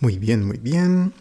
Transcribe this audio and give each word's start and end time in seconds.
Muy 0.00 0.16
bien, 0.18 0.46
muy 0.46 0.56
bien. 0.56 1.12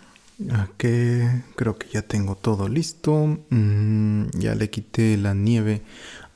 Aquí 0.53 1.19
creo 1.57 1.77
que 1.77 1.89
ya 1.89 2.01
tengo 2.01 2.35
todo 2.35 2.69
listo. 2.69 3.39
Mm, 3.49 4.29
ya 4.37 4.55
le 4.55 4.69
quité 4.69 5.17
la 5.17 5.33
nieve 5.33 5.81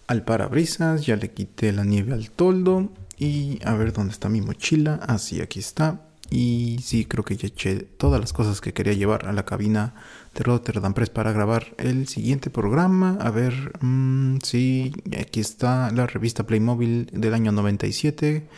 al 0.08 0.26
parabrisas, 0.26 1.06
ya 1.06 1.16
le 1.16 1.32
quité 1.32 1.72
la 1.72 1.86
nieve 1.86 2.12
al 2.12 2.32
toldo. 2.32 2.92
Y 3.18 3.60
a 3.64 3.74
ver 3.76 3.94
dónde 3.94 4.12
está 4.12 4.28
mi 4.28 4.42
mochila. 4.42 4.96
Así, 5.08 5.40
aquí 5.40 5.60
está. 5.60 6.02
Y 6.30 6.80
sí, 6.84 7.06
creo 7.06 7.24
que 7.24 7.38
ya 7.38 7.48
eché 7.48 7.76
todas 7.78 8.20
las 8.20 8.34
cosas 8.34 8.60
que 8.60 8.74
quería 8.74 8.94
llevar 8.94 9.26
a 9.26 9.32
la 9.32 9.46
cabina 9.46 9.94
de 10.36 10.44
Rotterdam 10.44 10.94
Press 10.94 11.10
para 11.12 11.32
grabar 11.32 11.74
el 11.78 12.10
siguiente 12.10 12.50
programa. 12.50 13.18
A 13.22 13.32
ver, 13.32 13.54
mm, 13.80 14.40
sí, 14.44 14.92
aquí 15.18 15.40
está 15.40 15.92
la 15.92 16.08
revista 16.08 16.46
Playmobil 16.46 17.10
del 17.14 17.34
año 17.34 17.54
97. 17.54 18.50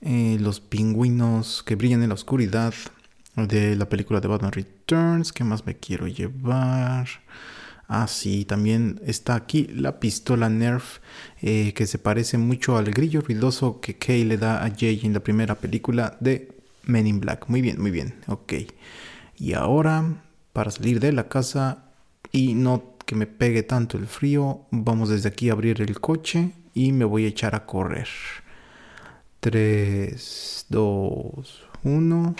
Eh, 0.00 0.38
los 0.40 0.58
pingüinos 0.58 1.62
que 1.62 1.76
brillan 1.76 2.02
en 2.02 2.08
la 2.08 2.14
oscuridad 2.14 2.74
de 3.36 3.76
la 3.76 3.88
película 3.88 4.20
de 4.20 4.28
Batman 4.28 4.52
Returns. 4.52 5.32
¿Qué 5.32 5.44
más 5.44 5.66
me 5.66 5.76
quiero 5.76 6.06
llevar? 6.06 7.08
Ah, 7.88 8.06
sí, 8.06 8.44
también 8.44 9.00
está 9.06 9.34
aquí 9.34 9.66
la 9.68 9.98
pistola 9.98 10.50
Nerf, 10.50 10.98
eh, 11.40 11.72
que 11.74 11.86
se 11.86 11.98
parece 11.98 12.36
mucho 12.36 12.76
al 12.76 12.90
grillo 12.90 13.22
ruidoso 13.22 13.80
que 13.80 13.96
Kay 13.96 14.24
le 14.24 14.36
da 14.36 14.62
a 14.62 14.70
Jay 14.70 15.00
en 15.04 15.14
la 15.14 15.20
primera 15.20 15.54
película 15.54 16.16
de 16.20 16.52
Men 16.84 17.06
in 17.06 17.20
Black. 17.20 17.48
Muy 17.48 17.62
bien, 17.62 17.80
muy 17.80 17.90
bien, 17.90 18.14
ok. 18.26 18.52
Y 19.38 19.54
ahora, 19.54 20.22
para 20.52 20.70
salir 20.70 21.00
de 21.00 21.12
la 21.12 21.28
casa 21.28 21.84
y 22.30 22.54
no 22.54 22.98
que 23.06 23.14
me 23.14 23.26
pegue 23.26 23.62
tanto 23.62 23.96
el 23.96 24.06
frío, 24.06 24.66
vamos 24.70 25.08
desde 25.08 25.30
aquí 25.30 25.48
a 25.48 25.54
abrir 25.54 25.80
el 25.80 25.98
coche 25.98 26.50
y 26.74 26.92
me 26.92 27.06
voy 27.06 27.24
a 27.24 27.28
echar 27.28 27.54
a 27.54 27.64
correr. 27.64 28.08
3, 29.40 30.66
2, 30.68 31.64
1. 31.84 32.36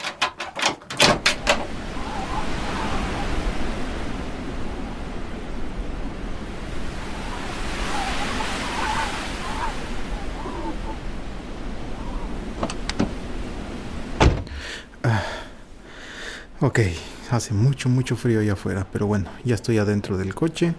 Ok, 16.60 16.80
hace 17.30 17.54
mucho, 17.54 17.88
mucho 17.88 18.16
frío 18.16 18.40
allá 18.40 18.54
afuera, 18.54 18.84
pero 18.92 19.06
bueno, 19.06 19.30
ya 19.44 19.54
estoy 19.54 19.78
adentro 19.78 20.18
del 20.18 20.34
coche. 20.34 20.74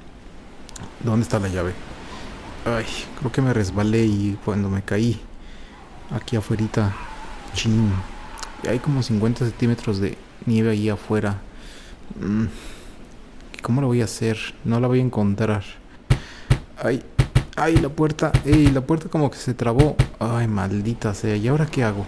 ¿Dónde 1.05 1.23
está 1.23 1.39
la 1.39 1.47
llave? 1.47 1.71
Ay, 2.66 2.83
creo 3.17 3.31
que 3.31 3.41
me 3.41 3.53
resbalé 3.53 4.03
y 4.03 4.38
cuando 4.44 4.69
me 4.69 4.81
caí 4.81 5.21
aquí 6.11 6.36
afuera, 6.36 6.94
chin, 7.53 7.94
hay 8.67 8.80
como 8.80 9.02
50 9.02 9.45
centímetros 9.45 9.99
de 10.02 10.17
nieve 10.45 10.71
ahí 10.71 10.89
afuera. 10.89 11.38
Mm, 12.19 12.47
¿Cómo 13.61 13.80
lo 13.80 13.88
voy 13.88 14.02
a 14.02 14.03
hacer? 14.03 14.38
No 14.66 14.81
la 14.81 14.88
voy 14.89 14.99
a 14.99 15.03
encontrar. 15.03 15.64
Ay, 16.83 17.02
ay, 17.55 17.77
la 17.77 17.88
puerta, 17.88 18.33
ey, 18.43 18.67
la 18.67 18.81
puerta 18.81 19.08
como 19.08 19.31
que 19.31 19.38
se 19.38 19.53
trabó. 19.53 19.95
Ay, 20.19 20.49
maldita 20.49 21.14
sea, 21.14 21.38
¿y 21.38 21.47
ahora 21.47 21.67
qué 21.67 21.86
hago? 21.86 22.05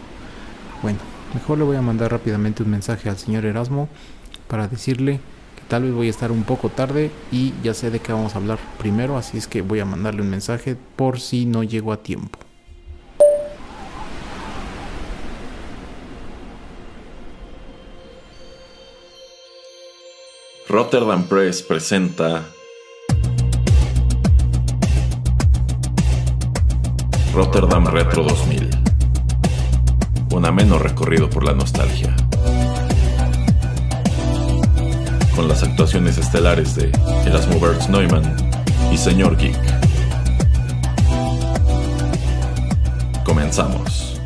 Bueno, 0.81 0.99
Mejor 1.33 1.57
le 1.57 1.63
voy 1.63 1.77
a 1.77 1.81
mandar 1.81 2.11
rápidamente 2.11 2.61
un 2.61 2.69
mensaje 2.69 3.09
al 3.09 3.17
señor 3.17 3.45
Erasmo 3.45 3.87
para 4.47 4.67
decirle 4.67 5.21
que 5.55 5.63
tal 5.69 5.83
vez 5.83 5.93
voy 5.93 6.07
a 6.07 6.09
estar 6.09 6.29
un 6.31 6.43
poco 6.43 6.69
tarde 6.69 7.09
y 7.31 7.53
ya 7.63 7.73
sé 7.73 7.89
de 7.89 7.99
qué 7.99 8.11
vamos 8.11 8.35
a 8.35 8.39
hablar 8.39 8.59
primero, 8.77 9.17
así 9.17 9.37
es 9.37 9.47
que 9.47 9.61
voy 9.61 9.79
a 9.79 9.85
mandarle 9.85 10.21
un 10.23 10.29
mensaje 10.29 10.75
por 10.95 11.21
si 11.21 11.45
no 11.45 11.63
llego 11.63 11.93
a 11.93 12.03
tiempo. 12.03 12.37
Rotterdam 20.67 21.23
Press 21.23 21.61
presenta 21.63 22.45
Rotterdam 27.33 27.87
Retro 27.87 28.23
2000 28.23 28.90
un 30.31 30.45
ameno 30.45 30.79
recorrido 30.79 31.29
por 31.29 31.43
la 31.43 31.53
nostalgia. 31.53 32.15
Con 35.35 35.47
las 35.47 35.63
actuaciones 35.63 36.17
estelares 36.17 36.75
de 36.75 36.91
Erasmo 37.25 37.59
Bertz 37.59 37.89
Neumann 37.89 38.23
y 38.91 38.97
Señor 38.97 39.37
Geek. 39.37 39.57
Comenzamos. 43.25 44.19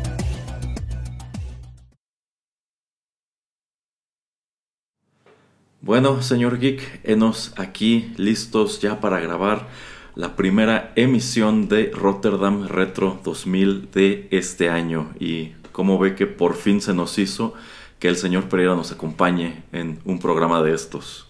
Bueno, 5.80 6.22
señor 6.22 6.58
Geek, 6.58 7.00
enos 7.04 7.52
aquí 7.56 8.12
listos 8.16 8.80
ya 8.80 9.00
para 9.00 9.20
grabar 9.20 9.68
la 10.14 10.34
primera 10.34 10.92
emisión 10.96 11.68
de 11.68 11.90
Rotterdam 11.92 12.66
Retro 12.66 13.20
2000 13.24 13.90
de 13.92 14.28
este 14.30 14.70
año. 14.70 15.12
Y 15.20 15.52
cómo 15.76 15.98
ve 15.98 16.14
que 16.14 16.26
por 16.26 16.54
fin 16.54 16.80
se 16.80 16.94
nos 16.94 17.18
hizo 17.18 17.52
que 17.98 18.08
el 18.08 18.16
señor 18.16 18.48
Pereira 18.48 18.74
nos 18.74 18.92
acompañe 18.92 19.62
en 19.72 19.98
un 20.06 20.18
programa 20.18 20.62
de 20.62 20.72
estos. 20.72 21.26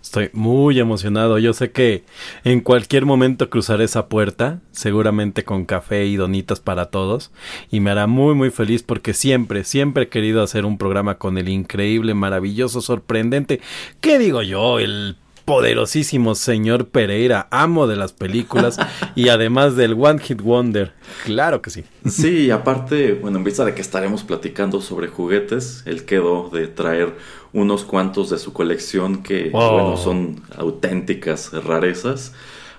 Estoy 0.00 0.30
muy 0.32 0.78
emocionado. 0.78 1.36
Yo 1.38 1.52
sé 1.52 1.72
que 1.72 2.04
en 2.44 2.60
cualquier 2.60 3.06
momento 3.06 3.50
cruzaré 3.50 3.82
esa 3.82 4.06
puerta, 4.06 4.60
seguramente 4.70 5.42
con 5.42 5.64
café 5.64 6.06
y 6.06 6.14
donitas 6.14 6.60
para 6.60 6.90
todos, 6.90 7.32
y 7.72 7.80
me 7.80 7.90
hará 7.90 8.06
muy 8.06 8.36
muy 8.36 8.50
feliz 8.50 8.84
porque 8.84 9.14
siempre, 9.14 9.64
siempre 9.64 10.04
he 10.04 10.08
querido 10.08 10.44
hacer 10.44 10.64
un 10.64 10.78
programa 10.78 11.18
con 11.18 11.36
el 11.36 11.48
increíble, 11.48 12.14
maravilloso, 12.14 12.82
sorprendente, 12.82 13.60
¿qué 14.00 14.20
digo 14.20 14.42
yo? 14.42 14.78
El 14.78 15.16
poderosísimo 15.52 16.34
señor 16.34 16.88
Pereira, 16.88 17.46
amo 17.50 17.86
de 17.86 17.96
las 17.96 18.14
películas 18.14 18.78
y 19.14 19.28
además 19.28 19.76
del 19.76 19.92
One 19.92 20.18
Hit 20.18 20.40
Wonder. 20.40 20.94
Claro 21.24 21.60
que 21.60 21.68
sí. 21.68 21.84
Sí, 22.08 22.50
aparte, 22.50 23.12
bueno, 23.12 23.36
en 23.36 23.44
vista 23.44 23.66
de 23.66 23.74
que 23.74 23.82
estaremos 23.82 24.24
platicando 24.24 24.80
sobre 24.80 25.08
juguetes, 25.08 25.82
él 25.84 26.06
quedó 26.06 26.48
de 26.48 26.68
traer 26.68 27.14
unos 27.52 27.84
cuantos 27.84 28.30
de 28.30 28.38
su 28.38 28.54
colección 28.54 29.22
que, 29.22 29.50
bueno, 29.50 29.98
son 29.98 30.40
auténticas 30.56 31.52
rarezas. 31.52 32.32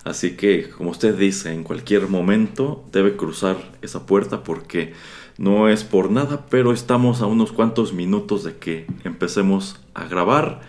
Así 0.04 0.36
que, 0.36 0.72
como 0.72 0.90
usted 0.90 1.16
dice, 1.16 1.54
en 1.54 1.64
cualquier 1.64 2.08
momento 2.08 2.84
debe 2.92 3.16
cruzar 3.16 3.58
esa 3.84 4.08
puerta 4.08 4.44
porque 4.44 4.94
no 5.38 5.70
es 5.70 5.84
por 5.84 6.10
nada, 6.10 6.48
pero 6.50 6.74
estamos 6.74 7.22
a 7.22 7.28
unos 7.28 7.52
cuantos 7.52 7.94
minutos 7.94 8.44
de 8.44 8.58
que 8.58 8.88
empecemos 9.04 9.80
a 9.94 10.06
grabar 10.06 10.62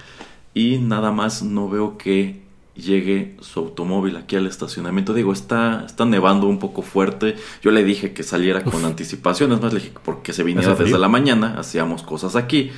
y 0.55 0.79
nada 0.79 1.11
más 1.13 1.43
no 1.43 1.69
veo 1.69 1.99
que 1.99 2.45
llegue 2.75 3.37
su 3.41 3.61
automóvil 3.61 4.17
aquí 4.17 4.37
al 4.37 4.47
estacionamiento. 4.47 5.15
Digo, 5.15 5.33
está, 5.33 5.85
está 5.87 6.05
nevando 6.05 6.47
un 6.47 6.59
poco 6.59 6.83
fuerte. 6.83 7.37
Yo 7.63 7.71
le 7.71 7.85
dije 7.85 8.13
que 8.13 8.23
saliera 8.23 8.63
con 8.65 8.85
anticipación, 8.85 9.53
es 9.53 9.61
más, 9.61 9.73
le 9.73 9.81
dije 9.81 9.93
porque 10.05 10.33
se 10.33 10.43
viniera 10.43 10.75
desde 10.75 10.99
la 10.99 11.09
mañana, 11.09 11.57
hacíamos 11.59 12.03
cosas 12.03 12.37
aquí 12.37 12.71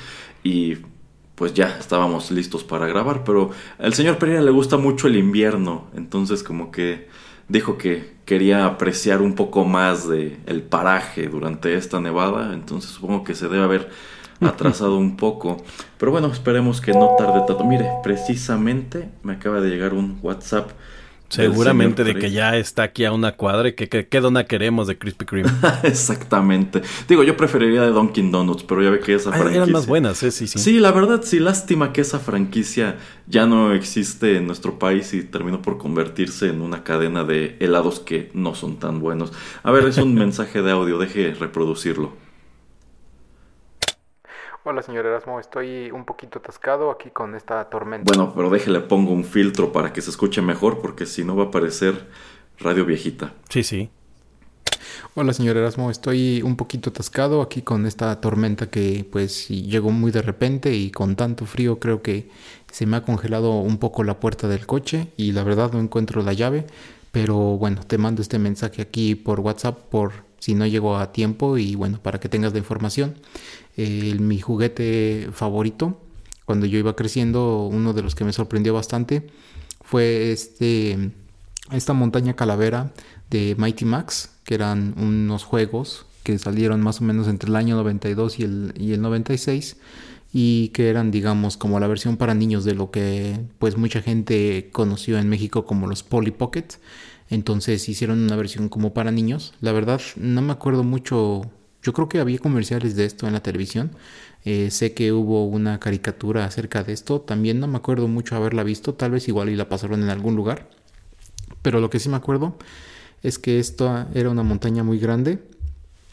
y 0.43 0.77
pues 1.35 1.53
ya 1.53 1.77
estábamos 1.79 2.31
listos 2.31 2.65
para 2.65 2.87
grabar, 2.87 3.23
pero 3.23 3.51
al 3.79 3.93
señor 3.93 4.17
Pereira 4.17 4.41
le 4.41 4.51
gusta 4.51 4.79
mucho 4.79 5.07
el 5.07 5.17
invierno, 5.17 5.85
entonces 5.95 6.43
como 6.43 6.71
que 6.71 7.09
dijo 7.49 7.77
que 7.77 8.15
quería 8.25 8.65
apreciar 8.65 9.21
un 9.21 9.35
poco 9.35 9.67
más 9.67 10.09
de 10.09 10.39
el 10.47 10.63
paraje 10.63 11.29
durante 11.29 11.75
esta 11.75 12.01
nevada, 12.01 12.55
entonces 12.55 12.91
supongo 12.91 13.23
que 13.23 13.35
se 13.35 13.49
debe 13.49 13.65
haber 13.65 13.91
atrasado 14.41 14.99
un 14.99 15.17
poco. 15.17 15.65
Pero 15.99 16.13
bueno, 16.13 16.29
esperemos 16.29 16.81
que 16.81 16.93
no 16.93 17.11
tarde 17.19 17.43
tanto. 17.47 17.65
Mire, 17.65 17.87
precisamente 18.03 19.09
me 19.23 19.35
acaba 19.35 19.61
de 19.61 19.71
llegar 19.71 19.95
un 19.95 20.19
WhatsApp. 20.23 20.71
Seguramente 21.29 22.05
de 22.05 22.15
que 22.15 22.31
ya 22.31 22.57
está 22.57 22.85
aquí 22.85 23.05
a 23.05 23.13
una 23.13 23.33
cuadra 23.33 23.71
y 23.71 23.73
que 23.73 23.89
qué 23.89 24.21
dona 24.21 24.45
queremos 24.45 24.87
de 24.87 24.97
Krispy 24.97 25.25
Kreme. 25.25 25.51
Exactamente. 25.83 26.83
Digo, 27.09 27.25
yo 27.25 27.37
preferiría 27.37 27.83
de 27.83 27.91
Dunkin' 27.91 28.31
Donuts, 28.31 28.63
pero 28.63 28.81
ya 28.81 28.91
ve 28.91 29.01
que 29.01 29.15
esa 29.15 29.31
franquicia... 29.31 29.57
Eran 29.57 29.73
más 29.73 29.89
buenas, 29.89 30.23
¿eh? 30.23 30.31
sí, 30.31 30.47
sí. 30.47 30.59
Sí, 30.61 30.79
la 30.79 30.93
verdad, 30.93 31.23
sí, 31.25 31.41
lástima 31.41 31.93
que 31.93 32.03
esa 32.03 32.21
franquicia 32.21 32.99
ya 33.27 33.45
no 33.47 33.73
existe 33.73 34.37
en 34.37 34.47
nuestro 34.47 34.79
país 34.79 35.15
y 35.15 35.25
terminó 35.25 35.63
por 35.63 35.79
convertirse 35.79 36.49
en 36.49 36.63
una 36.63 36.85
cadena 36.85 37.25
de 37.25 37.57
helados 37.59 37.99
que 37.99 38.31
no 38.33 38.55
son 38.55 38.79
tan 38.79 39.01
buenos. 39.01 39.33
A 39.65 39.73
ver, 39.73 39.85
es 39.85 39.99
un 39.99 40.15
mensaje 40.27 40.63
de 40.63 40.71
audio, 40.71 40.97
deje 40.99 41.35
reproducirlo. 41.35 42.26
Hola, 44.69 44.83
señor 44.83 45.07
Erasmo, 45.07 45.39
estoy 45.39 45.93
un 45.93 46.05
poquito 46.05 46.41
atascado 46.41 46.91
aquí 46.91 47.11
con 47.11 47.37
esta 47.37 47.71
tormenta. 47.71 48.13
Bueno, 48.13 48.33
pero 48.35 48.51
déjele 48.51 48.81
pongo 48.81 49.13
un 49.13 49.23
filtro 49.23 49.71
para 49.71 49.93
que 49.93 50.03
se 50.03 50.11
escuche 50.11 50.43
mejor, 50.43 50.81
porque 50.81 51.07
si 51.07 51.23
no 51.23 51.37
va 51.37 51.45
a 51.45 51.51
parecer 51.53 52.09
radio 52.59 52.85
viejita. 52.85 53.33
Sí, 53.49 53.63
sí. 53.63 53.91
Hola, 55.15 55.33
señor 55.35 55.57
Erasmo, 55.57 55.89
estoy 55.89 56.43
un 56.43 56.57
poquito 56.57 56.91
atascado 56.91 57.43
aquí 57.43 57.63
con 57.63 57.87
esta 57.87 58.21
tormenta 58.21 58.69
que 58.69 59.07
pues 59.09 59.47
llegó 59.47 59.93
muy 59.93 60.11
de 60.11 60.23
repente 60.23 60.75
y 60.75 60.91
con 60.91 61.15
tanto 61.15 61.47
frío 61.47 61.79
creo 61.79 62.03
que 62.03 62.29
se 62.73 62.87
me 62.87 62.97
ha 62.97 63.05
congelado 63.05 63.61
un 63.61 63.79
poco 63.79 64.03
la 64.03 64.19
puerta 64.19 64.49
del 64.49 64.67
coche 64.67 65.13
y 65.17 65.31
la 65.31 65.45
verdad 65.45 65.71
no 65.75 65.79
encuentro 65.79 66.23
la 66.23 66.33
llave, 66.33 66.67
pero 67.13 67.37
bueno, 67.37 67.83
te 67.87 67.99
mando 67.99 68.21
este 68.21 68.41
mensaje 68.41 68.83
aquí 68.83 69.15
por 69.15 69.39
WhatsApp 69.39 69.79
por 69.79 70.26
si 70.47 70.55
no 70.55 70.65
llegó 70.65 70.97
a 70.97 71.11
tiempo 71.11 71.59
y 71.59 71.75
bueno, 71.75 72.01
para 72.01 72.21
que 72.21 72.29
tengas 72.29 72.53
la 72.53 72.61
información. 72.61 73.17
mi 73.77 74.39
juguete 74.39 75.29
favorito, 75.33 76.01
cuando 76.45 76.67
yo 76.67 76.79
iba 76.79 76.95
creciendo, 76.95 77.67
uno 77.67 77.93
de 77.93 78.03
los 78.03 78.15
que 78.15 78.23
me 78.23 78.33
sorprendió 78.33 78.73
bastante 78.73 79.27
fue 79.81 80.31
este, 80.31 81.11
esta 81.73 81.95
montaña 81.95 82.37
calavera 82.37 82.93
de 83.29 83.57
Mighty 83.59 83.85
Max, 83.87 84.37
que 84.45 84.55
eran 84.55 84.95
unos 84.99 85.43
juegos 85.43 86.07
que 86.23 86.39
salieron 86.39 86.81
más 86.81 87.01
o 87.01 87.05
menos 87.05 87.27
entre 87.27 87.49
el 87.51 87.57
año 87.57 87.75
92 87.75 88.39
y 88.39 88.45
el, 88.45 88.75
y 88.79 88.93
el 88.93 89.03
96 89.03 89.79
y 90.33 90.69
que 90.69 90.91
eran 90.91 91.11
digamos 91.11 91.57
como 91.57 91.81
la 91.81 91.89
versión 91.89 92.17
para 92.17 92.35
niños 92.35 92.65
de 92.65 92.75
lo 92.75 92.93
que 92.93 93.41
pues 93.59 93.77
mucha 93.77 94.01
gente 94.01 94.71
conoció 94.73 95.19
en 95.19 95.29
México 95.29 95.65
como 95.65 95.89
los 95.89 96.05
Polly 96.05 96.31
Pocket 96.31 96.67
entonces 97.29 97.89
hicieron 97.89 98.21
una 98.21 98.37
versión 98.37 98.69
como 98.69 98.95
para 98.95 99.11
niños. 99.11 99.55
La 99.61 99.73
verdad 99.73 100.01
no 100.17 100.43
me 100.43 100.53
acuerdo 100.53 100.85
mucho. 100.85 101.51
Yo 101.83 101.93
creo 101.93 102.09
que 102.09 102.19
había 102.21 102.39
comerciales 102.39 102.97
de 102.97 103.05
esto 103.05 103.27
en 103.27 103.33
la 103.33 103.43
televisión. 103.43 103.93
Eh, 104.45 104.71
sé 104.71 104.95
que 104.95 105.13
hubo 105.13 105.47
una 105.47 105.81
caricatura 105.81 106.45
acerca 106.45 106.85
de 106.85 106.93
esto. 106.93 107.21
También 107.21 107.59
no 107.61 107.67
me 107.67 107.79
acuerdo 107.79 108.09
mucho 108.09 108.37
haberla 108.37 108.63
visto. 108.63 108.95
Tal 108.95 109.11
vez 109.11 109.29
igual 109.29 109.49
y 109.49 109.57
la 109.57 109.69
pasaron 109.69 110.03
en 110.03 110.11
algún 110.11 110.37
lugar. 110.37 110.69
Pero 111.63 111.81
lo 111.81 111.91
que 111.91 111.99
sí 111.99 112.09
me 112.09 112.17
acuerdo 112.17 112.57
es 113.23 113.39
que 113.39 113.59
esto 113.59 114.07
era 114.15 114.31
una 114.31 114.43
montaña 114.43 114.85
muy 114.85 114.99
grande. 114.99 115.41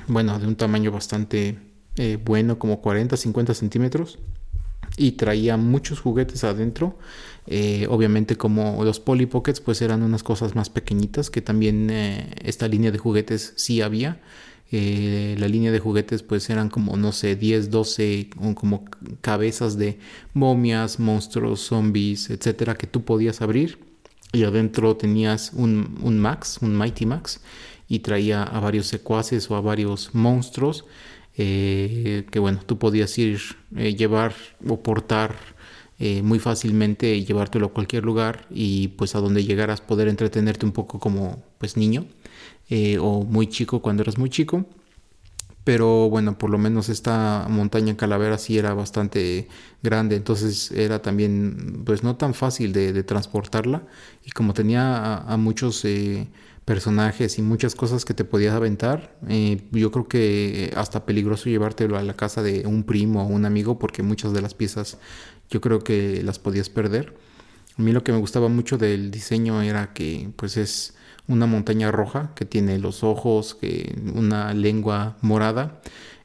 Bueno 0.08 0.40
de 0.40 0.48
un 0.48 0.56
tamaño 0.56 0.92
bastante 0.92 1.58
eh, 1.96 2.18
bueno, 2.24 2.58
como 2.58 2.82
40, 2.82 3.16
50 3.18 3.54
centímetros. 3.54 4.18
Y 4.98 5.14
traía 5.14 5.58
muchos 5.58 6.00
juguetes 6.00 6.44
adentro. 6.44 6.98
Eh, 7.48 7.88
obviamente 7.90 8.38
como 8.38 8.86
los 8.86 9.02
Polly 9.02 9.26
Pockets 9.26 9.60
pues 9.60 9.82
eran 9.82 10.02
unas 10.02 10.24
cosas 10.24 10.56
más 10.56 10.70
pequeñitas 10.70 11.30
que 11.30 11.42
también 11.42 11.90
eh, 11.90 12.34
esta 12.42 12.70
línea 12.70 12.90
de 12.92 12.98
juguetes 12.98 13.54
sí 13.58 13.82
había. 13.82 14.22
la 14.72 15.48
línea 15.48 15.72
de 15.72 15.80
juguetes 15.80 16.24
pues 16.24 16.50
eran 16.50 16.70
como 16.70 16.96
no 16.98 17.12
sé 17.12 17.36
10, 17.36 17.70
12 17.70 18.30
como 18.56 18.86
cabezas 19.22 19.78
de 19.78 20.00
momias, 20.34 21.00
monstruos, 21.00 21.60
zombies, 21.60 22.30
etcétera 22.30 22.76
que 22.76 22.88
tú 22.88 23.04
podías 23.04 23.42
abrir 23.42 23.78
y 24.34 24.44
adentro 24.44 24.98
tenías 24.98 25.52
un, 25.54 26.00
un 26.02 26.20
Max, 26.20 26.58
un 26.62 26.76
Mighty 26.76 27.06
Max 27.06 27.40
y 27.88 28.00
traía 28.00 28.44
a 28.44 28.60
varios 28.60 28.88
secuaces 28.88 29.50
o 29.50 29.56
a 29.56 29.62
varios 29.62 30.14
monstruos 30.14 30.86
eh, 31.36 32.26
que 32.30 32.40
bueno, 32.40 32.60
tú 32.66 32.78
podías 32.78 33.18
ir, 33.18 33.42
eh, 33.76 33.96
llevar 33.96 34.36
o 34.68 34.82
portar 34.84 35.36
eh, 36.00 36.22
muy 36.22 36.40
fácilmente 36.40 37.24
llevártelo 37.24 37.68
a 37.68 37.74
cualquier 37.74 38.04
lugar 38.04 38.46
y 38.52 38.90
pues 38.90 39.16
a 39.16 39.20
donde 39.20 39.44
llegaras 39.44 39.82
poder 39.82 40.08
entretenerte 40.08 40.66
un 40.66 40.72
poco 40.74 41.00
como 41.00 41.44
pues 41.60 41.78
niño 41.78 42.06
o 43.00 43.24
muy 43.24 43.48
chico 43.48 43.82
cuando 43.82 44.02
eras 44.02 44.18
muy 44.18 44.30
chico. 44.30 44.66
Pero 45.64 46.10
bueno, 46.10 46.38
por 46.38 46.50
lo 46.50 46.58
menos 46.58 46.90
esta 46.90 47.46
montaña 47.50 47.96
calavera 47.96 48.38
sí 48.38 48.58
era 48.58 48.74
bastante 48.74 49.48
grande, 49.82 50.16
entonces 50.18 50.72
era 50.72 51.02
también 51.02 51.84
pues 51.86 52.04
no 52.04 52.18
tan 52.18 52.34
fácil 52.34 52.74
de, 52.74 53.04
transportarla 53.04 53.84
y 54.26 54.32
como 54.32 54.54
tenía 54.54 55.18
a, 55.18 55.38
muchos 55.38 55.86
personajes 56.66 57.38
y 57.38 57.42
muchas 57.42 57.76
cosas 57.76 58.06
que 58.06 58.14
te 58.14 58.26
podías 58.26 58.54
aventar. 58.54 59.16
Eh, 59.28 59.62
yo 59.72 59.92
creo 59.92 60.08
que 60.08 60.72
hasta 60.76 61.06
peligroso 61.06 61.50
llevártelo 61.50 61.98
a 61.98 62.04
la 62.04 62.14
casa 62.14 62.42
de 62.42 62.66
un 62.66 62.84
primo 62.84 63.24
o 63.24 63.28
un 63.28 63.46
amigo 63.46 63.80
porque 63.80 64.04
muchas 64.04 64.34
de 64.34 64.42
las 64.42 64.54
piezas 64.54 64.98
yo 65.50 65.62
creo 65.62 65.80
que 65.80 66.24
las 66.24 66.40
podías 66.40 66.70
perder. 66.70 67.16
A 67.78 67.82
mí 67.82 67.92
lo 67.92 68.04
que 68.04 68.12
me 68.12 68.20
gustaba 68.20 68.50
mucho 68.50 68.78
del 68.78 69.12
diseño 69.12 69.62
era 69.62 69.94
que 69.94 70.30
pues 70.36 70.58
es 70.58 70.96
una 71.28 71.46
montaña 71.46 71.92
roja 71.92 72.32
que 72.36 72.46
tiene 72.46 72.80
los 72.80 73.04
ojos, 73.04 73.56
que 73.56 73.96
una 74.14 74.54
lengua 74.54 75.18
morada. 75.22 75.82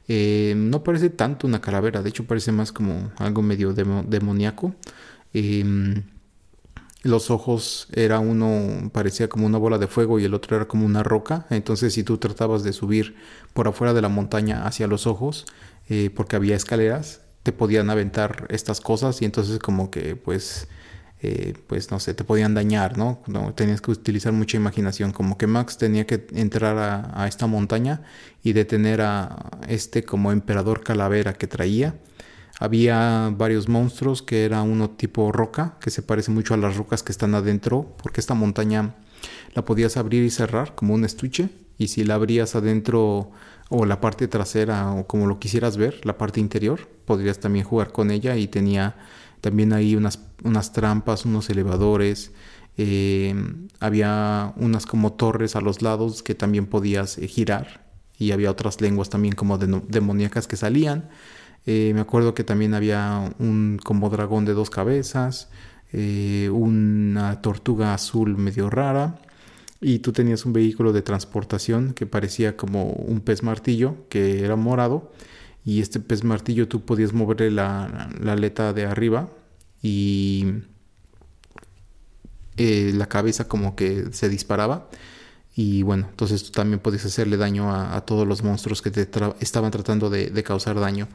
Eh, 0.07 0.53
no 0.57 0.83
parece 0.83 1.09
tanto 1.09 1.47
una 1.47 1.61
calavera, 1.61 2.01
de 2.01 2.09
hecho 2.09 2.25
parece 2.25 2.51
más 2.51 2.71
como 2.71 3.11
algo 3.17 3.41
medio 3.41 3.73
demoníaco. 3.73 4.75
Em, 5.33 6.03
los 7.01 7.31
ojos 7.31 7.87
era 7.93 8.19
uno 8.19 8.89
parecía 8.91 9.29
como 9.29 9.45
una 9.45 9.57
bola 9.57 9.77
de 9.77 9.87
fuego 9.87 10.19
y 10.19 10.25
el 10.25 10.33
otro 10.33 10.57
era 10.57 10.67
como 10.67 10.85
una 10.85 11.03
roca. 11.03 11.45
Entonces 11.49 11.93
si 11.93 12.03
tú 12.03 12.17
tratabas 12.17 12.63
de 12.63 12.73
subir 12.73 13.15
por 13.53 13.67
afuera 13.67 13.93
de 13.93 14.01
la 14.01 14.09
montaña 14.09 14.65
hacia 14.65 14.87
los 14.87 15.07
ojos, 15.07 15.45
eh, 15.89 16.09
porque 16.13 16.35
había 16.35 16.55
escaleras, 16.55 17.21
te 17.43 17.51
podían 17.51 17.89
aventar 17.89 18.47
estas 18.49 18.81
cosas 18.81 19.21
y 19.21 19.25
entonces 19.25 19.59
como 19.59 19.89
que 19.91 20.15
pues, 20.17 20.67
eh, 21.21 21.53
pues 21.67 21.89
no 21.89 21.99
sé, 21.99 22.13
te 22.13 22.25
podían 22.25 22.53
dañar, 22.53 22.97
¿no? 22.97 23.19
Tenías 23.55 23.81
que 23.81 23.91
utilizar 23.91 24.33
mucha 24.33 24.57
imaginación. 24.57 25.11
Como 25.11 25.37
que 25.37 25.47
Max 25.47 25.77
tenía 25.77 26.05
que 26.05 26.27
entrar 26.33 26.77
a, 26.77 27.23
a 27.23 27.27
esta 27.27 27.47
montaña 27.47 28.01
y 28.43 28.53
detener 28.53 29.01
a 29.01 29.51
este 29.69 30.03
como 30.03 30.31
emperador 30.33 30.83
calavera 30.83 31.33
que 31.33 31.47
traía 31.47 31.95
había 32.59 33.33
varios 33.35 33.69
monstruos 33.69 34.21
que 34.21 34.43
era 34.43 34.61
uno 34.61 34.89
tipo 34.91 35.31
roca, 35.31 35.77
que 35.79 35.89
se 35.89 36.01
parece 36.01 36.29
mucho 36.29 36.53
a 36.53 36.57
las 36.57 36.75
rocas 36.75 37.01
que 37.03 37.11
están 37.11 37.33
adentro, 37.33 37.95
porque 38.01 38.19
esta 38.19 38.33
montaña 38.33 38.95
la 39.55 39.65
podías 39.65 39.97
abrir 39.97 40.23
y 40.23 40.29
cerrar 40.29 40.75
como 40.75 40.93
un 40.93 41.05
estuche, 41.05 41.49
y 41.77 41.87
si 41.87 42.03
la 42.03 42.15
abrías 42.15 42.55
adentro 42.55 43.31
o 43.69 43.85
la 43.85 44.01
parte 44.01 44.27
trasera 44.27 44.91
o 44.91 45.07
como 45.07 45.25
lo 45.25 45.39
quisieras 45.39 45.77
ver, 45.77 46.05
la 46.05 46.17
parte 46.17 46.41
interior, 46.41 46.89
podrías 47.05 47.39
también 47.39 47.63
jugar 47.65 47.93
con 47.93 48.11
ella 48.11 48.35
y 48.35 48.47
tenía 48.47 48.97
también 49.39 49.71
ahí 49.71 49.95
unas, 49.95 50.19
unas 50.43 50.73
trampas, 50.73 51.25
unos 51.25 51.49
elevadores, 51.49 52.33
eh, 52.77 53.35
había 53.79 54.53
unas 54.57 54.85
como 54.85 55.13
torres 55.13 55.55
a 55.55 55.61
los 55.61 55.81
lados 55.81 56.23
que 56.23 56.35
también 56.35 56.65
podías 56.65 57.17
eh, 57.17 57.27
girar 57.27 57.87
y 58.17 58.31
había 58.31 58.51
otras 58.51 58.81
lenguas 58.81 59.09
también 59.09 59.35
como 59.35 59.57
demoníacas 59.57 60.47
que 60.47 60.57
salían. 60.57 61.09
Eh, 61.65 61.91
me 61.93 62.01
acuerdo 62.01 62.33
que 62.33 62.43
también 62.43 62.73
había 62.73 63.33
un 63.39 63.79
como 63.83 64.09
dragón 64.09 64.45
de 64.45 64.53
dos 64.53 64.69
cabezas, 64.69 65.49
eh, 65.91 66.49
una 66.51 67.41
tortuga 67.41 67.93
azul 67.93 68.37
medio 68.37 68.69
rara 68.69 69.19
y 69.81 69.99
tú 69.99 70.11
tenías 70.11 70.45
un 70.45 70.53
vehículo 70.53 70.93
de 70.93 71.01
transportación 71.01 71.93
que 71.93 72.05
parecía 72.05 72.57
como 72.57 72.91
un 72.91 73.21
pez 73.21 73.43
martillo 73.43 73.95
que 74.09 74.43
era 74.43 74.55
morado 74.55 75.11
y 75.65 75.81
este 75.81 75.99
pez 75.99 76.23
martillo 76.23 76.67
tú 76.67 76.81
podías 76.85 77.13
moverle 77.13 77.51
la, 77.51 78.09
aleta 78.27 78.73
de 78.73 78.85
arriba 78.85 79.29
y 79.81 80.53
eh, 82.57 82.91
la 82.93 83.07
cabeza 83.07 83.47
como 83.47 83.75
que 83.75 84.07
se 84.11 84.29
disparaba 84.29 84.89
y 85.55 85.83
bueno, 85.83 86.07
entonces 86.09 86.43
tú 86.43 86.51
también 86.51 86.79
podías 86.79 87.05
hacerle 87.05 87.35
daño 87.35 87.73
a, 87.73 87.99
todos 88.05 88.27
los 88.27 88.43
monstruos 88.43 88.81
que 88.81 88.91
te 88.91 89.01
estaban 89.39 89.71
tratando 89.71 90.09
de 90.09 90.43
causar 90.43 90.79
daño. 90.79 91.09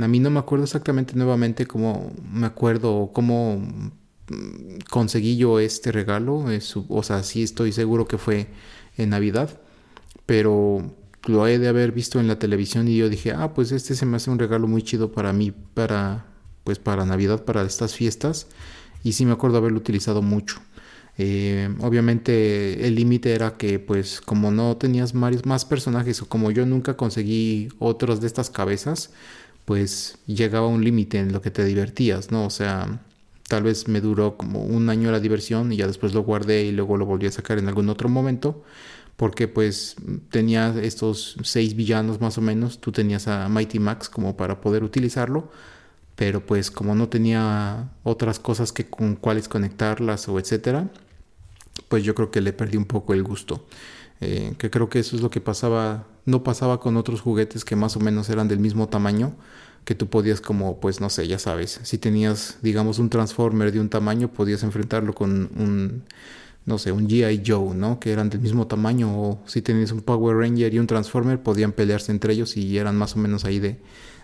A 0.00 0.08
mí 0.08 0.20
no 0.20 0.30
me 0.30 0.38
acuerdo 0.38 0.64
exactamente 0.64 1.14
nuevamente 1.14 1.66
cómo 1.66 2.12
me 2.32 2.46
acuerdo 2.46 3.10
cómo 3.12 3.58
mm, 3.58 4.78
conseguí 4.90 5.36
yo 5.36 5.60
este 5.60 5.92
regalo. 5.92 6.44
o 6.88 7.02
sea, 7.02 7.22
sí 7.22 7.42
estoy 7.42 7.72
seguro 7.72 8.06
que 8.06 8.18
fue 8.18 8.48
en 8.96 9.10
Navidad, 9.10 9.60
pero 10.26 10.94
lo 11.26 11.46
he 11.46 11.58
de 11.58 11.68
haber 11.68 11.92
visto 11.92 12.20
en 12.20 12.28
la 12.28 12.38
televisión 12.38 12.88
y 12.88 12.96
yo 12.96 13.08
dije, 13.08 13.32
ah, 13.32 13.54
pues 13.54 13.72
este 13.72 13.94
se 13.94 14.06
me 14.06 14.16
hace 14.16 14.30
un 14.30 14.38
regalo 14.38 14.66
muy 14.66 14.82
chido 14.82 15.12
para 15.12 15.32
mí, 15.32 15.52
para, 15.52 16.26
pues 16.64 16.78
para 16.78 17.04
Navidad, 17.06 17.44
para 17.44 17.62
estas 17.62 17.94
fiestas. 17.94 18.48
Y 19.04 19.12
sí 19.12 19.26
me 19.26 19.32
acuerdo 19.32 19.58
haberlo 19.58 19.78
utilizado 19.78 20.22
mucho. 20.22 20.60
Eh, 21.18 21.68
obviamente 21.80 22.86
el 22.86 22.94
límite 22.94 23.34
era 23.34 23.58
que 23.58 23.78
pues 23.78 24.22
como 24.22 24.50
no 24.50 24.78
tenías 24.78 25.12
más 25.14 25.64
personajes 25.66 26.22
o 26.22 26.28
como 26.28 26.50
yo 26.50 26.64
nunca 26.64 26.96
conseguí 26.96 27.68
otros 27.78 28.22
de 28.22 28.26
estas 28.26 28.48
cabezas, 28.48 29.10
pues 29.64 30.18
llegaba 30.26 30.66
un 30.66 30.84
límite 30.84 31.18
en 31.18 31.32
lo 31.32 31.40
que 31.40 31.50
te 31.50 31.64
divertías, 31.64 32.30
¿no? 32.30 32.46
O 32.46 32.50
sea, 32.50 33.00
tal 33.48 33.62
vez 33.62 33.88
me 33.88 34.00
duró 34.00 34.36
como 34.36 34.62
un 34.62 34.88
año 34.88 35.10
la 35.10 35.20
diversión 35.20 35.72
y 35.72 35.76
ya 35.76 35.86
después 35.86 36.14
lo 36.14 36.22
guardé 36.22 36.64
y 36.64 36.72
luego 36.72 36.96
lo 36.96 37.06
volví 37.06 37.26
a 37.26 37.32
sacar 37.32 37.58
en 37.58 37.68
algún 37.68 37.88
otro 37.88 38.08
momento, 38.08 38.62
porque 39.16 39.48
pues 39.48 39.96
tenía 40.30 40.74
estos 40.82 41.36
seis 41.42 41.76
villanos 41.76 42.20
más 42.20 42.38
o 42.38 42.40
menos, 42.40 42.80
tú 42.80 42.92
tenías 42.92 43.28
a 43.28 43.48
Mighty 43.48 43.78
Max 43.78 44.08
como 44.08 44.36
para 44.36 44.60
poder 44.60 44.84
utilizarlo, 44.84 45.50
pero 46.16 46.44
pues 46.44 46.70
como 46.70 46.94
no 46.94 47.08
tenía 47.08 47.90
otras 48.02 48.38
cosas 48.38 48.72
que 48.72 48.88
con 48.88 49.16
cuáles 49.16 49.48
conectarlas 49.48 50.28
o 50.28 50.38
etcétera, 50.38 50.88
pues 51.88 52.04
yo 52.04 52.14
creo 52.14 52.30
que 52.30 52.40
le 52.40 52.52
perdí 52.52 52.76
un 52.76 52.86
poco 52.86 53.14
el 53.14 53.22
gusto. 53.22 53.66
Eh, 54.24 54.54
que 54.56 54.70
creo 54.70 54.88
que 54.88 55.00
eso 55.00 55.16
es 55.16 55.22
lo 55.22 55.30
que 55.30 55.40
pasaba, 55.40 56.06
no 56.26 56.44
pasaba 56.44 56.78
con 56.78 56.96
otros 56.96 57.20
juguetes 57.20 57.64
que 57.64 57.74
más 57.74 57.96
o 57.96 58.00
menos 58.00 58.30
eran 58.30 58.46
del 58.46 58.60
mismo 58.60 58.88
tamaño, 58.88 59.34
que 59.84 59.96
tú 59.96 60.06
podías 60.06 60.40
como, 60.40 60.78
pues 60.78 61.00
no 61.00 61.10
sé, 61.10 61.26
ya 61.26 61.40
sabes, 61.40 61.80
si 61.82 61.98
tenías, 61.98 62.58
digamos, 62.62 63.00
un 63.00 63.10
Transformer 63.10 63.72
de 63.72 63.80
un 63.80 63.88
tamaño, 63.88 64.32
podías 64.32 64.62
enfrentarlo 64.62 65.12
con 65.12 65.50
un, 65.56 66.04
no 66.66 66.78
sé, 66.78 66.92
un 66.92 67.08
GI 67.08 67.42
Joe, 67.44 67.74
¿no? 67.74 67.98
Que 67.98 68.12
eran 68.12 68.30
del 68.30 68.40
mismo 68.40 68.68
tamaño, 68.68 69.10
o 69.20 69.42
si 69.46 69.60
tenías 69.60 69.90
un 69.90 70.02
Power 70.02 70.36
Ranger 70.36 70.72
y 70.72 70.78
un 70.78 70.86
Transformer, 70.86 71.42
podían 71.42 71.72
pelearse 71.72 72.12
entre 72.12 72.34
ellos 72.34 72.56
y 72.56 72.78
eran 72.78 72.96
más 72.96 73.16
o 73.16 73.18
menos 73.18 73.44
ahí 73.44 73.58
de, 73.58 73.80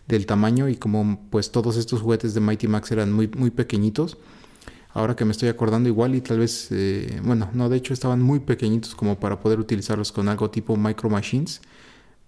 del 0.06 0.26
tamaño, 0.26 0.68
y 0.68 0.76
como 0.76 1.26
pues 1.30 1.50
todos 1.50 1.76
estos 1.76 2.02
juguetes 2.02 2.34
de 2.34 2.40
Mighty 2.40 2.68
Max 2.68 2.92
eran 2.92 3.12
muy, 3.12 3.26
muy 3.26 3.50
pequeñitos, 3.50 4.16
Ahora 4.90 5.16
que 5.16 5.24
me 5.24 5.32
estoy 5.32 5.48
acordando 5.48 5.88
igual 5.88 6.14
y 6.14 6.20
tal 6.20 6.38
vez, 6.40 6.68
eh, 6.70 7.20
bueno, 7.22 7.50
no, 7.52 7.68
de 7.68 7.76
hecho 7.76 7.92
estaban 7.94 8.22
muy 8.22 8.40
pequeñitos 8.40 8.94
como 8.94 9.20
para 9.20 9.40
poder 9.40 9.60
utilizarlos 9.60 10.12
con 10.12 10.28
algo 10.28 10.50
tipo 10.50 10.76
Micro 10.76 11.10
Machines, 11.10 11.60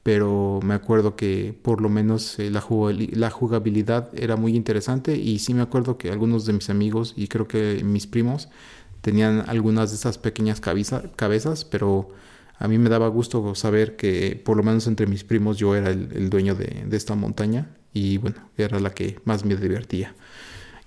pero 0.02 0.60
me 0.62 0.74
acuerdo 0.74 1.16
que 1.16 1.58
por 1.62 1.80
lo 1.80 1.88
menos 1.88 2.38
eh, 2.38 2.50
la, 2.50 2.64
la 3.12 3.30
jugabilidad 3.30 4.10
era 4.14 4.36
muy 4.36 4.56
interesante 4.56 5.16
y 5.16 5.38
sí 5.40 5.54
me 5.54 5.62
acuerdo 5.62 5.98
que 5.98 6.10
algunos 6.10 6.46
de 6.46 6.52
mis 6.52 6.70
amigos 6.70 7.14
y 7.16 7.28
creo 7.28 7.48
que 7.48 7.82
mis 7.84 8.06
primos 8.06 8.48
tenían 9.00 9.44
algunas 9.48 9.90
de 9.90 9.96
esas 9.96 10.18
pequeñas 10.18 10.60
cabezas, 10.60 11.64
pero 11.64 12.10
a 12.58 12.68
mí 12.68 12.78
me 12.78 12.90
daba 12.90 13.08
gusto 13.08 13.54
saber 13.54 13.96
que 13.96 14.40
por 14.44 14.56
lo 14.56 14.62
menos 14.62 14.86
entre 14.86 15.06
mis 15.06 15.24
primos 15.24 15.56
yo 15.56 15.74
era 15.74 15.90
el, 15.90 16.28
dueño 16.28 16.54
de, 16.54 16.86
esta 16.92 17.14
montaña 17.14 17.70
y 17.94 18.18
bueno, 18.18 18.36
era 18.56 18.78
la 18.80 18.90
que 18.90 19.18
más 19.24 19.44
me 19.44 19.56
divertía. 19.56 20.14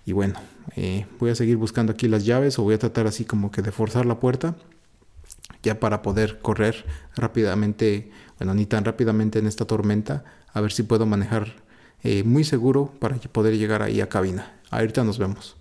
Y 0.06 0.12
bueno, 0.12 0.36
eh, 0.75 1.05
voy 1.20 1.32
a 1.32 1.36
seguir 1.36 1.58
buscando 1.58 1.93
aquí 1.93 2.08
las 2.08 2.25
llaves 2.25 2.58
o 2.60 2.63
voy 2.63 2.75
a 2.75 2.79
tratar 2.79 3.08
así 3.08 3.25
como 3.25 3.51
que 3.51 3.62
de 3.62 3.72
forzar 3.72 4.05
la 4.05 4.20
puerta 4.20 4.55
ya 5.63 5.79
para 5.79 6.01
poder 6.01 6.39
correr 6.41 6.86
rápidamente, 7.15 8.12
bueno, 8.38 8.53
ni 8.53 8.65
tan 8.65 8.86
rápidamente 8.86 9.39
en 9.39 9.48
esta 9.48 9.65
tormenta, 9.65 10.24
a 10.53 10.62
ver 10.62 10.72
si 10.72 10.84
puedo 10.84 11.05
manejar 11.05 11.55
eh, 12.03 12.24
muy 12.24 12.43
seguro 12.43 12.93
para 13.00 13.15
poder 13.15 13.58
llegar 13.58 13.82
ahí 13.82 14.01
a 14.01 14.10
cabina. 14.10 14.60
Ahorita 14.70 15.03
nos 15.03 15.17
vemos. 15.17 15.55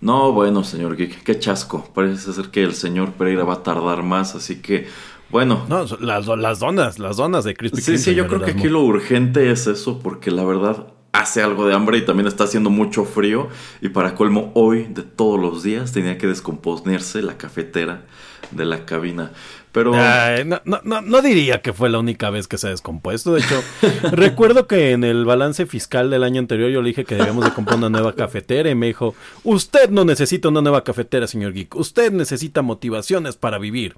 No, 0.00 0.32
bueno, 0.32 0.62
señor 0.62 0.96
Geek, 0.96 1.24
qué 1.24 1.38
chasco. 1.38 1.88
Parece 1.94 2.32
ser 2.32 2.50
que 2.50 2.62
el 2.62 2.74
señor 2.74 3.12
Pereira 3.14 3.42
va 3.44 3.54
a 3.54 3.62
tardar 3.62 4.02
más, 4.02 4.34
así 4.36 4.60
que, 4.60 4.86
bueno. 5.30 5.66
No, 5.68 5.84
las, 6.00 6.26
las 6.26 6.58
donas, 6.60 6.98
las 6.98 7.16
donas 7.16 7.44
de 7.44 7.54
Crispy 7.54 7.80
Sí, 7.80 7.98
sí, 7.98 8.14
yo 8.14 8.28
creo 8.28 8.42
que 8.42 8.52
aquí 8.52 8.68
lo 8.68 8.82
urgente 8.82 9.50
es 9.50 9.66
eso, 9.66 9.98
porque 9.98 10.30
la 10.30 10.44
verdad 10.44 10.92
hace 11.18 11.42
algo 11.42 11.66
de 11.66 11.74
hambre 11.74 11.98
y 11.98 12.04
también 12.04 12.28
está 12.28 12.44
haciendo 12.44 12.70
mucho 12.70 13.04
frío. 13.04 13.48
Y 13.80 13.88
para 13.88 14.14
colmo, 14.14 14.52
hoy 14.54 14.84
de 14.88 15.02
todos 15.02 15.40
los 15.40 15.62
días 15.62 15.92
tenía 15.92 16.16
que 16.16 16.28
descomponerse 16.28 17.22
la 17.22 17.36
cafetera 17.36 18.02
de 18.52 18.64
la 18.64 18.84
cabina. 18.84 19.32
Pero. 19.72 19.92
no, 20.44 20.60
no, 20.64 21.02
no, 21.02 21.20
diría 21.20 21.60
que 21.60 21.72
fue 21.72 21.90
la 21.90 21.98
única 21.98 22.30
vez 22.30 22.46
que 22.48 22.56
se 22.56 22.68
ha 22.68 22.70
descompuesto. 22.70 23.34
De 23.34 23.40
hecho, 23.40 23.62
recuerdo 24.12 24.66
que 24.66 24.92
en 24.92 25.04
el 25.04 25.24
balance 25.24 25.66
fiscal 25.66 26.08
del 26.08 26.22
año 26.22 26.38
anterior 26.38 26.70
yo 26.70 26.82
le 26.82 26.88
dije 26.88 27.04
que 27.04 27.16
debíamos 27.16 27.44
de 27.44 27.52
comprar 27.52 27.78
una 27.78 27.90
nueva 27.90 28.14
cafetera 28.14 28.70
y 28.70 28.74
me 28.74 28.86
dijo: 28.86 29.14
Usted 29.42 29.90
no 29.90 30.04
necesita 30.04 30.48
una 30.48 30.62
nueva 30.62 30.84
cafetera, 30.84 31.26
señor 31.26 31.52
Geek. 31.52 31.74
Usted 31.74 32.12
necesita 32.12 32.62
motivaciones 32.62 33.36
para 33.36 33.58
vivir. 33.58 33.96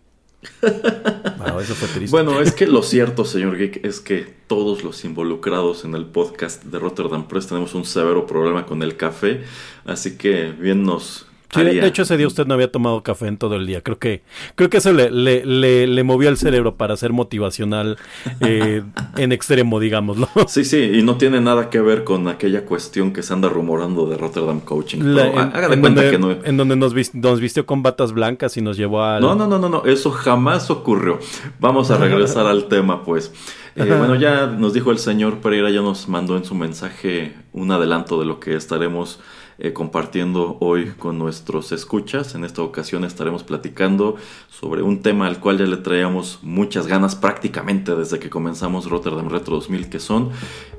Bueno, 2.10 2.40
es 2.40 2.52
que 2.52 2.66
lo 2.66 2.82
cierto, 2.82 3.24
señor 3.24 3.56
Geek, 3.56 3.84
es 3.84 4.00
que 4.00 4.26
todos 4.46 4.84
los 4.84 5.04
involucrados 5.04 5.84
en 5.84 5.94
el 5.94 6.06
podcast 6.06 6.64
de 6.64 6.78
Rotterdam 6.78 7.28
Press 7.28 7.46
tenemos 7.46 7.74
un 7.74 7.84
severo 7.84 8.26
problema 8.26 8.66
con 8.66 8.82
el 8.82 8.96
café, 8.96 9.42
así 9.84 10.16
que 10.16 10.52
bien 10.52 10.84
nos 10.84 11.26
de 11.54 11.86
hecho 11.86 12.02
ese 12.02 12.16
día 12.16 12.26
usted 12.26 12.46
no 12.46 12.54
había 12.54 12.70
tomado 12.70 13.02
café 13.02 13.26
en 13.26 13.36
todo 13.36 13.56
el 13.56 13.66
día. 13.66 13.82
Creo 13.82 13.98
que 13.98 14.22
creo 14.54 14.70
que 14.70 14.78
eso 14.78 14.92
le, 14.92 15.10
le, 15.10 15.86
le, 15.86 16.02
movió 16.04 16.28
el 16.28 16.36
cerebro 16.36 16.76
para 16.76 16.96
ser 16.96 17.12
motivacional 17.12 17.98
eh, 18.40 18.82
en 19.16 19.32
extremo, 19.32 19.80
digámoslo. 19.80 20.28
Sí, 20.46 20.64
sí, 20.64 20.78
y 20.94 21.02
no 21.02 21.16
tiene 21.16 21.40
nada 21.40 21.70
que 21.70 21.80
ver 21.80 22.02
con 22.02 22.26
aquella 22.26 22.64
cuestión 22.64 23.12
que 23.12 23.22
se 23.22 23.32
anda 23.32 23.48
rumorando 23.48 24.06
de 24.06 24.16
Rotterdam 24.16 24.60
Coaching. 24.60 25.00
haga 25.00 25.68
de 25.68 25.80
cuenta 25.80 26.02
donde, 26.02 26.10
que 26.10 26.18
no. 26.18 26.30
En 26.44 26.56
donde 26.56 26.76
nos, 26.76 26.92
nos 27.14 27.40
vistió 27.40 27.66
con 27.66 27.82
batas 27.82 28.12
blancas 28.12 28.56
y 28.56 28.62
nos 28.62 28.76
llevó 28.76 29.04
a... 29.04 29.20
No, 29.20 29.34
no, 29.34 29.46
no, 29.46 29.58
no, 29.58 29.68
no, 29.68 29.84
eso 29.84 30.10
jamás 30.10 30.70
ocurrió. 30.70 31.18
Vamos 31.60 31.90
a 31.90 31.98
regresar 31.98 32.46
al 32.46 32.66
tema, 32.68 33.04
pues. 33.04 33.32
Eh, 33.76 33.84
bueno, 33.84 34.16
ya 34.16 34.46
nos 34.46 34.72
dijo 34.72 34.90
el 34.90 34.98
señor 34.98 35.38
Pereira, 35.38 35.70
ya 35.70 35.80
nos 35.80 36.08
mandó 36.08 36.36
en 36.36 36.44
su 36.44 36.54
mensaje 36.54 37.34
un 37.52 37.70
adelanto 37.70 38.18
de 38.18 38.26
lo 38.26 38.40
que 38.40 38.54
estaremos 38.54 39.20
eh, 39.62 39.74
compartiendo 39.74 40.56
hoy 40.60 40.92
con 40.98 41.18
nuestros 41.18 41.70
escuchas. 41.70 42.34
En 42.34 42.44
esta 42.44 42.62
ocasión 42.62 43.04
estaremos 43.04 43.44
platicando 43.44 44.16
sobre 44.48 44.82
un 44.82 45.02
tema 45.02 45.26
al 45.26 45.38
cual 45.38 45.58
ya 45.58 45.66
le 45.66 45.76
traíamos 45.76 46.38
muchas 46.42 46.86
ganas 46.86 47.14
prácticamente 47.14 47.94
desde 47.94 48.18
que 48.18 48.30
comenzamos 48.30 48.88
Rotterdam 48.88 49.28
Retro 49.28 49.56
2000, 49.56 49.90
que 49.90 49.98
son 49.98 50.30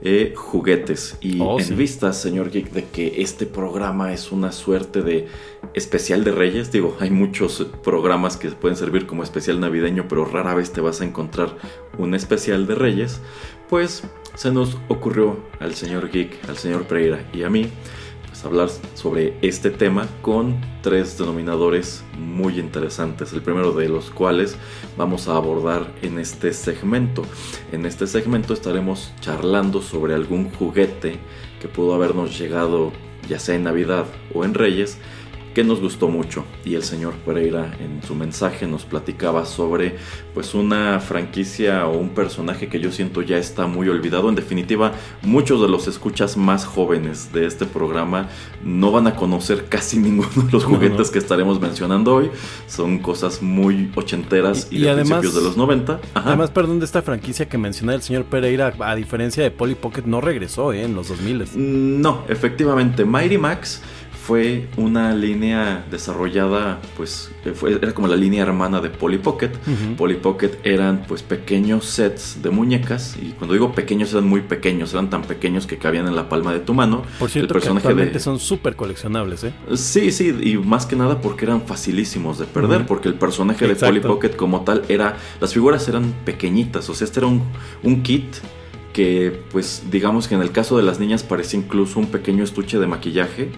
eh, 0.01 0.33
juguetes. 0.35 1.17
Y 1.21 1.39
oh, 1.41 1.59
en 1.59 1.77
vista, 1.77 2.11
señor 2.11 2.49
Geek, 2.49 2.71
de 2.71 2.85
que 2.85 3.21
este 3.21 3.45
programa 3.45 4.13
es 4.13 4.31
una 4.31 4.51
suerte 4.51 5.03
de 5.03 5.27
especial 5.75 6.23
de 6.23 6.31
Reyes, 6.31 6.71
digo, 6.71 6.97
hay 6.99 7.11
muchos 7.11 7.67
programas 7.83 8.35
que 8.35 8.49
pueden 8.49 8.75
servir 8.75 9.05
como 9.05 9.21
especial 9.21 9.59
navideño, 9.59 10.07
pero 10.09 10.25
rara 10.25 10.55
vez 10.55 10.73
te 10.73 10.81
vas 10.81 11.01
a 11.01 11.05
encontrar 11.05 11.55
un 11.99 12.15
especial 12.15 12.65
de 12.65 12.73
Reyes, 12.73 13.21
pues 13.69 14.03
se 14.33 14.51
nos 14.51 14.77
ocurrió 14.87 15.37
al 15.59 15.75
señor 15.75 16.09
Geek, 16.09 16.49
al 16.49 16.57
señor 16.57 16.85
Pereira 16.85 17.29
y 17.31 17.43
a 17.43 17.49
mí 17.51 17.69
hablar 18.45 18.69
sobre 18.95 19.37
este 19.41 19.69
tema 19.69 20.07
con 20.21 20.59
tres 20.81 21.17
denominadores 21.17 22.03
muy 22.17 22.59
interesantes, 22.59 23.33
el 23.33 23.41
primero 23.41 23.71
de 23.71 23.89
los 23.89 24.09
cuales 24.09 24.57
vamos 24.97 25.27
a 25.27 25.35
abordar 25.35 25.91
en 26.01 26.19
este 26.19 26.53
segmento. 26.53 27.23
En 27.71 27.85
este 27.85 28.07
segmento 28.07 28.53
estaremos 28.53 29.11
charlando 29.21 29.81
sobre 29.81 30.13
algún 30.13 30.49
juguete 30.51 31.19
que 31.59 31.67
pudo 31.67 31.93
habernos 31.93 32.37
llegado 32.37 32.91
ya 33.29 33.39
sea 33.39 33.55
en 33.55 33.63
Navidad 33.63 34.05
o 34.33 34.43
en 34.43 34.53
Reyes 34.53 34.97
que 35.53 35.63
nos 35.63 35.79
gustó 35.81 36.07
mucho. 36.07 36.45
Y 36.65 36.75
el 36.75 36.83
señor 36.83 37.13
Pereira 37.25 37.75
en 37.79 38.01
su 38.03 38.15
mensaje 38.15 38.67
nos 38.67 38.85
platicaba 38.85 39.45
sobre 39.45 39.95
pues 40.33 40.53
una 40.53 40.99
franquicia 40.99 41.87
o 41.87 41.97
un 41.97 42.09
personaje 42.09 42.67
que 42.67 42.79
yo 42.79 42.91
siento 42.91 43.21
ya 43.21 43.37
está 43.37 43.67
muy 43.67 43.89
olvidado. 43.89 44.29
En 44.29 44.35
definitiva 44.35 44.93
muchos 45.21 45.61
de 45.61 45.67
los 45.67 45.87
escuchas 45.87 46.37
más 46.37 46.65
jóvenes 46.65 47.33
de 47.33 47.45
este 47.45 47.65
programa 47.65 48.29
no 48.63 48.91
van 48.91 49.07
a 49.07 49.15
conocer 49.15 49.65
casi 49.65 49.97
ninguno 49.99 50.43
de 50.43 50.51
los 50.51 50.63
juguetes 50.63 51.11
que 51.11 51.19
estaremos 51.19 51.59
mencionando 51.59 52.15
hoy. 52.15 52.31
Son 52.67 52.99
cosas 52.99 53.41
muy 53.41 53.91
ochenteras 53.95 54.67
y, 54.71 54.79
de 54.79 54.93
principios 54.95 55.35
de 55.35 55.41
los 55.41 55.57
90 55.57 55.99
además 56.13 56.51
perdón 56.51 56.79
de 56.79 56.85
esta 56.85 57.01
franquicia 57.01 57.47
que 57.47 57.57
mencioné 57.57 57.95
el 57.95 58.01
señor 58.01 58.25
Pereira 58.25 58.73
a 58.79 58.95
diferencia 58.95 59.43
de 59.43 59.51
Polly 59.51 59.75
Pocket 59.75 60.03
no 60.05 60.21
regresó 60.21 60.73
¿eh? 60.73 60.83
en 60.83 60.95
los 60.95 61.07
2000 61.07 62.01
no 62.01 62.23
efectivamente. 62.27 63.05
Mighty 63.05 63.37
Max 63.37 63.81
fue 64.25 64.67
una 64.77 65.15
línea 65.15 65.83
desarrollada, 65.89 66.79
pues 66.95 67.31
fue, 67.55 67.73
era 67.73 67.93
como 67.93 68.07
la 68.07 68.15
línea 68.15 68.43
hermana 68.43 68.79
de 68.79 68.89
Polly 68.89 69.17
Pocket. 69.17 69.49
Polly 69.97 70.15
Pocket 70.15 70.51
eran 70.63 71.05
pues 71.07 71.23
pequeños 71.23 71.85
sets 71.85 72.41
de 72.41 72.51
muñecas 72.51 73.17
y 73.19 73.31
cuando 73.31 73.53
digo 73.53 73.73
pequeños 73.73 74.13
eran 74.13 74.27
muy 74.27 74.41
pequeños, 74.41 74.93
eran 74.93 75.09
tan 75.09 75.23
pequeños 75.23 75.65
que 75.65 75.77
cabían 75.77 76.07
en 76.07 76.15
la 76.15 76.29
palma 76.29 76.53
de 76.53 76.59
tu 76.59 76.75
mano. 76.75 77.03
Por 77.17 77.31
cierto, 77.31 77.55
el 77.55 77.61
personaje 77.61 78.19
son 78.19 78.39
súper 78.39 78.75
coleccionables, 78.75 79.43
¿eh? 79.43 79.53
Sí, 79.75 80.11
sí, 80.11 80.35
y 80.41 80.57
más 80.57 80.85
que 80.85 80.95
nada 80.95 81.19
porque 81.19 81.45
eran 81.45 81.63
facilísimos 81.63 82.37
de 82.37 82.45
perder, 82.45 82.85
porque 82.85 83.07
el 83.07 83.15
personaje 83.15 83.67
de 83.67 83.75
Polly 83.75 84.01
Pocket 84.01 84.35
como 84.35 84.61
tal 84.61 84.83
era, 84.87 85.17
las 85.39 85.53
figuras 85.53 85.87
eran 85.87 86.13
pequeñitas, 86.25 86.87
o 86.89 86.93
sea, 86.93 87.05
este 87.05 87.21
era 87.21 87.27
un, 87.27 87.41
un 87.81 88.03
kit 88.03 88.35
que 88.93 89.41
pues 89.51 89.83
digamos 89.89 90.27
que 90.27 90.35
en 90.35 90.41
el 90.41 90.51
caso 90.51 90.77
de 90.77 90.83
las 90.83 90.99
niñas 90.99 91.23
parecía 91.23 91.59
incluso 91.59 91.99
un 91.99 92.07
pequeño 92.07 92.43
estuche 92.43 92.77
de 92.77 92.87
maquillaje 92.87 93.49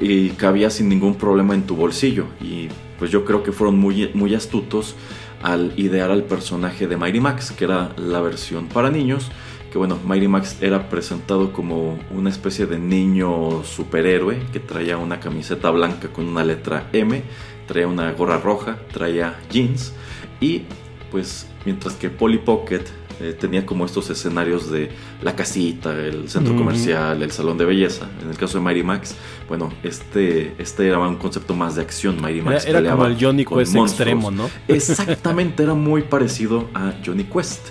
y 0.00 0.30
cabía 0.30 0.70
sin 0.70 0.88
ningún 0.88 1.14
problema 1.14 1.54
en 1.54 1.62
tu 1.62 1.76
bolsillo. 1.76 2.26
Y 2.40 2.68
pues 2.98 3.10
yo 3.10 3.24
creo 3.24 3.42
que 3.42 3.52
fueron 3.52 3.78
muy, 3.78 4.10
muy 4.14 4.34
astutos 4.34 4.94
al 5.42 5.72
idear 5.76 6.10
al 6.10 6.24
personaje 6.24 6.86
de 6.86 6.96
Mighty 6.96 7.20
Max, 7.20 7.52
que 7.52 7.64
era 7.64 7.92
la 7.96 8.20
versión 8.20 8.66
para 8.68 8.90
niños. 8.90 9.30
Que 9.70 9.78
bueno, 9.78 9.98
Mighty 10.06 10.28
Max 10.28 10.58
era 10.62 10.88
presentado 10.88 11.52
como 11.52 11.98
una 12.10 12.30
especie 12.30 12.66
de 12.66 12.78
niño 12.78 13.62
superhéroe 13.64 14.38
que 14.52 14.60
traía 14.60 14.96
una 14.96 15.20
camiseta 15.20 15.70
blanca 15.70 16.08
con 16.08 16.26
una 16.26 16.42
letra 16.42 16.88
M, 16.92 17.22
traía 17.66 17.86
una 17.86 18.10
gorra 18.12 18.38
roja, 18.38 18.78
traía 18.90 19.38
jeans 19.50 19.92
y 20.40 20.62
pues 21.10 21.46
mientras 21.66 21.94
que 21.94 22.08
Polly 22.08 22.38
Pocket 22.38 22.84
eh, 23.20 23.36
tenía 23.38 23.66
como 23.66 23.84
estos 23.84 24.10
escenarios 24.10 24.70
de 24.70 24.90
la 25.22 25.34
casita, 25.34 25.92
el 25.92 26.28
centro 26.28 26.54
comercial, 26.56 27.22
el 27.22 27.32
salón 27.32 27.58
de 27.58 27.64
belleza. 27.64 28.08
En 28.22 28.30
el 28.30 28.36
caso 28.36 28.58
de 28.58 28.64
Mighty 28.64 28.82
Max, 28.82 29.16
bueno, 29.48 29.72
este, 29.82 30.54
este 30.58 30.86
era 30.86 30.98
un 30.98 31.16
concepto 31.16 31.54
más 31.54 31.76
de 31.76 31.82
acción. 31.82 32.20
Mighty 32.20 32.42
Max 32.42 32.66
era, 32.66 32.90
como 32.90 33.06
el 33.06 33.16
Johnny 33.20 33.44
Quest 33.44 33.74
extremo, 33.74 34.30
¿no? 34.30 34.48
Exactamente, 34.68 35.62
era 35.62 35.74
muy 35.74 36.02
parecido 36.02 36.68
a 36.74 36.94
Johnny 37.04 37.24
Quest. 37.24 37.68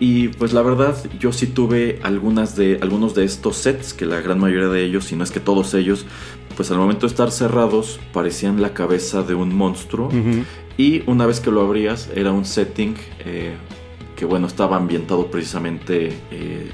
Y 0.00 0.28
pues 0.28 0.52
la 0.52 0.62
verdad, 0.62 0.96
yo 1.18 1.32
sí 1.32 1.48
tuve 1.48 1.98
algunas 2.02 2.54
de, 2.54 2.78
algunos 2.82 3.14
de 3.14 3.24
estos 3.24 3.56
sets, 3.56 3.92
que 3.92 4.06
la 4.06 4.20
gran 4.20 4.38
mayoría 4.38 4.68
de 4.68 4.84
ellos, 4.84 5.06
si 5.06 5.16
no 5.16 5.24
es 5.24 5.30
que 5.30 5.40
todos 5.40 5.74
ellos, 5.74 6.06
pues 6.56 6.70
al 6.70 6.78
momento 6.78 7.06
de 7.06 7.10
estar 7.10 7.30
cerrados, 7.30 7.98
parecían 8.12 8.62
la 8.62 8.74
cabeza 8.74 9.22
de 9.22 9.34
un 9.34 9.54
monstruo. 9.54 10.10
Y 10.76 11.02
una 11.06 11.26
vez 11.26 11.40
que 11.40 11.50
lo 11.50 11.60
abrías, 11.60 12.08
era 12.14 12.30
un 12.30 12.44
setting 12.44 12.94
eh, 13.24 13.56
que 14.18 14.24
bueno, 14.24 14.48
estaba 14.48 14.76
ambientado 14.76 15.28
precisamente 15.28 16.12
eh, 16.32 16.70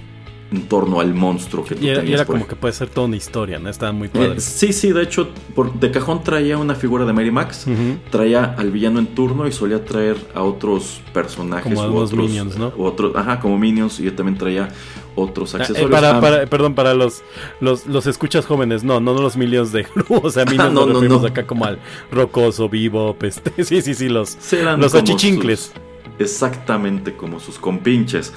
en 0.51 0.63
torno 0.69 1.01
al 1.01 1.13
monstruo 1.15 1.65
que 1.65 1.75
tú 1.75 1.85
y 1.85 1.89
era, 1.89 2.01
tenías. 2.01 2.11
y 2.11 2.15
era 2.15 2.25
como 2.25 2.47
que 2.47 2.57
puede 2.57 2.73
ser 2.73 2.89
toda 2.89 3.07
una 3.07 3.17
historia, 3.17 3.59
¿no? 3.59 3.69
Estaba 3.69 3.93
muy 3.93 4.07
Eh, 4.09 4.11
padre. 4.13 4.41
sí, 4.41 4.73
sí, 4.73 4.93
de 4.93 5.03
hecho, 5.03 5.29
por, 5.55 5.75
de 5.75 5.91
cajón 5.91 6.23
traía 6.23 6.57
una 6.57 6.75
figura 6.75 7.05
de 7.05 7.13
Mary 7.13 7.31
Max, 7.31 7.67
Ujú. 7.67 7.99
traía 8.11 8.55
al 8.57 8.71
villano 8.71 8.99
en 8.99 9.09
turno 9.09 9.47
y 9.47 9.53
solía 9.53 9.85
traer 9.85 10.17
a 10.35 10.43
otros 10.43 11.01
personajes 11.13 11.75
Como 11.75 11.87
u 11.89 11.97
otros, 11.99 12.13
minions, 12.19 12.57
¿no? 12.57 12.73
u 12.77 12.85
otros, 12.85 13.15
ajá, 13.17 13.41
como 13.41 13.59
minions 13.59 14.01
y 14.01 14.11
también 14.13 14.39
traía 14.39 14.69
otros 15.17 15.55
Ah, 15.55 15.59
eh, 15.59 15.61
accesorios. 15.63 15.91
para, 15.91 16.17
Ah, 16.17 16.21
para- 16.21 16.47
perdón, 16.47 16.75
para 16.75 16.95
los, 16.95 17.23
los, 17.61 17.87
los 17.87 18.07
escuchas 18.07 18.47
jóvenes, 18.47 18.85
no, 18.85 19.01
no 19.01 19.13
los 19.15 19.37
Minions 19.37 19.71
de 19.73 19.83
Gru, 19.95 20.21
o 20.23 20.31
sea, 20.31 20.45
Minions 20.45 20.73
no, 20.73 20.87
nos 20.87 21.03
no, 21.03 21.21
no. 21.21 21.27
acá 21.27 21.47
como 21.47 21.65
al 21.67 21.79
rocoso, 22.11 22.69
vivo, 22.69 23.17
este, 23.23 23.65
sí, 23.65 23.83
sí, 23.83 23.95
sí, 23.95 24.09
los, 24.09 24.37
los 24.79 24.95
achichincles. 24.95 25.73
sus- 25.75 25.83
exactamente 26.19 27.17
como 27.17 27.41
sus 27.41 27.59
compinches. 27.59 28.33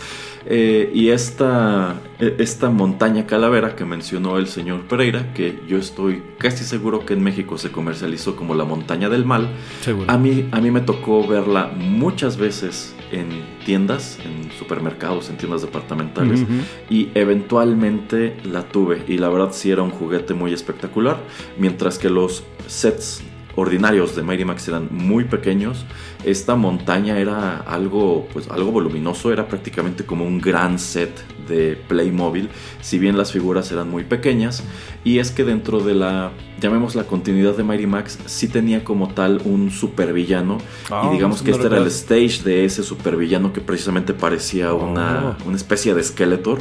Eh, 0.50 0.91
y 0.93 1.10
esta, 1.10 2.01
eh, 2.19 2.36
esta 2.39 2.69
montaña 2.69 3.25
calavera 3.25 3.75
que 3.75 3.84
mencionó 3.84 4.38
el 4.38 4.48
señor 4.48 4.88
Pereira, 4.88 5.34
que 5.34 5.60
yo 5.67 5.77
estoy 5.77 6.24
casi 6.38 6.63
seguro 6.63 7.05
que 7.05 7.13
en 7.13 7.24
México 7.24 7.57
se 7.57 7.69
comercializó 7.69 8.38
como 8.38 8.55
la 8.55 8.63
montaña 8.63 9.10
del 9.10 9.25
mal, 9.25 9.50
Seguro. 9.81 10.10
A 10.10 10.17
mí, 10.17 10.48
a 10.51 10.62
mí 10.62 10.72
me 10.72 10.79
tocó 10.79 11.27
verla 11.27 11.72
muchas 11.75 12.38
veces 12.38 12.96
en 13.12 13.27
tiendas, 13.65 14.19
en 14.24 14.51
supermercados, 14.57 15.29
en 15.29 15.38
tiendas 15.38 15.62
departamentales. 15.62 16.41
Ujú. 16.41 16.53
Y 16.89 17.10
eventualmente 17.13 18.38
la 18.43 18.63
tuve. 18.63 19.03
Y 19.07 19.17
la 19.17 19.29
verdad 19.29 19.50
sí 19.51 19.72
era 19.72 19.81
un 19.81 19.91
juguete 19.91 20.34
muy 20.34 20.53
espectacular. 20.53 21.17
Mientras 21.57 21.98
que 21.98 22.10
los 22.10 22.43
sets 22.67 23.22
ordinarios 23.57 24.15
de 24.15 24.21
Mighty 24.21 24.45
Max 24.45 24.67
eran 24.67 24.87
muy 24.91 25.25
pequeños. 25.25 25.83
Esta 26.23 26.55
montaña 26.55 27.19
era 27.19 27.57
algo, 27.57 28.27
pues, 28.31 28.47
algo 28.49 28.71
voluminoso. 28.71 29.33
Era 29.33 29.47
prácticamente 29.47 30.05
como 30.05 30.25
un 30.25 30.39
gran 30.39 30.77
set 30.77 31.09
de 31.47 31.75
Playmobil. 31.87 32.49
Si 32.81 32.99
bien 32.99 33.17
las 33.17 33.31
figuras 33.31 33.71
eran 33.71 33.89
muy 33.89 34.03
pequeñas. 34.03 34.63
Y 35.03 35.17
es 35.17 35.31
que 35.31 35.43
dentro 35.43 35.79
de 35.79 35.95
la, 35.95 36.31
llamemos 36.61 36.93
la 36.93 37.05
continuidad 37.05 37.57
de 37.57 37.63
Mighty 37.63 37.87
Max, 37.87 38.19
sí 38.27 38.47
tenía 38.47 38.83
como 38.83 39.07
tal 39.09 39.41
un 39.43 39.71
supervillano. 39.71 40.59
Ah, 40.91 41.07
y 41.09 41.15
digamos 41.15 41.41
que 41.41 41.49
no 41.49 41.57
este 41.57 41.67
era 41.67 41.77
el 41.77 41.87
stage 41.87 42.43
de 42.43 42.63
ese 42.63 42.83
supervillano 42.83 43.53
que 43.53 43.61
precisamente 43.61 44.13
parecía 44.13 44.73
una, 44.73 45.35
Oh. 45.39 45.47
una 45.47 45.55
especie 45.57 45.95
de 45.95 46.03
Skeletor. 46.03 46.59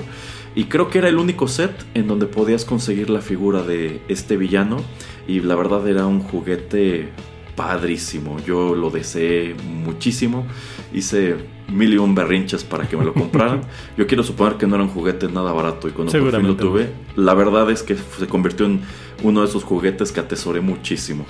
Y 0.55 0.65
creo 0.65 0.89
que 0.89 0.97
era 0.97 1.11
el 1.11 1.19
único 1.19 1.47
set 1.47 1.85
en 1.93 2.07
donde 2.09 2.25
podías 2.25 2.65
conseguir 2.65 3.11
la 3.11 3.21
figura 3.21 3.63
de 3.63 4.01
este 4.09 4.39
villano. 4.39 4.79
Y 5.27 5.41
la 5.41 5.55
verdad 5.55 5.87
era 5.89 6.07
un 6.07 6.21
juguete 6.21 7.11
padrísimo. 7.57 8.39
Yo 8.47 8.75
lo 8.75 8.91
deseé 8.91 9.55
muchísimo. 9.55 10.47
Hice 10.93 11.37
mil 11.69 11.93
y 11.95 11.99
un 11.99 12.15
berrinches 12.15 12.63
para 12.63 12.87
que 12.89 12.97
me 12.97 13.05
lo 13.05 13.13
compraran. 13.13 13.63
Yo 13.97 14.07
quiero 14.07 14.23
suponer 14.23 14.57
que 14.57 14.67
no 14.67 14.77
era 14.77 14.85
un 14.85 14.91
juguete 14.91 15.29
nada 15.29 15.53
barato. 15.53 15.89
Y 15.89 15.93
cuando 15.93 16.13
por 16.13 16.31
fin 16.31 16.47
lo 16.47 16.57
tuve, 16.57 16.91
la 17.17 17.35
verdad 17.35 17.71
es 17.71 17.83
que 17.83 17.97
se 17.97 18.27
convirtió 18.29 18.67
en 18.67 18.83
uno 19.23 19.41
de 19.41 19.47
esos 19.47 19.65
juguetes 19.65 20.13
que 20.13 20.21
atesoré 20.21 20.61
muchísimo. 20.61 21.27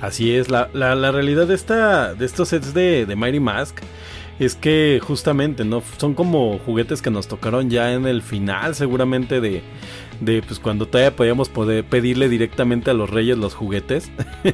Así 0.00 0.32
es, 0.32 0.48
la, 0.48 0.70
la, 0.72 0.94
la 0.94 1.10
realidad 1.12 1.46
de, 1.46 1.54
esta, 1.54 2.14
de 2.14 2.24
estos 2.24 2.48
sets 2.48 2.72
de, 2.72 3.04
de 3.04 3.16
Mighty 3.16 3.40
Mask 3.40 3.80
es 4.38 4.54
que 4.54 4.98
justamente, 5.02 5.66
¿no? 5.66 5.82
Son 5.98 6.14
como 6.14 6.58
juguetes 6.60 7.02
que 7.02 7.10
nos 7.10 7.28
tocaron 7.28 7.68
ya 7.68 7.92
en 7.92 8.06
el 8.06 8.22
final, 8.22 8.74
seguramente, 8.74 9.42
de, 9.42 9.62
de 10.20 10.42
pues 10.42 10.60
cuando 10.60 10.86
todavía 10.86 11.16
podíamos 11.16 11.48
poder 11.48 11.84
pedirle 11.84 12.28
directamente 12.28 12.90
a 12.90 12.94
los 12.94 13.10
reyes 13.10 13.38
los 13.38 13.54
juguetes. 13.54 14.10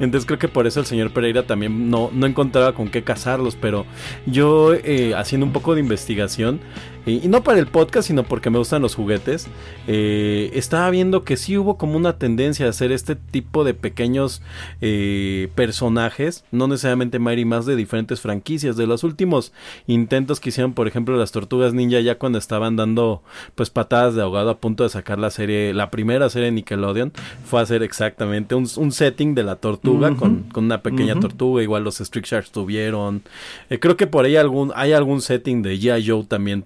Entonces 0.00 0.26
creo 0.26 0.38
que 0.38 0.48
por 0.48 0.66
eso 0.66 0.80
el 0.80 0.86
señor 0.86 1.12
Pereira 1.12 1.46
también 1.46 1.90
no, 1.90 2.10
no 2.12 2.26
encontraba 2.26 2.74
con 2.74 2.88
qué 2.88 3.02
cazarlos, 3.02 3.56
pero 3.56 3.86
yo 4.26 4.74
eh, 4.74 5.14
haciendo 5.16 5.46
un 5.46 5.52
poco 5.52 5.74
de 5.74 5.80
investigación, 5.80 6.60
y, 7.06 7.24
y 7.24 7.28
no 7.28 7.42
para 7.42 7.58
el 7.58 7.66
podcast, 7.66 8.08
sino 8.08 8.24
porque 8.24 8.50
me 8.50 8.58
gustan 8.58 8.82
los 8.82 8.94
juguetes, 8.94 9.46
eh, 9.86 10.50
estaba 10.54 10.90
viendo 10.90 11.24
que 11.24 11.36
sí 11.36 11.56
hubo 11.58 11.76
como 11.76 11.96
una 11.96 12.18
tendencia 12.18 12.66
a 12.66 12.70
hacer 12.70 12.92
este 12.92 13.16
tipo 13.16 13.64
de 13.64 13.74
pequeños 13.74 14.42
eh, 14.80 15.48
personajes, 15.54 16.44
no 16.50 16.68
necesariamente 16.68 17.18
Mighty 17.18 17.44
más 17.44 17.66
de 17.66 17.76
diferentes 17.76 18.20
franquicias. 18.20 18.76
De 18.76 18.86
los 18.86 19.04
últimos 19.04 19.52
intentos 19.86 20.40
que 20.40 20.48
hicieron, 20.48 20.72
por 20.72 20.88
ejemplo, 20.88 21.16
las 21.16 21.32
Tortugas 21.32 21.74
Ninja, 21.74 22.00
ya 22.00 22.18
cuando 22.18 22.38
estaban 22.38 22.76
dando 22.76 23.22
pues 23.54 23.70
patadas 23.70 24.14
de 24.14 24.22
ahogado 24.22 24.50
a 24.50 24.58
punto 24.58 24.84
de 24.84 24.90
sacar 24.90 25.18
la 25.18 25.30
serie, 25.30 25.74
la 25.74 25.90
primera 25.90 26.28
serie 26.30 26.46
de 26.46 26.52
Nickelodeon, 26.52 27.12
fue 27.44 27.60
hacer 27.60 27.82
exactamente 27.82 28.54
un, 28.54 28.68
un 28.76 28.92
setting 28.92 29.34
de 29.34 29.42
la 29.42 29.56
tortuga 29.56 30.14
con, 30.16 30.44
con 30.44 30.64
una 30.64 30.82
pequeña 30.82 31.18
tortuga, 31.18 31.62
igual 31.62 31.84
los 31.84 32.00
Street 32.00 32.24
Sharks 32.24 32.50
tuvieron. 32.50 33.22
Eh, 33.70 33.78
creo 33.78 33.96
que 33.96 34.06
por 34.06 34.24
ahí 34.24 34.36
algún, 34.36 34.72
hay 34.74 34.92
algún 34.92 35.20
setting 35.20 35.62
de 35.62 35.78
G.I. 35.78 36.08
Joe 36.08 36.24
también 36.24 36.62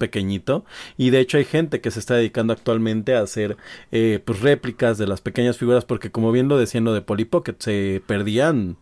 Y 0.96 1.10
de 1.10 1.20
hecho 1.20 1.38
hay 1.38 1.44
gente 1.44 1.80
que 1.80 1.90
se 1.90 1.98
está 1.98 2.14
dedicando 2.14 2.52
actualmente 2.52 3.14
a 3.14 3.20
hacer 3.20 3.56
eh, 3.92 4.20
pues 4.24 4.40
réplicas 4.40 4.98
de 4.98 5.06
las 5.06 5.20
pequeñas 5.20 5.58
figuras. 5.58 5.84
Porque 5.84 6.10
como 6.10 6.32
bien 6.32 6.48
lo 6.48 6.58
lo 6.58 6.92
de 6.92 7.02
Polly 7.02 7.24
Pocket, 7.24 7.56
se 7.58 8.02
perdían 8.06 8.76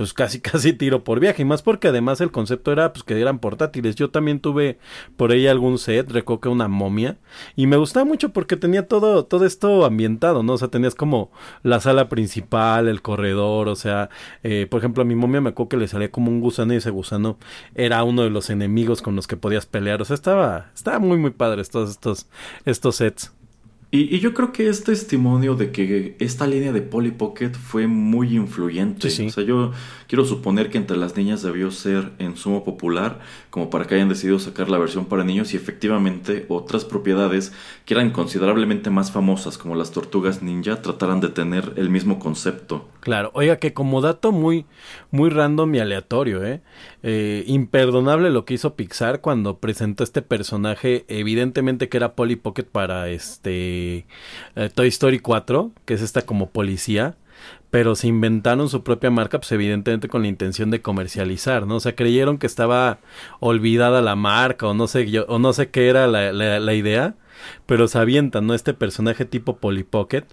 pues 0.00 0.14
casi 0.14 0.40
casi 0.40 0.72
tiro 0.72 1.04
por 1.04 1.20
viaje. 1.20 1.42
Y 1.42 1.44
más 1.44 1.60
porque 1.60 1.88
además 1.88 2.22
el 2.22 2.30
concepto 2.30 2.72
era 2.72 2.94
pues 2.94 3.04
que 3.04 3.20
eran 3.20 3.38
portátiles. 3.38 3.96
Yo 3.96 4.08
también 4.08 4.40
tuve 4.40 4.78
por 5.18 5.30
ahí 5.30 5.46
algún 5.46 5.76
set, 5.76 6.10
que 6.10 6.48
una 6.48 6.68
momia. 6.68 7.18
Y 7.54 7.66
me 7.66 7.76
gustaba 7.76 8.06
mucho 8.06 8.30
porque 8.30 8.56
tenía 8.56 8.88
todo, 8.88 9.26
todo 9.26 9.44
esto 9.44 9.84
ambientado, 9.84 10.42
¿no? 10.42 10.54
O 10.54 10.58
sea, 10.58 10.68
tenías 10.68 10.94
como 10.94 11.30
la 11.62 11.80
sala 11.80 12.08
principal, 12.08 12.88
el 12.88 13.02
corredor, 13.02 13.68
o 13.68 13.76
sea, 13.76 14.08
eh, 14.42 14.66
por 14.70 14.78
ejemplo, 14.78 15.02
a 15.02 15.04
mi 15.04 15.14
momia 15.14 15.42
me 15.42 15.50
acuerdo 15.50 15.68
que 15.68 15.76
le 15.76 15.88
salía 15.88 16.10
como 16.10 16.30
un 16.30 16.40
gusano 16.40 16.72
y 16.72 16.76
ese 16.76 16.88
gusano 16.88 17.36
era 17.74 18.02
uno 18.02 18.22
de 18.22 18.30
los 18.30 18.48
enemigos 18.48 19.02
con 19.02 19.16
los 19.16 19.26
que 19.26 19.36
podías 19.36 19.66
pelear. 19.66 20.00
O 20.00 20.06
sea, 20.06 20.14
estaba, 20.14 20.70
estaba 20.74 20.98
muy, 20.98 21.18
muy 21.18 21.32
padre 21.32 21.62
todos 21.64 21.90
estos, 21.90 22.26
estos 22.64 22.96
sets. 22.96 23.32
Y, 23.92 24.14
y 24.14 24.20
yo 24.20 24.34
creo 24.34 24.52
que 24.52 24.68
es 24.68 24.84
testimonio 24.84 25.56
de 25.56 25.72
que 25.72 26.14
esta 26.20 26.46
línea 26.46 26.72
de 26.72 26.80
Polly 26.80 27.10
Pocket 27.10 27.50
fue 27.50 27.88
muy 27.88 28.36
influyente. 28.36 29.10
Sí, 29.10 29.16
sí. 29.16 29.26
O 29.26 29.30
sea, 29.30 29.44
yo 29.44 29.72
quiero 30.06 30.24
suponer 30.24 30.70
que 30.70 30.78
entre 30.78 30.96
las 30.96 31.16
niñas 31.16 31.42
debió 31.42 31.72
ser 31.72 32.12
en 32.18 32.36
sumo 32.36 32.62
popular, 32.62 33.20
como 33.50 33.68
para 33.68 33.86
que 33.86 33.96
hayan 33.96 34.08
decidido 34.08 34.38
sacar 34.38 34.70
la 34.70 34.78
versión 34.78 35.06
para 35.06 35.24
niños 35.24 35.52
y 35.52 35.56
efectivamente 35.56 36.46
otras 36.48 36.84
propiedades 36.84 37.52
que 37.84 37.94
eran 37.94 38.10
considerablemente 38.10 38.90
más 38.90 39.10
famosas, 39.10 39.58
como 39.58 39.74
las 39.74 39.90
tortugas 39.90 40.42
ninja, 40.42 40.80
trataran 40.82 41.20
de 41.20 41.28
tener 41.28 41.72
el 41.76 41.90
mismo 41.90 42.18
concepto. 42.18 42.88
Claro, 43.00 43.30
oiga 43.34 43.56
que 43.56 43.72
como 43.72 44.00
dato 44.00 44.30
muy, 44.30 44.66
muy 45.10 45.30
random 45.30 45.74
y 45.74 45.80
aleatorio, 45.80 46.44
¿eh? 46.44 46.60
Eh, 47.02 47.44
imperdonable 47.46 48.30
lo 48.30 48.44
que 48.44 48.54
hizo 48.54 48.74
Pixar 48.74 49.20
cuando 49.20 49.58
presentó 49.58 50.04
este 50.04 50.22
personaje, 50.22 51.04
evidentemente 51.08 51.88
que 51.88 51.96
era 51.96 52.14
Polly 52.14 52.36
Pocket 52.36 52.64
para 52.64 53.08
este 53.08 54.06
eh, 54.54 54.70
Toy 54.74 54.88
Story 54.88 55.18
4, 55.18 55.72
que 55.86 55.94
es 55.94 56.02
esta 56.02 56.22
como 56.22 56.50
policía, 56.50 57.16
pero 57.70 57.94
se 57.94 58.08
inventaron 58.08 58.68
su 58.68 58.82
propia 58.82 59.10
marca, 59.10 59.38
pues 59.38 59.52
evidentemente 59.52 60.08
con 60.08 60.22
la 60.22 60.28
intención 60.28 60.70
de 60.70 60.82
comercializar, 60.82 61.66
¿no? 61.66 61.76
O 61.76 61.80
sea, 61.80 61.94
creyeron 61.94 62.38
que 62.38 62.46
estaba 62.46 62.98
olvidada 63.38 64.02
la 64.02 64.16
marca 64.16 64.66
o 64.66 64.74
no 64.74 64.86
sé, 64.88 65.08
yo, 65.10 65.24
o 65.28 65.38
no 65.38 65.52
sé 65.52 65.70
qué 65.70 65.88
era 65.88 66.06
la, 66.08 66.32
la, 66.32 66.58
la 66.60 66.74
idea, 66.74 67.14
pero 67.66 67.88
se 67.88 67.98
avientan, 67.98 68.46
¿no? 68.46 68.54
Este 68.54 68.74
personaje 68.74 69.24
tipo 69.24 69.56
Polly 69.58 69.84
Pocket. 69.84 70.24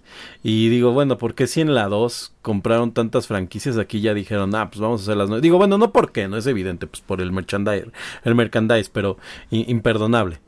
Y 0.44 0.70
digo, 0.70 0.92
bueno, 0.92 1.18
¿por 1.18 1.36
qué 1.36 1.48
si 1.48 1.62
en 1.62 1.74
la 1.76 1.88
2 1.88 2.34
compraron 2.42 2.92
tantas 2.94 3.28
franquicias? 3.28 3.78
Aquí 3.78 4.02
ya 4.02 4.14
dijeron, 4.14 4.54
ah, 4.56 4.70
pues 4.70 4.82
vamos 4.82 5.02
a 5.02 5.04
hacer 5.04 5.18
las 5.18 5.30
nuevas. 5.30 5.42
Digo, 5.44 5.58
bueno, 5.58 5.78
no 5.78 5.92
por 5.94 6.12
qué, 6.12 6.28
no 6.28 6.38
es 6.38 6.48
evidente, 6.48 6.88
pues 6.88 7.02
por 7.02 7.22
el 7.22 7.32
merchandise, 7.32 7.92
el 8.24 8.36
merchandise 8.36 8.90
pero 8.92 9.18
imperdonable. 9.52 10.40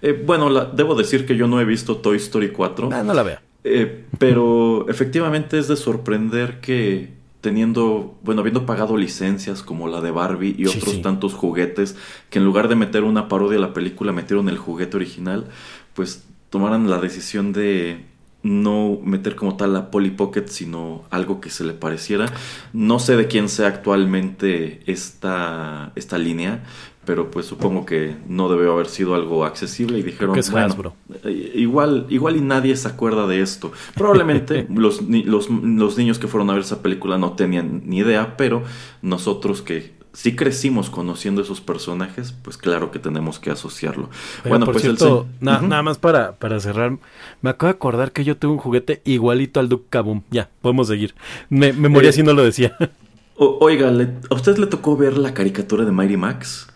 Eh, 0.00 0.12
bueno, 0.24 0.48
la- 0.50 0.66
debo 0.66 0.94
decir 0.94 1.26
que 1.26 1.36
yo 1.36 1.46
no 1.48 1.60
he 1.60 1.64
visto 1.64 1.96
Toy 1.96 2.16
Story 2.18 2.50
4. 2.50 2.90
Ah, 2.92 3.02
no 3.02 3.14
la 3.14 3.22
vea. 3.22 3.42
Eh, 3.64 4.04
pero 4.18 4.88
efectivamente 4.88 5.58
es 5.58 5.68
de 5.68 5.76
sorprender 5.76 6.60
que 6.60 7.14
teniendo, 7.40 8.18
bueno, 8.22 8.40
habiendo 8.40 8.66
pagado 8.66 8.96
licencias 8.96 9.62
como 9.62 9.88
la 9.88 10.00
de 10.00 10.10
Barbie 10.10 10.54
y 10.58 10.66
Sí, 10.66 10.78
otros 10.78 10.94
sí. 10.94 11.02
tantos 11.02 11.34
juguetes, 11.34 11.96
que 12.30 12.38
en 12.38 12.44
lugar 12.44 12.68
de 12.68 12.76
meter 12.76 13.04
una 13.04 13.28
parodia 13.28 13.58
a 13.58 13.60
la 13.60 13.74
película, 13.74 14.12
metieron 14.12 14.48
el 14.48 14.58
juguete 14.58 14.96
original, 14.96 15.48
pues 15.94 16.26
tomaran 16.50 16.88
la 16.90 16.98
decisión 16.98 17.52
de 17.52 18.06
no 18.42 18.98
meter 19.02 19.36
como 19.36 19.56
tal 19.56 19.72
la 19.72 19.90
Polly 19.90 20.10
Pocket, 20.10 20.46
sino 20.48 21.04
algo 21.10 21.40
que 21.40 21.50
se 21.50 21.64
le 21.64 21.72
pareciera. 21.72 22.26
No 22.74 22.98
sé 22.98 23.16
de 23.16 23.26
quién 23.28 23.48
sea 23.48 23.68
actualmente 23.68 24.82
esta, 24.86 25.92
esta 25.96 26.18
línea, 26.18 26.62
pero 27.04 27.30
pues 27.30 27.46
supongo 27.46 27.84
que 27.86 28.16
no 28.28 28.48
debió 28.48 28.72
haber 28.72 28.86
sido 28.88 29.14
algo 29.14 29.44
accesible 29.44 29.98
y 29.98 30.02
dijeron, 30.02 30.34
que 30.34 30.40
es 30.40 30.50
bueno, 30.50 30.94
eh, 31.24 31.52
Igual, 31.54 32.06
igual 32.10 32.36
y 32.36 32.40
nadie 32.40 32.76
se 32.76 32.88
acuerda 32.88 33.26
de 33.26 33.40
esto. 33.40 33.72
Probablemente 33.94 34.66
los, 34.74 35.02
los, 35.02 35.48
los 35.50 35.98
niños 35.98 36.18
que 36.18 36.26
fueron 36.28 36.50
a 36.50 36.54
ver 36.54 36.62
esa 36.62 36.82
película 36.82 37.18
no 37.18 37.32
tenían 37.32 37.82
ni 37.86 37.98
idea, 37.98 38.36
pero 38.36 38.62
nosotros 39.02 39.62
que 39.62 39.92
sí 40.12 40.36
crecimos 40.36 40.90
conociendo 40.90 41.42
esos 41.42 41.60
personajes, 41.60 42.32
pues 42.42 42.56
claro 42.56 42.90
que 42.92 43.00
tenemos 43.00 43.40
que 43.40 43.50
asociarlo. 43.50 44.04
Oiga, 44.04 44.48
bueno, 44.48 44.64
por 44.64 44.74
pues 44.74 44.84
el 44.84 44.96
cierto, 44.96 45.26
se- 45.40 45.44
na- 45.44 45.60
nada 45.60 45.82
más 45.82 45.98
para, 45.98 46.36
para 46.36 46.60
cerrar, 46.60 46.96
me 47.42 47.50
acabo 47.50 47.72
de 47.72 47.76
acordar 47.76 48.12
que 48.12 48.22
yo 48.22 48.36
tuve 48.36 48.52
un 48.52 48.58
juguete 48.58 49.02
igualito 49.04 49.58
al 49.58 49.68
Duke 49.68 49.86
Kaboom. 49.90 50.22
Ya, 50.30 50.48
podemos 50.62 50.86
seguir. 50.86 51.14
Me, 51.50 51.72
me 51.72 51.88
moría 51.88 52.10
Eh, 52.10 52.12
si 52.12 52.22
no 52.22 52.32
lo 52.32 52.44
decía. 52.44 52.76
O- 53.36 53.58
oiga, 53.62 53.90
¿le- 53.90 54.10
¿a 54.30 54.34
usted 54.36 54.56
le 54.58 54.68
tocó 54.68 54.96
ver 54.96 55.18
la 55.18 55.34
caricatura 55.34 55.84
de 55.84 55.90
Mighty 55.90 56.16
Max? 56.16 56.68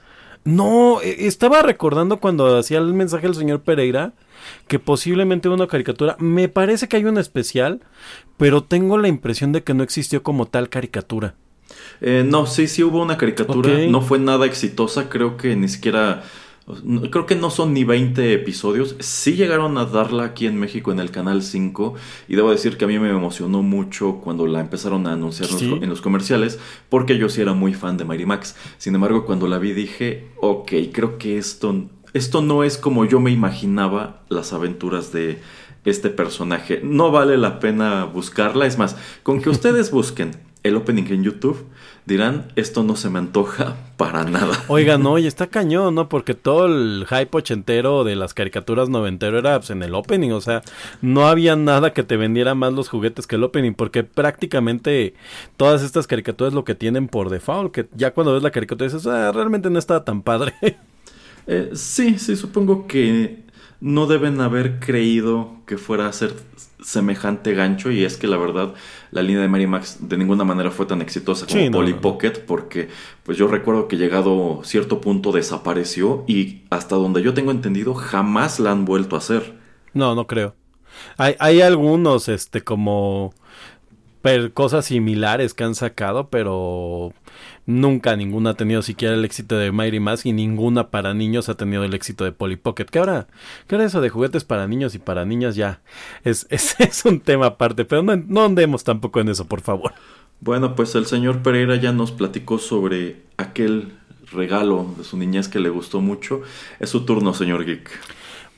No, 0.48 1.02
e, 1.02 1.26
estaba 1.26 1.60
recordando 1.60 2.20
cuando 2.20 2.56
hacía 2.56 2.78
el 2.78 2.94
mensaje 2.94 3.26
al 3.26 3.34
señor 3.34 3.60
Pereira 3.60 4.14
que 4.66 4.78
posiblemente 4.78 5.50
una 5.50 5.66
caricatura. 5.66 6.16
Me 6.18 6.48
parece 6.48 6.88
que 6.88 6.96
hay 6.96 7.04
un 7.04 7.18
especial, 7.18 7.80
pero 8.38 8.64
tengo 8.64 8.96
la 8.96 9.08
impresión 9.08 9.52
de 9.52 9.62
que 9.62 9.74
no 9.74 9.82
existió 9.82 10.22
como 10.22 10.46
tal 10.46 10.70
caricatura. 10.70 11.34
Eh, 12.00 12.24
no, 12.26 12.46
sí, 12.46 12.66
sí 12.66 12.82
hubo 12.82 13.02
una 13.02 13.18
caricatura. 13.18 13.76
No 13.90 14.00
fue 14.00 14.18
nada 14.18 14.46
exitosa. 14.46 15.10
Creo 15.10 15.36
que 15.36 15.54
ni 15.54 15.68
siquiera. 15.68 16.22
Creo 17.10 17.26
que 17.26 17.34
no 17.34 17.50
son 17.50 17.72
ni 17.72 17.84
20 17.84 18.34
episodios. 18.34 18.96
Sí 19.00 19.34
llegaron 19.34 19.78
a 19.78 19.86
darla 19.86 20.24
aquí 20.24 20.46
en 20.46 20.58
México 20.58 20.92
en 20.92 21.00
el 21.00 21.10
Canal 21.10 21.42
5. 21.42 21.94
Y 22.28 22.36
debo 22.36 22.50
decir 22.50 22.76
que 22.76 22.84
a 22.84 22.88
mí 22.88 22.98
me 22.98 23.08
emocionó 23.08 23.62
mucho 23.62 24.20
cuando 24.22 24.46
la 24.46 24.60
empezaron 24.60 25.06
a 25.06 25.12
anunciar 25.12 25.48
en 25.60 25.88
los 25.88 26.02
comerciales. 26.02 26.58
Porque 26.88 27.16
yo 27.16 27.28
sí 27.28 27.40
era 27.40 27.54
muy 27.54 27.74
fan 27.74 27.96
de 27.96 28.04
Mary 28.04 28.26
Max. 28.26 28.54
Sin 28.76 28.94
embargo, 28.94 29.24
cuando 29.24 29.48
la 29.48 29.58
vi 29.58 29.72
dije, 29.72 30.28
ok, 30.40 30.72
creo 30.92 31.16
que 31.18 31.38
esto, 31.38 31.86
esto 32.12 32.42
no 32.42 32.64
es 32.64 32.76
como 32.76 33.04
yo 33.06 33.20
me 33.20 33.30
imaginaba 33.30 34.22
las 34.28 34.52
aventuras 34.52 35.12
de 35.12 35.40
este 35.84 36.10
personaje. 36.10 36.80
No 36.82 37.10
vale 37.10 37.38
la 37.38 37.60
pena 37.60 38.04
buscarla. 38.04 38.66
Es 38.66 38.78
más, 38.78 38.96
con 39.22 39.40
que 39.40 39.48
ustedes 39.50 39.90
busquen 39.90 40.47
el 40.62 40.76
opening 40.76 41.04
en 41.10 41.24
YouTube, 41.24 41.64
dirán, 42.06 42.46
esto 42.56 42.82
no 42.82 42.96
se 42.96 43.10
me 43.10 43.18
antoja 43.18 43.76
para 43.96 44.24
nada. 44.24 44.64
Oigan, 44.68 45.02
no, 45.02 45.18
y 45.18 45.26
está 45.28 45.46
cañón, 45.46 45.94
¿no? 45.94 46.08
Porque 46.08 46.34
todo 46.34 46.66
el 46.66 47.06
hype 47.08 47.36
ochentero 47.36 48.04
de 48.04 48.16
las 48.16 48.34
caricaturas 48.34 48.88
noventero 48.88 49.38
era 49.38 49.58
pues, 49.58 49.70
en 49.70 49.82
el 49.82 49.94
opening, 49.94 50.30
o 50.30 50.40
sea, 50.40 50.62
no 51.02 51.28
había 51.28 51.56
nada 51.56 51.92
que 51.92 52.02
te 52.02 52.16
vendiera 52.16 52.54
más 52.54 52.72
los 52.72 52.88
juguetes 52.88 53.26
que 53.26 53.36
el 53.36 53.44
opening, 53.44 53.74
porque 53.74 54.04
prácticamente 54.04 55.14
todas 55.56 55.82
estas 55.82 56.06
caricaturas 56.06 56.54
lo 56.54 56.64
que 56.64 56.74
tienen 56.74 57.08
por 57.08 57.30
default, 57.30 57.72
que 57.72 57.86
ya 57.94 58.12
cuando 58.12 58.32
ves 58.34 58.42
la 58.42 58.50
caricatura 58.50 58.90
dices, 58.90 59.06
ah, 59.06 59.30
realmente 59.32 59.70
no 59.70 59.78
estaba 59.78 60.04
tan 60.04 60.22
padre. 60.22 60.54
Eh, 61.50 61.70
sí, 61.72 62.18
sí, 62.18 62.36
supongo 62.36 62.86
que 62.86 63.38
no 63.80 64.06
deben 64.06 64.40
haber 64.42 64.80
creído 64.80 65.56
que 65.66 65.78
fuera 65.78 66.06
a 66.06 66.12
ser 66.12 66.34
semejante 66.82 67.54
gancho 67.54 67.90
y 67.90 68.04
es 68.04 68.16
que 68.16 68.26
la 68.26 68.36
verdad 68.36 68.74
la 69.10 69.22
línea 69.22 69.42
de 69.42 69.48
Mary 69.48 69.66
Max 69.66 69.98
de 70.00 70.16
ninguna 70.16 70.44
manera 70.44 70.70
fue 70.70 70.86
tan 70.86 71.02
exitosa 71.02 71.46
como 71.46 71.70
Polly 71.70 71.94
Pocket 71.94 72.44
porque 72.46 72.88
pues 73.24 73.36
yo 73.36 73.48
recuerdo 73.48 73.88
que 73.88 73.96
llegado 73.96 74.60
cierto 74.64 75.00
punto 75.00 75.32
desapareció 75.32 76.24
y 76.26 76.62
hasta 76.70 76.96
donde 76.96 77.22
yo 77.22 77.34
tengo 77.34 77.50
entendido 77.50 77.94
jamás 77.94 78.60
la 78.60 78.70
han 78.70 78.84
vuelto 78.84 79.16
a 79.16 79.18
hacer. 79.18 79.54
No, 79.92 80.14
no 80.14 80.26
creo. 80.26 80.54
Hay, 81.16 81.34
hay 81.38 81.60
algunos 81.60 82.28
este 82.28 82.62
como 82.62 83.32
cosas 84.52 84.86
similares 84.86 85.54
que 85.54 85.64
han 85.64 85.74
sacado, 85.74 86.28
pero 86.28 87.12
nunca 87.66 88.16
ninguna 88.16 88.50
ha 88.50 88.54
tenido 88.54 88.82
siquiera 88.82 89.14
el 89.14 89.24
éxito 89.24 89.56
de 89.56 89.72
Mighty 89.72 90.00
Mask 90.00 90.26
y 90.26 90.32
ninguna 90.32 90.90
para 90.90 91.14
niños 91.14 91.48
ha 91.48 91.56
tenido 91.56 91.84
el 91.84 91.94
éxito 91.94 92.24
de 92.24 92.32
Polly 92.32 92.56
Pocket. 92.56 92.86
Que 92.86 92.98
ahora, 92.98 93.28
¿qué 93.66 93.74
ahora 93.74 93.86
eso 93.86 94.00
de 94.00 94.08
juguetes 94.08 94.44
para 94.44 94.66
niños 94.66 94.94
y 94.94 94.98
para 94.98 95.24
niñas 95.24 95.56
ya 95.56 95.80
es, 96.24 96.46
es, 96.50 97.04
un 97.04 97.20
tema 97.20 97.46
aparte, 97.46 97.84
pero 97.84 98.02
no, 98.02 98.16
no 98.16 98.44
andemos 98.44 98.84
tampoco 98.84 99.20
en 99.20 99.28
eso, 99.28 99.46
por 99.46 99.60
favor. 99.60 99.92
Bueno, 100.40 100.74
pues 100.74 100.94
el 100.94 101.06
señor 101.06 101.42
Pereira 101.42 101.76
ya 101.76 101.92
nos 101.92 102.12
platicó 102.12 102.58
sobre 102.58 103.22
aquel 103.36 103.92
regalo 104.32 104.94
de 104.96 105.04
su 105.04 105.16
niñez 105.16 105.48
que 105.48 105.58
le 105.58 105.68
gustó 105.68 106.00
mucho. 106.00 106.42
Es 106.78 106.90
su 106.90 107.04
turno, 107.04 107.34
señor 107.34 107.64
Geek. 107.64 107.90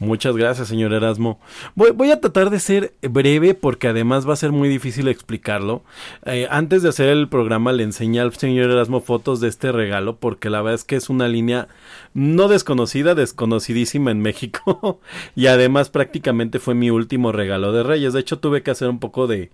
Muchas 0.00 0.34
gracias, 0.34 0.66
señor 0.66 0.94
Erasmo. 0.94 1.38
Voy, 1.74 2.10
a 2.10 2.20
tratar 2.20 2.48
de 2.48 2.58
ser 2.58 2.94
breve 3.02 3.52
porque 3.52 3.86
además 3.86 4.26
va 4.26 4.32
a 4.32 4.36
ser 4.36 4.50
muy 4.50 4.70
difícil 4.70 5.08
explicarlo. 5.08 5.82
Eh, 6.24 6.48
antes 6.50 6.82
de 6.82 6.88
hacer 6.88 7.10
el 7.10 7.28
programa 7.28 7.72
le 7.72 7.82
enseñé 7.82 8.20
al 8.20 8.32
señor 8.32 8.70
Erasmo 8.70 9.02
fotos 9.02 9.40
de 9.40 9.48
este 9.48 9.72
regalo 9.72 10.16
porque 10.16 10.48
la 10.48 10.62
verdad 10.62 10.76
es 10.76 10.84
que 10.84 10.96
es 10.96 11.10
una 11.10 11.28
línea 11.28 11.68
no 12.14 12.48
desconocida, 12.48 13.14
desconocidísima 13.14 14.10
en 14.10 14.22
México 14.22 15.00
y 15.36 15.48
además 15.48 15.90
prácticamente 15.90 16.60
fue 16.60 16.74
mi 16.74 16.88
último 16.88 17.30
regalo 17.30 17.70
de 17.72 17.82
Reyes. 17.82 18.14
De 18.14 18.20
hecho 18.20 18.38
tuve 18.38 18.62
que 18.62 18.70
hacer 18.70 18.88
un 18.88 19.00
poco 19.00 19.26
de, 19.26 19.50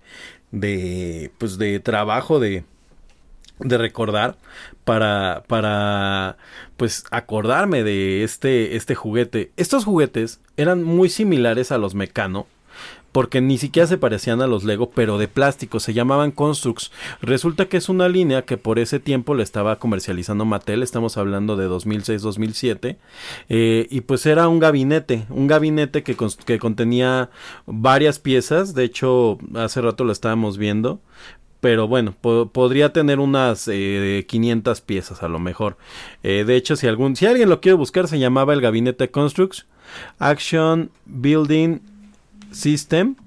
de, 0.51 1.29
pues 1.39 1.57
de 1.57 1.81
trabajo 1.81 2.39
de 2.39 2.63
de 3.59 3.77
recordar 3.77 4.37
para 4.83 5.43
para 5.47 6.37
pues 6.77 7.03
acordarme 7.11 7.83
de 7.83 8.23
este 8.23 8.75
este 8.75 8.95
juguete. 8.95 9.51
Estos 9.57 9.85
juguetes 9.85 10.39
eran 10.55 10.83
muy 10.83 11.09
similares 11.09 11.71
a 11.71 11.77
los 11.77 11.95
Mecano 11.95 12.47
porque 13.17 13.41
ni 13.41 13.57
siquiera 13.57 13.87
se 13.87 13.97
parecían 13.97 14.43
a 14.43 14.47
los 14.47 14.63
Lego, 14.63 14.91
pero 14.91 15.17
de 15.17 15.27
plástico, 15.27 15.79
se 15.79 15.93
llamaban 15.93 16.29
Constructs. 16.29 16.91
Resulta 17.19 17.65
que 17.65 17.77
es 17.77 17.89
una 17.89 18.09
línea 18.09 18.43
que 18.43 18.57
por 18.57 18.77
ese 18.77 18.99
tiempo 18.99 19.33
le 19.33 19.41
estaba 19.41 19.79
comercializando 19.79 20.45
Mattel, 20.45 20.83
estamos 20.83 21.17
hablando 21.17 21.55
de 21.55 21.67
2006-2007, 21.67 22.97
eh, 23.49 23.87
y 23.89 24.01
pues 24.01 24.27
era 24.27 24.47
un 24.47 24.59
gabinete, 24.59 25.25
un 25.29 25.47
gabinete 25.47 26.03
que, 26.03 26.15
que 26.45 26.59
contenía 26.59 27.31
varias 27.65 28.19
piezas, 28.19 28.75
de 28.75 28.83
hecho 28.83 29.39
hace 29.55 29.81
rato 29.81 30.03
lo 30.03 30.11
estábamos 30.11 30.59
viendo, 30.59 31.01
pero 31.67 31.85
bueno, 31.85 32.13
podría 32.13 32.93
tener 32.93 33.19
unas 33.19 33.67
eh, 33.67 34.25
500 34.25 34.79
piezas 34.79 35.21
a 35.21 35.27
lo 35.27 35.37
mejor. 35.37 35.75
Eh, 36.23 36.45
de 36.47 36.55
hecho, 36.55 36.77
si 36.77 36.87
algún, 36.87 37.17
si 37.17 37.25
alguien 37.25 37.49
lo 37.49 37.59
quiere 37.59 37.75
buscar, 37.75 38.07
se 38.07 38.19
llamaba 38.19 38.53
el 38.53 38.61
gabinete 38.61 39.11
Constructs 39.11 39.65
Action 40.17 40.91
Building 41.05 41.81
System 42.51 43.17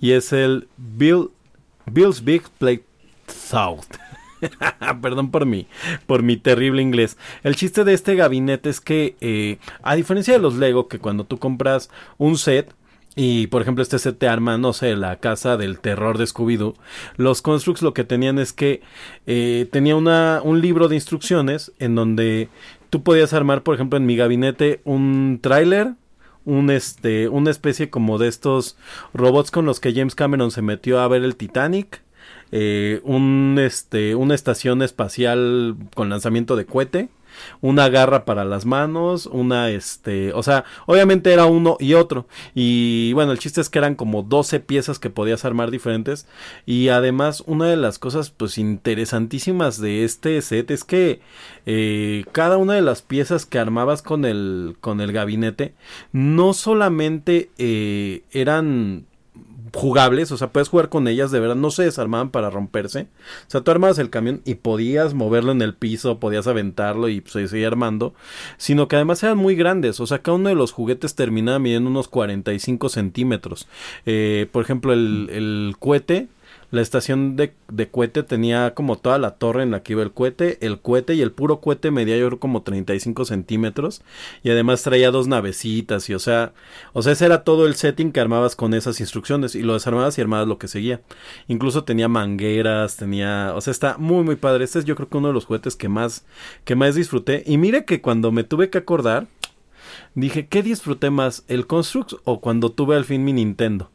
y 0.00 0.12
es 0.12 0.32
el 0.32 0.68
Builds 0.76 2.22
Big 2.22 2.44
Plate 2.58 2.84
South. 3.26 3.96
Perdón 5.02 5.32
por 5.32 5.44
mi, 5.44 5.66
por 6.06 6.22
mi 6.22 6.36
terrible 6.36 6.80
inglés. 6.80 7.18
El 7.42 7.56
chiste 7.56 7.82
de 7.82 7.94
este 7.94 8.14
gabinete 8.14 8.70
es 8.70 8.80
que, 8.80 9.16
eh, 9.20 9.58
a 9.82 9.96
diferencia 9.96 10.32
de 10.32 10.38
los 10.38 10.54
Lego, 10.54 10.86
que 10.86 11.00
cuando 11.00 11.24
tú 11.24 11.40
compras 11.40 11.90
un 12.18 12.38
set, 12.38 12.72
y 13.16 13.46
por 13.46 13.62
ejemplo, 13.62 13.82
este 13.82 13.98
set 13.98 14.18
te 14.18 14.28
arma, 14.28 14.58
no 14.58 14.72
sé, 14.72 14.96
la 14.96 15.16
casa 15.20 15.56
del 15.56 15.78
terror 15.78 16.18
de 16.18 16.24
Scooby-Doo. 16.24 16.74
Los 17.16 17.42
Constructs 17.42 17.82
lo 17.82 17.94
que 17.94 18.04
tenían 18.04 18.38
es 18.38 18.52
que 18.52 18.82
eh, 19.26 19.68
tenía 19.70 19.94
una, 19.94 20.40
un 20.42 20.60
libro 20.60 20.88
de 20.88 20.96
instrucciones 20.96 21.72
en 21.78 21.94
donde 21.94 22.48
tú 22.90 23.02
podías 23.02 23.32
armar, 23.32 23.62
por 23.62 23.74
ejemplo, 23.74 23.96
en 23.98 24.06
mi 24.06 24.16
gabinete 24.16 24.80
un 24.84 25.38
tráiler, 25.40 25.94
un 26.44 26.70
este, 26.70 27.28
una 27.28 27.50
especie 27.50 27.88
como 27.88 28.18
de 28.18 28.28
estos 28.28 28.76
robots 29.14 29.50
con 29.50 29.64
los 29.64 29.80
que 29.80 29.94
James 29.94 30.14
Cameron 30.14 30.50
se 30.50 30.62
metió 30.62 31.00
a 31.00 31.08
ver 31.08 31.22
el 31.22 31.36
Titanic. 31.36 32.02
Eh, 32.52 33.00
un 33.04 33.56
este, 33.58 34.14
una 34.14 34.34
estación 34.34 34.82
espacial 34.82 35.76
con 35.94 36.08
lanzamiento 36.08 36.56
de 36.56 36.66
cohete 36.66 37.08
una 37.60 37.88
garra 37.88 38.24
para 38.24 38.44
las 38.44 38.66
manos, 38.66 39.26
una 39.26 39.70
este, 39.70 40.32
o 40.32 40.42
sea, 40.42 40.64
obviamente 40.86 41.32
era 41.32 41.46
uno 41.46 41.76
y 41.80 41.94
otro. 41.94 42.26
Y 42.54 43.12
bueno, 43.14 43.32
el 43.32 43.38
chiste 43.38 43.60
es 43.60 43.70
que 43.70 43.78
eran 43.78 43.94
como 43.94 44.22
12 44.22 44.60
piezas 44.60 44.98
que 44.98 45.10
podías 45.10 45.44
armar 45.44 45.70
diferentes 45.70 46.26
y 46.66 46.88
además 46.88 47.42
una 47.46 47.66
de 47.66 47.76
las 47.76 47.98
cosas 47.98 48.30
pues 48.30 48.58
interesantísimas 48.58 49.80
de 49.80 50.04
este 50.04 50.40
set 50.42 50.70
es 50.70 50.84
que 50.84 51.20
eh, 51.66 52.24
cada 52.32 52.56
una 52.56 52.74
de 52.74 52.82
las 52.82 53.02
piezas 53.02 53.46
que 53.46 53.58
armabas 53.58 54.02
con 54.02 54.24
el 54.24 54.76
con 54.80 55.00
el 55.00 55.12
gabinete 55.12 55.74
no 56.12 56.52
solamente 56.52 57.50
eh, 57.58 58.22
eran 58.32 59.06
jugables, 59.74 60.30
o 60.32 60.36
sea, 60.36 60.52
puedes 60.52 60.68
jugar 60.68 60.88
con 60.88 61.08
ellas, 61.08 61.30
de 61.30 61.40
verdad, 61.40 61.56
no 61.56 61.70
se 61.70 61.82
desarmaban 61.82 62.30
para 62.30 62.50
romperse. 62.50 63.08
O 63.46 63.50
sea, 63.50 63.60
tú 63.60 63.70
armabas 63.70 63.98
el 63.98 64.10
camión 64.10 64.40
y 64.44 64.54
podías 64.54 65.14
moverlo 65.14 65.52
en 65.52 65.62
el 65.62 65.74
piso, 65.74 66.20
podías 66.20 66.46
aventarlo 66.46 67.08
y 67.08 67.20
pues, 67.20 67.50
seguir 67.50 67.66
armando, 67.66 68.14
sino 68.56 68.88
que 68.88 68.96
además 68.96 69.22
eran 69.22 69.38
muy 69.38 69.56
grandes, 69.56 70.00
o 70.00 70.06
sea, 70.06 70.22
cada 70.22 70.36
uno 70.36 70.48
de 70.48 70.54
los 70.54 70.72
juguetes 70.72 71.14
terminaba 71.14 71.58
midiendo 71.58 71.90
unos 71.90 72.08
45 72.08 72.88
centímetros. 72.88 73.68
Eh, 74.06 74.48
por 74.52 74.62
ejemplo, 74.62 74.92
el, 74.92 75.28
el 75.30 75.76
cohete 75.78 76.28
la 76.74 76.82
estación 76.82 77.36
de, 77.36 77.54
de, 77.68 77.88
cohete 77.88 78.22
tenía 78.22 78.74
como 78.74 78.98
toda 78.98 79.18
la 79.18 79.32
torre 79.36 79.62
en 79.62 79.70
la 79.70 79.82
que 79.82 79.92
iba 79.92 80.02
el 80.02 80.12
cohete. 80.12 80.58
El 80.60 80.80
cohete 80.80 81.14
y 81.14 81.20
el 81.20 81.32
puro 81.32 81.60
cohete 81.60 81.90
medía 81.90 82.16
yo 82.16 82.26
creo 82.26 82.40
como 82.40 82.62
35 82.62 83.24
centímetros. 83.24 84.02
Y 84.42 84.50
además 84.50 84.82
traía 84.82 85.10
dos 85.10 85.28
navecitas. 85.28 86.10
Y 86.10 86.14
o 86.14 86.18
sea, 86.18 86.52
o 86.92 87.02
sea, 87.02 87.12
ese 87.12 87.26
era 87.26 87.44
todo 87.44 87.66
el 87.66 87.76
setting 87.76 88.12
que 88.12 88.20
armabas 88.20 88.56
con 88.56 88.74
esas 88.74 89.00
instrucciones. 89.00 89.54
Y 89.54 89.62
lo 89.62 89.74
desarmabas 89.74 90.18
y 90.18 90.20
armabas 90.20 90.48
lo 90.48 90.58
que 90.58 90.68
seguía. 90.68 91.00
Incluso 91.48 91.84
tenía 91.84 92.08
mangueras, 92.08 92.96
tenía. 92.96 93.52
O 93.54 93.60
sea, 93.60 93.70
está 93.70 93.96
muy, 93.98 94.24
muy 94.24 94.36
padre. 94.36 94.64
Este 94.64 94.80
es 94.80 94.84
yo 94.84 94.96
creo 94.96 95.08
que 95.08 95.16
uno 95.16 95.28
de 95.28 95.34
los 95.34 95.46
juguetes 95.46 95.76
que 95.76 95.88
más, 95.88 96.26
que 96.64 96.74
más 96.74 96.94
disfruté. 96.94 97.44
Y 97.46 97.56
mire 97.56 97.84
que 97.84 98.00
cuando 98.00 98.32
me 98.32 98.44
tuve 98.44 98.68
que 98.70 98.78
acordar, 98.78 99.26
dije, 100.14 100.48
¿qué 100.48 100.62
disfruté 100.62 101.10
más? 101.10 101.44
¿El 101.48 101.66
Construct 101.66 102.14
o 102.24 102.40
cuando 102.40 102.72
tuve 102.72 102.96
al 102.96 103.04
fin 103.04 103.24
mi 103.24 103.32
Nintendo? 103.32 103.90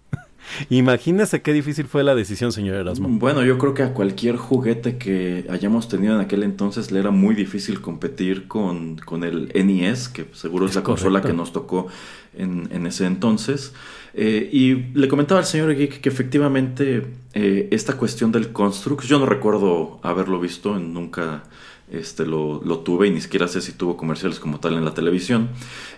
Imagínese 0.70 1.42
qué 1.42 1.54
difícil 1.54 1.86
fue 1.86 2.04
la 2.04 2.16
decisión, 2.16 2.52
señor 2.52 2.76
Erasmo. 2.76 3.08
Bueno, 3.10 3.44
yo 3.44 3.58
creo 3.58 3.74
que 3.74 3.84
a 3.84 3.94
cualquier 3.94 4.38
juguete 4.38 4.98
que 4.98 5.46
hayamos 5.50 5.88
tenido 5.88 6.16
en 6.16 6.22
aquel 6.22 6.44
entonces 6.44 6.92
le 6.92 7.00
era 7.00 7.12
muy 7.12 7.36
difícil 7.36 7.82
competir 7.82 8.48
con, 8.48 8.98
con 8.98 9.24
el 9.24 9.52
NES, 9.54 10.10
que 10.10 10.26
seguro 10.34 10.66
es, 10.66 10.76
la 10.76 10.84
consola 10.84 11.22
que 11.22 11.34
nos 11.34 11.54
tocó 11.54 11.88
en, 12.36 12.68
en 12.72 12.86
ese 12.86 13.06
entonces. 13.06 13.74
Eh, 14.14 14.50
y 14.52 14.76
le 14.98 15.08
comentaba 15.08 15.40
al 15.40 15.46
señor 15.46 15.76
Geek 15.76 16.02
que 16.02 16.10
efectivamente 16.10 17.06
eh, 17.34 17.68
esta 17.72 17.94
cuestión 17.94 18.32
del 18.32 18.52
Construct, 18.52 19.06
yo 19.06 19.20
no 19.20 19.26
recuerdo 19.26 20.00
haberlo 20.02 20.40
visto, 20.40 20.78
nunca 20.80 21.44
este 21.92 22.26
lo, 22.26 22.60
tuve 22.80 23.08
y 23.08 23.12
ni 23.12 23.22
siquiera 23.22 23.48
sé 23.48 23.62
si 23.62 23.74
tuvo 23.74 23.98
comerciales 23.98 24.40
como 24.40 24.60
tal 24.60 24.76
en 24.76 24.86
la 24.86 24.94
televisión. 24.94 25.50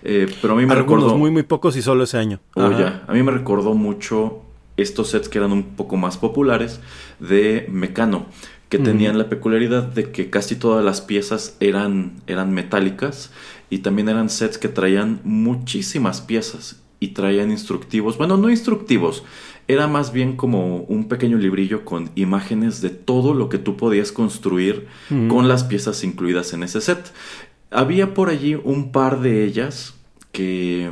Eh, 0.03 0.27
pero 0.41 0.53
a 0.53 0.57
mí 0.57 0.65
me 0.65 0.75
recordó. 0.75 1.17
Muy, 1.17 1.31
muy 1.31 1.43
pocos 1.43 1.75
y 1.75 1.81
solo 1.81 2.03
ese 2.03 2.17
año. 2.17 2.39
Oh, 2.55 2.71
ya. 2.71 3.03
A 3.07 3.13
mí 3.13 3.23
me 3.23 3.31
recordó 3.31 3.73
mucho 3.73 4.41
estos 4.77 5.09
sets 5.09 5.29
que 5.29 5.37
eran 5.37 5.51
un 5.51 5.75
poco 5.75 5.97
más 5.97 6.17
populares 6.17 6.79
de 7.19 7.67
Mecano, 7.69 8.25
que 8.69 8.79
tenían 8.79 9.17
la 9.17 9.27
peculiaridad 9.27 9.83
de 9.83 10.11
que 10.11 10.29
casi 10.29 10.55
todas 10.55 10.83
las 10.83 11.01
piezas 11.01 11.57
eran, 11.59 12.13
eran 12.25 12.53
metálicas 12.53 13.31
y 13.69 13.79
también 13.79 14.07
eran 14.07 14.29
sets 14.29 14.57
que 14.57 14.69
traían 14.69 15.19
muchísimas 15.23 16.21
piezas 16.21 16.81
y 17.01 17.09
traían 17.09 17.51
instructivos. 17.51 18.17
Bueno, 18.17 18.37
no 18.37 18.49
instructivos, 18.49 19.23
era 19.71 19.87
más 19.87 20.11
bien 20.11 20.35
como 20.35 20.77
un 20.77 21.07
pequeño 21.07 21.37
librillo 21.37 21.85
con 21.85 22.11
imágenes 22.15 22.81
de 22.81 22.89
todo 22.89 23.33
lo 23.33 23.49
que 23.49 23.57
tú 23.57 23.77
podías 23.77 24.11
construir 24.11 24.87
con 25.29 25.47
las 25.47 25.63
piezas 25.63 26.03
incluidas 26.03 26.53
en 26.53 26.63
ese 26.63 26.81
set. 26.81 27.13
Había 27.69 28.13
por 28.13 28.29
allí 28.29 28.55
un 28.55 28.91
par 28.91 29.21
de 29.21 29.45
ellas 29.45 29.93
que 30.31 30.91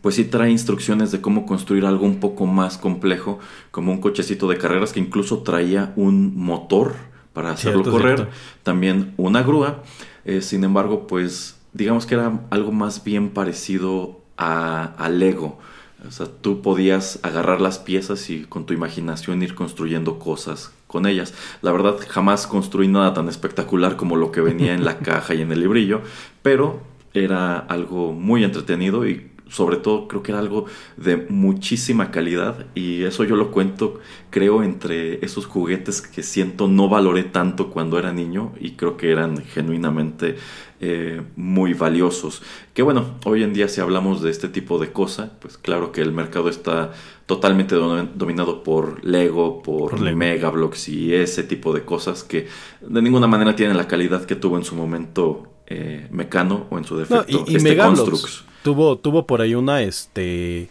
pues 0.00 0.16
sí 0.16 0.24
trae 0.24 0.50
instrucciones 0.50 1.12
de 1.12 1.20
cómo 1.20 1.46
construir 1.46 1.84
algo 1.86 2.04
un 2.04 2.20
poco 2.20 2.46
más 2.46 2.78
complejo, 2.78 3.38
como 3.70 3.92
un 3.92 4.00
cochecito 4.00 4.48
de 4.48 4.58
carreras 4.58 4.92
que 4.92 5.00
incluso 5.00 5.38
traía 5.42 5.92
un 5.96 6.36
motor 6.36 6.96
para 7.32 7.50
hacerlo 7.50 7.84
correr, 7.84 8.28
también 8.62 9.14
una 9.16 9.42
grúa. 9.42 9.82
Eh, 10.24 10.40
sin 10.40 10.64
embargo, 10.64 11.06
pues 11.06 11.56
digamos 11.72 12.06
que 12.06 12.14
era 12.14 12.40
algo 12.50 12.72
más 12.72 13.04
bien 13.04 13.30
parecido 13.30 14.20
a, 14.36 14.94
a 14.96 15.08
Lego 15.08 15.58
o 16.06 16.10
sea, 16.10 16.26
tú 16.26 16.62
podías 16.62 17.18
agarrar 17.22 17.60
las 17.60 17.78
piezas 17.78 18.30
y 18.30 18.44
con 18.44 18.66
tu 18.66 18.74
imaginación 18.74 19.42
ir 19.42 19.54
construyendo 19.54 20.18
cosas 20.18 20.72
con 20.86 21.06
ellas. 21.06 21.34
La 21.62 21.72
verdad, 21.72 21.96
jamás 22.08 22.46
construí 22.46 22.88
nada 22.88 23.14
tan 23.14 23.28
espectacular 23.28 23.96
como 23.96 24.16
lo 24.16 24.32
que 24.32 24.40
venía 24.40 24.74
en 24.74 24.84
la 24.84 24.98
caja 25.00 25.34
y 25.34 25.42
en 25.42 25.52
el 25.52 25.60
librillo, 25.60 26.02
pero 26.42 26.80
era 27.14 27.58
algo 27.58 28.12
muy 28.12 28.44
entretenido 28.44 29.06
y 29.06 29.30
sobre 29.48 29.76
todo 29.76 30.08
creo 30.08 30.22
que 30.22 30.32
era 30.32 30.38
algo 30.38 30.66
de 30.96 31.16
muchísima 31.16 32.10
calidad 32.10 32.66
y 32.74 33.02
eso 33.04 33.24
yo 33.24 33.36
lo 33.36 33.50
cuento 33.50 34.00
creo 34.30 34.62
entre 34.62 35.24
esos 35.24 35.46
juguetes 35.46 36.00
que 36.00 36.22
siento 36.22 36.66
no 36.66 36.88
valoré 36.88 37.24
tanto 37.24 37.70
cuando 37.70 37.98
era 37.98 38.12
niño 38.12 38.52
y 38.58 38.72
creo 38.72 38.96
que 38.96 39.10
eran 39.10 39.44
genuinamente 39.44 40.36
eh, 40.80 41.22
muy 41.36 41.72
valiosos. 41.72 42.42
Que 42.74 42.82
bueno, 42.82 43.14
hoy 43.24 43.42
en 43.42 43.54
día 43.54 43.68
si 43.68 43.80
hablamos 43.80 44.22
de 44.22 44.30
este 44.30 44.48
tipo 44.48 44.78
de 44.78 44.92
cosa, 44.92 45.32
pues 45.40 45.56
claro 45.56 45.92
que 45.92 46.02
el 46.02 46.12
mercado 46.12 46.48
está 46.48 46.92
totalmente 47.26 47.74
dominado 47.74 48.62
por 48.62 49.02
Lego, 49.04 49.62
por, 49.62 49.98
Megablocks 49.98 50.88
y 50.88 51.14
ese 51.14 51.42
tipo 51.42 51.72
de 51.72 51.84
cosas 51.84 52.22
que 52.22 52.48
de 52.82 53.00
ninguna 53.00 53.26
manera 53.26 53.56
tienen 53.56 53.76
la 53.76 53.88
calidad 53.88 54.26
que 54.26 54.36
tuvo 54.36 54.58
en 54.58 54.64
su 54.64 54.74
momento 54.74 55.54
eh, 55.66 56.06
Mecano 56.10 56.66
o 56.68 56.76
en 56.76 56.84
su 56.84 56.98
defecto 56.98 57.44
y, 57.46 57.56
este 57.56 57.76
Construx. 57.78 58.44
Tuvo, 58.64 58.98
tuvo 58.98 59.26
por 59.26 59.42
ahí 59.42 59.54
una 59.54 59.82
este 59.82 60.70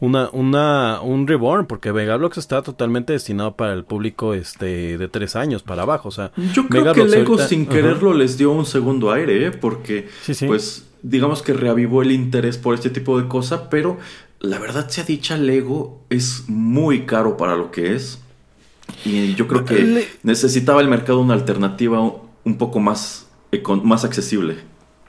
una, 0.00 0.28
una, 0.32 1.00
un 1.02 1.26
reborn, 1.26 1.66
porque 1.66 1.90
Vegablox 1.90 2.38
está 2.38 2.62
totalmente 2.62 3.12
destinado 3.12 3.56
para 3.56 3.72
el 3.72 3.84
público 3.84 4.34
este 4.34 4.98
de 4.98 5.08
tres 5.08 5.34
años 5.34 5.62
para 5.62 5.82
abajo. 5.82 6.08
O 6.08 6.12
sea, 6.12 6.30
yo 6.52 6.68
creo 6.68 6.92
que 6.92 7.04
Lego 7.04 7.38
sin 7.38 7.66
quererlo 7.66 8.14
les 8.14 8.38
dio 8.38 8.52
un 8.52 8.66
segundo 8.66 9.12
aire, 9.12 9.46
¿eh? 9.46 9.50
porque 9.50 10.08
pues 10.46 10.86
digamos 11.02 11.42
que 11.42 11.52
reavivó 11.52 12.02
el 12.02 12.12
interés 12.12 12.56
por 12.56 12.74
este 12.74 12.90
tipo 12.90 13.20
de 13.20 13.28
cosa, 13.28 13.68
pero 13.68 13.98
la 14.40 14.58
verdad 14.58 14.88
sea 14.88 15.04
dicha, 15.04 15.36
Lego 15.36 16.02
es 16.10 16.44
muy 16.48 17.06
caro 17.06 17.36
para 17.36 17.56
lo 17.56 17.70
que 17.70 17.94
es. 17.94 18.20
Y 19.04 19.34
yo 19.34 19.48
creo 19.48 19.64
que 19.64 20.08
necesitaba 20.22 20.80
el 20.80 20.88
mercado 20.88 21.20
una 21.20 21.34
alternativa 21.34 22.00
un 22.44 22.58
poco 22.58 22.78
más, 22.78 23.26
más 23.82 24.04
accesible. 24.04 24.58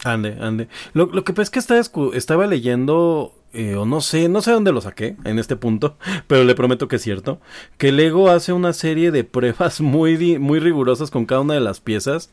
Ande, 0.06 0.38
ande. 0.40 0.68
Lo, 0.94 1.08
lo 1.08 1.24
que 1.24 1.34
pasa 1.34 1.42
es 1.44 1.50
que 1.50 1.60
estaba, 1.60 1.82
estaba 2.14 2.46
leyendo 2.46 3.34
eh, 3.58 3.76
o 3.76 3.86
no 3.86 4.02
sé, 4.02 4.28
no 4.28 4.42
sé 4.42 4.52
dónde 4.52 4.74
lo 4.74 4.82
saqué 4.82 5.16
en 5.24 5.40
este 5.40 5.56
punto, 5.56 5.96
pero 6.28 6.44
le 6.44 6.56
prometo 6.56 6.90
que 6.90 6.98
es 6.98 7.02
cierto, 7.02 7.40
que 7.78 7.94
Lego 7.94 8.30
hace 8.30 8.52
una 8.52 8.74
serie 8.74 9.12
de 9.12 9.24
pruebas 9.24 9.80
muy, 9.82 10.38
muy 10.38 10.60
rigurosas 10.60 11.10
con 11.10 11.26
cada 11.26 11.40
una 11.40 11.54
de 11.54 11.62
las 11.62 11.80
piezas 11.80 12.32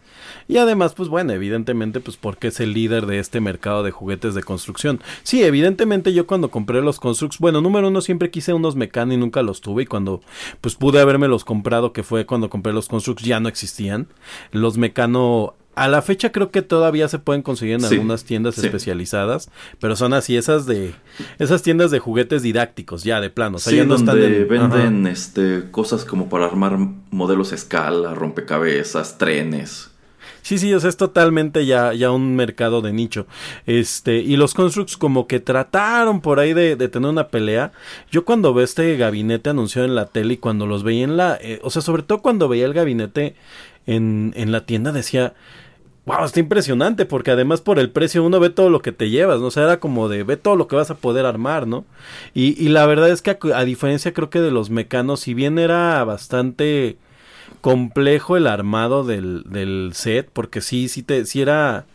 y 0.49 0.57
además, 0.57 0.95
pues 0.95 1.09
bueno, 1.09 1.33
evidentemente, 1.33 2.01
pues 2.01 2.17
porque 2.17 2.49
es 2.49 2.59
el 2.59 2.73
líder 2.73 3.07
de 3.07 3.21
este 3.21 3.41
mercado 3.41 3.85
de 3.85 3.93
juguetes 3.93 4.35
de 4.35 4.43
construcción. 4.43 5.01
Sí, 5.23 5.45
evidentemente 5.45 6.13
yo 6.13 6.27
cuando 6.27 6.51
compré 6.51 6.83
los 6.83 6.99
Constructs, 6.99 7.39
bueno, 7.39 7.61
número 7.61 7.87
uno 7.87 8.01
siempre 8.01 8.31
quise 8.31 8.53
unos 8.53 8.75
Mecano 8.75 9.15
y 9.15 9.17
nunca 9.17 9.43
los 9.43 9.61
tuve 9.61 9.85
y 9.85 9.87
cuando 9.87 10.23
pues 10.61 10.75
pude 10.75 11.01
haberme 11.01 11.29
los 11.29 11.45
comprado, 11.45 11.93
que 11.93 12.03
fue 12.03 12.27
cuando 12.27 12.51
compré 12.51 12.73
los 12.73 12.89
Constructs, 12.89 13.25
ya 13.25 13.39
no 13.39 13.49
existían. 13.49 14.09
Los 14.51 14.77
Mecano 14.77 15.55
a 15.75 15.89
la 15.89 16.03
fecha 16.03 16.33
creo 16.33 16.51
que 16.51 16.63
todavía 16.63 17.09
se 17.09 17.19
pueden 17.19 17.43
conseguir 17.43 17.77
en 17.77 17.85
algunas 17.85 18.25
tiendas 18.25 18.59
especializadas, 18.59 19.51
pero 19.81 19.97
son 19.97 20.13
así 20.13 20.37
esas 20.37 20.67
de 20.67 20.95
esas 21.39 21.63
tiendas 21.63 21.91
de 21.91 21.99
juguetes 21.99 22.43
didácticos 22.43 23.05
ya 23.05 23.21
de 23.21 23.31
plano, 23.31 23.57
o 23.57 23.59
sea, 23.59 23.73
ya 23.73 23.85
no 23.85 23.97
donde 23.97 24.45
venden 24.45 25.07
este 25.07 25.71
cosas 25.71 26.05
como 26.05 26.29
para 26.29 26.47
armar 26.47 26.79
modelos 27.11 27.53
a 27.53 27.55
escala, 27.55 28.15
rompecabezas, 28.15 29.19
trenes. 29.19 29.89
Sí, 30.43 30.59
sí, 30.59 30.75
o 30.75 30.81
sea, 30.81 30.91
es 30.91 30.97
totalmente 30.97 31.65
ya, 31.67 31.95
ya 31.95 32.11
un 32.11 32.35
mercado 32.35 32.83
de 32.83 32.93
nicho. 32.93 33.27
Este, 33.65 34.17
y 34.17 34.37
los 34.37 34.55
Constructs 34.55 34.97
como 34.97 35.29
que 35.29 35.39
trataron 35.39 36.21
por 36.21 36.41
ahí 36.41 36.53
de, 36.53 36.77
tener 36.77 37.09
una 37.09 37.29
pelea. 37.29 37.71
Yo 38.11 38.25
cuando 38.25 38.53
veo 38.53 38.65
este 38.65 38.97
gabinete 38.97 39.51
anunciado 39.51 39.87
en 39.87 39.95
la 39.95 40.07
tele 40.07 40.35
y 40.35 40.37
cuando 40.39 40.67
los 40.67 40.83
veía 40.83 41.05
en 41.05 41.17
la, 41.17 41.39
eh, 41.41 41.61
o 41.63 41.71
sea, 41.71 41.81
sobre 41.81 42.03
todo 42.03 42.23
cuando 42.23 42.49
veía 42.49 42.67
el 42.67 42.75
gabinete 42.75 43.37
en, 43.87 44.33
en 44.37 44.51
la 44.51 44.67
tienda 44.67 44.91
decía, 44.91 45.35
wow, 46.05 46.25
está 46.25 46.41
impresionante, 46.41 47.07
porque 47.07 47.31
además 47.31 47.61
por 47.61 47.79
el 47.79 47.91
precio 47.91 48.25
uno 48.25 48.41
ve 48.41 48.51
todo 48.51 48.71
lo 48.71 48.83
que 48.83 48.93
te 48.93 49.11
llevas, 49.11 49.41
¿no? 49.41 49.47
O 49.47 49.51
sea, 49.51 49.65
era 49.65 49.81
como 49.81 50.09
de 50.09 50.25
ve 50.25 50.37
todo 50.37 50.57
lo 50.57 50.67
que 50.67 50.77
vas 50.77 50.91
a 50.91 50.97
poder 50.97 51.27
armar, 51.27 51.67
¿no? 51.67 51.85
Y, 52.35 52.61
y 52.63 52.69
la 52.69 52.87
verdad 52.87 53.11
es 53.11 53.23
que 53.23 53.39
a, 53.55 53.65
diferencia 53.65 54.13
creo 54.13 54.31
que 54.31 54.41
de 54.41 54.51
los 54.51 54.71
mecanos, 54.71 55.21
si 55.21 55.35
bien 55.35 55.59
era 55.59 56.03
bastante 56.05 56.97
complejo 57.61 58.37
el 58.37 58.47
armado 58.47 59.05
del, 59.05 59.45
del 59.45 59.93
set, 59.95 60.29
porque 60.33 60.61
sí, 60.61 60.89
sí 60.89 61.03
te, 61.03 61.25
sí 61.27 61.41
era 61.41 61.87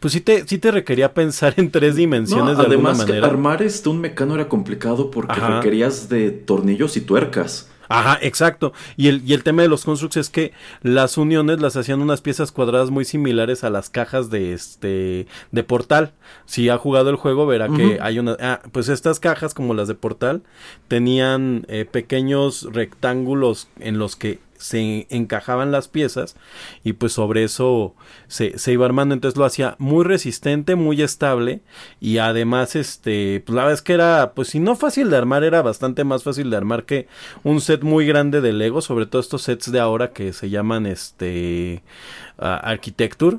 pues 0.00 0.12
sí 0.12 0.20
te, 0.20 0.46
sí 0.46 0.58
te 0.58 0.70
requería 0.70 1.12
pensar 1.12 1.54
en 1.58 1.70
tres 1.70 1.96
dimensiones 1.96 2.56
de 2.56 2.64
alguna 2.64 2.92
manera. 2.92 3.18
Además, 3.18 3.30
armar 3.30 3.62
este 3.62 3.88
un 3.88 4.00
mecano 4.00 4.34
era 4.34 4.48
complicado 4.48 5.10
porque 5.10 5.40
requerías 5.40 6.08
de 6.08 6.30
tornillos 6.30 6.96
y 6.96 7.00
tuercas. 7.00 7.68
Ajá, 7.88 8.18
exacto. 8.20 8.72
Y 8.96 9.08
el, 9.08 9.22
y 9.24 9.34
el 9.34 9.42
tema 9.42 9.62
de 9.62 9.68
los 9.68 9.84
constructs 9.84 10.16
es 10.16 10.30
que 10.30 10.52
las 10.82 11.18
uniones 11.18 11.60
las 11.60 11.76
hacían 11.76 12.00
unas 12.00 12.20
piezas 12.20 12.52
cuadradas 12.52 12.90
muy 12.90 13.04
similares 13.04 13.64
a 13.64 13.70
las 13.70 13.90
cajas 13.90 14.30
de 14.30 14.52
este 14.52 15.26
de 15.52 15.62
portal. 15.64 16.12
Si 16.46 16.68
ha 16.68 16.78
jugado 16.78 17.10
el 17.10 17.16
juego 17.16 17.46
verá 17.46 17.68
que 17.68 17.98
hay 18.00 18.18
una 18.18 18.36
ah, 18.40 18.60
pues 18.72 18.88
estas 18.88 19.20
cajas 19.20 19.54
como 19.54 19.74
las 19.74 19.88
de 19.88 19.94
portal 19.94 20.42
tenían 20.88 21.64
eh, 21.68 21.84
pequeños 21.84 22.68
rectángulos 22.72 23.68
en 23.80 23.98
los 23.98 24.16
que 24.16 24.38
se 24.58 25.06
encajaban 25.10 25.70
las 25.70 25.88
piezas 25.88 26.36
y 26.84 26.94
pues 26.94 27.12
sobre 27.12 27.44
eso 27.44 27.94
se, 28.26 28.58
se, 28.58 28.72
iba 28.72 28.84
armando 28.86 29.14
entonces 29.14 29.38
lo 29.38 29.44
hacía 29.44 29.76
muy 29.78 30.04
resistente 30.04 30.74
muy 30.74 31.00
estable 31.02 31.60
y 32.00 32.18
además 32.18 32.76
este 32.76 33.42
pues 33.46 33.54
la 33.54 33.62
verdad 33.62 33.74
es 33.74 33.82
que 33.82 33.94
era 33.94 34.32
pues 34.34 34.48
si 34.48 34.60
no 34.60 34.76
fácil 34.76 35.10
de 35.10 35.16
armar 35.16 35.44
era 35.44 35.62
bastante 35.62 36.04
más 36.04 36.24
fácil 36.24 36.50
de 36.50 36.56
armar 36.56 36.84
que 36.84 37.08
un 37.44 37.60
set 37.60 37.82
muy 37.82 38.06
grande 38.06 38.40
de 38.40 38.52
Lego 38.52 38.82
sobre 38.82 39.06
todo 39.06 39.20
estos 39.20 39.42
sets 39.42 39.72
de 39.72 39.80
ahora 39.80 40.12
que 40.12 40.32
se 40.32 40.50
llaman 40.50 40.86
este 40.86 41.82
architecture 42.36 43.38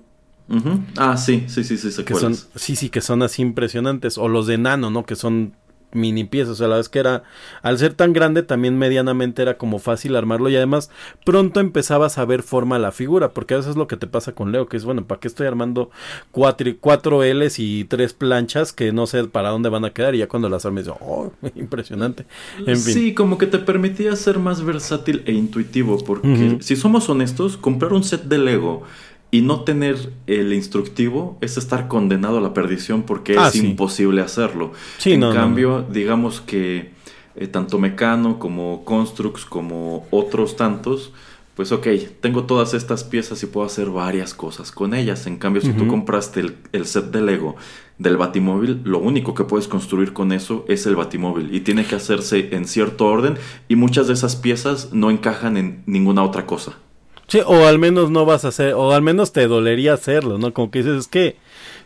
Ah, 0.97 1.15
sí, 1.15 1.45
sí, 1.47 1.63
sí, 1.63 1.77
sí, 1.77 2.03
que 2.03 2.15
son, 2.15 2.35
sí, 2.35 2.75
sí, 2.75 2.89
que 2.89 3.01
son 3.01 3.21
así 3.21 3.41
impresionantes. 3.41 4.17
O 4.17 4.27
los 4.27 4.47
de 4.47 4.57
nano, 4.57 4.89
¿no? 4.89 5.05
Que 5.05 5.15
son 5.15 5.53
mini 5.91 6.23
piezas, 6.23 6.53
o 6.53 6.55
sea, 6.55 6.67
la 6.67 6.77
vez 6.77 6.89
que 6.89 6.99
era, 6.99 7.23
al 7.61 7.77
ser 7.77 7.93
tan 7.93 8.13
grande 8.13 8.43
también 8.43 8.77
medianamente 8.77 9.41
era 9.41 9.57
como 9.57 9.79
fácil 9.79 10.15
armarlo 10.15 10.49
y 10.49 10.55
además 10.55 10.89
pronto 11.25 11.59
empezabas 11.59 12.17
a 12.17 12.25
ver 12.25 12.43
forma 12.43 12.75
a 12.75 12.79
la 12.79 12.91
figura, 12.91 13.31
porque 13.31 13.53
a 13.53 13.57
veces 13.57 13.71
es 13.71 13.75
lo 13.77 13.87
que 13.87 13.97
te 13.97 14.07
pasa 14.07 14.33
con 14.33 14.51
Leo, 14.51 14.67
que 14.67 14.77
es 14.77 14.85
bueno, 14.85 15.05
¿para 15.05 15.19
qué 15.19 15.27
estoy 15.27 15.47
armando 15.47 15.89
cuatro, 16.31 16.71
cuatro 16.79 17.23
L's 17.23 17.59
y 17.59 17.85
tres 17.85 18.13
planchas 18.13 18.73
que 18.73 18.91
no 18.91 19.07
sé 19.07 19.23
para 19.25 19.49
dónde 19.49 19.69
van 19.69 19.85
a 19.85 19.91
quedar? 19.91 20.15
Y 20.15 20.19
ya 20.19 20.27
cuando 20.27 20.49
las 20.49 20.65
armes, 20.65 20.87
oh, 20.87 21.31
impresionante. 21.55 22.25
En 22.65 22.77
Sí, 22.77 23.13
como 23.13 23.37
que 23.37 23.47
te 23.47 23.59
permitía 23.59 24.15
ser 24.15 24.39
más 24.39 24.63
versátil 24.63 25.23
e 25.25 25.33
intuitivo, 25.33 25.97
porque 26.05 26.57
si 26.61 26.75
somos 26.75 27.09
honestos, 27.09 27.57
comprar 27.57 27.93
un 27.93 28.03
set 28.03 28.23
de 28.23 28.37
Lego 28.37 28.83
y 29.31 29.41
no 29.41 29.61
tener 29.61 30.13
el 30.27 30.53
instructivo 30.53 31.37
es 31.41 31.57
estar 31.57 31.87
condenado 31.87 32.39
a 32.39 32.41
la 32.41 32.53
perdición 32.53 33.03
porque 33.03 33.37
ah, 33.37 33.49
es 33.49 33.55
imposible 33.55 34.21
hacerlo. 34.21 34.71
en 35.05 35.21
cambio, 35.21 35.85
digamos 35.89 36.41
que 36.41 36.91
eh, 37.35 37.47
tanto 37.47 37.77
Mecano 37.77 38.39
como 38.39 38.83
Constructs 38.85 39.45
como 39.45 40.07
otros 40.09 40.55
tantos, 40.55 41.13
pues 41.55 41.71
ok, 41.71 41.87
tengo 42.21 42.45
todas 42.45 42.73
estas 42.73 43.03
piezas 43.03 43.43
y 43.43 43.45
puedo 43.45 43.67
hacer 43.67 43.89
varias 43.89 44.33
cosas 44.33 44.71
con 44.71 44.93
ellas. 44.93 45.27
En 45.27 45.37
cambio, 45.37 45.61
si 45.61 45.73
tú 45.73 45.87
compraste 45.87 46.39
el, 46.39 46.55
el, 46.71 46.85
set 46.85 47.11
de 47.11 47.21
Lego 47.21 47.55
del 47.97 48.15
Batimóvil, 48.15 48.81
lo 48.85 48.99
único 48.99 49.33
que 49.33 49.43
puedes 49.43 49.67
construir 49.67 50.13
con 50.13 50.31
eso 50.31 50.63
es 50.69 50.85
el 50.87 50.95
Batimóvil 50.95 51.53
y 51.53 51.59
tiene 51.59 51.85
que 51.85 51.95
hacerse 51.95 52.55
en 52.55 52.65
cierto 52.65 53.05
orden 53.07 53.35
y 53.67 53.75
muchas 53.75 54.07
de 54.07 54.13
esas 54.13 54.37
piezas 54.37 54.93
no 54.93 55.11
encajan 55.11 55.57
en 55.57 55.83
ninguna 55.85 56.23
otra 56.23 56.45
cosa. 56.45 56.77
O 57.45 57.65
al 57.65 57.79
menos 57.79 58.09
no 58.09 58.25
vas 58.25 58.45
a 58.45 58.49
hacer, 58.49 58.73
o 58.73 58.91
al 58.91 59.01
menos 59.01 59.33
te 59.33 59.47
dolería 59.47 59.93
hacerlo, 59.93 60.37
¿no? 60.37 60.53
Como 60.53 60.71
que 60.71 60.79
dices, 60.79 60.97
es 60.97 61.07
que 61.07 61.37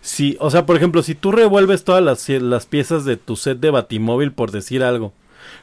si, 0.01 0.37
o 0.39 0.49
sea, 0.49 0.65
por 0.65 0.75
ejemplo, 0.75 1.03
si 1.03 1.15
tú 1.15 1.31
revuelves 1.31 1.83
todas 1.83 2.03
las, 2.03 2.27
las 2.29 2.65
piezas 2.65 3.05
de 3.05 3.17
tu 3.17 3.35
set 3.35 3.59
de 3.59 3.69
Batimóvil, 3.69 4.31
por 4.31 4.51
decir 4.51 4.83
algo, 4.83 5.13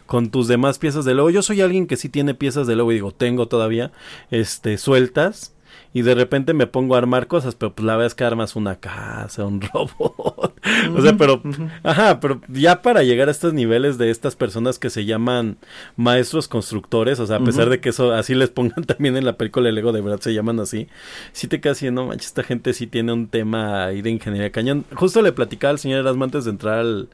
con 0.07 0.31
tus 0.31 0.49
demás 0.49 0.79
piezas 0.79 1.05
de 1.05 1.15
Lego, 1.15 1.31
yo 1.31 1.43
soy 1.43 1.61
alguien 1.61 1.87
que 1.87 1.97
sí 1.97 2.09
tiene 2.09 2.35
piezas 2.35 2.67
de 2.67 2.77
Lego 2.77 2.91
y 2.93 2.97
digo, 2.97 3.13
tengo 3.13 3.49
todavía, 3.49 3.93
este, 4.31 4.77
sueltas, 4.79 5.55
y 5.93 6.03
de 6.03 6.15
repente 6.15 6.55
me 6.55 6.69
pongo 6.69 6.95
a 6.95 6.99
armar 6.99 7.27
cosas, 7.27 7.57
pero 7.57 7.73
pues 7.75 7.85
la 7.85 7.95
verdad 7.95 8.07
es 8.07 8.15
que 8.15 8.25
armas 8.25 8.55
una 8.55 8.77
casa, 8.77 9.45
un 9.45 9.61
robot. 9.73 10.55
o 10.95 11.03
sea, 11.03 11.17
pero, 11.17 11.43
ajá, 11.83 12.21
pero 12.21 12.41
ya 12.49 12.83
para 12.83 13.03
llegar 13.03 13.29
a 13.29 13.33
estos 13.33 13.53
niveles 13.53 13.99
de 13.99 14.11
estas 14.11 14.37
personas 14.37 14.79
que 14.79 14.91
se 14.91 15.05
llaman 15.05 15.57
maestros 15.97 16.47
constructores, 16.47 17.19
o 17.19 17.27
sea, 17.27 17.37
a 17.37 17.45
pesar 17.45 17.69
de 17.69 17.81
que 17.81 17.89
eso 17.89 18.13
así 18.13 18.35
les 18.35 18.51
pongan 18.51 18.85
también 18.87 19.17
en 19.17 19.25
la 19.25 19.37
película 19.37 19.67
de 19.67 19.73
Lego, 19.73 19.93
de 19.93 20.01
verdad 20.01 20.21
se 20.21 20.33
llaman 20.33 20.61
así, 20.61 20.89
sí 21.33 21.49
te 21.49 21.61
quedas 21.61 21.81
no 21.91 22.07
manches, 22.07 22.27
esta 22.27 22.43
gente 22.43 22.75
sí 22.75 22.87
tiene 22.87 23.13
un 23.13 23.29
tema 23.29 23.87
ahí 23.87 24.03
de 24.03 24.11
ingeniería 24.11 24.51
cañón. 24.51 24.85
Justo 24.95 25.23
le 25.23 25.33
platicaba 25.33 25.71
al 25.71 25.79
señor 25.79 26.01
Erasmo 26.01 26.25
antes 26.25 26.45
de 26.45 26.51
entrar 26.51 26.81
al, 26.81 27.09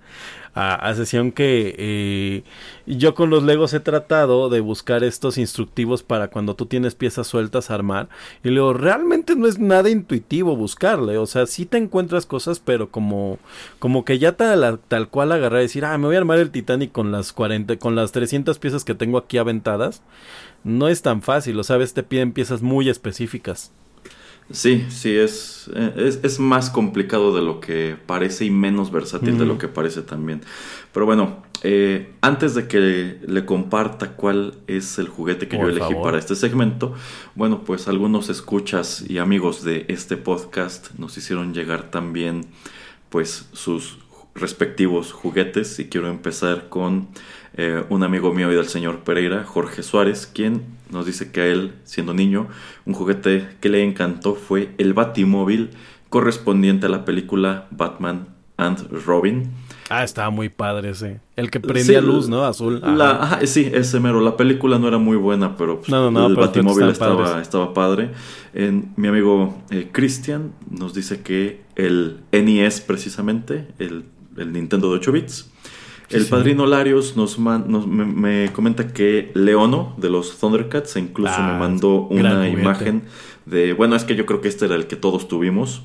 a, 0.59 0.95
sesión 0.95 1.33
que 1.33 1.75
eh, 1.77 2.42
yo 2.87 3.14
con 3.14 3.29
los 3.29 3.42
Legos 3.42 3.75
he 3.75 3.81
tratado 3.81 4.49
de 4.49 4.61
buscar 4.61 5.05
estos 5.05 5.37
instructivos 5.37 6.03
para 6.03 6.29
cuando 6.29 6.57
tú 6.57 6.64
tienes 6.64 6.95
piezas 6.95 7.27
sueltas 7.27 7.71
a 7.71 7.75
armar. 7.75 8.09
Y 8.42 8.49
luego, 8.49 8.73
realmente 8.73 9.37
no 9.37 9.47
es 9.49 9.59
nada 9.59 9.90
intuitivo 9.90 10.57
buscarle. 10.57 11.19
O 11.19 11.27
sea, 11.27 11.45
sí 11.47 11.66
te 11.66 11.77
encuentras 11.77 12.25
cosas, 12.25 12.59
pero 12.59 12.90
como, 12.90 13.38
como 13.79 14.07
que 14.07 14.19
ya 14.19 14.33
tal, 14.33 14.81
tal 14.88 15.09
cual 15.09 15.33
agarrar 15.33 15.61
y 15.61 15.64
decir, 15.64 15.85
ah, 15.85 15.99
me 15.99 16.07
voy 16.07 16.16
a 16.16 16.21
armar 16.21 16.38
el 16.38 16.51
Titanic 16.51 16.90
con 16.90 17.12
las 17.12 17.35
40, 17.35 17.77
con 17.77 17.95
las 17.95 18.12
300 18.12 18.59
piezas 18.59 18.85
que 18.85 18.95
tengo 18.95 19.19
aquí 19.19 19.37
aventadas. 19.37 20.03
No 20.64 20.88
es 20.88 21.03
tan 21.03 21.21
fácil, 21.21 21.59
o 21.61 21.64
sabes, 21.64 21.92
te 21.92 22.03
piden 22.03 22.33
piezas 22.33 22.62
muy 22.62 22.88
específicas. 22.88 23.73
Sí, 24.50 24.87
sí, 24.90 25.16
es, 25.16 25.68
es, 25.96 26.20
es, 26.22 26.38
más 26.38 26.70
complicado 26.70 27.35
de 27.35 27.42
lo 27.42 27.59
que 27.59 27.96
parece 28.06 28.44
y 28.44 28.50
menos 28.50 28.92
versátil 28.92 29.38
de 29.38 29.44
lo 29.44 29.59
que 29.59 29.66
parece 29.66 30.02
también. 30.02 30.40
Pero 30.92 31.04
bueno, 31.04 31.42
eh, 31.64 32.12
antes 32.20 32.54
de 32.54 32.68
que 32.68 33.18
le 33.26 33.44
comparta 33.44 34.12
cuál 34.12 34.54
es 34.68 35.00
el 35.00 35.09
juguete 35.09 35.48
que 35.48 35.59
yo 35.59 35.68
elegí 35.68 35.94
para 35.94 36.18
este 36.18 36.37
segmento, 36.37 36.94
bueno, 37.35 37.64
pues 37.64 37.88
algunos 37.88 38.28
escuchas 38.28 39.04
y 39.09 39.18
amigos 39.18 39.64
de 39.64 39.85
este 39.88 40.16
podcast 40.16 40.94
nos 40.96 41.18
hicieron 41.18 41.52
llegar 41.52 41.90
también 41.90 42.42
pues 43.11 43.48
sus 43.52 43.98
respectivos 44.37 45.12
juguetes. 45.12 45.80
Y 45.80 45.88
quiero 45.88 46.09
empezar 46.09 46.68
con 46.68 47.09
eh, 47.56 47.82
un 47.88 48.04
amigo 48.04 48.32
mío 48.32 48.52
y 48.52 48.54
del 48.54 48.68
señor 48.68 49.00
Pereira, 49.00 49.42
Jorge 49.42 49.82
Suárez, 49.82 50.30
quien 50.32 50.62
nos 50.90 51.07
dice 51.07 51.31
que 51.31 51.40
a 51.40 51.46
él, 51.46 51.75
siendo 51.85 52.14
niño, 52.14 52.49
un 52.85 52.94
juguete 52.94 53.49
que 53.61 53.68
le 53.68 53.83
encantó 53.83 54.35
fue 54.35 54.75
el 54.79 54.94
Batimóvil 54.94 55.70
correspondiente 56.09 56.87
a 56.87 56.88
la 56.88 57.05
película 57.05 57.66
Batman 57.70 58.29
and 58.57 58.88
Robin. 59.05 59.51
Ah, 59.88 60.03
estaba 60.03 60.31
muy 60.31 60.49
padre 60.49 60.90
ese. 60.90 61.20
El 61.37 61.51
que 61.51 61.61
prendía 61.61 62.01
luz, 62.01 62.29
¿no? 62.29 62.44
Azul. 62.44 62.81
La, 62.83 63.40
sí, 63.44 63.70
ese 63.72 64.01
mero. 64.01 64.20
La 64.20 64.37
película 64.37 64.79
no 64.79 64.88
era 64.88 64.99
muy 64.99 65.16
buena, 65.16 65.57
pero 65.57 65.81
pues, 65.81 65.92
el 65.92 66.37
Batimóvil 66.37 66.88
estaba, 66.88 67.40
estaba, 67.40 67.72
padre. 67.72 68.11
Mi 68.53 69.09
amigo 69.09 69.62
eh, 69.70 69.88
Christian 69.92 70.53
nos 70.68 70.94
dice 70.94 71.22
que 71.22 71.62
el 71.77 72.20
NES, 72.33 72.81
precisamente, 72.81 73.68
el, 73.79 74.07
el 74.37 74.53
Nintendo 74.53 74.90
de 74.90 74.96
8 74.96 75.12
bits, 75.12 75.51
el 76.11 76.27
padrino 76.27 76.66
Larios 76.66 77.16
nos, 77.16 77.38
me, 77.38 78.51
comenta 78.53 78.88
que 78.92 79.31
Leono 79.35 79.95
de 79.97 80.11
los 80.11 80.38
Thundercats 80.38 80.97
incluso 80.97 81.38
me 81.38 81.53
ah, 81.53 81.57
mandó 81.59 82.07
una 82.09 82.49
imagen 82.49 83.03
de. 83.45 83.73
Bueno, 83.73 83.97
es 83.97 84.05
que 84.05 84.14
yo 84.16 84.27
creo 84.27 84.40
que 84.40 84.49
este 84.49 84.66
era 84.66 84.75
el 84.75 84.87
que 84.87 84.97
todos 84.97 85.29
tuvimos. 85.29 85.83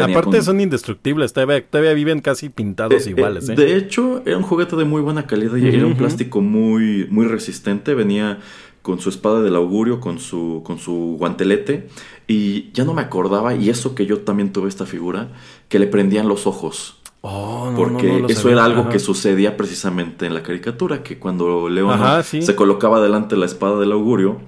Aparte 0.00 0.40
son 0.42 0.60
indestructibles, 0.60 1.32
todavía, 1.32 1.94
viven 1.94 2.20
casi 2.20 2.48
pintados 2.48 3.06
eh, 3.06 3.08
eh, 3.08 3.10
iguales. 3.10 3.48
¿eh? 3.48 3.54
De 3.56 3.76
hecho, 3.76 4.22
era 4.24 4.36
un 4.36 4.44
juguete 4.44 4.76
de 4.76 4.84
muy 4.84 5.02
buena 5.02 5.26
calidad 5.26 5.56
y 5.56 5.66
era 5.66 5.86
un 5.86 5.96
plástico 5.96 6.40
muy, 6.40 7.08
muy 7.10 7.26
resistente. 7.26 7.94
Venía 7.94 8.38
con 8.82 9.00
su 9.00 9.08
espada 9.08 9.42
del 9.42 9.56
augurio, 9.56 10.00
con 10.00 10.20
su, 10.20 10.62
con 10.64 10.78
su 10.78 11.16
guantelete. 11.18 11.88
Y 12.28 12.70
ya 12.72 12.84
no 12.84 12.94
me 12.94 13.02
acordaba, 13.02 13.54
y 13.54 13.68
eso 13.68 13.96
que 13.96 14.06
yo 14.06 14.20
también 14.20 14.52
tuve 14.52 14.68
esta 14.68 14.86
figura, 14.86 15.32
que 15.68 15.80
le 15.80 15.88
prendían 15.88 16.28
los 16.28 16.46
ojos. 16.46 17.01
Oh, 17.24 17.72
porque 17.76 18.24
eso 18.28 18.48
era 18.48 18.64
algo 18.64 18.88
que 18.88 18.98
sucedía 18.98 19.56
precisamente 19.56 20.26
en 20.26 20.34
la 20.34 20.42
caricatura, 20.42 21.04
que 21.04 21.18
cuando 21.18 21.68
León 21.68 22.00
se 22.24 22.56
colocaba 22.56 23.00
delante 23.00 23.36
la 23.36 23.46
espada 23.46 23.78
del 23.78 23.92
augurio, 23.92 24.40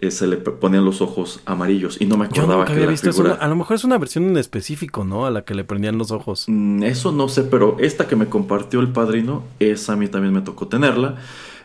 eh, 0.00 0.10
se 0.10 0.26
le 0.26 0.38
ponían 0.38 0.84
los 0.84 1.02
ojos 1.02 1.40
amarillos 1.44 2.00
y 2.00 2.06
no 2.06 2.16
me 2.16 2.24
acordaba 2.24 2.64
que 2.64 2.86
visto 2.86 3.10
A 3.38 3.46
lo 3.46 3.54
mejor 3.54 3.76
es 3.76 3.84
una 3.84 3.98
versión 3.98 4.24
en 4.24 4.38
específico, 4.38 5.04
¿no? 5.04 5.26
A 5.26 5.30
la 5.30 5.44
que 5.44 5.54
le 5.54 5.62
prendían 5.62 5.98
los 5.98 6.10
ojos. 6.10 6.46
Mm, 6.48 6.82
eso 6.84 7.12
no 7.12 7.28
sé, 7.28 7.44
pero 7.44 7.76
esta 7.78 8.08
que 8.08 8.16
me 8.16 8.26
compartió 8.26 8.80
el 8.80 8.88
padrino, 8.88 9.44
esa 9.60 9.92
a 9.92 9.96
mí 9.96 10.08
también 10.08 10.32
me 10.32 10.40
tocó 10.40 10.66
tenerla. 10.66 11.16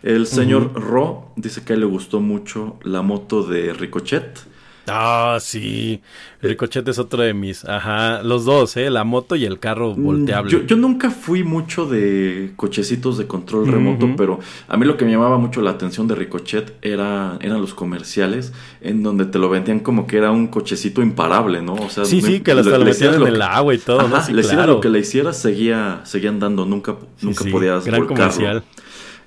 El 0.04 0.28
señor 0.28 0.74
Ro 0.74 1.32
dice 1.38 1.64
que 1.64 1.78
le 1.78 1.86
gustó 1.86 2.20
mucho 2.20 2.76
la 2.84 3.02
moto 3.02 3.42
de 3.44 3.74
Ricochet 3.74 4.46
Ah, 4.88 5.38
sí. 5.42 6.02
Ricochet 6.42 6.88
es 6.88 7.00
otro 7.00 7.24
de 7.24 7.34
mis. 7.34 7.66
Ajá. 7.66 8.22
Los 8.24 8.46
dos, 8.46 8.78
¿eh? 8.78 8.90
La 8.90 9.04
moto 9.04 9.36
y 9.36 9.46
el 9.46 9.60
carro 9.60 9.96
mm, 9.96 10.04
volteable. 10.04 10.66
Yo, 10.66 10.76
nunca 10.76 11.10
fui 11.10 11.44
mucho 11.44 11.86
de 11.86 12.52
cochecitos 12.56 13.18
de 13.18 13.28
control 13.28 13.68
remoto, 13.68 14.08
pero 14.16 14.40
a 14.68 14.78
mí 14.78 14.86
lo 14.86 14.98
que 14.98 15.06
me 15.06 15.12
llamaba 15.12 15.38
mucho 15.38 15.62
la 15.62 15.72
atención 15.72 16.08
de 16.08 16.16
Ricochet 16.16 16.78
era, 16.82 17.38
eran 17.42 17.60
los 17.60 17.74
comerciales 17.74 18.54
en 18.82 19.04
donde 19.04 19.26
te 19.26 19.40
lo 19.40 19.50
vendían 19.50 19.80
como 19.80 20.08
que 20.08 20.18
era 20.18 20.32
un 20.32 20.48
cochecito 20.48 21.02
imparable, 21.02 21.62
¿no? 21.62 21.74
O 21.74 21.90
sea, 21.90 22.06
sí, 22.06 22.22
sí, 22.22 22.40
que 22.40 22.52
hasta 22.52 22.78
lo 22.78 22.86
metían 22.86 23.16
en 23.16 23.28
el 23.28 23.42
agua 23.42 23.74
y 23.74 23.78
todo, 23.80 24.08
¿no? 24.08 24.22
Sí, 24.22 24.34
le 24.34 24.42
claro. 24.42 24.76
lo 24.76 24.82
que 24.82 24.90
le 24.90 25.00
hicieras, 25.00 25.38
seguía, 25.38 26.02
seguían 26.04 26.40
dando, 26.40 26.66
nunca, 26.66 26.96
nunca 27.22 27.46
podías 27.52 27.86
gran 27.86 28.06
Comercial. 28.06 28.64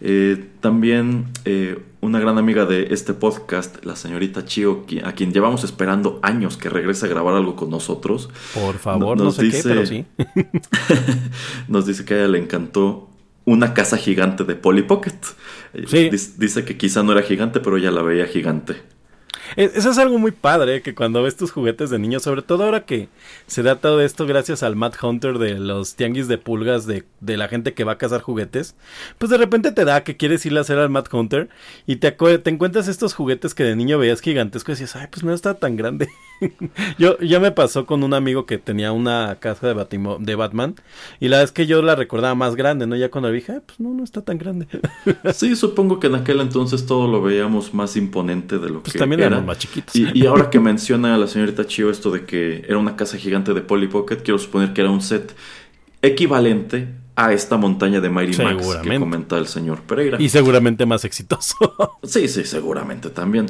Eh, 0.00 0.42
también 0.60 1.26
eh, 1.44 1.78
una 2.00 2.18
gran 2.18 2.38
amiga 2.38 2.64
de 2.64 2.88
este 2.90 3.12
podcast, 3.14 3.84
la 3.84 3.94
señorita 3.94 4.44
Chio, 4.44 4.86
a 5.04 5.12
quien 5.12 5.32
llevamos 5.32 5.64
esperando 5.64 6.18
años 6.22 6.56
que 6.56 6.68
regrese 6.68 7.06
a 7.06 7.08
grabar 7.08 7.34
algo 7.34 7.56
con 7.56 7.70
nosotros. 7.70 8.30
Por 8.54 8.78
favor, 8.78 9.18
no 9.18 9.30
sé 9.30 9.50
qué, 9.50 9.60
pero 9.62 9.86
sí. 9.86 10.06
nos 11.68 11.86
dice 11.86 12.04
que 12.04 12.14
a 12.14 12.16
ella 12.18 12.28
le 12.28 12.38
encantó 12.38 13.10
una 13.44 13.74
casa 13.74 13.96
gigante 13.96 14.44
de 14.44 14.54
Polly 14.54 14.82
Pocket. 14.82 15.18
Sí. 15.86 16.10
Dice 16.10 16.64
que 16.64 16.76
quizá 16.76 17.02
no 17.02 17.12
era 17.12 17.22
gigante, 17.22 17.60
pero 17.60 17.76
ella 17.76 17.90
la 17.90 18.02
veía 18.02 18.26
gigante. 18.26 18.76
Eso 19.56 19.90
es 19.90 19.98
algo 19.98 20.18
muy 20.18 20.30
padre, 20.32 20.82
que 20.82 20.94
cuando 20.94 21.22
ves 21.22 21.36
tus 21.36 21.50
juguetes 21.50 21.90
de 21.90 21.98
niño, 21.98 22.20
sobre 22.20 22.42
todo 22.42 22.64
ahora 22.64 22.84
que 22.84 23.08
se 23.46 23.62
da 23.62 23.76
todo 23.76 24.00
esto 24.00 24.26
gracias 24.26 24.62
al 24.62 24.76
Matt 24.76 25.02
Hunter 25.02 25.38
de 25.38 25.58
los 25.58 25.96
tianguis 25.96 26.28
de 26.28 26.38
pulgas 26.38 26.86
de, 26.86 27.04
de 27.20 27.36
la 27.36 27.48
gente 27.48 27.74
que 27.74 27.84
va 27.84 27.92
a 27.92 27.98
cazar 27.98 28.20
juguetes, 28.20 28.76
pues 29.18 29.30
de 29.30 29.38
repente 29.38 29.72
te 29.72 29.84
da 29.84 30.04
que 30.04 30.16
quieres 30.16 30.44
ir 30.46 30.56
a 30.56 30.60
hacer 30.60 30.78
al 30.78 30.90
Matt 30.90 31.12
Hunter 31.12 31.48
y 31.86 31.96
te, 31.96 32.12
te 32.12 32.50
encuentras 32.50 32.88
estos 32.88 33.14
juguetes 33.14 33.54
que 33.54 33.64
de 33.64 33.76
niño 33.76 33.98
veías 33.98 34.20
gigantescos 34.20 34.78
y 34.78 34.82
dices, 34.84 34.96
ay, 34.96 35.08
pues 35.10 35.24
no 35.24 35.32
está 35.32 35.54
tan 35.54 35.76
grande. 35.76 36.08
yo 36.98 37.18
ya 37.18 37.40
me 37.40 37.50
pasó 37.50 37.86
con 37.86 38.02
un 38.02 38.14
amigo 38.14 38.46
que 38.46 38.58
tenía 38.58 38.92
una 38.92 39.36
casa 39.40 39.72
de, 39.72 40.16
de 40.20 40.34
Batman 40.34 40.74
y 41.18 41.28
la 41.28 41.40
vez 41.40 41.52
que 41.52 41.66
yo 41.66 41.82
la 41.82 41.96
recordaba 41.96 42.34
más 42.34 42.56
grande, 42.56 42.86
¿no? 42.86 42.96
Ya 42.96 43.10
cuando 43.10 43.30
dije, 43.30 43.60
pues 43.60 43.80
no, 43.80 43.90
no 43.90 44.04
está 44.04 44.22
tan 44.22 44.38
grande. 44.38 44.66
sí, 45.32 45.56
supongo 45.56 46.00
que 46.00 46.06
en 46.06 46.14
aquel 46.14 46.40
entonces 46.40 46.86
todo 46.86 47.08
lo 47.08 47.22
veíamos 47.22 47.74
más 47.74 47.96
imponente 47.96 48.58
de 48.58 48.70
lo 48.70 48.82
pues 48.82 48.92
que 48.92 48.98
también 48.98 49.22
era 49.22 49.39
más 49.42 49.58
chiquitos. 49.58 49.94
Y, 49.94 50.26
ahora 50.26 50.50
que 50.50 50.60
menciona 50.60 51.14
a 51.14 51.18
la 51.18 51.26
señorita 51.26 51.66
Chio 51.66 51.90
esto 51.90 52.10
de 52.10 52.24
que 52.24 52.64
era 52.66 52.78
una 52.78 52.96
casa 52.96 53.16
gigante 53.16 53.54
de 53.54 53.60
Polly 53.60 53.88
Pocket, 53.88 54.16
quiero 54.16 54.38
suponer 54.38 54.72
que 54.72 54.80
era 54.80 54.90
un 54.90 55.02
set 55.02 55.34
equivalente 56.02 56.88
a 57.16 57.32
esta 57.32 57.56
montaña 57.56 58.00
de 58.00 58.08
Mighty 58.08 58.42
Max 58.42 58.78
que 58.82 58.98
comenta 58.98 59.36
el 59.36 59.46
señor 59.46 59.82
Pereira. 59.82 60.16
Y 60.20 60.28
seguramente 60.28 60.86
más 60.86 61.04
exitoso. 61.04 61.54
sí, 62.02 62.28
sí, 62.28 62.44
seguramente 62.44 63.10
también. 63.10 63.46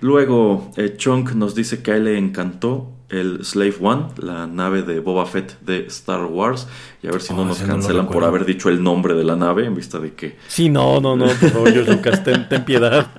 Luego, 0.00 0.72
eh, 0.76 0.94
Chunk 0.96 1.32
nos 1.32 1.54
dice 1.54 1.82
que 1.82 1.92
a 1.92 1.96
él 1.96 2.04
le 2.04 2.18
encantó 2.18 2.90
el 3.12 3.44
Slave 3.44 3.76
One, 3.80 4.06
la 4.16 4.46
nave 4.46 4.82
de 4.82 4.98
Boba 4.98 5.26
Fett 5.26 5.60
de 5.60 5.86
Star 5.86 6.24
Wars. 6.24 6.66
Y 7.02 7.06
a 7.06 7.12
ver 7.12 7.20
si 7.20 7.32
no 7.34 7.42
oh, 7.42 7.44
nos 7.44 7.58
cancelan 7.60 8.08
por 8.08 8.24
haber 8.24 8.44
dicho 8.44 8.68
el 8.68 8.82
nombre 8.82 9.14
de 9.14 9.22
la 9.22 9.36
nave 9.36 9.66
en 9.66 9.74
vista 9.74 10.00
de 10.00 10.14
que... 10.14 10.36
Sí, 10.48 10.68
no, 10.68 11.00
no, 11.00 11.14
no, 11.14 11.26
por 11.26 11.50
favor, 11.50 11.88
Lucas, 11.88 12.24
ten, 12.24 12.46
piedad. 12.64 13.06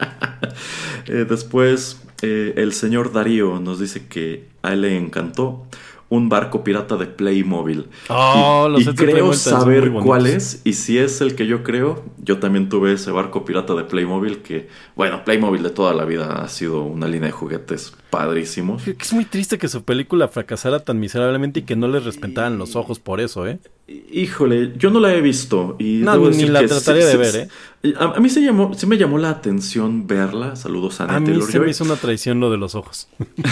Eh, 1.05 1.25
después, 1.29 2.01
eh, 2.23 2.53
el 2.55 2.71
señor 2.71 3.11
Darío 3.11 3.59
nos 3.59 3.79
dice 3.79 4.07
que 4.07 4.47
a 4.61 4.71
él 4.71 4.81
le 4.81 4.97
encantó 4.97 5.67
un 6.07 6.29
barco 6.29 6.63
pirata 6.63 6.95
de 6.95 7.07
Playmobil. 7.07 7.87
Oh, 8.07 8.69
y, 8.77 8.85
creo 8.85 9.33
saber 9.33 9.91
cuál 9.91 10.27
es. 10.27 10.61
Y 10.63 10.73
si 10.73 10.99
es 10.99 11.21
el 11.21 11.35
que 11.35 11.47
yo 11.47 11.63
creo, 11.63 12.05
yo 12.17 12.37
también 12.37 12.69
tuve 12.69 12.93
ese 12.93 13.09
barco 13.11 13.43
pirata 13.43 13.73
de 13.73 13.83
Playmobil 13.83 14.43
que, 14.43 14.69
bueno, 14.95 15.25
Playmobil 15.25 15.63
de 15.63 15.71
toda 15.71 15.93
la 15.93 16.05
vida 16.05 16.43
ha 16.43 16.47
sido 16.49 16.83
una 16.83 17.07
línea 17.07 17.27
de 17.27 17.31
juguetes 17.31 17.93
padrísimos. 18.11 18.87
Es 18.87 19.11
muy 19.11 19.25
triste 19.25 19.57
que 19.57 19.67
su 19.67 19.83
película 19.83 20.27
fracasara 20.27 20.79
tan 20.79 20.99
miserablemente 20.99 21.61
y 21.61 21.63
que 21.63 21.75
no 21.75 21.87
les 21.87 22.05
respetaran 22.05 22.59
los 22.59 22.75
ojos 22.75 22.99
por 22.99 23.19
eso, 23.19 23.47
¿eh? 23.47 23.59
Híjole, 23.85 24.73
yo 24.77 24.89
no 24.91 25.01
la 25.01 25.13
he 25.13 25.19
visto 25.19 25.75
y 25.77 26.01
no, 26.03 26.29
ni 26.29 26.45
la 26.45 26.65
trataría 26.65 27.05
de 27.05 27.17
ver, 27.17 27.35
¿eh? 27.35 27.93
A, 27.99 28.17
mí 28.21 28.29
se 28.29 28.41
llamó, 28.41 28.73
sí 28.73 28.87
me 28.87 28.97
llamó 28.97 29.17
la 29.17 29.29
atención 29.29 30.07
verla. 30.07 30.55
Saludos 30.55 31.01
a 31.01 31.13
A 31.13 31.19
mí 31.19 31.41
se 31.41 31.59
me 31.59 31.69
hizo 31.69 31.83
una 31.83 31.97
traición 31.97 32.39
lo 32.39 32.49
de 32.49 32.55
los 32.55 32.75
ojos. 32.75 33.09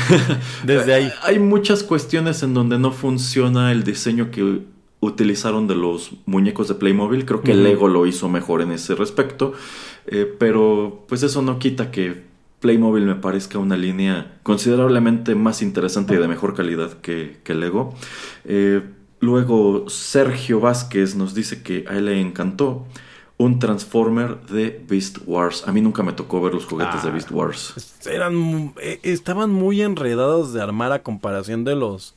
Desde 0.65 0.93
ahí. 0.93 1.11
Hay 1.23 1.37
muchas 1.37 1.83
cuestiones 1.83 2.43
en 2.43 2.53
donde 2.53 2.79
no 2.79 2.93
funciona 2.93 3.73
el 3.73 3.83
diseño 3.83 4.31
que 4.31 4.61
utilizaron 5.01 5.67
de 5.67 5.75
los 5.75 6.11
muñecos 6.25 6.69
de 6.69 6.75
Playmobil. 6.75 7.25
Creo 7.25 7.41
que 7.41 7.53
Lego 7.53 7.89
lo 7.89 8.07
hizo 8.07 8.29
mejor 8.29 8.61
en 8.61 8.71
ese 8.71 8.95
respecto. 8.95 9.51
Eh, 10.07 10.33
pero 10.39 11.03
pues 11.09 11.23
eso 11.23 11.41
no 11.41 11.59
quita 11.59 11.91
que 11.91 12.23
Playmobil 12.61 13.03
me 13.03 13.15
parezca 13.15 13.57
una 13.57 13.75
línea 13.75 14.39
considerablemente 14.43 15.35
más 15.35 15.61
interesante 15.61 16.13
y 16.13 16.17
de 16.17 16.27
mejor 16.29 16.55
calidad 16.55 16.93
que, 17.01 17.39
que 17.43 17.53
Lego. 17.53 17.93
Eh, 18.45 18.81
luego 19.21 19.89
Sergio 19.89 20.59
Vázquez 20.59 21.15
nos 21.15 21.33
dice 21.33 21.63
que 21.63 21.85
a 21.87 21.97
él 21.97 22.05
le 22.05 22.19
encantó 22.19 22.85
un 23.37 23.59
Transformer 23.59 24.41
de 24.41 24.83
Beast 24.87 25.19
Wars. 25.25 25.63
A 25.67 25.71
mí 25.71 25.81
nunca 25.81 26.03
me 26.03 26.13
tocó 26.13 26.41
ver 26.41 26.53
los 26.53 26.65
juguetes 26.65 27.01
de 27.03 27.09
ah, 27.09 27.11
Beast 27.11 27.31
Wars. 27.31 27.97
Eran, 28.05 28.73
eh, 28.81 28.99
estaban 29.03 29.51
muy 29.51 29.81
enredados 29.81 30.53
de 30.53 30.61
armar 30.61 30.91
a 30.91 31.01
comparación 31.01 31.63
de 31.63 31.75
los 31.75 32.15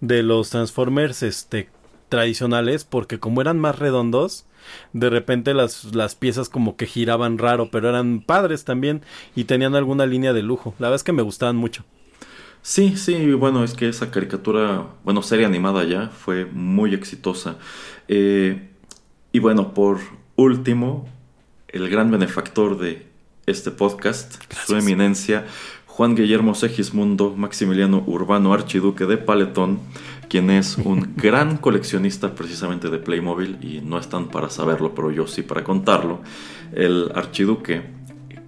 de 0.00 0.22
los 0.22 0.50
Transformers 0.50 1.22
este 1.22 1.68
tradicionales 2.08 2.84
porque 2.84 3.18
como 3.18 3.40
eran 3.40 3.58
más 3.58 3.78
redondos, 3.78 4.44
de 4.92 5.08
repente 5.10 5.54
las, 5.54 5.94
las 5.94 6.14
piezas 6.14 6.48
como 6.48 6.76
que 6.76 6.86
giraban 6.86 7.38
raro, 7.38 7.70
pero 7.70 7.88
eran 7.88 8.20
padres 8.20 8.64
también 8.64 9.02
y 9.34 9.44
tenían 9.44 9.74
alguna 9.74 10.06
línea 10.06 10.32
de 10.32 10.42
lujo. 10.42 10.74
La 10.78 10.88
verdad 10.88 10.96
es 10.96 11.04
que 11.04 11.12
me 11.12 11.22
gustaban 11.22 11.56
mucho. 11.56 11.84
Sí, 12.64 12.96
sí, 12.96 13.32
bueno, 13.32 13.64
es 13.64 13.74
que 13.74 13.88
esa 13.88 14.12
caricatura, 14.12 14.86
bueno, 15.02 15.22
serie 15.22 15.44
animada 15.44 15.82
ya, 15.82 16.10
fue 16.10 16.44
muy 16.46 16.94
exitosa. 16.94 17.56
Eh, 18.06 18.70
y 19.32 19.40
bueno, 19.40 19.74
por 19.74 19.98
último, 20.36 21.08
el 21.66 21.90
gran 21.90 22.12
benefactor 22.12 22.78
de 22.78 23.04
este 23.46 23.72
podcast, 23.72 24.40
su 24.64 24.76
eminencia, 24.76 25.44
Juan 25.86 26.14
Guillermo 26.14 26.54
Segismundo 26.54 27.34
Maximiliano 27.36 28.04
Urbano 28.06 28.54
Archiduque 28.54 29.06
de 29.06 29.18
Paletón, 29.18 29.80
quien 30.28 30.48
es 30.48 30.78
un 30.78 31.14
gran 31.16 31.56
coleccionista 31.56 32.36
precisamente 32.36 32.90
de 32.90 32.98
Playmobil 32.98 33.58
y 33.60 33.80
no 33.80 33.98
están 33.98 34.28
para 34.28 34.50
saberlo, 34.50 34.94
pero 34.94 35.10
yo 35.10 35.26
sí 35.26 35.42
para 35.42 35.64
contarlo. 35.64 36.20
El 36.72 37.10
archiduque 37.14 37.82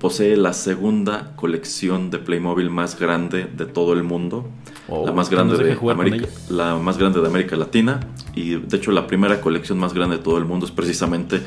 posee 0.04 0.36
la 0.36 0.52
segunda 0.52 1.32
colección 1.34 2.10
de 2.10 2.18
Playmobil 2.18 2.68
más 2.68 3.00
grande 3.00 3.46
de 3.46 3.64
todo 3.64 3.94
el 3.94 4.02
mundo. 4.02 4.46
Oh, 4.86 5.06
la, 5.06 5.12
más 5.12 5.30
grande 5.30 5.56
de 5.56 5.78
América, 5.90 6.28
la 6.50 6.76
más 6.76 6.98
grande 6.98 7.22
de 7.22 7.26
América 7.26 7.56
Latina 7.56 8.00
y 8.34 8.56
de 8.56 8.76
hecho 8.76 8.90
la 8.92 9.06
primera 9.06 9.40
colección 9.40 9.78
más 9.78 9.94
grande 9.94 10.18
de 10.18 10.22
todo 10.22 10.36
el 10.36 10.44
mundo 10.44 10.66
es 10.66 10.72
precisamente 10.72 11.40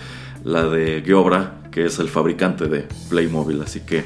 la 0.47 0.63
de 0.63 1.03
Giobra, 1.05 1.55
que 1.71 1.85
es 1.85 1.99
el 1.99 2.07
fabricante 2.07 2.67
de 2.67 2.87
Playmobil. 3.09 3.61
Así 3.61 3.81
que, 3.81 4.05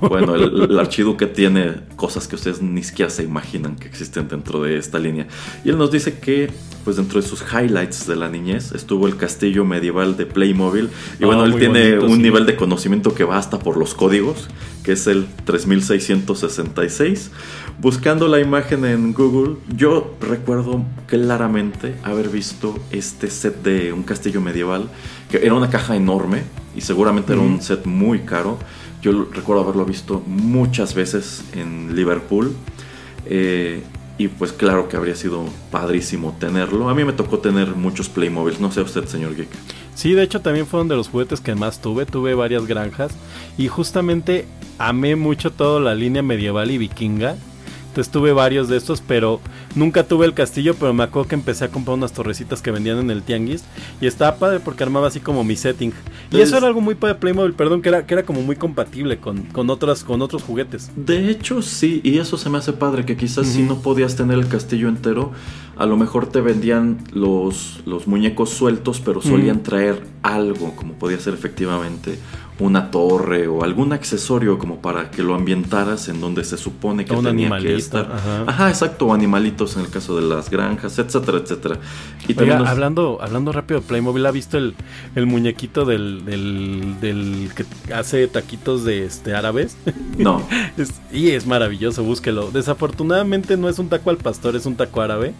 bueno, 0.00 0.34
el, 0.36 0.78
archiduque 0.78 1.26
tiene 1.26 1.74
cosas 1.96 2.26
que 2.26 2.34
ustedes 2.34 2.62
ni 2.62 2.82
siquiera 2.82 3.10
se 3.10 3.22
imaginan 3.22 3.76
que 3.76 3.86
existen 3.86 4.26
dentro 4.26 4.62
de 4.62 4.78
esta 4.78 4.98
línea. 4.98 5.28
Y 5.64 5.68
él 5.68 5.78
nos 5.78 5.92
dice 5.92 6.18
que, 6.18 6.50
pues 6.82 6.96
dentro 6.96 7.20
de 7.20 7.28
sus 7.28 7.42
highlights 7.42 8.06
de 8.06 8.16
la 8.16 8.28
niñez, 8.28 8.72
estuvo 8.72 9.06
el 9.06 9.16
castillo 9.16 9.64
medieval 9.64 10.16
de 10.16 10.26
Playmobil. 10.26 10.88
Y 11.20 11.24
bueno, 11.24 11.42
ah, 11.42 11.46
él 11.46 11.56
tiene 11.56 11.98
un 11.98 12.22
nivel 12.22 12.46
de 12.46 12.56
conocimiento 12.56 13.14
que 13.14 13.24
va 13.24 13.36
hasta 13.36 13.58
por 13.58 13.76
los 13.76 13.94
códigos, 13.94 14.48
que 14.82 14.92
es 14.92 15.06
el 15.06 15.26
3666. 15.44 17.30
Buscando 17.80 18.28
la 18.28 18.40
imagen 18.40 18.84
en 18.84 19.12
Google, 19.12 19.56
yo 19.76 20.16
recuerdo 20.20 20.84
claramente 21.06 21.94
haber 22.02 22.28
visto 22.30 22.78
este 22.90 23.28
set 23.28 23.62
de 23.62 23.92
un 23.92 24.02
castillo 24.02 24.40
medieval 24.40 24.88
que 25.32 25.46
era 25.46 25.54
una 25.54 25.70
caja 25.70 25.96
enorme 25.96 26.42
y 26.76 26.82
seguramente 26.82 27.32
era 27.32 27.40
un 27.40 27.62
set 27.62 27.86
muy 27.86 28.20
caro. 28.20 28.58
Yo 29.00 29.28
recuerdo 29.32 29.62
haberlo 29.62 29.86
visto 29.86 30.22
muchas 30.26 30.94
veces 30.94 31.42
en 31.54 31.96
Liverpool. 31.96 32.54
Eh, 33.24 33.82
y 34.18 34.28
pues 34.28 34.52
claro 34.52 34.90
que 34.90 34.96
habría 34.98 35.16
sido 35.16 35.46
padrísimo 35.70 36.36
tenerlo. 36.38 36.90
A 36.90 36.94
mí 36.94 37.02
me 37.02 37.14
tocó 37.14 37.38
tener 37.38 37.68
muchos 37.68 38.10
Playmobiles, 38.10 38.60
no 38.60 38.70
sé 38.70 38.82
usted, 38.82 39.06
señor 39.06 39.34
Geek. 39.34 39.48
Sí, 39.94 40.12
de 40.12 40.22
hecho 40.22 40.42
también 40.42 40.66
fueron 40.66 40.88
de 40.88 40.96
los 40.96 41.08
juguetes 41.08 41.40
que 41.40 41.54
más 41.54 41.80
tuve. 41.80 42.04
Tuve 42.04 42.34
varias 42.34 42.66
granjas 42.66 43.12
y 43.56 43.68
justamente 43.68 44.44
amé 44.76 45.16
mucho 45.16 45.50
toda 45.50 45.80
la 45.80 45.94
línea 45.94 46.22
medieval 46.22 46.70
y 46.70 46.76
vikinga. 46.76 47.36
Entonces 47.88 48.12
tuve 48.12 48.34
varios 48.34 48.68
de 48.68 48.76
estos, 48.76 49.00
pero 49.00 49.40
nunca 49.74 50.04
tuve 50.04 50.26
el 50.26 50.34
castillo, 50.34 50.74
pero 50.78 50.92
me 50.94 51.04
acuerdo 51.04 51.28
que 51.28 51.34
empecé 51.34 51.64
a 51.64 51.68
comprar 51.68 51.96
unas 51.96 52.12
torrecitas 52.12 52.62
que 52.62 52.70
vendían 52.70 52.98
en 52.98 53.10
el 53.10 53.22
tianguis 53.22 53.64
y 54.00 54.06
estaba 54.06 54.36
padre 54.36 54.60
porque 54.60 54.82
armaba 54.82 55.08
así 55.08 55.20
como 55.20 55.44
mi 55.44 55.56
setting. 55.56 55.92
y 56.30 56.40
eso 56.40 56.56
era 56.56 56.66
algo 56.66 56.80
muy 56.80 56.94
padre 56.94 57.14
de 57.14 57.20
Playmobil, 57.20 57.54
perdón, 57.54 57.82
que 57.82 57.88
era, 57.88 58.06
que 58.06 58.14
era 58.14 58.22
como 58.24 58.42
muy 58.42 58.56
compatible 58.56 59.18
con, 59.18 59.42
con, 59.44 59.70
otras, 59.70 60.04
con 60.04 60.22
otros 60.22 60.42
juguetes. 60.42 60.90
De 60.96 61.30
hecho, 61.30 61.62
sí, 61.62 62.00
y 62.04 62.18
eso 62.18 62.36
se 62.36 62.50
me 62.50 62.58
hace 62.58 62.72
padre, 62.72 63.04
que 63.04 63.16
quizás 63.16 63.46
si 63.46 63.62
no 63.62 63.80
podías 63.82 64.16
tener 64.16 64.38
el 64.38 64.48
castillo 64.48 64.88
entero, 64.88 65.32
a 65.76 65.86
lo 65.86 65.96
mejor 65.96 66.26
te 66.26 66.40
vendían 66.40 66.98
los, 67.12 67.80
los 67.86 68.06
muñecos 68.06 68.50
sueltos, 68.50 69.00
pero 69.00 69.22
solían 69.22 69.62
traer 69.62 70.02
algo, 70.22 70.76
como 70.76 70.94
podía 70.94 71.18
ser 71.18 71.34
efectivamente 71.34 72.18
una 72.58 72.90
torre 72.90 73.48
o 73.48 73.64
algún 73.64 73.92
accesorio 73.92 74.58
como 74.58 74.80
para 74.80 75.10
que 75.10 75.22
lo 75.22 75.34
ambientaras 75.34 76.08
en 76.08 76.20
donde 76.20 76.44
se 76.44 76.56
supone 76.56 77.04
que 77.04 77.16
tenía 77.16 77.58
que 77.58 77.74
estar. 77.74 78.12
Ajá. 78.46 78.68
exacto, 78.68 79.06
o 79.06 79.14
animalitos 79.14 79.76
en 79.76 79.82
el 79.82 79.90
caso 79.90 80.16
de 80.16 80.22
las 80.22 80.50
granjas, 80.50 80.98
etcétera, 80.98 81.38
etcétera. 81.38 81.78
Y 82.28 82.38
hablando, 82.50 83.18
hablando 83.20 83.52
rápido 83.52 83.80
de 83.80 83.86
Playmobil, 83.86 84.26
¿ha 84.26 84.30
visto 84.30 84.58
el, 84.58 84.74
el 85.14 85.26
muñequito 85.26 85.84
del, 85.84 86.24
del, 86.24 87.50
que 87.54 87.64
hace 87.92 88.28
taquitos 88.28 88.84
de 88.84 89.04
este 89.04 89.34
árabes? 89.34 89.76
No. 90.18 90.46
y 91.12 91.30
es 91.30 91.46
maravilloso, 91.46 92.04
búsquelo. 92.04 92.50
Desafortunadamente 92.50 93.56
no 93.56 93.68
es 93.68 93.78
un 93.78 93.88
taco 93.88 94.10
al 94.10 94.18
pastor, 94.18 94.56
es 94.56 94.66
un 94.66 94.76
taco 94.76 95.00
árabe. 95.00 95.34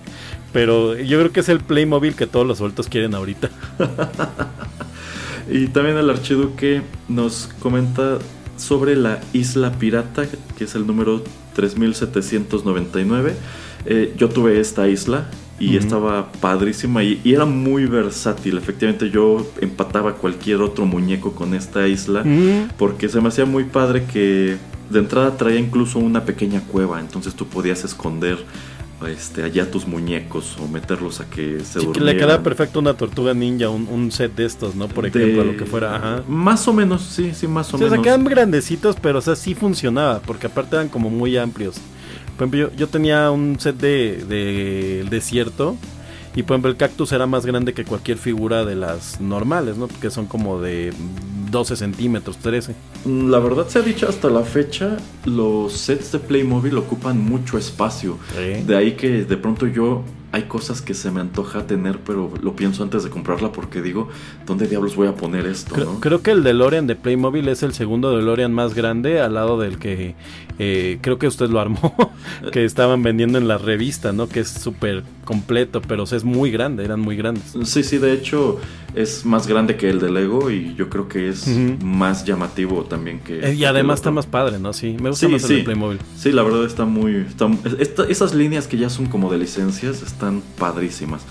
Pero 0.52 0.98
yo 0.98 1.18
creo 1.18 1.32
que 1.32 1.40
es 1.40 1.48
el 1.48 1.60
Playmobil 1.60 2.14
que 2.14 2.26
todos 2.26 2.46
los 2.46 2.58
sueltos 2.58 2.88
quieren 2.88 3.14
ahorita. 3.14 3.50
Y 5.52 5.66
también 5.66 5.98
el 5.98 6.08
archiduque 6.08 6.80
nos 7.08 7.50
comenta 7.60 8.18
sobre 8.56 8.96
la 8.96 9.20
isla 9.34 9.72
pirata, 9.72 10.26
que 10.56 10.64
es 10.64 10.74
el 10.74 10.86
número 10.86 11.22
3799. 11.54 13.34
Eh, 13.84 14.14
yo 14.16 14.28
tuve 14.30 14.60
esta 14.60 14.88
isla 14.88 15.28
y 15.58 15.76
estaba 15.76 16.32
padrísima 16.32 17.04
y, 17.04 17.20
era 17.24 17.44
muy 17.44 17.84
versátil. 17.84 18.56
Efectivamente 18.56 19.10
yo 19.10 19.46
empataba 19.60 20.14
cualquier 20.14 20.62
otro 20.62 20.86
muñeco 20.86 21.32
con 21.32 21.54
esta 21.54 21.86
isla 21.86 22.24
porque 22.78 23.08
se 23.08 23.20
me 23.20 23.28
hacía 23.28 23.44
muy 23.44 23.64
padre 23.64 24.04
que 24.04 24.56
de 24.90 24.98
entrada 24.98 25.36
traía 25.36 25.60
incluso 25.60 25.98
una 25.98 26.24
pequeña 26.24 26.60
cueva, 26.60 27.00
entonces 27.00 27.34
tú 27.34 27.46
podías 27.46 27.84
esconder 27.84 28.38
este, 29.08 29.42
allá 29.42 29.70
tus 29.70 29.86
muñecos 29.86 30.56
o 30.58 30.68
meterlos 30.68 31.20
a 31.20 31.26
que 31.28 31.60
se 31.60 31.80
sí, 31.80 31.88
le 32.00 32.16
queda 32.16 32.42
perfecto 32.42 32.78
una 32.78 32.94
tortuga 32.94 33.34
ninja, 33.34 33.68
un, 33.68 34.12
set 34.12 34.34
de 34.34 34.44
estos, 34.44 34.74
¿no? 34.74 34.88
Por 34.88 35.06
ejemplo, 35.06 35.44
lo 35.44 35.56
que 35.56 35.64
fuera. 35.64 35.96
Ajá. 35.96 36.24
Más 36.28 36.66
o 36.68 36.72
menos, 36.72 37.02
sí, 37.02 37.32
sí, 37.34 37.46
más 37.46 37.72
o 37.72 37.78
menos. 37.78 37.92
O 37.92 37.94
sea, 37.94 38.02
quedan 38.02 38.24
grandecitos, 38.24 38.96
pero 39.00 39.18
o 39.18 39.22
sea, 39.22 39.36
sí 39.36 39.54
funcionaba, 39.54 40.20
porque 40.20 40.46
aparte 40.46 40.76
eran 40.76 40.88
como 40.88 41.10
muy 41.10 41.36
amplios. 41.36 41.76
Por 42.36 42.48
ejemplo, 42.48 42.76
yo, 42.76 42.88
tenía 42.88 43.30
un 43.30 43.58
set 43.60 43.76
de, 43.76 44.24
de 44.28 45.06
desierto 45.10 45.76
y 46.34 46.42
por 46.42 46.54
ejemplo 46.54 46.70
el 46.70 46.76
cactus 46.76 47.12
era 47.12 47.26
más 47.26 47.44
grande 47.44 47.74
que 47.74 47.84
cualquier 47.84 48.16
figura 48.16 48.64
de 48.64 48.74
las 48.74 49.20
normales, 49.20 49.76
¿no? 49.76 49.86
Porque 49.86 50.10
son 50.10 50.26
como 50.26 50.60
de 50.60 50.92
12 51.52 51.76
centímetros, 51.76 52.38
13. 52.38 52.74
Mm, 53.04 53.30
la 53.30 53.38
verdad 53.38 53.68
se 53.68 53.78
ha 53.78 53.82
dicho 53.82 54.08
hasta 54.08 54.28
la 54.28 54.42
fecha, 54.42 54.96
los 55.24 55.72
sets 55.74 56.10
de 56.10 56.18
Playmobil 56.18 56.76
ocupan 56.76 57.20
mucho 57.20 57.56
espacio. 57.56 58.18
De 58.66 58.76
ahí 58.76 58.92
que 58.92 59.24
de 59.24 59.36
pronto 59.36 59.68
yo 59.68 60.02
hay 60.32 60.44
cosas 60.44 60.80
que 60.80 60.94
se 60.94 61.10
me 61.10 61.20
antoja 61.20 61.66
tener, 61.66 61.98
pero 61.98 62.32
lo 62.42 62.56
pienso 62.56 62.82
antes 62.82 63.04
de 63.04 63.10
comprarla 63.10 63.52
porque 63.52 63.82
digo, 63.82 64.08
¿dónde 64.46 64.66
diablos 64.66 64.96
voy 64.96 65.06
a 65.06 65.14
poner 65.14 65.46
esto? 65.46 65.74
Creo, 65.74 66.00
creo 66.00 66.22
que 66.22 66.30
el 66.30 66.42
DeLorean 66.42 66.86
de 66.86 66.96
Playmobil 66.96 67.46
es 67.48 67.62
el 67.62 67.74
segundo 67.74 68.16
DeLorean 68.16 68.52
más 68.52 68.74
grande 68.74 69.20
al 69.20 69.34
lado 69.34 69.60
del 69.60 69.78
que 69.78 70.14
eh, 70.58 70.98
creo 71.00 71.18
que 71.18 71.26
usted 71.26 71.48
lo 71.48 71.60
armó, 71.60 71.94
que 72.52 72.64
estaban 72.64 73.02
vendiendo 73.02 73.36
en 73.36 73.48
la 73.48 73.58
revista, 73.58 74.12
¿no? 74.12 74.28
Que 74.28 74.40
es 74.40 74.48
súper 74.48 75.02
completo, 75.24 75.82
pero 75.82 76.04
es 76.04 76.24
muy 76.24 76.50
grande, 76.50 76.84
eran 76.84 77.00
muy 77.00 77.16
grandes. 77.16 77.54
Sí, 77.64 77.82
sí, 77.82 77.98
de 77.98 78.12
hecho 78.12 78.58
es 78.94 79.24
más 79.24 79.46
grande 79.46 79.76
que 79.76 79.88
el 79.88 80.00
de 80.00 80.10
Lego 80.10 80.50
y 80.50 80.74
yo 80.74 80.90
creo 80.90 81.08
que 81.08 81.28
es 81.28 81.48
más 81.82 82.24
llamativo 82.24 82.84
también 82.84 83.20
que... 83.20 83.40
Eh, 83.40 83.54
y 83.54 83.64
además 83.64 84.00
está 84.00 84.10
más 84.10 84.26
padre, 84.26 84.58
¿no? 84.58 84.72
Sí, 84.72 84.96
me 85.00 85.08
gusta 85.08 85.28
más 85.28 85.44
el 85.44 85.58
de 85.58 85.64
Playmobil. 85.64 85.98
Sí, 86.16 86.30
la 86.30 86.42
verdad 86.42 86.64
está 86.64 86.84
muy... 86.84 87.26
esas 88.08 88.34
líneas 88.34 88.66
que 88.66 88.76
ya 88.76 88.90
son 88.90 89.06
como 89.06 89.30
de 89.30 89.38
licencias 89.38 90.02
están 90.22 90.42
padrísimas. 90.56 91.22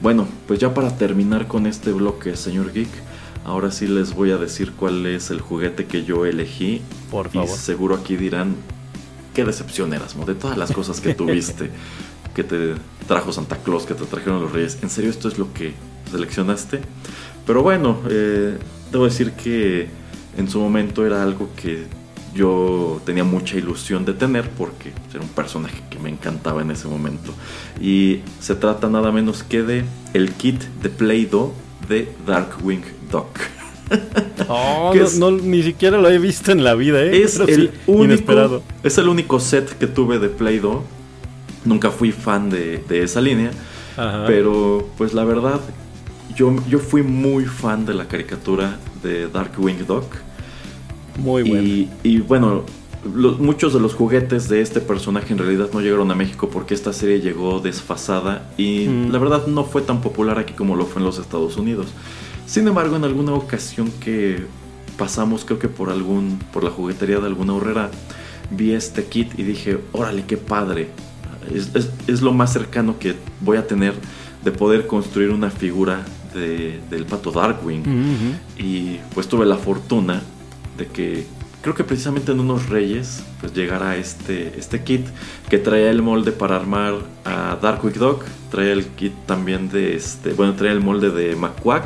Bueno, 0.00 0.26
pues 0.48 0.58
ya 0.58 0.74
para 0.74 0.96
terminar 0.96 1.46
con 1.46 1.66
este 1.66 1.92
bloque, 1.92 2.36
señor 2.36 2.72
Geek, 2.72 2.88
ahora 3.44 3.70
sí 3.70 3.86
les 3.86 4.14
voy 4.14 4.32
a 4.32 4.36
decir 4.36 4.72
cuál 4.72 5.06
es 5.06 5.30
el 5.30 5.40
juguete 5.40 5.86
que 5.86 6.04
yo 6.04 6.26
elegí. 6.26 6.82
Por 7.08 7.28
favor. 7.30 7.48
Y 7.48 7.52
seguro 7.52 7.94
aquí 7.94 8.16
dirán, 8.16 8.56
qué 9.32 9.44
decepción 9.44 9.94
Erasmo, 9.94 10.26
de 10.26 10.34
todas 10.34 10.58
las 10.58 10.72
cosas 10.72 11.00
que 11.00 11.14
tuviste, 11.14 11.70
que 12.34 12.42
te 12.42 12.74
trajo 13.06 13.32
Santa 13.32 13.58
Claus, 13.58 13.86
que 13.86 13.94
te 13.94 14.04
trajeron 14.06 14.42
los 14.42 14.50
Reyes. 14.50 14.78
¿En 14.82 14.90
serio 14.90 15.10
esto 15.10 15.28
es 15.28 15.38
lo 15.38 15.52
que 15.52 15.74
seleccionaste? 16.10 16.80
Pero 17.46 17.62
bueno, 17.62 18.00
eh, 18.10 18.58
debo 18.90 19.04
decir 19.04 19.32
que 19.32 19.88
en 20.36 20.50
su 20.50 20.58
momento 20.58 21.06
era 21.06 21.22
algo 21.22 21.48
que 21.54 21.86
yo 22.34 23.00
tenía 23.04 23.24
mucha 23.24 23.56
ilusión 23.56 24.04
de 24.04 24.14
tener 24.14 24.48
porque 24.50 24.92
era 25.10 25.20
un 25.20 25.28
personaje 25.28 25.82
que 25.90 25.98
me 25.98 26.08
encantaba 26.08 26.62
en 26.62 26.70
ese 26.70 26.88
momento. 26.88 27.34
Y 27.80 28.20
se 28.40 28.54
trata 28.54 28.88
nada 28.88 29.12
menos 29.12 29.42
que 29.42 29.62
de 29.62 29.84
el 30.14 30.32
kit 30.32 30.62
de 30.82 30.88
Play-Doh 30.88 31.52
de 31.88 32.08
Darkwing 32.26 32.84
Duck. 33.10 33.38
Oh, 34.48 34.94
no, 35.18 35.30
ni 35.30 35.62
siquiera 35.62 35.98
lo 35.98 36.10
he 36.10 36.18
visto 36.18 36.50
en 36.50 36.64
la 36.64 36.74
vida, 36.74 37.02
¿eh? 37.02 37.22
Es 37.22 37.38
el 37.38 37.70
único, 37.86 38.62
Es 38.82 38.96
el 38.96 39.08
único 39.08 39.38
set 39.38 39.76
que 39.78 39.86
tuve 39.86 40.18
de 40.18 40.28
Play-Doh. 40.30 40.82
Nunca 41.66 41.90
fui 41.90 42.10
fan 42.10 42.48
de, 42.48 42.82
esa 42.90 43.20
línea. 43.20 43.50
Pero, 44.26 44.88
pues 44.96 45.12
la 45.12 45.24
verdad, 45.24 45.60
yo, 46.34 46.56
yo 46.68 46.78
fui 46.78 47.02
muy 47.02 47.44
fan 47.44 47.84
de 47.84 47.92
la 47.92 48.08
caricatura 48.08 48.78
de 49.02 49.28
Darkwing 49.28 49.86
Duck. 49.86 50.06
Muy 51.18 51.42
bueno. 51.42 51.88
Y, 52.02 52.18
bueno, 52.20 52.64
muchos 53.04 53.74
de 53.74 53.80
los 53.80 53.94
juguetes 53.94 54.48
de 54.48 54.60
este 54.60 54.80
personaje 54.80 55.32
en 55.32 55.38
realidad 55.38 55.68
no 55.72 55.80
llegaron 55.80 56.10
a 56.10 56.14
México 56.14 56.48
porque 56.50 56.74
esta 56.74 56.92
serie 56.92 57.20
llegó 57.20 57.60
desfasada 57.60 58.50
y 58.56 58.86
mm. 58.88 59.10
la 59.10 59.18
verdad 59.18 59.46
no 59.46 59.64
fue 59.64 59.82
tan 59.82 60.00
popular 60.00 60.38
aquí 60.38 60.52
como 60.52 60.76
lo 60.76 60.86
fue 60.86 61.00
en 61.00 61.06
los 61.06 61.18
Estados 61.18 61.56
Unidos. 61.56 61.88
Sin 62.46 62.66
embargo, 62.68 62.96
en 62.96 63.04
alguna 63.04 63.32
ocasión 63.32 63.90
que 64.00 64.44
pasamos, 64.98 65.44
creo 65.44 65.58
que 65.58 65.68
por 65.68 65.90
algún, 65.90 66.38
por 66.52 66.64
la 66.64 66.70
juguetería 66.70 67.18
de 67.18 67.26
alguna 67.26 67.54
horrera, 67.54 67.90
vi 68.50 68.72
este 68.72 69.04
kit 69.04 69.38
y 69.38 69.42
dije, 69.42 69.78
órale, 69.92 70.24
qué 70.26 70.36
padre. 70.36 70.88
Es, 71.52 72.22
lo 72.22 72.32
más 72.32 72.52
cercano 72.52 72.98
que 72.98 73.14
voy 73.40 73.56
a 73.56 73.66
tener 73.66 73.94
de 74.44 74.52
poder 74.52 74.86
construir 74.86 75.30
una 75.30 75.50
figura 75.50 76.04
del 76.34 77.04
pato 77.06 77.30
Darkwing. 77.30 77.82
Y 78.58 78.98
pues 79.14 79.28
tuve 79.28 79.46
la 79.46 79.56
fortuna 79.56 80.22
de 80.76 80.86
que 80.86 81.26
creo 81.62 81.74
que 81.74 81.84
precisamente 81.84 82.32
en 82.32 82.40
unos 82.40 82.68
reyes 82.68 83.22
pues 83.40 83.54
llegara 83.54 83.96
este, 83.96 84.58
este 84.58 84.82
kit 84.82 85.06
que 85.48 85.58
traía 85.58 85.90
el 85.90 86.02
molde 86.02 86.32
para 86.32 86.56
armar 86.56 86.94
a 87.24 87.56
Darkwing 87.60 87.94
Dog, 87.94 88.24
traía 88.50 88.72
el 88.72 88.86
kit 88.86 89.12
también 89.26 89.70
de 89.70 89.96
este, 89.96 90.32
bueno, 90.32 90.54
traía 90.54 90.72
el 90.72 90.80
molde 90.80 91.10
de 91.10 91.36
McQuack 91.36 91.84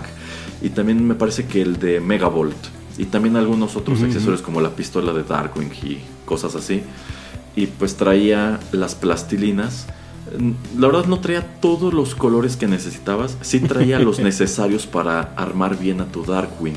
y 0.62 0.70
también 0.70 1.06
me 1.06 1.14
parece 1.14 1.46
que 1.46 1.62
el 1.62 1.78
de 1.78 2.00
Megavolt 2.00 2.56
y 2.98 3.04
también 3.04 3.36
algunos 3.36 3.76
otros 3.76 4.02
accesorios 4.02 4.42
como 4.42 4.60
la 4.60 4.70
pistola 4.70 5.12
de 5.12 5.22
Darkwing 5.22 5.70
y 5.82 5.98
cosas 6.24 6.54
así. 6.54 6.82
Y 7.54 7.66
pues 7.66 7.96
traía 7.96 8.58
las 8.72 8.94
plastilinas. 8.94 9.86
La 10.78 10.86
verdad 10.88 11.06
no 11.06 11.20
traía 11.20 11.60
todos 11.60 11.92
los 11.92 12.14
colores 12.14 12.56
que 12.56 12.66
necesitabas, 12.66 13.36
sí 13.42 13.60
traía 13.60 13.98
los 13.98 14.18
necesarios 14.30 14.86
para 14.86 15.20
armar 15.36 15.78
bien 15.78 16.00
a 16.00 16.06
tu 16.06 16.24
Darkwing. 16.24 16.76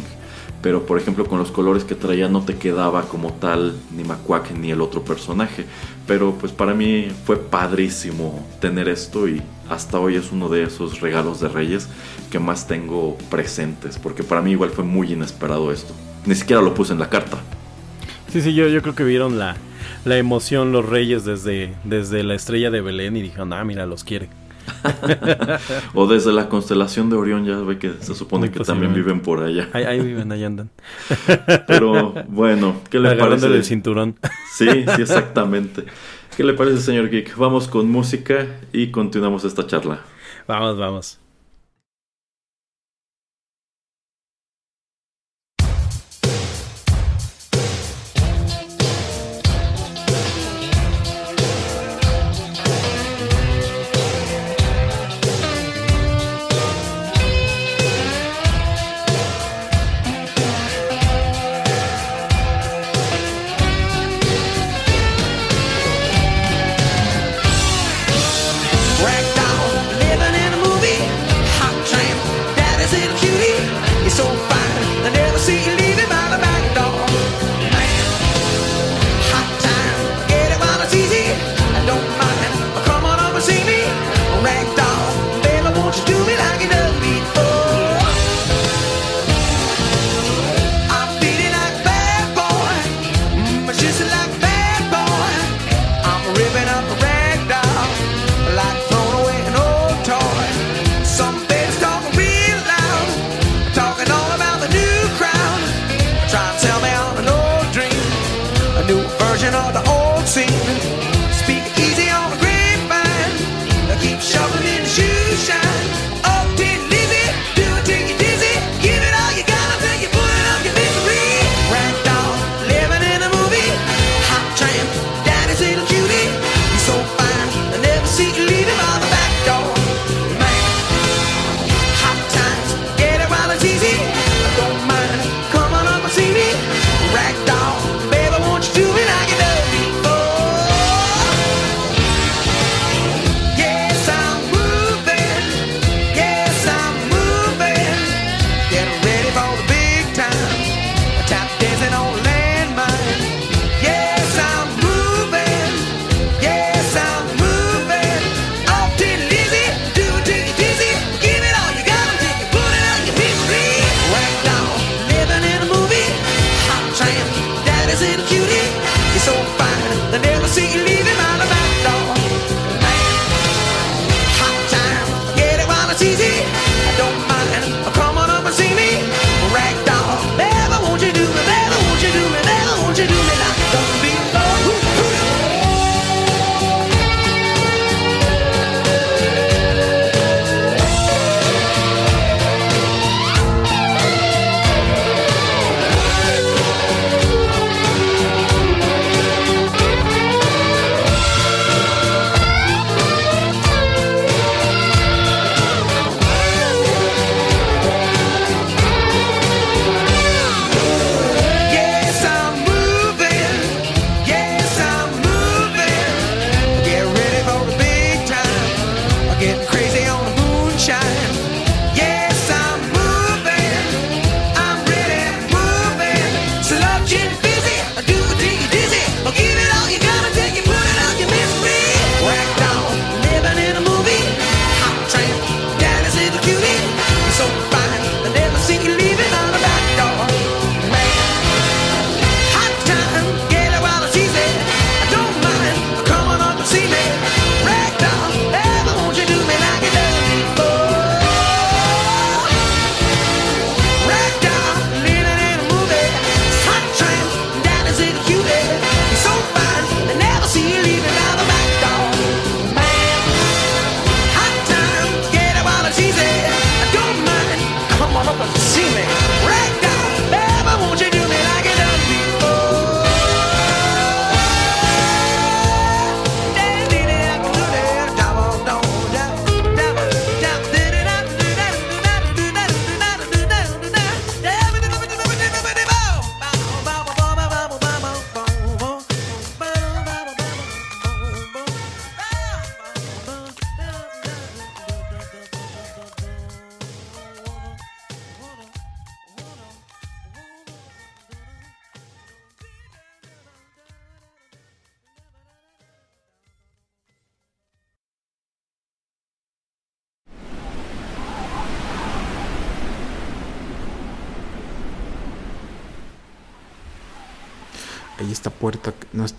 Pero 0.62 0.86
por 0.86 0.99
ejemplo 0.99 1.26
con 1.26 1.39
los 1.39 1.51
colores 1.51 1.84
que 1.84 1.95
traía 1.95 2.28
no 2.28 2.43
te 2.43 2.57
quedaba 2.57 3.03
como 3.03 3.32
tal 3.34 3.76
ni 3.95 4.03
Macuac 4.03 4.51
ni 4.51 4.72
el 4.72 4.82
otro 4.82 5.03
personaje. 5.03 5.66
Pero 6.05 6.34
pues 6.34 6.51
para 6.51 6.74
mí 6.74 7.07
fue 7.26 7.38
padrísimo 7.38 8.45
tener 8.60 8.89
esto 8.89 9.28
y 9.28 9.41
hasta 9.70 9.99
hoy 9.99 10.16
es 10.16 10.32
uno 10.32 10.49
de 10.49 10.64
esos 10.64 10.99
regalos 10.99 11.39
de 11.39 11.47
Reyes 11.47 11.88
que 12.30 12.39
más 12.39 12.68
tengo 12.68 13.18
presentes, 13.30 13.97
porque 13.97 14.24
para 14.24 14.41
mí 14.41 14.51
igual 14.51 14.72
fue 14.72 14.84
muy 14.84 15.14
inesperado 15.14 15.72
esto. 15.72 15.93
Ni 16.26 16.36
siquiera 16.36 16.62
lo 16.62 16.74
puse 16.74 16.93
en 16.93 16.99
la 16.99 17.10
carta. 17.10 17.38
Sí, 18.32 18.41
sí, 18.41 18.53
yo, 18.53 18.68
yo 18.68 18.82
creo 18.82 18.95
que 18.95 19.03
vieron 19.03 19.39
la, 19.39 19.55
la 20.05 20.18
emoción 20.18 20.72
los 20.72 20.86
Reyes 20.86 21.26
desde, 21.26 21.74
desde 21.84 22.24
la 22.24 22.36
estrella 22.36 22.70
de 22.70 22.82
Belén 22.82 23.18
y 23.18 23.22
dijeron, 23.22 23.53
ah, 23.53 23.64
mira, 23.64 23.86
los 23.86 24.03
quiere. 24.03 24.30
o 25.93 26.07
desde 26.07 26.32
la 26.34 26.49
constelación 26.49 27.09
de 27.09 27.15
Orión, 27.15 27.45
ya 27.45 27.57
ve 27.57 27.78
que 27.78 27.93
se 27.99 28.15
supone 28.15 28.51
que 28.51 28.59
también 28.61 28.93
viven 28.93 29.22
por 29.22 29.41
allá. 29.41 29.70
Ahí, 29.74 29.99
viven, 29.99 30.32
ahí 30.32 30.43
andan. 30.43 30.70
Pero 31.67 32.13
bueno, 32.28 32.82
¿qué 32.89 32.99
le 32.99 33.15
parece? 33.15 33.49
del 33.49 33.63
cinturón. 33.63 34.15
Sí, 34.53 34.67
sí, 34.95 35.01
exactamente. 35.01 35.86
¿Qué 36.36 36.43
le 36.43 36.53
parece, 36.53 36.80
señor 36.82 37.09
Geek? 37.09 37.36
Vamos 37.38 37.67
con 37.67 37.89
música 37.89 38.47
y 38.72 38.91
continuamos 38.91 39.43
esta 39.43 39.67
charla. 39.67 40.01
Vamos, 40.47 40.78
vamos. 40.78 41.20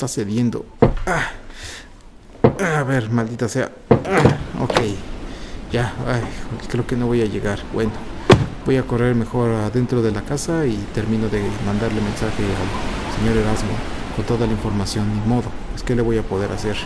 Está 0.01 0.09
cediendo. 0.09 0.65
Ah. 1.07 1.29
A 2.79 2.83
ver, 2.85 3.11
maldita 3.11 3.51
sea. 3.51 3.71
Ah, 3.91 4.63
ok. 4.63 4.81
Ya, 5.71 5.93
creo 6.71 6.87
que 6.87 6.97
no 6.97 7.07
voy 7.07 7.21
a 7.21 7.27
llegar. 7.27 7.59
Bueno, 7.75 7.93
voy 8.65 8.79
a 8.79 8.83
correr 8.83 9.15
mejor 9.15 9.51
adentro 9.51 10.01
de 10.01 10.11
la 10.11 10.23
casa 10.23 10.65
y 10.65 10.77
termino 10.95 11.29
de 11.29 11.43
mandarle 11.67 12.01
mensaje 12.01 12.43
al 12.45 13.19
señor 13.19 13.37
Erasmo 13.37 13.73
con 14.17 14.25
toda 14.25 14.47
la 14.47 14.53
información. 14.53 15.07
Ni 15.13 15.21
modo, 15.29 15.51
es 15.77 15.83
que 15.83 15.95
le 15.95 16.01
voy 16.01 16.17
a 16.17 16.23
poder 16.23 16.51
hacer. 16.51 16.77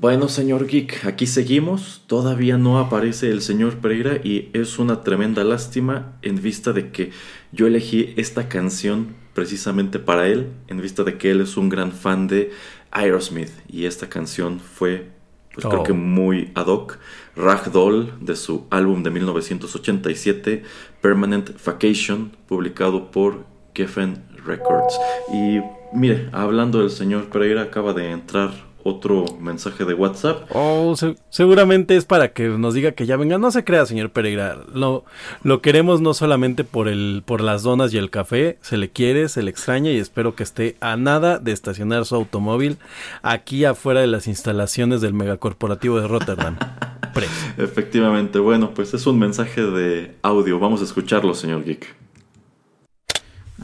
Bueno, 0.00 0.28
señor 0.28 0.68
Geek, 0.68 1.06
aquí 1.06 1.26
seguimos. 1.26 2.04
Todavía 2.06 2.56
no 2.56 2.78
aparece 2.78 3.30
el 3.30 3.42
señor 3.42 3.78
Pereira 3.78 4.20
y 4.22 4.48
es 4.52 4.78
una 4.78 5.02
tremenda 5.02 5.42
lástima 5.42 6.12
en 6.22 6.40
vista 6.40 6.72
de 6.72 6.92
que 6.92 7.10
yo 7.50 7.66
elegí 7.66 8.14
esta 8.16 8.48
canción 8.48 9.16
precisamente 9.34 9.98
para 9.98 10.28
él, 10.28 10.52
en 10.68 10.80
vista 10.80 11.02
de 11.02 11.18
que 11.18 11.32
él 11.32 11.40
es 11.40 11.56
un 11.56 11.68
gran 11.68 11.90
fan 11.90 12.28
de 12.28 12.52
Aerosmith 12.92 13.50
y 13.68 13.86
esta 13.86 14.08
canción 14.08 14.60
fue, 14.60 15.08
pues 15.52 15.66
creo 15.66 15.82
que 15.82 15.90
oh. 15.90 15.96
muy 15.96 16.52
ad 16.54 16.66
hoc, 16.66 16.98
Ragdoll 17.34 18.24
de 18.24 18.36
su 18.36 18.68
álbum 18.70 19.02
de 19.02 19.10
1987, 19.10 20.62
Permanent 21.00 21.50
Vacation, 21.64 22.36
publicado 22.46 23.10
por 23.10 23.46
Geffen 23.74 24.22
Records. 24.46 24.96
Y 25.32 25.58
mire, 25.92 26.28
hablando 26.30 26.78
del 26.78 26.90
señor 26.90 27.30
Pereira, 27.30 27.62
acaba 27.62 27.92
de 27.94 28.12
entrar 28.12 28.67
otro 28.88 29.24
mensaje 29.40 29.84
de 29.84 29.94
WhatsApp. 29.94 30.50
Oh, 30.52 30.94
seguramente 31.30 31.96
es 31.96 32.04
para 32.04 32.32
que 32.32 32.48
nos 32.48 32.74
diga 32.74 32.92
que 32.92 33.06
ya 33.06 33.16
venga. 33.16 33.38
No 33.38 33.50
se 33.50 33.64
crea, 33.64 33.86
señor 33.86 34.10
Pereira. 34.10 34.58
Lo, 34.72 35.04
lo 35.42 35.60
queremos 35.62 36.00
no 36.00 36.14
solamente 36.14 36.64
por, 36.64 36.88
el, 36.88 37.22
por 37.24 37.40
las 37.40 37.62
donas 37.62 37.92
y 37.94 37.98
el 37.98 38.10
café. 38.10 38.58
Se 38.60 38.76
le 38.76 38.90
quiere, 38.90 39.28
se 39.28 39.42
le 39.42 39.50
extraña 39.50 39.90
y 39.90 39.98
espero 39.98 40.34
que 40.34 40.42
esté 40.42 40.76
a 40.80 40.96
nada 40.96 41.38
de 41.38 41.52
estacionar 41.52 42.04
su 42.04 42.14
automóvil 42.14 42.78
aquí 43.22 43.64
afuera 43.64 44.00
de 44.00 44.06
las 44.06 44.26
instalaciones 44.26 45.00
del 45.00 45.14
megacorporativo 45.14 46.00
de 46.00 46.08
Rotterdam. 46.08 46.56
Efectivamente. 47.56 48.38
Bueno, 48.38 48.72
pues 48.74 48.94
es 48.94 49.06
un 49.06 49.18
mensaje 49.18 49.62
de 49.62 50.14
audio. 50.22 50.58
Vamos 50.58 50.80
a 50.80 50.84
escucharlo, 50.84 51.34
señor 51.34 51.64
Geek. 51.64 51.96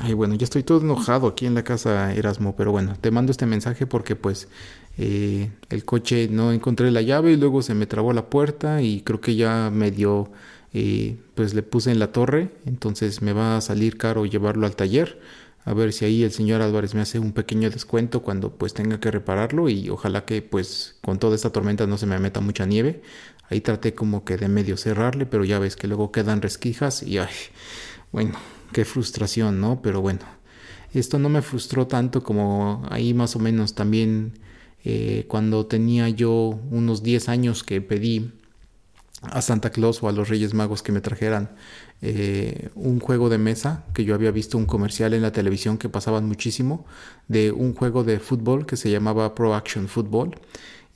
Ay, 0.01 0.13
bueno, 0.13 0.35
ya 0.35 0.45
estoy 0.45 0.65
todo 0.65 0.81
enojado 0.81 1.29
aquí 1.29 1.47
en 1.47 1.55
la 1.55 1.63
casa 1.63 2.13
Erasmo, 2.13 2.57
pero 2.57 2.73
bueno, 2.73 2.97
te 3.01 3.13
mando 3.13 3.31
este 3.31 3.47
mensaje 3.47 3.87
porque 3.87 4.17
pues 4.17 4.49
eh, 4.97 5.51
el 5.71 5.85
coche 5.85 6.29
no 6.31 6.53
encontré 6.53 6.91
la 6.91 7.03
llave 7.03 7.33
y 7.33 7.37
luego 7.37 7.63
se 7.63 7.75
me 7.75 7.87
trabó 7.87 8.13
la 8.13 8.31
puerta 8.31 8.83
y 8.83 9.01
creo 9.03 9.21
que 9.21 9.35
ya 9.35 9.71
me 9.73 9.91
dio, 9.91 10.31
eh, 10.73 11.17
pues 11.35 11.55
le 11.55 11.63
puse 11.63 11.91
en 11.91 11.99
la 11.99 12.13
torre, 12.13 12.51
entonces 12.65 13.23
me 13.23 13.33
va 13.33 13.57
a 13.57 13.61
salir 13.61 13.97
caro 13.97 14.27
llevarlo 14.27 14.67
al 14.67 14.77
taller. 14.77 15.21
A 15.67 15.73
ver 15.73 15.95
si 15.95 16.05
ahí 16.05 16.23
el 16.23 16.31
señor 16.31 16.61
Álvarez 16.61 16.95
me 16.95 17.01
hace 17.01 17.19
un 17.19 17.33
pequeño 17.33 17.71
descuento 17.71 18.23
cuando 18.23 18.51
pues 18.53 18.75
tenga 18.75 19.01
que 19.01 19.11
repararlo 19.11 19.71
y 19.71 19.89
ojalá 19.89 20.27
que 20.27 20.43
pues 20.43 20.97
con 21.03 21.19
toda 21.19 21.35
esta 21.37 21.51
tormenta 21.51 21.87
no 21.87 21.97
se 21.97 22.07
me 22.07 22.19
meta 22.19 22.41
mucha 22.41 22.67
nieve. 22.67 23.03
Ahí 23.49 23.61
traté 23.61 23.95
como 23.95 24.25
que 24.25 24.37
de 24.37 24.49
medio 24.49 24.77
cerrarle, 24.77 25.27
pero 25.27 25.45
ya 25.45 25.59
ves 25.59 25.77
que 25.77 25.89
luego 25.89 26.13
quedan 26.13 26.43
resquijas 26.43 27.03
y 27.03 27.19
ay, 27.19 27.29
bueno, 28.13 28.35
qué 28.73 28.85
frustración, 28.85 29.61
¿no? 29.61 29.81
Pero 29.83 30.03
bueno, 30.03 30.21
esto 30.93 31.19
no 31.19 31.29
me 31.31 31.43
frustró 31.43 31.87
tanto 31.87 32.23
como 32.23 32.83
ahí 32.91 33.15
más 33.15 33.35
o 33.37 33.39
menos 33.39 33.75
también 33.75 34.35
eh, 34.85 35.25
cuando 35.29 35.67
tenía 35.67 36.09
yo 36.11 36.61
unos 36.71 37.03
10 37.03 37.29
años 37.31 37.65
que 37.65 37.81
pedí 37.81 38.33
a 39.23 39.41
Santa 39.41 39.71
Claus 39.71 40.03
o 40.03 40.09
a 40.09 40.13
los 40.13 40.29
Reyes 40.29 40.53
Magos 40.55 40.83
que 40.83 40.93
me 40.93 41.01
trajeran 41.01 41.51
eh, 42.03 42.69
un 42.75 43.01
juego 43.01 43.31
de 43.31 43.39
mesa 43.39 43.85
que 43.95 44.05
yo 44.05 44.15
había 44.15 44.31
visto 44.31 44.59
un 44.59 44.67
comercial 44.67 45.15
en 45.15 45.23
la 45.23 45.33
televisión 45.33 45.79
que 45.79 45.89
pasaban 45.89 46.27
muchísimo 46.27 46.85
de 47.29 47.51
un 47.51 47.75
juego 47.75 48.05
de 48.05 48.19
fútbol 48.19 48.67
que 48.67 48.77
se 48.77 48.91
llamaba 48.91 49.35
Pro 49.35 49.55
Action 49.55 49.89
Football. 49.89 50.39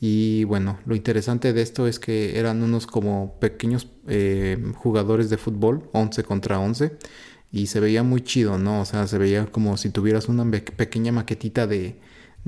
Y 0.01 0.45
bueno 0.45 0.79
lo 0.87 0.95
interesante 0.95 1.53
de 1.53 1.63
esto 1.63 1.87
es 1.87 1.99
que 1.99 2.39
eran 2.39 2.63
unos 2.63 2.87
como 2.87 3.37
pequeños 3.41 3.89
eh, 4.07 4.59
jugadores 4.77 5.31
de 5.31 5.39
fútbol 5.39 5.89
11 5.93 6.25
contra 6.25 6.61
11 6.61 6.97
y 7.51 7.67
se 7.67 7.81
veía 7.81 8.03
muy 8.03 8.21
chido 8.21 8.59
no 8.59 8.83
o 8.83 8.85
sea 8.85 9.07
se 9.07 9.19
veía 9.19 9.47
como 9.47 9.77
si 9.77 9.91
tuvieras 9.91 10.29
una 10.29 10.49
pequeña 10.51 11.11
maquetita 11.11 11.67
de 11.67 11.99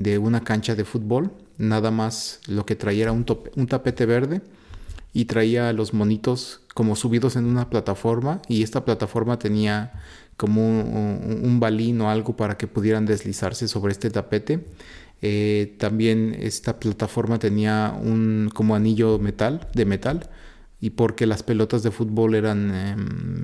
de 0.01 0.17
una 0.17 0.43
cancha 0.43 0.75
de 0.75 0.85
fútbol. 0.85 1.31
Nada 1.57 1.91
más 1.91 2.39
lo 2.47 2.65
que 2.65 2.75
traía 2.75 3.03
era 3.03 3.11
un, 3.11 3.25
un 3.55 3.67
tapete 3.67 4.05
verde 4.05 4.41
y 5.13 5.25
traía 5.25 5.73
los 5.73 5.93
monitos 5.93 6.61
como 6.73 6.95
subidos 6.95 7.35
en 7.35 7.45
una 7.45 7.69
plataforma 7.69 8.41
y 8.47 8.63
esta 8.63 8.85
plataforma 8.85 9.37
tenía 9.37 9.91
como 10.37 10.63
un, 10.63 11.59
balín 11.59 12.01
o 12.01 12.09
algo 12.09 12.35
para 12.35 12.57
que 12.57 12.65
pudieran 12.65 13.05
deslizarse 13.05 13.67
sobre 13.67 13.91
este 13.91 14.09
tapete. 14.09 14.65
Eh, 15.21 15.75
también 15.77 16.35
esta 16.39 16.79
plataforma 16.79 17.37
tenía 17.37 17.95
un 18.01 18.49
como 18.51 18.73
anillo 18.73 19.19
metal 19.19 19.67
de 19.75 19.85
metal 19.85 20.29
y 20.79 20.91
porque 20.91 21.27
las 21.27 21.43
pelotas 21.43 21.83
de 21.83 21.91
fútbol 21.91 22.33
eran 22.33 22.73
em, 22.73 23.43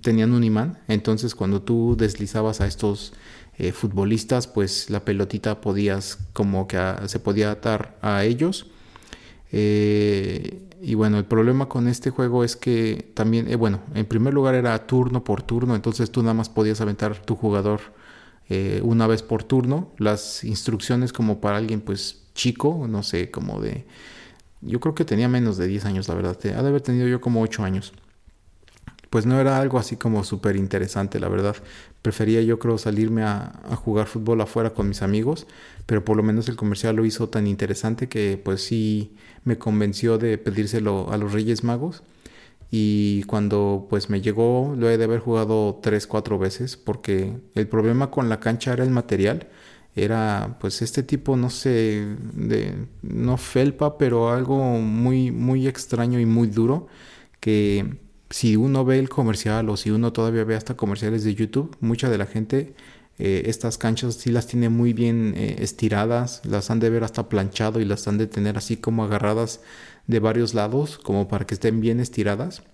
tenían 0.00 0.32
un 0.32 0.42
imán 0.42 0.80
entonces 0.88 1.36
cuando 1.36 1.62
tú 1.62 1.94
deslizabas 1.96 2.60
a 2.60 2.66
estos 2.66 3.12
eh, 3.56 3.70
futbolistas, 3.72 4.48
pues 4.48 4.90
la 4.90 5.04
pelotita 5.04 5.60
podías 5.60 6.18
como 6.32 6.66
que 6.66 6.78
se 7.06 7.20
podía 7.20 7.52
atar 7.52 7.96
a 8.02 8.24
ellos. 8.24 8.66
Eh, 9.52 10.68
y 10.82 10.94
bueno, 10.94 11.18
el 11.18 11.24
problema 11.24 11.68
con 11.68 11.86
este 11.86 12.10
juego 12.10 12.42
es 12.42 12.56
que 12.56 13.12
también, 13.14 13.48
eh, 13.48 13.56
bueno, 13.56 13.80
en 13.94 14.06
primer 14.06 14.34
lugar 14.34 14.56
era 14.56 14.86
turno 14.86 15.22
por 15.22 15.42
turno, 15.42 15.76
entonces 15.76 16.10
tú 16.10 16.22
nada 16.22 16.34
más 16.34 16.48
podías 16.48 16.80
aventar 16.80 17.18
tu 17.24 17.36
jugador 17.36 17.80
una 18.82 19.06
vez 19.06 19.22
por 19.22 19.42
turno. 19.42 19.92
Las 19.98 20.44
instrucciones 20.44 21.12
como 21.12 21.40
para 21.40 21.56
alguien 21.56 21.80
pues 21.80 22.24
chico, 22.34 22.86
no 22.88 23.02
sé, 23.02 23.30
como 23.30 23.60
de... 23.60 23.86
Yo 24.60 24.80
creo 24.80 24.94
que 24.94 25.04
tenía 25.04 25.28
menos 25.28 25.56
de 25.56 25.66
10 25.66 25.86
años, 25.86 26.08
la 26.08 26.14
verdad. 26.14 26.38
Ha 26.44 26.62
de 26.62 26.68
haber 26.68 26.82
tenido 26.82 27.08
yo 27.08 27.20
como 27.20 27.40
8 27.40 27.64
años 27.64 27.92
pues 29.14 29.26
no 29.26 29.40
era 29.40 29.58
algo 29.60 29.78
así 29.78 29.94
como 29.94 30.24
súper 30.24 30.56
interesante, 30.56 31.20
la 31.20 31.28
verdad. 31.28 31.54
Prefería 32.04 32.42
yo 32.42 32.58
creo 32.58 32.76
salirme 32.76 33.22
a, 33.22 33.50
jugar 33.82 34.06
fútbol 34.08 34.42
afuera 34.42 34.74
con 34.74 34.86
mis 34.86 35.00
amigos, 35.00 35.46
pero 35.86 36.04
por 36.04 36.18
lo 36.18 36.22
menos 36.22 36.50
el 36.50 36.56
comercial 36.56 36.96
lo 36.96 37.06
hizo 37.06 37.30
tan 37.30 37.46
interesante 37.46 38.10
que 38.10 38.38
pues 38.44 38.62
sí 38.62 39.16
me 39.44 39.56
convenció 39.56 40.18
de 40.18 40.36
pedírselo 40.36 41.10
a 41.10 41.16
los 41.16 41.32
Reyes 41.32 41.64
Magos. 41.64 42.02
Y 42.70 43.22
cuando 43.22 43.86
pues 43.88 44.10
me 44.10 44.20
llegó 44.20 44.74
lo 44.76 44.90
he 44.90 44.98
de 44.98 45.04
haber 45.04 45.20
jugado 45.20 45.80
tres, 45.82 46.06
cuatro 46.06 46.38
veces 46.38 46.76
porque 46.76 47.38
el 47.54 47.68
problema 47.68 48.10
con 48.10 48.28
la 48.28 48.38
cancha 48.38 48.74
era 48.74 48.84
el 48.84 48.90
material. 48.90 49.48
Era 49.96 50.58
pues 50.60 50.82
este 50.82 51.02
tipo, 51.04 51.38
no 51.38 51.48
sé, 51.48 52.04
de, 52.34 52.86
no 53.00 53.38
felpa, 53.38 53.96
pero 53.96 54.28
algo 54.30 54.58
muy, 54.78 55.30
muy 55.30 55.66
extraño 55.66 56.20
y 56.20 56.26
muy 56.26 56.48
duro 56.48 56.86
que 57.40 58.03
si 58.34 58.56
uno 58.56 58.84
ve 58.84 58.98
el 58.98 59.08
comercial 59.08 59.68
o 59.70 59.76
si 59.76 59.92
uno 59.92 60.12
todavía 60.12 60.42
ve 60.42 60.56
hasta 60.56 60.76
comerciales 60.76 61.22
de 61.22 61.36
YouTube, 61.36 61.76
mucha 61.78 62.10
de 62.10 62.18
la 62.18 62.26
gente 62.26 62.74
eh, 63.20 63.42
estas 63.46 63.78
canchas 63.78 64.16
sí 64.16 64.32
las 64.32 64.48
tiene 64.48 64.68
muy 64.70 64.92
bien 64.92 65.34
eh, 65.36 65.58
estiradas, 65.60 66.42
las 66.44 66.68
han 66.68 66.80
de 66.80 66.90
ver 66.90 67.04
hasta 67.04 67.28
planchado 67.28 67.78
y 67.78 67.84
las 67.84 68.08
han 68.08 68.18
de 68.18 68.26
tener 68.26 68.58
así 68.58 68.76
como 68.76 69.04
agarradas 69.04 69.60
de 70.08 70.18
varios 70.18 70.52
lados, 70.52 70.98
como 70.98 71.28
para 71.28 71.46
que 71.46 71.54
estén 71.54 71.80
bien 71.80 72.00
estiradas. 72.00 72.64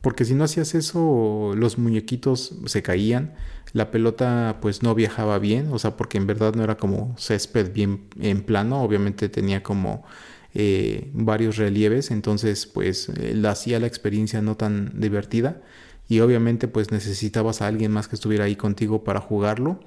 Porque 0.00 0.24
si 0.24 0.34
no 0.34 0.42
hacías 0.42 0.74
eso, 0.74 1.52
los 1.54 1.78
muñequitos 1.78 2.56
se 2.66 2.82
caían, 2.82 3.32
la 3.74 3.92
pelota 3.92 4.58
pues 4.60 4.82
no 4.82 4.92
viajaba 4.96 5.38
bien, 5.38 5.68
o 5.72 5.78
sea, 5.78 5.96
porque 5.96 6.18
en 6.18 6.26
verdad 6.26 6.56
no 6.56 6.64
era 6.64 6.78
como 6.78 7.14
césped 7.16 7.72
bien 7.72 8.08
en 8.20 8.42
plano, 8.42 8.82
obviamente 8.82 9.28
tenía 9.28 9.62
como 9.62 10.04
eh, 10.58 11.10
varios 11.12 11.58
relieves, 11.58 12.10
entonces 12.10 12.64
pues 12.64 13.10
la 13.18 13.50
hacía 13.50 13.78
la 13.78 13.86
experiencia 13.86 14.40
no 14.40 14.56
tan 14.56 14.98
divertida 14.98 15.60
y 16.08 16.20
obviamente 16.20 16.66
pues 16.66 16.90
necesitabas 16.92 17.60
a 17.60 17.66
alguien 17.66 17.92
más 17.92 18.08
que 18.08 18.16
estuviera 18.16 18.44
ahí 18.44 18.56
contigo 18.56 19.04
para 19.04 19.20
jugarlo. 19.20 19.80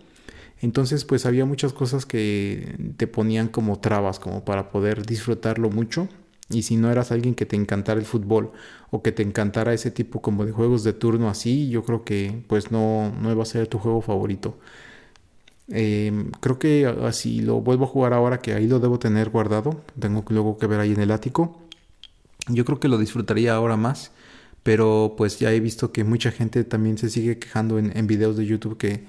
Entonces 0.62 1.06
pues 1.06 1.26
había 1.26 1.46
muchas 1.46 1.74
cosas 1.74 2.06
que 2.06 2.94
te 2.98 3.08
ponían 3.08 3.48
como 3.48 3.80
trabas 3.80 4.20
como 4.20 4.46
para 4.46 4.70
poder 4.70 5.08
disfrutarlo 5.08 5.72
mucho 5.72 6.08
y 6.50 6.62
si 6.62 6.76
no 6.76 6.92
eras 6.92 7.12
alguien 7.12 7.34
que 7.34 7.48
te 7.48 7.56
encantara 7.56 8.00
el 8.00 8.06
fútbol 8.06 8.52
o 8.92 9.02
que 9.02 9.12
te 9.12 9.24
encantara 9.24 9.74
ese 9.74 9.90
tipo 9.90 10.22
de 10.46 10.52
juegos 10.52 10.84
de 10.84 10.94
turno 10.94 11.30
así, 11.30 11.70
yo 11.70 11.84
creo 11.84 12.04
que 12.04 12.44
pues 12.48 12.72
no, 12.72 13.12
no 13.20 13.32
iba 13.32 13.42
a 13.42 13.46
ser 13.48 13.66
tu 13.66 13.80
juego 13.80 14.02
favorito. 14.02 14.60
Em, 15.72 16.32
creo 16.40 16.60
que 16.60 16.86
así 17.04 17.42
lo 17.42 17.62
vuelvo 17.62 17.86
a 17.86 17.88
jugar 17.88 18.14
ahora 18.14 18.40
que 18.40 18.54
ahí 18.54 18.68
lo 18.68 18.80
debo 18.80 19.00
tener 19.00 19.30
guardado. 19.30 19.82
Tengo 20.00 20.24
luego 20.30 20.58
que 20.58 20.68
ver 20.68 20.80
ahí 20.80 20.94
en 20.94 21.02
el 21.02 21.12
ático. 21.12 21.60
Yo 22.48 22.66
creo 22.66 22.80
que 22.80 22.88
lo 22.88 22.98
disfrutaría 22.98 23.54
ahora 23.54 23.78
más. 23.78 24.12
Pero 24.64 25.16
pues 25.18 25.40
ya 25.40 25.52
he 25.54 25.60
visto 25.60 25.92
que 25.92 26.04
mucha 26.04 26.32
gente 26.32 26.64
también 26.64 26.98
se 26.98 27.10
sigue 27.10 27.40
quejando 27.40 27.80
en, 27.80 27.96
en 27.98 28.08
videos 28.08 28.38
de 28.38 28.46
YouTube 28.46 28.78
que 28.78 29.06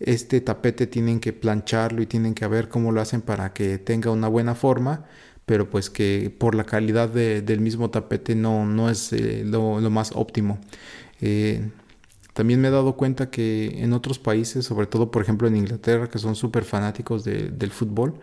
este 0.00 0.40
tapete 0.40 0.86
tienen 0.86 1.20
que 1.20 1.32
plancharlo 1.32 2.02
y 2.02 2.06
tienen 2.06 2.34
que 2.34 2.46
ver 2.46 2.68
cómo 2.68 2.90
lo 2.92 3.00
hacen 3.00 3.20
para 3.22 3.52
que 3.52 3.78
tenga 3.78 4.10
una 4.10 4.28
buena 4.28 4.54
forma. 4.54 5.06
pero 5.46 5.68
pues 5.70 5.90
que 5.90 6.32
por 6.38 6.54
la 6.54 6.64
calidad 6.64 7.08
del 7.08 7.60
mismo 7.60 7.90
tapete 7.90 8.34
no, 8.36 8.64
no 8.66 8.88
es 8.90 9.12
eh, 9.12 9.42
lo, 9.44 9.80
más 9.90 10.12
óptimo. 10.14 10.58
Eh, 11.20 11.70
también 12.32 12.60
me 12.60 12.68
he 12.68 12.70
dado 12.70 12.96
cuenta 12.96 13.30
que 13.30 13.82
en 13.82 13.92
otros 13.92 14.18
países, 14.18 14.64
sobre 14.64 14.86
todo 14.86 15.10
por 15.10 15.22
ejemplo 15.22 15.48
en 15.48 15.56
Inglaterra, 15.56 16.08
que 16.08 16.18
son 16.18 16.36
súper 16.36 16.64
fanáticos 16.64 17.24
del 17.24 17.70
fútbol, 17.70 18.14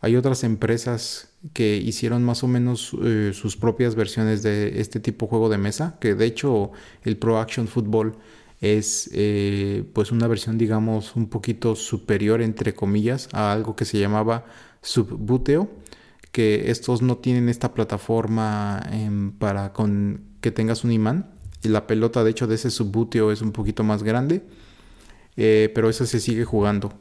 hay 0.00 0.16
otras 0.16 0.42
empresas 0.44 1.28
que 1.52 1.76
hicieron 1.76 2.24
más 2.24 2.42
o 2.42 2.48
menos 2.48 2.96
eh, 3.04 3.30
sus 3.34 3.56
propias 3.56 3.94
versiones 3.94 4.42
de 4.42 4.80
este 4.80 4.98
tipo 5.00 5.26
de 5.26 5.30
juego 5.30 5.48
de 5.48 5.58
mesa, 5.58 5.96
que 6.00 6.14
de 6.14 6.26
hecho 6.26 6.72
el 7.04 7.16
Pro 7.16 7.38
Action 7.38 7.68
Football 7.68 8.16
es 8.60 9.10
pues 9.92 10.12
una 10.12 10.28
versión 10.28 10.56
digamos 10.56 11.16
un 11.16 11.28
poquito 11.28 11.74
superior 11.74 12.40
entre 12.42 12.74
comillas 12.74 13.28
a 13.32 13.52
algo 13.52 13.74
que 13.74 13.84
se 13.84 13.98
llamaba 13.98 14.44
Subbuteo 14.82 15.68
que 16.32 16.70
estos 16.70 17.02
no 17.02 17.18
tienen 17.18 17.48
esta 17.48 17.74
plataforma 17.74 18.82
em, 18.90 19.32
para 19.32 19.72
con, 19.72 20.24
que 20.40 20.50
tengas 20.50 20.82
un 20.82 20.90
imán. 20.92 21.31
Y 21.62 21.68
la 21.68 21.86
pelota, 21.86 22.24
de 22.24 22.30
hecho, 22.30 22.46
de 22.46 22.56
ese 22.56 22.70
subbuteo 22.70 23.32
es 23.32 23.42
un 23.42 23.52
poquito 23.52 23.84
más 23.84 24.02
grande. 24.02 24.42
Eh, 25.36 25.70
pero 25.74 25.88
eso 25.88 26.06
se 26.06 26.20
sigue 26.20 26.44
jugando. 26.44 26.92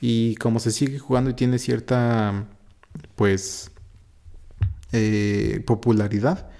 Y 0.00 0.34
como 0.36 0.60
se 0.60 0.70
sigue 0.70 0.98
jugando 0.98 1.30
y 1.30 1.34
tiene 1.34 1.58
cierta, 1.58 2.46
pues, 3.16 3.70
eh, 4.92 5.62
popularidad, 5.66 6.50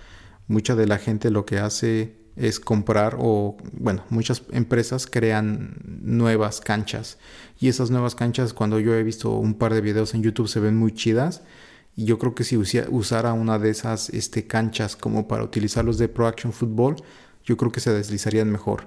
mucha 0.49 0.75
de 0.75 0.87
la 0.87 0.99
gente 0.99 1.31
lo 1.31 1.47
que 1.47 1.59
hace 1.59 2.17
es 2.37 2.61
comprar 2.61 3.17
o, 3.19 3.57
bueno, 3.73 4.05
muchas 4.11 4.43
empresas 4.53 5.07
crean 5.07 5.77
nuevas 5.85 6.61
canchas. 6.61 7.19
Y 7.61 7.69
esas 7.69 7.91
nuevas 7.91 8.15
canchas, 8.15 8.55
cuando 8.55 8.79
yo 8.79 8.95
he 8.95 9.03
visto 9.03 9.31
un 9.33 9.55
par 9.55 9.75
de 9.75 9.81
videos 9.81 10.15
en 10.15 10.23
YouTube, 10.23 10.49
se 10.49 10.61
ven 10.61 10.77
muy 10.77 10.93
chidas. 10.93 11.43
Y 11.97 12.05
yo 12.05 12.19
creo 12.19 12.35
que 12.35 12.45
si 12.45 12.57
usara 12.57 13.33
una 13.33 13.59
de 13.59 13.71
esas 13.71 14.11
este, 14.11 14.47
canchas 14.47 14.95
como 14.95 15.27
para 15.27 15.43
utilizarlos 15.43 15.99
de 15.99 16.09
Pro 16.09 16.29
Action 16.29 16.53
Football, 16.53 16.97
yo 17.49 17.57
creo 17.57 17.73
que 17.73 17.81
se 17.81 17.91
deslizarían 17.93 18.51
mejor. 18.53 18.85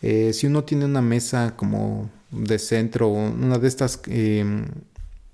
Eh, 0.00 0.32
si 0.32 0.46
uno 0.46 0.64
tiene 0.64 0.86
una 0.86 1.02
mesa 1.02 1.54
como 1.54 2.10
de 2.30 2.58
centro, 2.58 3.08
una 3.08 3.58
de 3.58 3.68
estas, 3.68 4.00
em, 4.06 4.64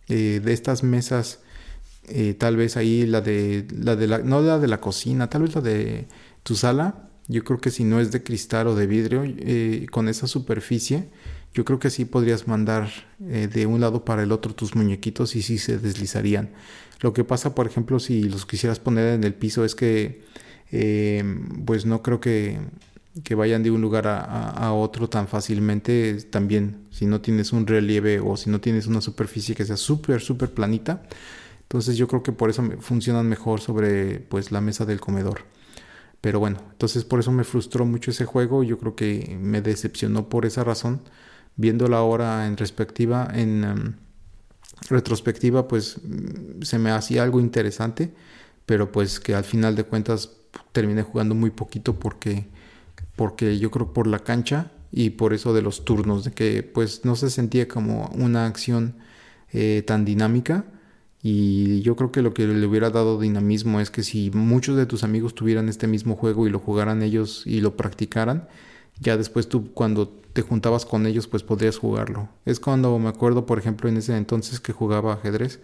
eh, 0.09 0.41
de 0.45 0.53
estas 0.53 0.83
mesas, 0.83 1.39
eh, 2.09 2.35
tal 2.35 2.57
vez 2.57 2.77
ahí 2.77 3.07
la 3.07 3.21
de, 3.21 3.67
la 3.71 3.95
de 3.95 4.09
la, 4.09 4.19
no 4.19 4.41
la 4.41 4.59
de 4.59 4.67
la 4.67 4.81
cocina, 4.81 5.31
tal 5.31 5.43
vez 5.43 5.55
la 5.55 5.61
de 5.61 6.07
tu 6.43 6.57
sala, 6.57 7.09
yo 7.29 7.45
creo 7.45 7.61
que 7.61 7.71
si 7.71 7.85
no 7.85 8.01
es 8.01 8.11
de 8.11 8.23
cristal 8.23 8.67
o 8.67 8.75
de 8.75 8.87
vidrio, 8.87 9.23
con 9.91 10.09
esa 10.09 10.27
superficie, 10.27 11.09
yo 11.55 11.65
creo 11.65 11.79
que 11.79 11.91
sí 11.91 12.05
podrías 12.05 12.47
mandar 12.47 12.89
de 13.19 13.67
un 13.67 13.81
lado 13.81 14.05
para 14.05 14.23
el 14.23 14.31
otro 14.31 14.55
tus 14.55 14.77
muñequitos 14.77 15.35
y 15.35 15.43
sí 15.43 15.59
se 15.59 15.79
deslizarían. 15.79 16.51
Lo 17.01 17.13
que 17.13 17.25
pasa, 17.25 17.55
por 17.55 17.67
ejemplo, 17.67 17.99
si 17.99 18.29
los 18.29 18.47
quisieras 18.47 18.79
poner 18.79 19.15
en 19.15 19.25
el 19.25 19.35
piso 19.35 19.65
es 19.65 19.75
que, 19.75 20.23
eh, 20.73 21.25
pues 21.65 21.87
no 21.87 22.03
creo 22.03 22.21
que, 22.21 22.59
que, 23.25 23.35
vayan 23.35 23.63
de 23.63 23.71
un 23.71 23.81
lugar 23.81 24.07
a, 24.09 24.73
otro 24.73 25.09
tan 25.09 25.29
fácilmente. 25.29 26.15
También, 26.31 26.87
si 26.91 27.07
no 27.07 27.21
tienes 27.21 27.53
un 27.53 27.67
relieve 27.67 28.21
o 28.21 28.37
si 28.37 28.51
no 28.51 28.61
tienes 28.61 28.87
una 28.87 29.01
superficie 29.01 29.55
que 29.55 29.65
sea 29.65 29.77
súper, 29.77 30.21
súper 30.21 30.53
planita. 30.53 31.03
Entonces 31.63 31.97
yo 31.97 32.09
creo 32.09 32.23
que 32.23 32.33
por 32.33 32.51
eso 32.51 32.63
funcionan 32.81 33.29
mejor 33.29 33.61
sobre 33.61 34.21
pues 34.21 34.53
la 34.53 34.61
mesa 34.61 34.85
del 34.85 35.01
comedor. 35.01 35.41
Pero 36.21 36.41
bueno, 36.41 36.59
entonces 36.73 37.05
por 37.05 37.21
eso 37.21 37.33
me 37.33 37.45
frustró 37.45 37.85
mucho 37.85 38.11
ese 38.11 38.25
juego. 38.25 38.63
Yo 38.63 38.79
creo 38.79 38.97
que 38.97 39.37
me 39.41 39.63
decepcionó 39.63 40.29
por 40.29 40.47
esa 40.47 40.65
razón. 40.65 41.03
Viéndola 41.57 41.99
ahora 41.99 42.47
en 42.47 42.57
respectiva, 42.57 43.29
en... 43.33 43.65
Em, 43.65 43.95
retrospectiva 44.89 45.69
pues 45.69 45.99
mm, 46.03 46.63
se 46.63 46.79
me 46.79 46.91
hacía 46.91 47.23
algo 47.23 47.41
interesante, 47.41 48.15
pero 48.67 48.93
pues 48.93 49.21
que 49.21 49.35
al 49.35 49.45
final 49.45 49.77
de 49.77 49.85
cuentas 49.85 50.36
terminé 50.73 51.03
jugando 51.03 51.35
muy 51.35 51.51
poquito 51.51 51.95
porque, 51.95 52.47
porque 53.17 53.59
yo 53.59 53.71
creo 53.71 53.93
por 53.93 54.07
la 54.07 54.21
cancha 54.21 54.71
y 54.93 55.11
por 55.11 55.35
eso 55.35 55.53
de 55.53 55.63
los 55.63 55.85
turnos, 55.85 56.25
de 56.25 56.33
que 56.33 56.63
pues 56.63 57.05
no 57.05 57.17
se 57.17 57.31
sentía 57.31 57.69
como 57.69 58.11
una 58.15 58.47
acción 58.47 58.95
eh, 59.53 59.83
tan 59.87 60.05
dinámica. 60.05 60.65
Y 61.23 61.81
yo 61.83 61.97
creo 61.97 62.13
que 62.13 62.23
lo 62.23 62.33
que 62.35 62.47
le 62.47 62.67
hubiera 62.67 62.91
dado 62.91 63.19
dinamismo 63.19 63.81
es 63.81 63.91
que 63.91 64.03
si 64.03 64.31
muchos 64.31 64.77
de 64.77 64.87
tus 64.87 65.03
amigos 65.03 65.35
tuvieran 65.35 65.69
este 65.69 65.87
mismo 65.87 66.15
juego 66.15 66.47
y 66.47 66.51
lo 66.51 66.61
jugaran 66.61 67.03
ellos 67.03 67.43
y 67.47 67.61
lo 67.61 67.77
practicaran, 67.77 68.49
ya 69.01 69.17
después 69.17 69.49
tú 69.49 69.73
cuando 69.73 70.09
te 70.09 70.43
juntabas 70.43 70.85
con 70.85 71.07
ellos 71.07 71.27
pues 71.27 71.43
podrías 71.43 71.79
jugarlo. 71.79 72.29
Es 72.45 72.61
cuando 72.61 72.99
me 72.99 73.09
acuerdo 73.09 73.47
por 73.47 73.59
ejemplo 73.59 73.89
en 73.89 73.97
ese 73.97 74.17
entonces 74.17 74.61
que 74.61 74.73
jugaba 74.73 75.15
ajedrez 75.15 75.61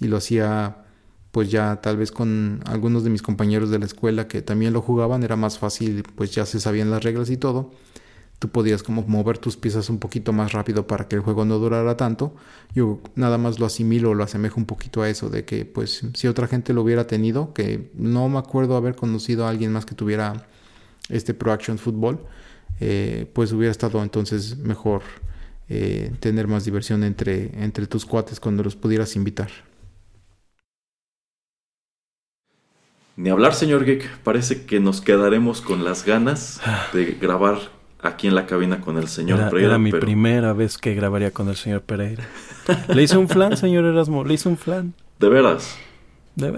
y 0.00 0.08
lo 0.08 0.16
hacía 0.16 0.85
pues 1.32 1.50
ya 1.50 1.80
tal 1.82 1.96
vez 1.96 2.12
con 2.12 2.60
algunos 2.64 3.04
de 3.04 3.10
mis 3.10 3.22
compañeros 3.22 3.70
de 3.70 3.78
la 3.78 3.84
escuela 3.84 4.26
que 4.28 4.42
también 4.42 4.72
lo 4.72 4.80
jugaban 4.80 5.22
era 5.22 5.36
más 5.36 5.58
fácil 5.58 6.02
pues 6.14 6.30
ya 6.34 6.46
se 6.46 6.60
sabían 6.60 6.90
las 6.90 7.04
reglas 7.04 7.30
y 7.30 7.36
todo. 7.36 7.70
Tú 8.38 8.50
podías 8.50 8.82
como 8.82 9.02
mover 9.02 9.38
tus 9.38 9.56
piezas 9.56 9.88
un 9.88 9.98
poquito 9.98 10.32
más 10.32 10.52
rápido 10.52 10.86
para 10.86 11.08
que 11.08 11.16
el 11.16 11.22
juego 11.22 11.46
no 11.46 11.58
durara 11.58 11.96
tanto. 11.96 12.34
Yo 12.74 13.00
nada 13.14 13.38
más 13.38 13.58
lo 13.58 13.64
asimilo, 13.64 14.12
lo 14.12 14.24
asemejo 14.24 14.60
un 14.60 14.66
poquito 14.66 15.00
a 15.02 15.08
eso 15.08 15.30
de 15.30 15.46
que 15.46 15.64
pues 15.64 16.02
si 16.14 16.26
otra 16.28 16.46
gente 16.46 16.74
lo 16.74 16.82
hubiera 16.82 17.06
tenido, 17.06 17.54
que 17.54 17.90
no 17.94 18.28
me 18.28 18.38
acuerdo 18.38 18.76
haber 18.76 18.94
conocido 18.94 19.46
a 19.46 19.50
alguien 19.50 19.72
más 19.72 19.86
que 19.86 19.94
tuviera 19.94 20.46
este 21.08 21.32
Pro 21.32 21.52
Action 21.52 21.78
Football, 21.78 22.20
eh, 22.80 23.30
pues 23.32 23.52
hubiera 23.52 23.70
estado 23.70 24.02
entonces 24.02 24.58
mejor 24.58 25.02
eh, 25.68 26.12
tener 26.20 26.46
más 26.46 26.64
diversión 26.64 27.04
entre, 27.04 27.50
entre 27.62 27.86
tus 27.86 28.04
cuates 28.04 28.38
cuando 28.38 28.62
los 28.62 28.76
pudieras 28.76 29.16
invitar. 29.16 29.50
Ni 33.16 33.30
hablar, 33.30 33.54
señor 33.54 33.84
Geek. 33.86 34.18
Parece 34.18 34.66
que 34.66 34.78
nos 34.78 35.00
quedaremos 35.00 35.62
con 35.62 35.84
las 35.84 36.04
ganas 36.04 36.60
de 36.92 37.16
grabar 37.18 37.58
aquí 38.02 38.26
en 38.26 38.34
la 38.34 38.44
cabina 38.44 38.82
con 38.82 38.98
el 38.98 39.08
señor 39.08 39.48
Pereira. 39.48 39.68
Era 39.68 39.78
mi 39.78 39.90
primera 39.90 40.52
vez 40.52 40.76
que 40.76 40.94
grabaría 40.94 41.30
con 41.30 41.48
el 41.48 41.56
señor 41.56 41.80
Pereira. 41.80 42.24
Le 42.88 43.02
hice 43.02 43.16
un 43.16 43.28
flan, 43.28 43.56
señor 43.56 43.86
Erasmo. 43.86 44.22
Le 44.22 44.34
hice 44.34 44.50
un 44.50 44.58
flan. 44.58 44.92
¿De 45.18 45.30
veras? 45.30 45.78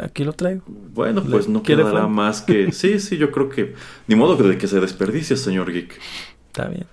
Aquí 0.02 0.24
lo 0.24 0.32
traigo. 0.32 0.62
Bueno, 0.66 1.22
pues 1.22 1.48
no 1.48 1.62
quedará 1.62 2.09
más 2.09 2.42
que... 2.42 2.72
Sí, 2.72 2.98
sí, 2.98 3.16
yo 3.16 3.30
creo 3.30 3.48
que... 3.48 3.74
Ni 4.09 4.16
modo 4.16 4.36
de 4.36 4.59
que 4.59 4.66
se 4.66 4.80
desperdicie, 4.80 5.36
señor 5.36 5.72
Geek. 5.72 5.96
Está 6.48 6.66
bien. 6.66 6.86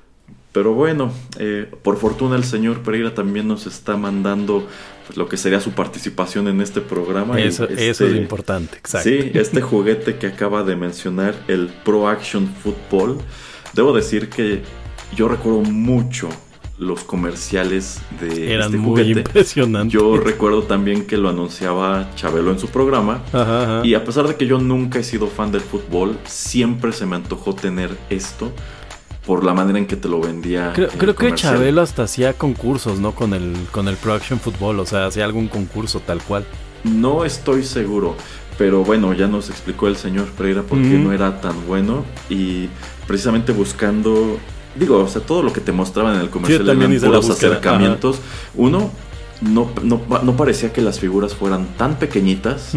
Pero 0.51 0.73
bueno, 0.73 1.11
eh, 1.39 1.69
por 1.81 1.97
fortuna 1.97 2.35
el 2.35 2.43
señor 2.43 2.83
Pereira 2.83 3.15
también 3.15 3.47
nos 3.47 3.65
está 3.65 3.97
mandando 3.97 4.67
pues, 5.05 5.17
lo 5.17 5.27
que 5.27 5.37
sería 5.37 5.59
su 5.59 5.71
participación 5.71 6.47
en 6.47 6.61
este 6.61 6.81
programa. 6.81 7.39
Eso, 7.39 7.65
eso 7.65 7.73
es 7.73 8.01
este 8.01 8.17
importante, 8.17 8.77
exacto. 8.77 9.09
Sí, 9.09 9.31
este 9.33 9.61
juguete 9.61 10.17
que 10.17 10.27
acaba 10.27 10.63
de 10.63 10.75
mencionar, 10.75 11.35
el 11.47 11.69
Pro 11.83 12.07
Action 12.07 12.47
Football. 12.63 13.19
Debo 13.73 13.93
decir 13.93 14.29
que 14.29 14.63
yo 15.15 15.27
recuerdo 15.27 15.61
mucho 15.61 16.29
los 16.77 17.03
comerciales 17.03 18.01
de 18.19 18.53
Eran 18.53 18.67
este 18.67 18.77
muy 18.77 19.01
impresionantes. 19.01 19.93
Yo 19.93 20.17
recuerdo 20.17 20.63
también 20.63 21.05
que 21.05 21.17
lo 21.17 21.29
anunciaba 21.29 22.09
Chabelo 22.15 22.51
en 22.51 22.59
su 22.59 22.67
programa. 22.67 23.23
Y 23.83 23.93
a 23.93 24.03
pesar 24.03 24.27
de 24.27 24.35
que 24.35 24.45
yo 24.45 24.59
nunca 24.59 24.99
he 24.99 25.03
sido 25.03 25.27
fan 25.27 25.51
del 25.51 25.61
fútbol, 25.61 26.17
siempre 26.25 26.91
se 26.91 27.05
me 27.05 27.15
antojó 27.15 27.55
tener 27.55 27.91
esto 28.09 28.51
por 29.25 29.43
la 29.43 29.53
manera 29.53 29.79
en 29.79 29.87
que 29.87 29.95
te 29.95 30.07
lo 30.07 30.21
vendía. 30.21 30.73
Creo, 30.73 31.15
que 31.15 31.33
Chabelo 31.33 31.81
hasta 31.81 32.03
hacía 32.03 32.33
concursos, 32.33 32.99
¿no? 32.99 33.13
Con 33.13 33.33
el, 33.33 33.53
con 33.71 33.87
el 33.87 33.95
Pro 33.95 34.13
Action 34.13 34.39
Football, 34.39 34.79
o 34.79 34.85
sea, 34.85 35.07
hacía 35.07 35.25
algún 35.25 35.47
concurso 35.47 35.99
tal 35.99 36.21
cual. 36.21 36.45
No 36.83 37.25
estoy 37.25 37.63
seguro, 37.63 38.15
pero 38.57 38.83
bueno, 38.83 39.13
ya 39.13 39.27
nos 39.27 39.49
explicó 39.49 39.87
el 39.87 39.97
señor 39.97 40.27
Pereira 40.29 40.61
por 40.61 40.79
qué 40.79 40.97
no 40.99 41.11
era 41.11 41.41
tan 41.41 41.65
bueno 41.65 42.05
y 42.29 42.69
precisamente 43.07 43.51
buscando 43.51 44.37
digo, 44.75 44.99
o 44.99 45.07
sea, 45.07 45.21
todo 45.21 45.41
lo 45.41 45.53
que 45.53 45.61
te 45.61 45.71
mostraban 45.71 46.15
en 46.15 46.21
el 46.21 46.29
comercial 46.29 46.69
eran 46.69 46.99
puros 46.99 47.29
acercamientos. 47.29 48.19
Uno, 48.55 48.91
no, 49.41 49.69
no, 49.83 50.37
parecía 50.37 50.71
que 50.71 50.81
las 50.81 50.99
figuras 50.99 51.35
fueran 51.35 51.67
tan 51.77 51.97
pequeñitas. 51.99 52.73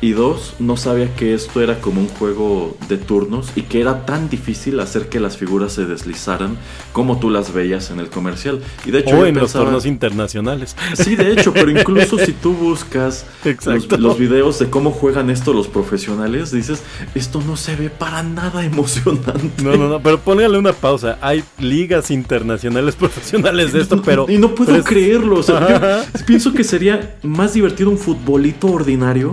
Y 0.00 0.12
dos, 0.12 0.54
no 0.58 0.76
sabía 0.76 1.14
que 1.14 1.34
esto 1.34 1.60
era 1.60 1.80
como 1.80 2.00
un 2.00 2.08
juego 2.08 2.76
de 2.88 2.96
turnos 2.96 3.50
y 3.56 3.62
que 3.62 3.80
era 3.80 4.06
tan 4.06 4.28
difícil 4.28 4.80
hacer 4.80 5.08
que 5.08 5.20
las 5.20 5.36
figuras 5.36 5.72
se 5.72 5.86
deslizaran 5.86 6.56
como 6.92 7.18
tú 7.18 7.30
las 7.30 7.52
veías 7.52 7.90
en 7.90 8.00
el 8.00 8.08
comercial. 8.08 8.60
Y 8.84 8.90
de 8.90 9.00
hecho, 9.00 9.18
o 9.18 9.26
en 9.26 9.36
los 9.36 9.52
torneos 9.52 9.86
internacionales. 9.86 10.76
Sí, 10.94 11.16
de 11.16 11.32
hecho, 11.32 11.52
pero 11.52 11.70
incluso 11.78 12.18
si 12.18 12.32
tú 12.32 12.54
buscas 12.54 13.26
los, 13.64 13.98
los, 13.98 14.18
videos 14.18 14.58
de 14.58 14.70
cómo 14.70 14.90
juegan 14.90 15.30
esto 15.30 15.52
los 15.52 15.68
profesionales, 15.68 16.50
dices, 16.50 16.82
esto 17.14 17.42
no 17.46 17.56
se 17.56 17.76
ve 17.76 17.90
para 17.90 18.22
nada 18.22 18.64
emocionante. 18.64 19.62
No, 19.62 19.76
no, 19.76 19.88
no, 19.88 20.02
pero 20.02 20.18
póngale 20.20 20.58
una 20.58 20.72
pausa. 20.72 21.18
Hay 21.20 21.44
ligas 21.58 22.10
internacionales 22.10 22.96
profesionales 22.96 23.72
de 23.72 23.80
esto, 23.80 24.02
pero... 24.02 24.26
Y 24.28 24.38
no 24.38 24.54
puedo 24.54 24.82
creerlo. 24.82 25.40
O 25.40 25.42
sea, 25.42 26.04
Pienso 26.26 26.52
que 26.52 26.64
sería 26.64 27.16
más 27.22 27.54
divertido 27.54 27.90
un 27.90 27.98
futbolito 27.98 28.68
ordinario 28.68 29.32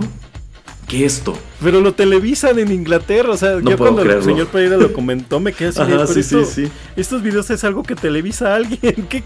que 0.86 1.04
esto. 1.04 1.36
Pero 1.62 1.80
lo 1.80 1.94
televisan 1.94 2.58
en 2.58 2.70
Inglaterra, 2.70 3.30
o 3.30 3.36
sea, 3.36 3.60
yo 3.60 3.76
cuando 3.76 4.02
el 4.02 4.22
señor 4.22 4.46
Pereira 4.48 4.76
lo 4.76 4.92
comentó 4.92 5.40
me 5.40 5.52
quedé 5.52 5.68
así, 5.68 6.22
sí, 6.22 6.44
sí, 6.44 6.44
sí. 6.44 6.72
estos 6.96 7.22
videos 7.22 7.50
es 7.50 7.64
algo 7.64 7.82
que 7.82 7.94
televisa 7.94 8.52
a 8.52 8.56
alguien, 8.56 9.06
¿Qué? 9.08 9.22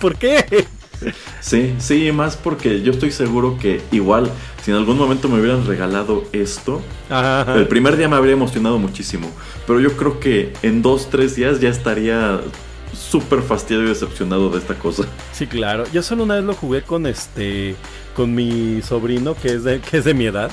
¿Por 0.00 0.16
qué? 0.16 0.66
Sí, 1.40 1.74
sí, 1.78 2.12
más 2.12 2.36
porque 2.36 2.82
yo 2.82 2.92
estoy 2.92 3.10
seguro 3.10 3.58
que 3.58 3.80
igual, 3.92 4.30
si 4.62 4.70
en 4.70 4.76
algún 4.76 4.96
momento 4.96 5.28
me 5.28 5.40
hubieran 5.40 5.66
regalado 5.66 6.24
esto, 6.32 6.82
el 7.54 7.68
primer 7.68 7.96
día 7.96 8.08
me 8.08 8.16
habría 8.16 8.32
emocionado 8.32 8.78
muchísimo. 8.78 9.30
Pero 9.66 9.80
yo 9.80 9.96
creo 9.96 10.20
que 10.20 10.52
en 10.62 10.82
dos, 10.82 11.08
tres 11.10 11.36
días 11.36 11.60
ya 11.60 11.68
estaría 11.68 12.40
súper 12.94 13.42
fastidiado 13.42 13.84
y 13.84 13.88
decepcionado 13.88 14.50
de 14.50 14.58
esta 14.58 14.74
cosa. 14.74 15.04
Sí, 15.32 15.46
claro. 15.46 15.84
Yo 15.92 16.02
solo 16.02 16.24
una 16.24 16.36
vez 16.36 16.44
lo 16.44 16.54
jugué 16.54 16.82
con 16.82 17.06
este, 17.06 17.76
con 18.14 18.34
mi 18.34 18.82
sobrino 18.82 19.34
que 19.34 19.54
es 19.54 19.64
de, 19.64 19.80
que 19.80 19.98
es 19.98 20.04
de 20.04 20.14
mi 20.14 20.26
edad. 20.26 20.50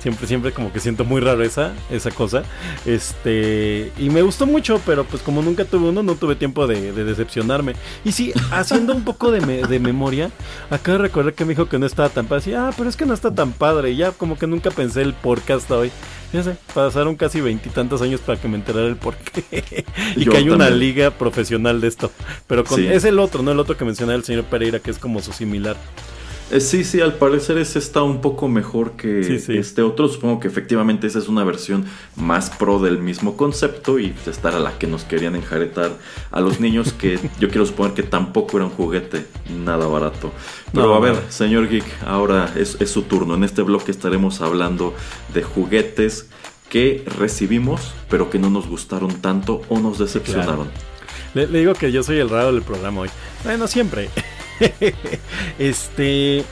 Siempre, 0.00 0.26
siempre 0.26 0.52
como 0.52 0.72
que 0.72 0.80
siento 0.80 1.04
muy 1.04 1.20
raro 1.20 1.42
esa, 1.42 1.74
esa 1.90 2.10
cosa. 2.10 2.42
Este, 2.86 3.92
y 3.98 4.08
me 4.08 4.22
gustó 4.22 4.46
mucho, 4.46 4.80
pero 4.86 5.04
pues 5.04 5.22
como 5.22 5.42
nunca 5.42 5.64
tuve 5.64 5.90
uno, 5.90 6.02
no 6.02 6.14
tuve 6.14 6.36
tiempo 6.36 6.66
de, 6.66 6.92
decepcionarme. 6.92 7.74
Y 8.04 8.12
sí, 8.12 8.32
haciendo 8.50 8.94
un 8.94 9.04
poco 9.04 9.30
de, 9.30 9.40
de 9.40 9.78
memoria, 9.78 10.30
acabo 10.70 10.98
de 10.98 11.04
recordar 11.04 11.34
que 11.34 11.44
me 11.44 11.50
dijo 11.50 11.68
que 11.68 11.78
no 11.78 11.86
estaba 11.86 12.08
tan 12.08 12.26
padre. 12.26 12.56
ah, 12.56 12.72
pero 12.76 12.88
es 12.88 12.96
que 12.96 13.06
no 13.06 13.14
está 13.14 13.34
tan 13.34 13.52
padre. 13.52 13.90
Y 13.90 13.96
ya 13.96 14.12
como 14.12 14.38
que 14.38 14.46
nunca 14.46 14.70
pensé 14.70 15.02
el 15.02 15.12
por 15.12 15.42
qué 15.42 15.52
hasta 15.52 15.76
hoy. 15.76 15.92
Sé, 16.32 16.56
pasaron 16.72 17.16
casi 17.16 17.40
veintitantos 17.40 18.00
años 18.02 18.20
para 18.20 18.40
que 18.40 18.46
me 18.46 18.56
enterara 18.56 18.86
el 18.86 18.96
por 18.96 19.16
qué. 19.16 19.84
y 20.16 20.24
que 20.24 20.36
hay 20.36 20.48
una 20.48 20.70
liga 20.70 21.10
profesional 21.10 21.80
de 21.80 21.88
esto. 21.88 22.12
Pero 22.46 22.64
con, 22.64 22.80
es 22.80 23.04
el 23.04 23.18
otro, 23.18 23.42
no 23.42 23.50
el 23.50 23.58
otro 23.58 23.76
que 23.76 23.84
mencionaba 23.84 24.16
el 24.16 24.24
señor 24.24 24.44
Pereira, 24.44 24.78
que 24.78 24.92
es 24.92 24.98
como 24.98 25.20
su 25.20 25.32
similar. 25.32 25.76
Eh, 26.50 26.60
sí, 26.60 26.82
sí, 26.82 27.00
al 27.00 27.14
parecer 27.14 27.58
ese 27.58 27.78
está 27.78 28.02
un 28.02 28.20
poco 28.20 28.48
mejor 28.48 28.92
que 28.92 29.20
este 29.36 29.82
otro. 29.82 30.08
Supongo 30.08 30.40
que 30.40 30.48
efectivamente 30.48 31.06
esa 31.06 31.20
es 31.20 31.28
una 31.28 31.44
versión 31.44 31.84
más 32.16 32.50
pro 32.50 32.80
del 32.80 32.98
mismo 32.98 33.36
concepto 33.36 34.00
y 34.00 34.14
esta 34.26 34.48
era 34.48 34.58
la 34.58 34.76
que 34.76 34.88
nos 34.88 35.04
querían 35.04 35.36
enjaretar 35.36 35.92
a 36.32 36.40
los 36.40 36.58
niños 36.58 36.92
que 36.92 37.20
yo 37.38 37.48
quiero 37.48 37.66
suponer 37.66 37.94
que 37.94 38.02
tampoco 38.02 38.56
era 38.56 38.66
un 38.66 38.72
juguete 38.72 39.26
nada 39.48 39.86
barato. 39.86 40.32
Pero 40.72 40.94
a 40.94 41.00
ver, 41.00 41.16
señor 41.28 41.68
Geek, 41.68 41.84
ahora 42.04 42.52
es, 42.56 42.76
su 42.90 43.02
turno. 43.02 43.34
En 43.34 43.44
este 43.44 43.62
bloque 43.62 43.92
estaremos 43.92 44.40
hablando 44.40 44.94
de 45.32 45.42
juguetes 45.42 46.28
que 46.68 47.04
recibimos 47.18 47.94
pero 48.08 48.30
que 48.30 48.38
no 48.38 48.50
nos 48.50 48.66
gustaron 48.68 49.20
tanto 49.20 49.62
o 49.68 49.78
nos 49.78 49.98
decepcionaron. 49.98 50.68
Le, 51.34 51.46
le, 51.46 51.60
digo 51.60 51.74
que 51.74 51.92
yo 51.92 52.02
soy 52.02 52.18
el 52.18 52.28
raro 52.28 52.52
del 52.52 52.62
programa 52.62 53.02
hoy. 53.02 53.10
Bueno, 53.44 53.68
siempre. 53.68 54.10
este. 55.58 56.44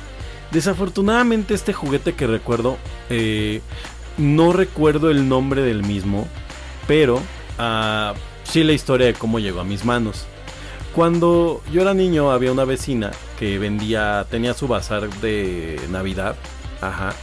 Desafortunadamente, 0.50 1.54
este 1.54 1.72
juguete 1.72 2.14
que 2.14 2.26
recuerdo. 2.26 2.78
Eh, 3.10 3.60
no 4.16 4.52
recuerdo 4.52 5.10
el 5.10 5.28
nombre 5.28 5.62
del 5.62 5.82
mismo. 5.82 6.26
Pero. 6.86 7.16
Uh, 7.58 8.16
sí 8.48 8.64
la 8.64 8.72
historia 8.72 9.06
de 9.06 9.14
cómo 9.14 9.38
llegó 9.38 9.60
a 9.60 9.64
mis 9.64 9.84
manos. 9.84 10.26
Cuando 10.94 11.62
yo 11.72 11.82
era 11.82 11.94
niño 11.94 12.30
había 12.30 12.50
una 12.50 12.64
vecina 12.64 13.12
que 13.38 13.58
vendía, 13.58 14.26
tenía 14.30 14.54
su 14.54 14.66
bazar 14.66 15.08
de 15.20 15.78
Navidad, 15.90 16.34
ajá, 16.80 17.14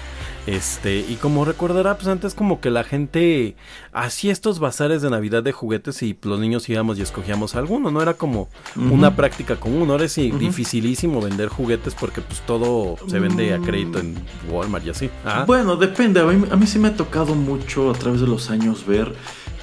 este, 0.48 1.00
y 1.00 1.16
como 1.16 1.44
recordará, 1.44 1.96
pues 1.96 2.08
antes 2.08 2.36
como 2.36 2.62
que 2.62 2.70
la 2.70 2.84
gente 2.84 3.56
hacía 3.92 4.32
estos 4.32 4.60
bazares 4.60 5.02
de 5.02 5.10
Navidad 5.10 5.42
de 5.42 5.52
juguetes 5.52 6.04
y 6.04 6.18
los 6.24 6.40
niños 6.40 6.70
íbamos 6.70 7.00
y 7.00 7.02
escogíamos 7.02 7.56
alguno, 7.56 7.92
no 7.92 8.02
era 8.02 8.14
como 8.14 8.50
una 8.76 9.16
práctica 9.16 9.56
común, 9.56 9.90
ahora 9.90 10.06
es 10.06 10.16
dificilísimo 10.16 11.22
vender 11.22 11.50
juguetes 11.50 11.96
porque 11.96 12.22
pues 12.22 12.42
todo 12.42 12.98
se 13.08 13.20
vende 13.20 13.54
a 13.54 13.60
crédito 13.60 14.00
en 14.00 14.16
Walmart 14.50 14.86
y 14.86 14.90
así. 14.90 15.10
Ah. 15.26 15.46
Bueno, 15.48 15.76
depende, 15.78 16.20
a 16.20 16.26
mí, 16.26 16.46
a 16.52 16.56
mí 16.56 16.68
sí 16.68 16.80
me 16.80 16.90
ha 16.90 16.96
tocado 16.96 17.36
mucho 17.36 17.90
a 17.90 17.94
través 17.94 18.22
de 18.22 18.28
los 18.28 18.50
años 18.50 18.86
ver 18.86 19.14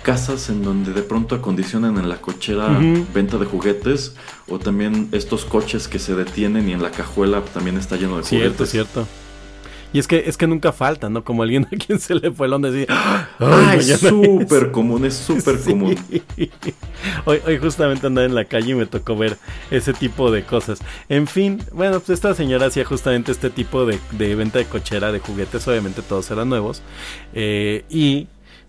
casas 0.03 0.51
en 0.51 0.63
donde 0.63 0.93
de 0.93 1.03
pronto 1.03 1.35
acondicionan 1.35 1.97
en 1.97 2.09
la 2.09 2.17
cochera 2.17 2.67
venta 3.15 3.39
de 3.39 3.47
juguetes 3.47 4.17
o 4.49 4.59
también 4.59 5.09
estos 5.13 5.45
coches 5.45 5.87
que 5.87 5.99
se 5.99 6.15
detienen 6.15 6.69
y 6.69 6.73
en 6.73 6.83
la 6.83 6.91
cajuela 6.91 7.41
también 7.55 7.79
está 7.79 7.97
lleno 7.97 8.17
de 8.17 8.25
juguetes. 8.25 8.29
Cierto, 8.29 8.67
cierto. 8.67 9.07
Y 9.93 9.99
es 9.99 10.09
que, 10.09 10.25
es 10.27 10.37
que 10.37 10.47
nunca 10.47 10.73
falta, 10.73 11.11
¿no? 11.11 11.23
Como 11.25 11.43
alguien 11.43 11.67
a 11.73 11.77
quien 11.77 12.01
se 12.01 12.15
le 12.15 12.31
fue 12.31 12.47
el 12.47 12.53
onda 12.55 12.71
así. 12.71 12.87
¡Ay, 13.39 13.79
es 13.79 14.01
súper 14.01 14.71
común, 14.71 15.05
es 15.05 15.15
súper 15.15 15.61
común! 15.61 15.97
Hoy, 17.25 17.41
hoy 17.47 17.59
justamente 17.59 18.07
andaba 18.07 18.27
en 18.27 18.35
la 18.35 18.45
calle 18.45 18.73
y 18.73 18.75
me 18.75 18.87
tocó 18.87 19.17
ver 19.17 19.37
ese 19.71 19.93
tipo 19.93 20.31
de 20.31 20.45
cosas. 20.45 20.81
En 21.09 21.27
fin, 21.27 21.61
bueno, 21.73 21.99
pues 21.99 22.11
esta 22.11 22.35
señora 22.35 22.67
hacía 22.67 22.85
justamente 22.85 23.33
este 23.33 23.51
tipo 23.51 23.85
de, 23.87 23.99
venta 24.35 24.59
de 24.61 24.67
cochera 24.67 25.11
de 25.11 25.19
juguetes. 25.19 25.67
Obviamente 25.67 26.03
todos 26.03 26.31
eran 26.31 26.49
nuevos. 26.49 26.83
Eh, 27.35 27.85
y 27.91 28.29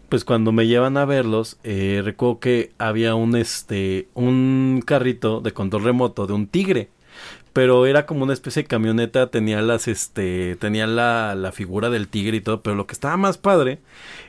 pues 0.10 0.26
cuando 0.26 0.52
me 0.52 0.68
llevan 0.68 0.98
a 0.98 1.06
verlos, 1.06 1.58
eh, 1.64 2.02
recuerdo 2.04 2.40
que 2.40 2.72
había 2.78 3.16
un 3.16 3.36
este 3.36 4.08
un 4.14 4.84
carrito 4.86 5.42
de 5.42 5.52
control 5.54 5.84
remoto 5.84 6.28
de 6.28 6.34
un 6.34 6.48
tigre 6.48 6.90
pero 7.54 7.86
era 7.86 8.08
como 8.08 8.24
una 8.24 8.34
especie 8.34 8.64
de 8.64 8.68
camioneta, 8.68 9.28
tenía 9.28 9.62
las, 9.62 9.88
este, 9.88 10.56
tenía 10.56 10.88
la, 10.88 11.36
la 11.36 11.52
figura 11.52 11.92
del 11.92 12.08
tigre 12.08 12.38
y 12.38 12.42
todo, 12.42 12.62
pero 12.62 12.76
lo 12.76 12.88
que 12.88 12.94
estaba 12.94 13.16
más 13.16 13.38
padre 13.38 13.80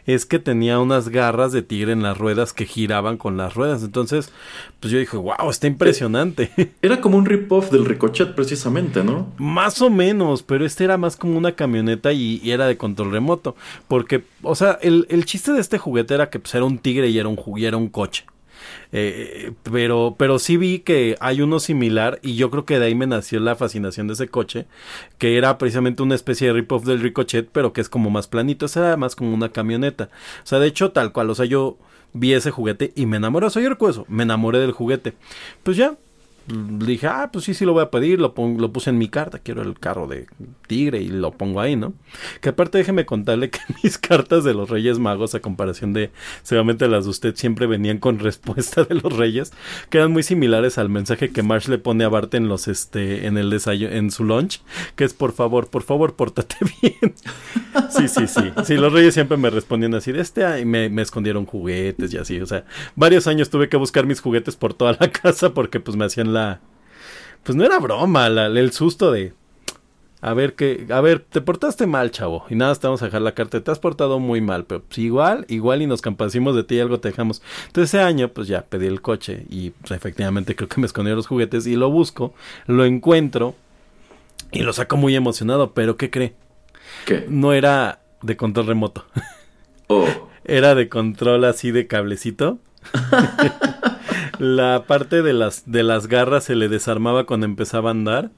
es 0.07 0.27
que 0.27 0.39
tenía 0.39 0.79
unas 0.79 1.09
garras 1.09 1.51
de 1.51 1.63
tigre 1.63 1.93
en 1.93 2.03
las 2.03 2.19
ruedas 2.19 2.53
que 2.53 2.67
giraban 2.67 3.17
con 3.17 3.39
las 3.39 3.55
ruedas, 3.55 3.83
entonces, 3.83 4.31
pues 4.79 4.93
yo 4.93 4.99
dije, 4.99 5.17
wow, 5.17 5.49
está 5.49 5.67
impresionante. 5.67 6.51
Era 6.83 7.01
como 7.01 7.17
un 7.17 7.25
rip-off 7.25 7.71
del 7.71 7.87
Ricochet 7.87 8.35
precisamente, 8.35 9.03
¿no? 9.03 9.33
Más 9.39 9.81
o 9.81 9.89
menos, 9.89 10.43
pero 10.43 10.67
este 10.67 10.85
era 10.85 10.99
más 10.99 11.17
como 11.17 11.39
una 11.39 11.53
camioneta 11.53 12.13
y, 12.13 12.43
era 12.45 12.67
de 12.67 12.77
control 12.77 13.11
remoto, 13.11 13.57
porque, 13.89 14.25
o 14.43 14.55
sea, 14.55 14.79
el, 14.83 15.07
el, 15.09 15.25
chiste 15.25 15.53
de 15.53 15.61
este 15.61 15.79
juguete 15.79 16.15
era 16.15 16.29
que 16.29 16.39
pues, 16.39 16.55
era 16.55 16.65
un 16.65 16.79
tigre 16.79 17.09
y 17.09 17.19
era 17.19 17.29
un, 17.29 17.41
y 17.57 17.65
era 17.65 17.79
un 17.79 17.89
coche. 17.89 18.27
Eh, 18.97 19.51
pero, 19.65 20.15
pero 20.17 20.39
sí 20.39 20.57
vi 20.57 20.79
que 20.79 21.17
hay 21.19 21.43
uno 21.43 21.59
similar 21.59 22.21
y 22.23 22.37
yo 22.37 22.49
creo 22.49 22.65
que 22.65 22.79
de 22.79 22.87
ahí 22.87 22.95
me 22.95 23.09
nació 23.09 23.41
la 23.41 23.57
fascinación 23.57 24.07
de 24.07 24.13
ese 24.13 24.29
coche, 24.29 24.67
que 25.19 25.37
era 25.37 25.59
precisamente 25.59 26.05
una 26.05 26.15
especie 26.15 26.47
de 26.47 26.53
rip-off 26.53 26.85
del 26.85 27.01
Ricochet, 27.01 27.49
pero 27.51 27.73
que 27.73 27.81
es 27.81 27.89
como 27.89 28.09
más 28.11 28.29
planito, 28.29 28.67
es 28.67 28.77
era 28.77 28.97
más 28.97 29.17
como 29.17 29.35
una 29.35 29.49
camioneta. 29.49 30.11
O 30.45 30.47
sea, 30.47 30.61
de 30.61 30.69
hecho, 30.69 30.93
tal 30.93 31.11
cual, 31.11 31.29
o 31.29 31.35
sea, 31.35 31.45
yo 31.45 31.77
vi 32.13 32.35
ese 32.35 32.53
juguete 32.53 32.93
y 32.95 33.07
me 33.07 33.17
enamoré, 33.17 33.47
o 33.47 33.51
sea, 33.51 33.63
yo 33.63 33.69
recuerdo 33.69 34.03
eso, 34.03 34.07
me 34.09 34.23
enamoré 34.23 34.61
del 34.61 34.71
juguete. 34.71 35.15
Pues 35.65 35.77
ya, 35.77 35.97
dije, 36.47 37.07
ah, 37.07 37.31
pues 37.33 37.47
sí, 37.47 37.55
sí 37.55 37.65
lo 37.65 37.73
voy 37.73 37.83
a 37.83 37.91
pedir, 37.91 38.21
lo, 38.21 38.35
lo 38.37 38.73
puse 38.73 38.91
en 38.91 38.99
mi 38.99 39.09
carta, 39.09 39.39
quiero 39.39 39.63
el 39.63 39.79
carro 39.79 40.07
de 40.07 40.27
tigre 40.67 41.01
y 41.01 41.09
lo 41.09 41.33
pongo 41.33 41.61
ahí, 41.61 41.75
¿no? 41.75 41.95
Que 42.41 42.51
aparte 42.51 42.79
déjeme 42.79 43.07
contarle 43.07 43.51
que 43.51 43.61
mis 43.83 43.99
cartas 43.99 44.45
de 44.45 44.53
los 44.53 44.69
Reyes 44.69 44.99
Magos, 44.99 45.35
a 45.35 45.41
comparación 45.41 45.93
de 45.93 46.11
seguramente 46.43 46.87
las 46.89 47.05
de 47.05 47.11
usted, 47.11 47.35
siempre 47.37 47.67
venían 47.67 47.99
con 47.99 48.19
respuesta 48.21 48.85
de 48.85 48.95
los 48.97 49.17
Reyes, 49.17 49.53
que 49.89 49.99
eran 49.99 50.13
muy 50.13 50.23
similares 50.23 50.77
al 50.77 50.91
mensaje 50.91 51.31
que 51.31 51.43
Marsh 51.43 51.69
le 51.69 51.79
pone 51.79 52.05
a 52.05 52.09
Bart 52.09 52.35
en 52.35 52.49
los, 52.49 52.69
este, 52.69 53.27
en 53.27 53.39
el 53.39 53.49
desayuno, 53.49 53.95
en 53.95 54.11
su 54.11 54.25
lunch, 54.25 54.61
que 54.97 55.05
es 55.05 55.15
por 55.15 55.33
favor, 55.33 55.69
por 55.69 55.83
favor, 55.83 56.15
pórtate 56.15 56.57
bien. 56.83 57.15
sí, 57.89 58.09
sí, 58.09 58.27
sí. 58.27 58.53
Sí, 58.65 58.75
los 58.75 58.93
Reyes 58.93 59.15
siempre 59.15 59.39
me 59.39 59.49
respondían 59.49 59.95
así 59.95 60.13
de 60.13 60.21
este, 60.21 60.61
y 60.61 60.65
me, 60.67 60.91
me 60.91 61.01
escondieron 61.01 61.47
juguetes 61.47 62.13
y 62.13 62.19
así, 62.19 62.41
o 62.41 62.47
sea, 62.47 62.65
varios 62.97 63.27
años 63.27 63.49
tuve 63.49 63.71
que 63.71 63.79
buscar 63.79 64.05
mis 64.05 64.21
juguetes 64.21 64.57
por 64.57 64.75
toda 64.75 64.97
la 65.01 65.11
casa 65.11 65.55
porque 65.55 65.81
pues 65.81 65.97
me 65.97 66.05
hacían 66.05 66.34
la... 66.35 66.61
Pues 67.43 67.57
no 67.57 67.65
era 67.65 67.79
broma, 67.79 68.27
el 68.27 68.73
susto 68.73 69.11
de... 69.13 69.33
A 70.21 70.33
ver 70.33 70.55
que, 70.55 70.87
a 70.89 71.03
ver, 71.03 71.21
te 71.21 71.43
portaste 71.43 71.87
mal, 71.87 72.11
chavo. 72.11 72.47
Y 72.49 72.55
nada, 72.55 72.75
te 72.75 72.87
vamos 72.87 73.03
a 73.03 73.05
dejar 73.05 73.21
la 73.21 73.35
carta. 73.35 73.61
Te 73.61 73.71
has 73.71 73.79
portado 73.79 74.19
muy 74.21 74.41
mal, 74.41 74.65
pero 74.65 74.83
pues 74.83 74.97
igual, 74.97 75.45
igual 75.51 75.83
y 75.83 75.87
nos 75.87 76.01
campacimos 76.01 76.57
de 76.57 76.65
ti 76.65 76.77
y 76.77 76.81
algo 76.81 76.99
te 76.99 77.09
dejamos. 77.09 77.43
Entonces 77.67 77.93
ese 77.93 78.03
año, 78.03 78.29
pues 78.29 78.49
ya 78.49 78.63
pedí 78.63 78.87
el 78.87 79.03
coche 79.03 79.45
y 79.51 79.71
pues, 79.71 79.91
efectivamente 79.91 80.57
creo 80.57 80.67
que 80.67 80.81
me 80.81 80.87
escondieron 80.87 81.19
los 81.19 81.27
juguetes 81.27 81.67
y 81.67 81.77
lo 81.77 81.91
busco, 81.91 82.33
lo 82.67 82.87
encuentro 82.87 83.55
y 84.51 84.61
lo 84.61 84.73
saco 84.73 84.97
muy 84.97 85.15
emocionado. 85.15 85.75
Pero 85.75 85.99
¿qué 85.99 86.09
cree? 86.09 86.35
¿Qué? 87.05 87.27
No 87.29 87.53
era 87.53 88.01
de 88.23 88.39
control 88.39 88.67
remoto. 88.67 89.05
Oh. 89.89 90.09
Era 90.47 90.75
de 90.75 90.91
control 90.91 91.45
así 91.45 91.71
de 91.71 91.87
cablecito. 91.87 92.59
la 94.39 94.85
parte 94.87 95.23
de 95.23 95.33
las, 95.33 95.71
de 95.71 95.83
las 95.83 96.07
garras 96.07 96.45
se 96.45 96.55
le 96.55 96.69
desarmaba 96.69 97.25
cuando 97.25 97.47
empezaba 97.47 97.91
a 97.91 97.93
andar. 97.93 98.31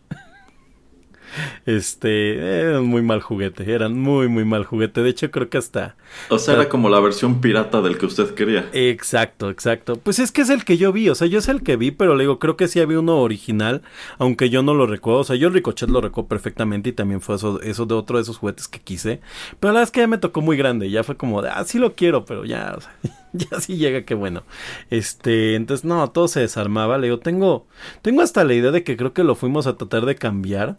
Este, 1.64 2.61
era 2.61 2.80
un 2.80 2.87
muy 2.87 3.03
mal 3.03 3.20
juguete, 3.20 3.70
eran 3.72 3.99
muy, 3.99 4.28
muy 4.28 4.45
mal 4.45 4.64
juguete. 4.64 5.03
De 5.03 5.11
hecho, 5.11 5.30
creo 5.30 5.49
que 5.49 5.59
hasta. 5.59 5.97
O 6.28 6.39
sea, 6.39 6.55
era 6.55 6.68
como 6.68 6.89
la 6.89 7.01
versión 7.01 7.41
pirata 7.41 7.82
del 7.82 7.99
que 7.99 8.07
usted 8.07 8.34
quería. 8.34 8.68
Exacto, 8.72 9.51
exacto. 9.51 9.97
Pues 9.97 10.18
es 10.18 10.32
que 10.32 10.43
es 10.43 10.51
el 10.51 10.64
que 10.64 10.76
yo 10.76 10.93
vi, 10.93 11.09
o 11.09 11.14
sea, 11.14 11.26
yo 11.26 11.39
es 11.39 11.49
el 11.49 11.62
que 11.62 11.76
vi, 11.76 11.91
pero 11.91 12.14
le 12.14 12.24
digo, 12.24 12.39
creo 12.39 12.57
que 12.57 12.68
sí 12.68 12.80
había 12.80 13.01
uno 13.01 13.18
original, 13.18 13.82
aunque 14.18 14.51
yo 14.51 14.62
no 14.62 14.74
lo 14.74 14.87
recuerdo. 14.87 15.20
O 15.20 15.24
sea, 15.24 15.37
yo 15.37 15.49
el 15.49 15.55
Ricochet 15.55 15.89
lo 15.89 16.01
recuerdo 16.01 16.28
perfectamente 16.28 16.91
y 16.91 16.93
también 16.93 17.20
fue 17.20 17.37
eso, 17.37 17.61
eso 17.62 17.87
de 17.87 17.95
otro 17.95 18.18
de 18.18 18.22
esos 18.22 18.39
juguetes 18.39 18.68
que 18.68 18.80
quise. 18.80 19.20
Pero 19.61 19.72
la 19.72 19.80
verdad 19.80 19.82
es 19.84 19.91
que 19.91 20.01
ya 20.01 20.07
me 20.07 20.18
tocó 20.18 20.41
muy 20.41 20.57
grande, 20.57 20.91
ya 20.91 21.05
fue 21.05 21.16
como 21.16 21.43
de, 21.43 21.51
ah, 21.51 21.64
sí 21.64 21.78
lo 21.78 21.95
quiero, 21.95 22.24
pero 22.24 22.45
ya, 22.45 22.74
o 22.76 22.80
sea, 22.80 22.97
ya 23.32 23.61
sí 23.61 23.76
llega, 23.76 24.05
que 24.05 24.14
bueno. 24.14 24.45
Este, 24.91 25.55
entonces, 25.55 25.84
no, 25.84 26.11
todo 26.11 26.28
se 26.28 26.41
desarmaba. 26.41 26.99
Le 26.99 27.09
digo, 27.09 27.18
tengo, 27.18 27.66
tengo 28.03 28.22
hasta 28.22 28.45
la 28.45 28.55
idea 28.55 28.70
de 28.70 28.84
que 28.84 28.97
creo 28.97 29.12
que 29.12 29.24
lo 29.24 29.34
fuimos 29.34 29.66
a 29.66 29.76
tratar 29.76 30.07
de 30.07 30.16
cambiar 30.16 30.78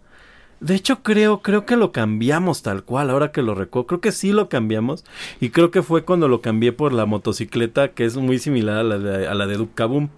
De 0.59 0.73
hecho, 0.73 1.03
creo, 1.03 1.41
creo 1.43 1.65
que 1.65 1.75
lo 1.75 1.91
cambiamos 1.91 2.63
tal 2.63 2.83
cual, 2.83 3.11
ahora 3.11 3.31
que 3.31 3.43
lo 3.43 3.53
recuerdo. 3.53 3.87
Creo 3.87 4.01
que 4.01 4.11
sí 4.11 4.31
lo 4.31 4.49
cambiamos. 4.49 5.05
Y 5.39 5.51
creo 5.51 5.69
que 5.69 5.83
fue 5.83 6.03
cuando 6.03 6.27
lo 6.27 6.41
cambié 6.41 6.71
por 6.71 6.93
la 6.93 7.05
motocicleta, 7.05 7.89
que 7.89 8.05
es 8.05 8.15
muy 8.15 8.39
similar 8.39 8.77
a 8.77 8.83
la 8.83 8.97
de, 8.97 9.27
a 9.27 9.35
Duke 9.35 9.73
Kaboom, 9.75 10.09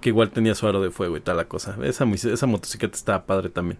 que 0.00 0.10
igual 0.10 0.30
tenía 0.30 0.54
su 0.54 0.68
aro 0.68 0.80
de 0.80 0.90
fuego 0.90 1.16
y 1.16 1.20
tal 1.20 1.36
la 1.36 1.46
cosa. 1.46 1.76
Esa, 1.82 2.04
esa 2.04 2.46
motocicleta 2.46 2.96
estaba 2.96 3.26
padre 3.26 3.48
también. 3.48 3.78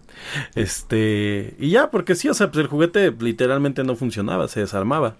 Este, 0.55 1.55
y 1.57 1.69
ya, 1.69 1.89
porque 1.89 2.15
sí, 2.15 2.27
o 2.27 2.33
sea, 2.33 2.51
pues 2.51 2.63
el 2.65 2.67
juguete 2.67 3.13
literalmente 3.17 3.83
no 3.85 3.95
funcionaba, 3.95 4.49
se 4.49 4.59
desarmaba. 4.59 5.15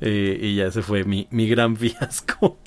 Eh, 0.00 0.38
y 0.42 0.56
ya 0.56 0.66
ese 0.66 0.82
fue 0.82 1.04
mi, 1.04 1.28
mi 1.30 1.48
gran 1.48 1.76
fiasco. 1.78 2.58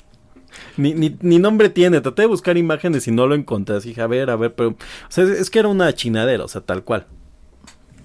Ni, 0.78 0.94
ni, 0.94 1.14
ni, 1.20 1.38
nombre 1.38 1.68
tiene, 1.68 2.00
traté 2.00 2.22
de 2.22 2.28
buscar 2.28 2.56
imágenes 2.56 3.06
y 3.06 3.10
no 3.10 3.26
lo 3.26 3.34
encontré. 3.34 3.76
Así 3.76 3.98
a 4.00 4.06
ver, 4.06 4.30
a 4.30 4.36
ver, 4.36 4.54
pero. 4.54 4.70
O 4.70 4.76
sea, 5.10 5.24
es, 5.24 5.30
es 5.30 5.50
que 5.50 5.58
era 5.58 5.68
una 5.68 5.92
chinadera, 5.94 6.44
o 6.44 6.48
sea, 6.48 6.62
tal 6.62 6.82
cual. 6.82 7.06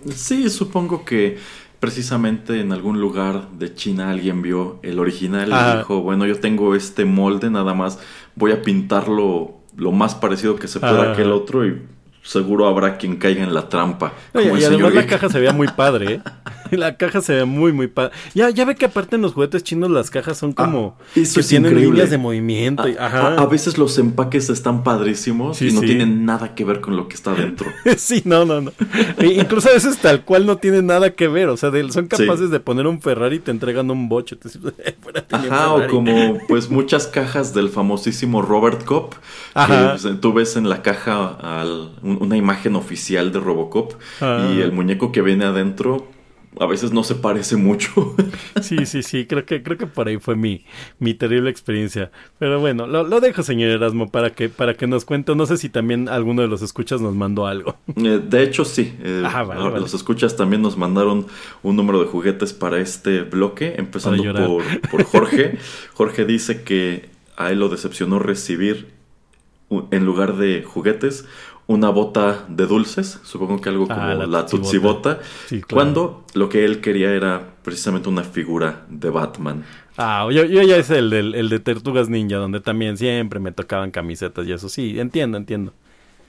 Sí, 0.10 0.50
supongo 0.50 1.06
que 1.06 1.38
precisamente 1.80 2.60
en 2.60 2.72
algún 2.72 3.02
lugar 3.02 3.50
de 3.52 3.74
China 3.74 4.12
alguien 4.12 4.42
vio 4.42 4.80
el 4.84 5.00
original 5.00 5.50
y 5.50 5.78
dijo, 5.78 6.02
bueno, 6.02 6.26
yo 6.28 6.40
tengo 6.40 6.76
este 6.76 7.06
molde, 7.06 7.50
nada 7.50 7.74
más 7.74 8.00
voy 8.36 8.52
a 8.52 8.62
pintarlo 8.62 9.56
lo 9.76 9.92
más 9.92 10.16
parecido 10.16 10.58
que 10.58 10.68
se 10.68 10.80
pueda 10.80 11.16
que 11.16 11.24
el 11.24 11.32
otro 11.32 11.66
y 11.66 11.82
seguro 12.24 12.68
habrá 12.68 12.98
quien 12.98 13.18
caiga 13.18 13.44
en 13.44 13.54
la 13.54 13.70
trampa. 13.70 14.14
Como 14.34 14.58
y 14.58 14.64
además 14.64 14.94
la 14.94 15.06
caja 15.08 15.30
se 15.30 15.40
veía 15.40 15.54
muy 15.54 15.68
padre, 15.76 16.14
¿eh? 16.16 16.22
la 16.72 16.96
caja 16.96 17.22
se 17.22 17.34
ve 17.36 17.46
muy, 17.46 17.74
muy 17.74 17.88
padre. 17.88 18.12
Ya, 18.34 18.50
ya 18.50 18.64
ve 18.66 18.76
que 18.76 18.86
aparte 18.86 19.16
en 19.18 19.22
los 19.24 19.34
juguetes 19.34 19.64
chinos 19.64 19.90
las 19.92 20.10
cajas 20.10 20.38
son 20.38 20.54
como 20.54 20.96
ah, 21.00 21.04
eso 21.16 21.42
que 21.42 21.46
tienen 21.48 21.76
líneas 21.80 22.10
de 22.10 22.18
movimiento. 22.18 22.88
Y, 22.88 22.96
ajá. 22.98 23.36
A, 23.36 23.46
veces 23.46 23.78
los 23.78 23.98
empaques 23.98 24.50
están 24.50 24.84
padrísimos 24.84 25.58
Sí, 25.58 25.68
y 25.70 25.72
no 25.74 25.82
sí. 25.82 25.88
tienen 25.88 26.26
nada 26.26 26.56
que 26.56 26.64
ver 26.64 26.80
con 26.80 26.96
lo 26.96 27.08
que 27.08 27.16
está 27.16 27.34
dentro. 27.34 27.68
sí, 27.98 28.22
no, 28.26 28.46
no, 28.46 28.62
no. 28.62 28.72
E 29.18 29.28
incluso 29.34 29.70
a 29.70 29.74
veces 29.74 29.98
tal 29.98 30.24
cual 30.24 30.46
no 30.46 30.58
tiene 30.58 30.82
nada 30.82 31.10
que 31.12 31.28
ver. 31.28 31.50
O 31.50 31.58
sea, 31.58 31.72
de- 31.72 31.92
son 31.92 32.08
capaces 32.08 32.50
de 32.52 32.60
poner 32.60 32.88
un 32.88 33.02
Ferrari 33.02 33.38
y 33.38 33.40
te 33.40 33.52
entregan 33.52 33.90
un 33.92 34.08
bocho. 34.08 34.38
Te 34.38 34.48
"Eh, 34.86 34.96
Ajá, 35.32 35.74
o 35.74 35.78
Ferrari". 35.80 35.92
como 35.92 36.38
pues 36.48 36.70
muchas 36.70 37.08
cajas 37.08 37.54
del 37.54 37.70
famosísimo 37.70 38.42
Robert 38.42 38.86
Cop, 38.86 39.14
que 39.14 39.20
pues, 39.66 40.08
tú 40.22 40.32
ves 40.34 40.56
en 40.56 40.70
la 40.70 40.82
caja 40.82 41.28
al- 41.42 41.92
un- 42.12 42.22
una 42.22 42.38
imagen 42.38 42.76
oficial 42.76 43.32
de 43.32 43.40
Robocop 43.40 43.94
Ah. 44.22 44.52
y 44.56 44.62
el 44.62 44.72
muñeco 44.72 45.12
que 45.12 45.22
viene 45.22 45.46
adentro 45.46 46.08
a 46.60 46.66
veces 46.66 46.92
no 46.92 47.04
se 47.06 47.16
parece 47.16 47.56
mucho. 47.56 48.14
Sí, 48.62 48.86
sí, 48.86 49.02
sí, 49.04 49.26
creo 49.26 49.46
que, 49.46 49.64
creo 49.64 49.78
que 49.78 49.88
por 49.88 50.08
ahí 50.10 50.18
fue 50.18 50.36
mi, 50.36 50.66
mi 51.00 51.14
terrible 51.14 51.50
experiencia. 51.50 52.12
Pero 52.40 52.60
bueno, 52.60 52.86
lo, 52.88 53.04
lo 53.06 53.20
dejo, 53.22 53.42
señor 53.42 53.70
Erasmo, 53.72 54.12
para 54.12 54.32
que, 54.32 54.50
para 54.50 54.74
que 54.76 54.86
nos 54.86 55.04
cuente. 55.06 55.34
No 55.36 55.46
sé 55.46 55.56
si 55.58 55.70
también 55.70 56.10
alguno 56.10 56.42
de 56.42 56.48
los 56.50 56.62
escuchas 56.62 57.00
nos 57.02 57.16
mandó 57.16 57.48
algo. 57.48 57.78
Eh, 57.96 58.22
de 58.24 58.44
hecho, 58.44 58.66
sí. 58.66 58.94
eh, 59.02 59.24
Ah, 59.26 59.44
vale, 59.44 59.62
vale. 59.64 59.80
Los 59.80 59.94
escuchas 59.94 60.36
también 60.36 60.62
nos 60.62 60.78
mandaron 60.78 61.26
un 61.64 61.76
número 61.78 62.00
de 62.02 62.06
juguetes 62.08 62.52
para 62.54 62.80
este 62.80 63.22
bloque, 63.24 63.76
empezando 63.78 64.22
por, 64.34 64.64
por 64.90 65.04
Jorge. 65.06 65.58
Jorge 65.94 66.26
dice 66.26 66.64
que 66.64 67.10
a 67.38 67.52
él 67.52 67.60
lo 67.60 67.70
decepcionó 67.70 68.20
recibir, 68.20 68.90
en 69.92 70.06
lugar 70.06 70.36
de 70.36 70.64
juguetes, 70.64 71.26
una 71.72 71.90
bota 71.90 72.46
de 72.50 72.68
dulces, 72.68 73.20
supongo 73.24 73.60
que 73.62 73.70
algo 73.70 73.88
como 73.88 74.00
Ah, 74.02 74.14
la, 74.14 74.28
la 74.28 74.46
Tutsi 74.46 74.58
Tutsibota. 74.58 75.16
Bota, 75.16 75.24
Sí, 75.48 75.62
claro. 75.62 75.68
cuando 75.76 76.26
lo 76.34 76.50
que 76.50 76.66
él 76.66 76.82
quería 76.82 77.12
era 77.12 77.56
precisamente 77.64 78.10
una 78.10 78.24
figura 78.24 78.86
de 78.90 79.10
Batman. 79.10 79.64
Ah, 79.98 80.28
yo, 80.32 80.46
yo 80.46 80.62
ya 80.64 80.78
es 80.78 80.90
el, 80.90 81.10
de 81.12 81.60
Tortugas 81.60 82.10
Ninja, 82.10 82.38
donde 82.38 82.60
también 82.60 82.98
siempre 82.98 83.40
me 83.40 83.52
tocaban 83.52 83.92
camisetas 83.92 84.48
y 84.48 84.52
eso. 84.54 84.70
Sí, 84.70 85.00
entiendo, 85.00 85.38
entiendo. 85.38 85.74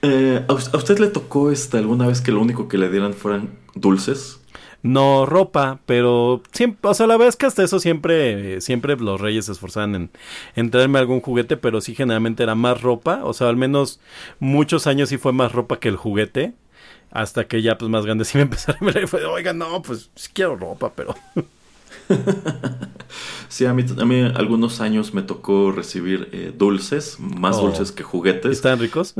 Eh, 0.01 0.43
¿a, 0.47 0.53
us- 0.53 0.73
a 0.73 0.77
usted 0.77 0.99
le 0.99 1.07
tocó 1.07 1.49
este, 1.49 1.77
alguna 1.77 2.05
vez 2.07 2.19
que 2.21 2.31
lo 2.31 2.41
único 2.41 2.67
que 2.67 2.77
le 2.77 2.89
dieran 2.89 3.13
fueran 3.13 3.49
dulces? 3.73 4.39
No 4.83 5.25
ropa, 5.25 5.79
pero 5.85 6.43
siempre, 6.51 6.89
o 6.91 6.93
sea, 6.93 7.07
la 7.07 7.13
verdad 7.15 7.29
es 7.29 7.37
que 7.37 7.45
hasta 7.45 7.63
eso 7.63 7.79
siempre, 7.79 8.55
eh, 8.57 8.61
siempre 8.61 8.95
los 8.97 9.19
reyes 9.21 9.45
se 9.45 9.53
esforzaban 9.53 9.95
en, 9.95 10.09
en 10.55 10.71
traerme 10.71 10.99
algún 10.99 11.21
juguete, 11.21 11.55
pero 11.57 11.79
sí 11.81 11.95
generalmente 11.95 12.43
era 12.43 12.53
más 12.55 12.81
ropa, 12.81 13.21
o 13.23 13.33
sea, 13.33 13.47
al 13.47 13.55
menos 13.55 14.01
muchos 14.39 14.85
años 14.85 15.07
sí 15.09 15.17
fue 15.17 15.31
más 15.31 15.53
ropa 15.53 15.79
que 15.79 15.87
el 15.87 15.95
juguete, 15.95 16.53
hasta 17.11 17.47
que 17.47 17.61
ya 17.61 17.77
pues 17.77 17.89
más 17.89 18.05
grande 18.05 18.25
sí 18.25 18.37
me 18.39 18.43
empezaron 18.43 18.89
a 18.89 18.91
ver 18.91 19.03
y 19.05 19.07
fue, 19.07 19.23
oiga, 19.25 19.53
no, 19.53 19.81
pues 19.81 20.09
sí 20.15 20.29
quiero 20.33 20.57
ropa, 20.57 20.91
pero... 20.95 21.15
Sí, 23.47 23.65
a 23.65 23.73
mí, 23.73 23.85
a 23.99 24.05
mí 24.05 24.21
algunos 24.35 24.81
años 24.81 25.13
me 25.13 25.21
tocó 25.21 25.71
recibir 25.71 26.29
eh, 26.31 26.51
dulces, 26.57 27.17
más 27.19 27.57
Oh. 27.57 27.67
dulces 27.67 27.91
que 27.91 28.03
juguetes. 28.03 28.51
¿Están 28.51 28.79
ricos? 28.79 29.13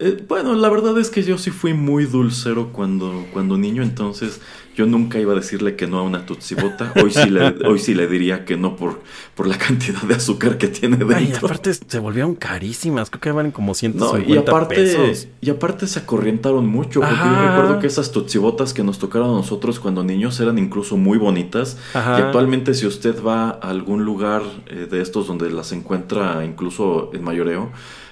Eh, 0.00 0.24
bueno, 0.26 0.56
la 0.56 0.68
verdad 0.68 0.98
es 0.98 1.08
que 1.08 1.22
yo 1.22 1.38
sí 1.38 1.52
fui 1.52 1.72
muy 1.72 2.04
dulcero 2.06 2.72
cuando, 2.72 3.26
cuando 3.32 3.56
niño, 3.56 3.84
entonces 3.84 4.40
yo 4.74 4.86
nunca 4.86 5.20
iba 5.20 5.32
a 5.32 5.36
decirle 5.36 5.76
que 5.76 5.86
no 5.86 5.98
a 5.98 6.02
una 6.02 6.26
tutsibota. 6.26 6.92
Hoy 7.00 7.12
sí 7.12 7.30
le, 7.30 7.46
hoy 7.64 7.78
sí 7.78 7.94
le 7.94 8.08
diría 8.08 8.44
que 8.44 8.56
no 8.56 8.74
por, 8.74 9.02
por 9.36 9.46
la 9.46 9.56
cantidad 9.56 10.02
de 10.02 10.16
azúcar 10.16 10.58
que 10.58 10.66
tiene 10.66 10.96
dentro. 10.96 11.16
Ay, 11.16 11.32
aparte 11.32 11.72
se 11.74 11.98
volvieron 12.00 12.34
carísimas, 12.34 13.08
creo 13.08 13.20
que 13.20 13.30
valen 13.30 13.52
como 13.52 13.68
No, 13.68 13.74
150 13.74 14.32
y 14.32 14.36
aparte, 14.36 14.74
pesos. 14.74 15.28
y 15.40 15.50
aparte 15.50 15.86
se 15.86 16.00
acorrientaron 16.00 16.66
mucho, 16.66 16.98
porque 16.98 17.14
Ajá. 17.14 17.42
yo 17.44 17.48
recuerdo 17.52 17.78
que 17.80 17.86
esas 17.86 18.10
tutsibotas 18.10 18.74
que 18.74 18.82
nos 18.82 18.98
tocaron 18.98 19.30
a 19.30 19.34
nosotros 19.34 19.78
cuando 19.78 20.02
niños 20.02 20.40
eran 20.40 20.58
incluso 20.58 20.96
muy 20.96 21.18
bonitas. 21.18 21.78
Ajá. 21.94 22.18
Y 22.18 22.22
actualmente 22.22 22.74
si 22.74 22.84
usted 22.88 23.22
va 23.22 23.50
a 23.50 23.70
algún 23.70 24.04
lugar 24.04 24.42
eh, 24.66 24.88
de 24.90 25.00
estos 25.00 25.28
donde 25.28 25.50
las 25.50 25.70
encuentra 25.70 26.44
incluso 26.44 27.10
en 27.14 27.22
mayoreo, 27.22 27.70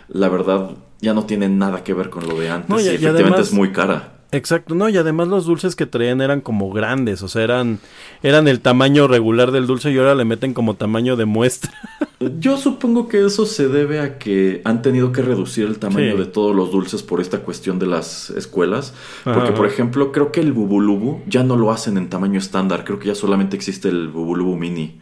la 0.08 0.28
verdad 0.28 0.70
ya 1.02 1.12
no 1.12 1.26
tiene 1.26 1.48
nada 1.50 1.84
que 1.84 1.92
ver 1.92 2.08
con 2.08 2.26
lo 2.26 2.38
de 2.40 2.48
antes. 2.48 2.70
No, 2.70 2.80
y- 2.80 2.84
y, 2.84 2.86
y 2.86 2.88
efectivamente 2.90 3.22
además- 3.32 3.48
es 3.48 3.52
muy 3.52 3.72
cara. 3.72 4.08
Exacto, 4.34 4.74
no, 4.74 4.88
y 4.88 4.96
además 4.96 5.28
los 5.28 5.44
dulces 5.44 5.76
que 5.76 5.84
traían 5.84 6.22
eran 6.22 6.40
como 6.40 6.72
grandes, 6.72 7.20
o 7.22 7.28
sea, 7.28 7.42
eran, 7.42 7.80
eran 8.22 8.48
el 8.48 8.60
tamaño 8.60 9.06
regular 9.06 9.50
del 9.50 9.66
dulce 9.66 9.90
y 9.92 9.98
ahora 9.98 10.14
le 10.14 10.24
meten 10.24 10.54
como 10.54 10.72
tamaño 10.74 11.16
de 11.16 11.26
muestra. 11.26 11.70
Yo 12.40 12.56
supongo 12.56 13.08
que 13.08 13.26
eso 13.26 13.44
se 13.44 13.68
debe 13.68 14.00
a 14.00 14.16
que 14.16 14.62
han 14.64 14.80
tenido 14.80 15.12
que 15.12 15.20
reducir 15.20 15.66
el 15.66 15.78
tamaño 15.78 16.12
Sí. 16.12 16.16
de 16.18 16.24
todos 16.24 16.56
los 16.56 16.70
dulces 16.72 17.02
por 17.02 17.20
esta 17.20 17.40
cuestión 17.40 17.78
de 17.78 17.84
las 17.88 18.30
escuelas. 18.30 18.94
Ajá, 19.26 19.34
Porque, 19.34 19.52
por 19.52 19.66
ejemplo, 19.66 20.12
creo 20.12 20.32
que 20.32 20.40
el 20.40 20.52
Bubulubu 20.54 21.20
ya 21.26 21.42
no 21.42 21.56
lo 21.58 21.70
hacen 21.70 21.98
en 21.98 22.08
tamaño 22.08 22.38
estándar. 22.38 22.84
Creo 22.84 22.98
que 22.98 23.08
ya 23.08 23.14
solamente 23.14 23.54
existe 23.54 23.88
el 23.90 24.08
Bubulubu 24.08 24.56
Mini. 24.56 24.98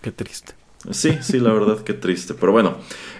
Qué 0.00 0.10
triste. 0.10 0.54
Sí, 0.90 1.12
sí, 1.20 1.38
la 1.38 1.52
verdad, 1.52 1.78
qué 1.78 1.92
triste. 1.92 2.34
Pero 2.34 2.50
bueno, 2.50 2.74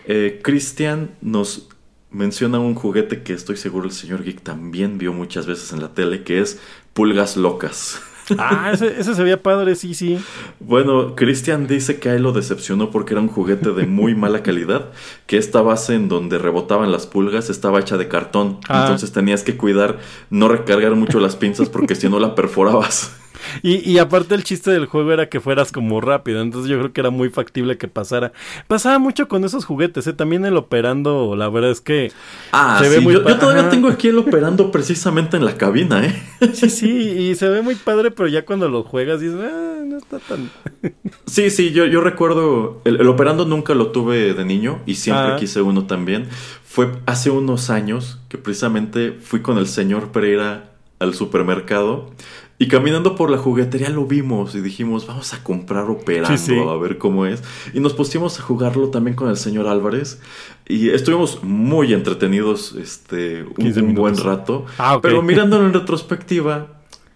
eh, 0.06 0.40
Cristian 0.42 1.12
nos 1.20 1.68
menciona 2.14 2.58
un 2.60 2.74
juguete 2.74 3.22
que 3.22 3.32
estoy 3.34 3.56
seguro 3.56 3.86
el 3.86 3.92
señor 3.92 4.22
Geek 4.24 4.40
también 4.42 4.96
vio 4.98 5.12
muchas 5.12 5.46
veces 5.46 5.72
en 5.72 5.80
la 5.82 5.88
tele, 5.88 6.22
que 6.22 6.40
es 6.40 6.58
Pulgas 6.94 7.36
Locas. 7.36 8.00
Ah, 8.38 8.70
ese, 8.72 8.98
ese 8.98 9.14
se 9.14 9.22
veía 9.22 9.42
padre, 9.42 9.74
sí, 9.74 9.92
sí. 9.92 10.18
Bueno, 10.58 11.14
Christian 11.14 11.66
dice 11.66 11.98
que 12.00 12.08
a 12.08 12.14
él 12.14 12.22
lo 12.22 12.32
decepcionó 12.32 12.90
porque 12.90 13.12
era 13.12 13.20
un 13.20 13.28
juguete 13.28 13.72
de 13.72 13.84
muy 13.84 14.14
mala 14.24 14.42
calidad, 14.42 14.92
que 15.26 15.36
esta 15.36 15.60
base 15.60 15.94
en 15.94 16.08
donde 16.08 16.38
rebotaban 16.38 16.90
las 16.90 17.06
pulgas 17.06 17.50
estaba 17.50 17.80
hecha 17.80 17.98
de 17.98 18.08
cartón, 18.08 18.60
Ah. 18.66 18.84
entonces 18.84 19.12
tenías 19.12 19.42
que 19.42 19.58
cuidar 19.58 19.98
no 20.30 20.48
recargar 20.48 20.94
mucho 20.94 21.20
las 21.20 21.36
pinzas 21.36 21.68
porque 21.68 21.94
si 21.96 22.08
no 22.08 22.18
la 22.18 22.34
perforabas. 22.34 23.14
Y, 23.62 23.88
y 23.90 23.98
aparte 23.98 24.34
el 24.34 24.44
chiste 24.44 24.70
del 24.70 24.86
juego 24.86 25.12
era 25.12 25.28
que 25.28 25.40
fueras 25.40 25.72
como 25.72 26.00
rápido, 26.00 26.40
entonces 26.40 26.70
yo 26.70 26.78
creo 26.78 26.92
que 26.92 27.00
era 27.00 27.10
muy 27.10 27.28
factible 27.30 27.78
que 27.78 27.88
pasara. 27.88 28.32
Pasaba 28.66 28.98
mucho 28.98 29.28
con 29.28 29.44
esos 29.44 29.64
juguetes, 29.64 30.06
¿eh? 30.06 30.12
También 30.12 30.44
el 30.44 30.56
operando, 30.56 31.34
la 31.36 31.48
verdad 31.48 31.70
es 31.70 31.80
que... 31.80 32.12
Ah, 32.52 32.78
Se 32.82 32.88
ve 32.88 32.96
sí, 32.98 33.02
muy 33.02 33.14
yo, 33.14 33.26
yo 33.26 33.38
todavía 33.38 33.62
ajá. 33.62 33.70
tengo 33.70 33.88
aquí 33.88 34.08
el 34.08 34.18
operando 34.18 34.70
precisamente 34.70 35.36
en 35.36 35.44
la 35.44 35.56
cabina, 35.56 36.04
¿eh? 36.06 36.22
Sí, 36.52 36.70
sí, 36.70 36.90
y 36.90 37.34
se 37.34 37.48
ve 37.48 37.62
muy 37.62 37.74
padre, 37.74 38.10
pero 38.10 38.28
ya 38.28 38.44
cuando 38.44 38.68
lo 38.68 38.82
juegas 38.84 39.20
dices, 39.20 39.38
ah, 39.42 39.80
no 39.84 39.96
está 39.98 40.18
tan... 40.18 40.50
Sí, 41.26 41.50
sí, 41.50 41.72
yo, 41.72 41.86
yo 41.86 42.00
recuerdo, 42.00 42.80
el, 42.84 43.00
el 43.00 43.08
operando 43.08 43.44
nunca 43.46 43.74
lo 43.74 43.88
tuve 43.92 44.34
de 44.34 44.44
niño 44.44 44.80
y 44.86 44.96
siempre 44.96 45.14
Ah. 45.32 45.36
quise 45.38 45.62
uno 45.62 45.86
también. 45.86 46.28
Fue 46.64 46.90
hace 47.06 47.30
unos 47.30 47.70
años 47.70 48.18
que 48.28 48.36
precisamente 48.36 49.12
fui 49.12 49.40
con 49.40 49.58
el 49.58 49.66
señor 49.68 50.10
Pereira 50.12 50.70
al 50.98 51.14
supermercado 51.14 52.10
y 52.64 52.68
caminando 52.68 53.14
por 53.14 53.30
la 53.30 53.38
juguetería 53.38 53.90
lo 53.90 54.06
vimos 54.06 54.54
y 54.54 54.60
dijimos, 54.60 55.06
vamos 55.06 55.34
a 55.34 55.42
comprar 55.42 55.84
operando, 55.90 56.36
Sí, 56.38 56.54
sí. 56.54 56.58
a 56.58 56.76
ver 56.76 56.98
cómo 56.98 57.26
es. 57.26 57.42
Y 57.72 57.80
nos 57.80 57.92
pusimos 57.94 58.38
a 58.38 58.42
jugarlo 58.42 58.88
también 58.90 59.14
con 59.16 59.28
el 59.28 59.36
señor 59.36 59.66
Álvarez 59.68 60.20
y 60.66 60.88
estuvimos 60.90 61.42
muy 61.42 61.92
entretenidos 61.92 62.74
este, 62.80 63.42
un, 63.44 63.54
15 63.54 63.82
un 63.82 63.94
buen 63.94 64.16
rato. 64.16 64.64
Ah. 64.78 64.98
Pero 65.02 65.22
mirándolo 65.22 65.66
en 65.66 65.72
retrospectiva, 65.74 66.68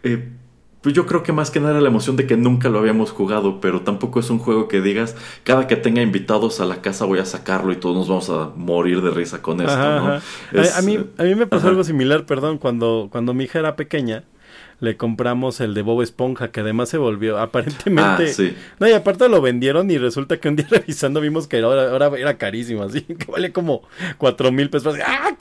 eh, 0.03 0.29
pues 0.81 0.95
yo 0.95 1.07
creo 1.07 1.23
que 1.25 1.33
más 1.33 1.51
que 1.51 1.59
nada 1.59 1.73
era 1.73 1.81
la 1.81 1.89
emoción 1.89 2.15
de 2.17 2.27
que 2.27 2.37
nunca 2.37 2.69
lo 2.69 2.79
habíamos 2.79 3.11
jugado, 3.11 3.61
pero 3.61 3.81
tampoco 3.83 4.21
es 4.21 4.31
un 4.31 4.39
juego 4.39 4.69
que 4.69 4.81
digas, 4.81 5.17
cada 5.43 5.67
que 5.67 5.75
tenga 5.77 6.03
invitados 6.03 6.61
a 6.61 6.65
la 6.65 6.81
casa 6.83 7.05
voy 7.05 7.19
a 7.19 7.25
sacarlo 7.25 7.73
y 7.73 7.77
todos 7.77 7.97
nos 7.97 8.09
vamos 8.09 8.31
a 8.31 8.53
morir 8.57 9.03
de 9.03 9.11
risa 9.11 9.43
con 9.43 9.61
esto, 9.61 9.73
Ajá, 9.73 9.99
¿no? 9.99 10.07
ajá. 10.15 10.23
Es- 10.53 10.77
a, 10.77 10.79
a 10.79 10.83
mí, 10.83 10.99
a 11.19 11.23
mí 11.25 11.35
me 11.35 11.47
pasó 11.47 11.63
ajá. 11.63 11.71
algo 11.71 11.85
similar, 11.85 12.27
perdón, 12.27 12.59
cuando, 12.59 13.09
cuando 13.11 13.35
mi 13.35 13.45
hija 13.45 13.59
era 13.59 13.75
pequeña. 13.77 14.25
Le 14.81 14.97
compramos 14.97 15.61
el 15.61 15.75
de 15.75 15.83
Bob 15.83 16.03
Esponja, 16.03 16.51
que 16.51 16.61
además 16.61 16.89
se 16.89 16.99
volvió, 16.99 17.39
aparentemente. 17.41 18.25
Ah, 18.25 18.33
sí. 18.33 18.57
No, 18.79 18.89
y 18.89 18.93
aparte 18.93 19.29
lo 19.29 19.41
vendieron 19.41 19.91
y 19.91 19.99
resulta 19.99 20.39
que 20.39 20.49
un 20.49 20.57
día 20.57 20.67
revisando 20.71 21.21
vimos 21.21 21.47
que 21.49 21.61
ahora, 21.61 21.91
ahora 21.91 22.11
era 22.19 22.39
carísimo, 22.39 22.83
así 22.83 23.03
que 23.03 23.31
vale 23.31 23.53
como 23.53 23.83
cuatro 24.19 24.53
mil 24.53 24.71
pesos. 24.71 24.97
¡Ah! 25.05 25.37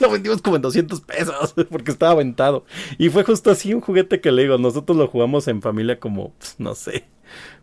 Lo 0.00 0.10
vendimos 0.10 0.42
como 0.42 0.56
en 0.56 0.62
200 0.62 1.00
pesos 1.02 1.54
porque 1.70 1.92
estaba 1.92 2.12
aventado. 2.12 2.64
Y 2.98 3.10
fue 3.10 3.22
justo 3.22 3.50
así 3.50 3.72
un 3.72 3.80
juguete 3.80 4.20
que 4.20 4.32
le 4.32 4.42
digo, 4.42 4.58
nosotros 4.58 4.98
lo 4.98 5.06
jugamos 5.06 5.46
en 5.46 5.62
familia 5.62 6.00
como, 6.00 6.32
pues, 6.38 6.56
no 6.58 6.74
sé, 6.74 7.04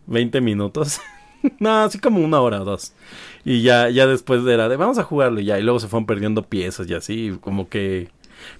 20 0.06 0.40
minutos. 0.40 0.98
no, 1.60 1.82
así 1.82 1.98
como 1.98 2.24
una 2.24 2.40
hora 2.40 2.62
o 2.62 2.64
dos. 2.64 2.94
Y 3.44 3.62
ya, 3.62 3.90
ya 3.90 4.06
después 4.06 4.44
era 4.46 4.68
de 4.68 4.76
vamos 4.76 4.98
a 4.98 5.02
jugarlo 5.02 5.40
y 5.40 5.44
ya. 5.44 5.58
Y 5.58 5.62
luego 5.62 5.78
se 5.78 5.88
fueron 5.88 6.06
perdiendo 6.06 6.42
piezas 6.42 6.88
y 6.88 6.94
así, 6.94 7.36
como 7.42 7.68
que 7.68 8.08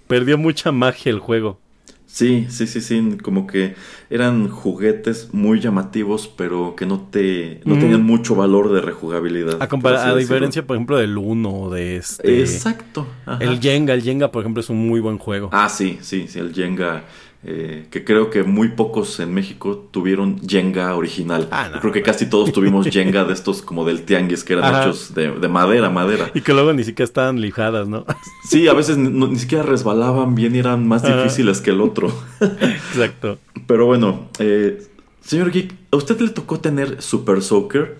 perdió 0.06 0.36
mucha 0.36 0.70
magia 0.70 1.10
el 1.10 1.18
juego. 1.18 1.58
Sí, 2.06 2.46
sí, 2.48 2.66
sí, 2.66 2.80
sí, 2.80 3.18
como 3.22 3.46
que 3.46 3.74
eran 4.10 4.48
juguetes 4.48 5.30
muy 5.32 5.60
llamativos, 5.60 6.28
pero 6.28 6.74
que 6.76 6.86
no 6.86 7.00
te 7.10 7.60
no 7.64 7.74
Mm. 7.74 7.80
tenían 7.80 8.02
mucho 8.04 8.34
valor 8.36 8.72
de 8.72 8.80
rejugabilidad. 8.80 9.60
A, 9.60 9.68
compara- 9.68 9.96
por 9.98 10.06
así 10.06 10.14
a 10.14 10.16
diferencia, 10.16 10.66
por 10.66 10.76
ejemplo, 10.76 10.96
del 10.98 11.18
Uno 11.18 11.50
o 11.52 11.70
de 11.70 11.96
este. 11.96 12.40
Exacto. 12.40 13.06
ajá. 13.26 13.42
El 13.44 13.60
Jenga, 13.60 13.92
el 13.92 14.02
Jenga, 14.02 14.30
por 14.30 14.42
ejemplo, 14.42 14.60
es 14.60 14.70
un 14.70 14.86
muy 14.86 15.00
buen 15.00 15.18
juego. 15.18 15.50
Ah, 15.52 15.68
sí, 15.68 15.98
sí, 16.00 16.26
sí, 16.28 16.38
el 16.38 16.54
Jenga, 16.54 17.04
eh, 17.48 17.86
que 17.92 18.02
creo 18.04 18.28
que 18.28 18.42
muy 18.42 18.70
pocos 18.70 19.20
en 19.20 19.32
México 19.32 19.86
tuvieron 19.92 20.40
Jenga 20.48 20.96
original. 20.96 21.46
Ah, 21.52 21.68
no. 21.68 21.74
Yo 21.76 21.80
creo 21.80 21.92
que 21.92 22.02
casi 22.02 22.26
todos 22.26 22.52
tuvimos 22.52 22.88
Jenga 22.88 23.24
de 23.24 23.32
estos 23.32 23.62
como 23.62 23.84
del 23.84 24.02
tianguis, 24.02 24.42
que 24.42 24.54
eran 24.54 24.64
Ajá. 24.64 24.82
hechos 24.82 25.14
de, 25.14 25.30
de 25.30 25.48
madera, 25.48 25.88
madera. 25.88 26.30
Y 26.34 26.40
que 26.40 26.52
luego 26.52 26.72
ni 26.72 26.82
siquiera 26.82 27.04
estaban 27.06 27.40
lijadas, 27.40 27.86
¿no? 27.86 28.04
Sí, 28.48 28.66
a 28.66 28.72
veces 28.74 28.96
ni, 28.98 29.10
no- 29.10 29.28
ni 29.28 29.38
siquiera 29.38 29.62
resbalaban 29.62 30.34
bien 30.34 30.56
y 30.56 30.58
eran 30.58 30.88
más 30.88 31.04
Ajá. 31.04 31.18
difíciles 31.22 31.60
que 31.60 31.70
el 31.70 31.80
otro. 31.80 32.12
Exacto. 32.40 33.38
Pero 33.68 33.86
bueno, 33.86 34.28
eh, 34.40 34.82
señor 35.20 35.52
Geek, 35.52 35.72
¿a 35.92 35.96
usted 35.96 36.20
le 36.20 36.30
tocó 36.30 36.58
tener 36.60 37.00
Super 37.00 37.42
Soccer? 37.42 37.98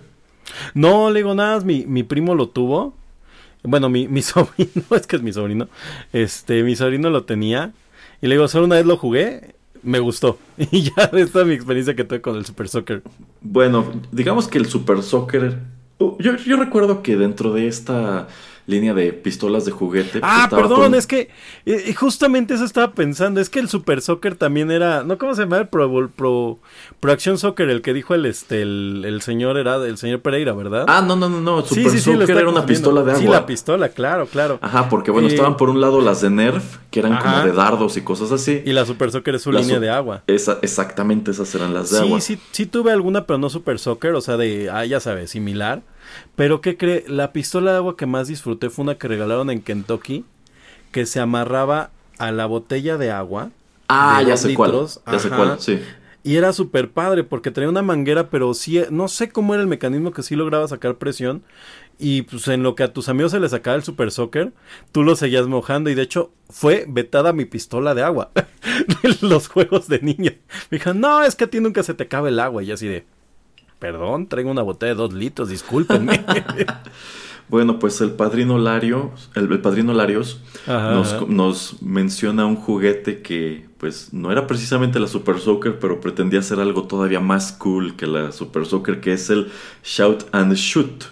No, 0.73 1.09
le 1.09 1.19
digo 1.19 1.33
nada, 1.35 1.59
mi, 1.61 1.85
mi 1.85 2.03
primo 2.03 2.35
lo 2.35 2.49
tuvo. 2.49 2.93
Bueno, 3.63 3.89
mi, 3.89 4.07
mi 4.07 4.21
sobrino, 4.23 4.83
es 4.91 5.07
que 5.07 5.15
es 5.15 5.21
mi 5.21 5.31
sobrino. 5.31 5.67
Este, 6.13 6.63
mi 6.63 6.75
sobrino 6.75 7.09
lo 7.09 7.23
tenía. 7.23 7.71
Y 8.21 8.27
le 8.27 8.35
digo, 8.35 8.47
solo 8.47 8.65
una 8.65 8.75
vez 8.75 8.85
lo 8.85 8.97
jugué, 8.97 9.55
me 9.83 9.99
gustó. 9.99 10.37
Y 10.71 10.83
ya 10.83 11.09
esta 11.13 11.41
es 11.41 11.47
mi 11.47 11.53
experiencia 11.53 11.95
que 11.95 12.03
tuve 12.03 12.21
con 12.21 12.35
el 12.35 12.45
Super 12.45 12.67
Soccer. 12.67 13.03
Bueno, 13.41 13.85
digamos 14.11 14.47
que 14.47 14.57
el 14.57 14.65
Super 14.65 15.03
Soccer... 15.03 15.59
uh, 15.99 16.17
yo 16.19 16.57
recuerdo 16.57 17.03
que 17.03 17.15
dentro 17.15 17.53
de 17.53 17.67
esta 17.67 18.27
línea 18.67 18.93
de 18.93 19.11
pistolas 19.13 19.65
de 19.65 19.71
juguete... 19.71 20.19
Ah, 20.21 20.47
perdón, 20.51 20.93
es 20.93 21.07
que 21.07 21.29
eh, 21.65 21.93
justamente 21.93 22.53
eso 22.53 22.65
estaba 22.65 22.91
pensando. 22.91 23.39
Es 23.41 23.49
que 23.49 23.59
el 23.59 23.69
Super 23.69 24.01
Soccer 24.01 24.35
también 24.35 24.69
era. 24.71 25.03
¿No 25.03 25.17
cómo 25.17 25.33
se 25.35 25.43
llama? 25.43 25.57
El 25.57 25.67
Pro, 25.69 26.09
Pro, 26.15 26.59
Pro 26.99 27.11
Action 27.11 27.37
Soccer, 27.37 27.69
el 27.69 27.81
que 27.81 27.93
dijo 27.93 28.13
el 28.13 28.25
este 28.25 28.61
el, 28.61 29.03
el 29.05 29.21
señor 29.21 29.57
era 29.57 29.77
el 29.77 29.97
señor 29.97 30.19
Pereira, 30.21 30.53
¿verdad? 30.53 30.85
Ah, 30.87 31.01
no, 31.01 31.15
no, 31.15 31.29
no, 31.29 31.39
no. 31.41 31.61
Super 31.65 31.87
está 31.87 31.99
Soccer 31.99 32.37
era 32.37 32.49
una 32.49 32.65
pistola 32.65 33.03
de 33.03 33.11
agua. 33.11 33.21
Sí, 33.23 33.27
la 33.27 33.45
pistola, 33.45 33.89
claro, 33.89 34.27
claro. 34.27 34.59
Ajá, 34.61 34.89
porque 34.89 35.11
bueno, 35.11 35.27
Eh, 35.29 35.31
estaban 35.31 35.55
por 35.57 35.69
un 35.69 35.79
lado 35.81 36.01
las 36.01 36.21
de 36.21 36.29
Nerf, 36.29 36.77
que 36.91 36.99
eran 36.99 37.17
como 37.19 37.39
de 37.45 37.53
dardos 37.53 37.95
y 37.97 38.01
cosas 38.01 38.31
así. 38.33 38.61
Y 38.65 38.73
la 38.73 38.85
Super 38.85 39.11
Soccer 39.11 39.35
es 39.35 39.41
su 39.43 39.51
La 39.53 39.61
línea 39.61 39.79
de 39.79 39.89
agua. 39.89 40.23
Esa, 40.27 40.59
exactamente, 40.61 41.31
esas 41.31 41.55
eran 41.55 41.73
las 41.73 41.89
de 41.89 41.99
Sí, 41.99 42.03
agua. 42.03 42.19
sí, 42.21 42.37
sí 42.51 42.65
tuve 42.65 42.91
alguna, 42.91 43.25
pero 43.25 43.39
no 43.39 43.49
Super 43.49 43.79
Soccer, 43.79 44.13
o 44.13 44.21
sea, 44.21 44.35
de, 44.35 44.69
ah, 44.69 44.83
ya 44.85 44.99
sabes, 44.99 45.29
similar. 45.31 45.81
Pero 46.35 46.61
¿qué 46.61 46.77
cree? 46.77 47.03
La 47.07 47.33
pistola 47.33 47.71
de 47.71 47.77
agua 47.77 47.97
que 47.97 48.05
más 48.05 48.27
disfruté 48.27 48.69
fue 48.69 48.83
una 48.83 48.95
que 48.95 49.07
regalaron 49.07 49.49
en 49.49 49.61
Kentucky, 49.61 50.25
que 50.91 51.05
se 51.05 51.19
amarraba 51.19 51.91
a 52.17 52.31
la 52.31 52.45
botella 52.45 52.97
de 52.97 53.11
agua. 53.11 53.51
Ah, 53.87 54.19
de 54.19 54.29
ya 54.29 54.37
sé 54.37 54.53
cuál. 54.53 54.87
Ya 55.11 55.19
sé 55.19 55.29
cuál, 55.29 55.59
sí. 55.59 55.79
Y 56.27 56.35
era 56.35 56.51
súper 56.51 56.91
padre 56.91 57.23
porque 57.23 57.51
traía 57.51 57.69
una 57.69 57.81
manguera, 57.81 58.29
pero 58.29 58.53
sí, 58.53 58.81
no 58.89 59.07
sé 59.07 59.29
cómo 59.29 59.53
era 59.53 59.63
el 59.63 59.69
mecanismo 59.69 60.11
que 60.11 60.23
sí 60.23 60.35
lograba 60.35 60.67
sacar 60.67 60.95
presión. 60.95 61.41
Y 61.99 62.23
pues 62.23 62.47
en 62.49 62.63
lo 62.63 62.75
que 62.75 62.83
a 62.83 62.91
tus 62.91 63.07
amigos 63.07 63.31
se 63.31 63.39
les 63.39 63.51
sacaba 63.51 63.77
el 63.77 63.83
Super 63.83 64.11
Soccer, 64.11 64.51
tú 64.91 65.03
lo 65.03 65.15
seguías 65.15 65.47
mojando. 65.47 65.89
Y 65.89 65.95
de 65.95 66.01
hecho, 66.01 66.31
fue 66.49 66.85
vetada 66.87 67.31
mi 67.31 67.45
pistola 67.45 67.95
de 67.95 68.03
agua 68.03 68.31
de 68.35 69.17
los 69.21 69.47
juegos 69.47 69.87
de 69.87 70.01
niños. 70.01 70.33
Me 70.69 70.77
dijeron, 70.77 70.99
no, 70.99 71.23
es 71.23 71.35
que 71.35 71.45
a 71.45 71.49
ti 71.49 71.61
nunca 71.61 71.81
se 71.81 71.93
te 71.93 72.03
acaba 72.03 72.27
el 72.27 72.39
agua. 72.41 72.61
Y 72.61 72.73
así 72.73 72.87
de, 72.87 73.05
perdón, 73.79 74.27
traigo 74.27 74.51
una 74.51 74.61
botella 74.61 74.93
de 74.93 74.97
dos 74.97 75.13
litros, 75.13 75.49
discúlpenme. 75.49 76.23
Bueno, 77.49 77.79
pues 77.79 78.01
el 78.01 78.11
padrino 78.11 78.57
Lario, 78.57 79.11
el, 79.33 79.49
el 79.49 79.61
padrino 79.61 79.93
Larios 79.93 80.41
Ajá, 80.65 80.91
nos, 80.91 81.13
ajá. 81.13 81.25
nos 81.29 81.81
menciona 81.81 82.45
un 82.45 82.57
juguete 82.57 83.21
que 83.21 83.65
pues 83.77 84.11
no 84.11 84.31
era 84.33 84.47
precisamente 84.47 84.99
la 84.99 85.07
Super 85.07 85.39
Soccer, 85.39 85.79
pero 85.79 86.01
pretendía 86.01 86.41
ser 86.41 86.59
algo 86.59 86.83
todavía 86.87 87.21
más 87.21 87.53
cool 87.53 87.95
que 87.95 88.05
la 88.05 88.33
Super 88.33 88.65
Soccer, 88.65 88.99
que 88.99 89.13
es 89.13 89.29
el 89.29 89.49
Shout 89.83 90.25
and 90.33 90.53
Shoot. 90.55 91.05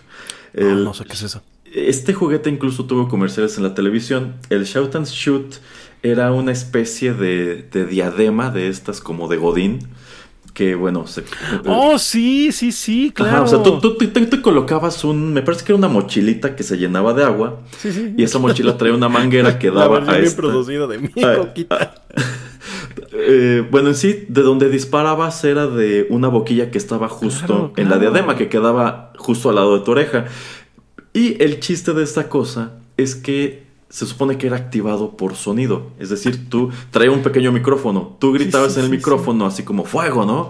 Ah, 0.57 0.63
no 0.63 0.93
sé 0.93 1.05
qué 1.05 1.13
es 1.13 1.21
eso. 1.23 1.41
Este 1.73 2.13
juguete 2.13 2.49
incluso 2.49 2.85
tuvo 2.85 3.07
comerciales 3.07 3.55
en 3.57 3.63
la 3.63 3.73
televisión. 3.73 4.35
El 4.49 4.65
Shout 4.65 4.95
and 4.95 5.07
Shoot 5.07 5.55
era 6.03 6.31
una 6.33 6.51
especie 6.51 7.13
de, 7.13 7.63
de 7.71 7.85
diadema 7.85 8.49
de 8.49 8.67
estas 8.67 8.99
como 8.99 9.27
de 9.27 9.37
Godín. 9.37 9.87
Que 10.55 10.73
bueno, 10.73 11.05
se, 11.05 11.23
Oh, 11.65 11.99
sí, 11.99 12.51
sí, 12.51 12.71
sí, 12.71 13.11
claro. 13.13 13.31
Ajá, 13.31 13.43
o 13.43 13.47
sea, 13.47 13.61
tú, 13.61 13.77
tú- 13.79 13.95
tú- 13.97 14.07
tú 14.07 14.25
te 14.27 14.41
colocabas 14.41 15.03
un, 15.03 15.33
me 15.33 15.41
parece 15.43 15.63
que 15.65 15.73
era 15.73 15.77
una 15.77 15.89
mochilita 15.89 16.55
que 16.55 16.63
se 16.63 16.77
llenaba 16.77 17.13
de 17.13 17.23
agua 17.25 17.59
Sí, 17.77 17.91
sí. 17.91 18.13
y 18.17 18.23
esa 18.23 18.39
mochila 18.39 18.77
traía 18.77 18.95
una 18.95 19.09
manguera 19.09 19.59
que 19.59 19.69
La 19.71 19.81
daba 19.81 19.95
versión 19.99 20.15
a 20.15 20.17
bien 20.17 20.27
esta. 20.29 20.41
producida 20.41 20.87
de 20.87 20.97
mi 20.97 21.09
Ah, 21.23 21.35
coquita. 21.37 21.95
Eh, 23.17 23.65
bueno, 23.71 23.89
en 23.89 23.95
sí, 23.95 24.25
de 24.27 24.41
donde 24.41 24.69
disparabas 24.69 25.43
era 25.45 25.67
de 25.67 26.05
una 26.09 26.27
boquilla 26.27 26.69
que 26.71 26.77
estaba 26.77 27.07
justo 27.09 27.45
Claro, 27.45 27.73
en 27.77 27.89
la 27.89 27.97
diadema, 27.97 28.35
que 28.35 28.49
quedaba 28.49 29.13
justo 29.17 29.49
al 29.49 29.55
lado 29.55 29.77
de 29.77 29.83
tu 29.85 29.91
oreja. 29.91 30.25
Y 31.13 31.41
el 31.41 31.59
chiste 31.59 31.93
de 31.93 32.03
esta 32.03 32.27
cosa 32.29 32.71
es 32.97 33.15
que 33.15 33.64
se 33.89 34.05
supone 34.05 34.37
que 34.37 34.47
era 34.47 34.57
activado 34.57 35.15
por 35.17 35.35
sonido. 35.35 35.91
Es 35.99 36.09
decir, 36.09 36.49
tú 36.49 36.69
traía 36.91 37.11
un 37.11 37.21
pequeño 37.23 37.51
micrófono, 37.51 38.17
tú 38.19 38.33
gritabas 38.33 38.73
sí, 38.73 38.79
en 38.79 38.85
el 38.85 38.91
sí, 38.91 38.97
micrófono 38.97 39.45
así 39.45 39.63
como 39.63 39.83
fuego, 39.85 40.25
¿no? 40.25 40.49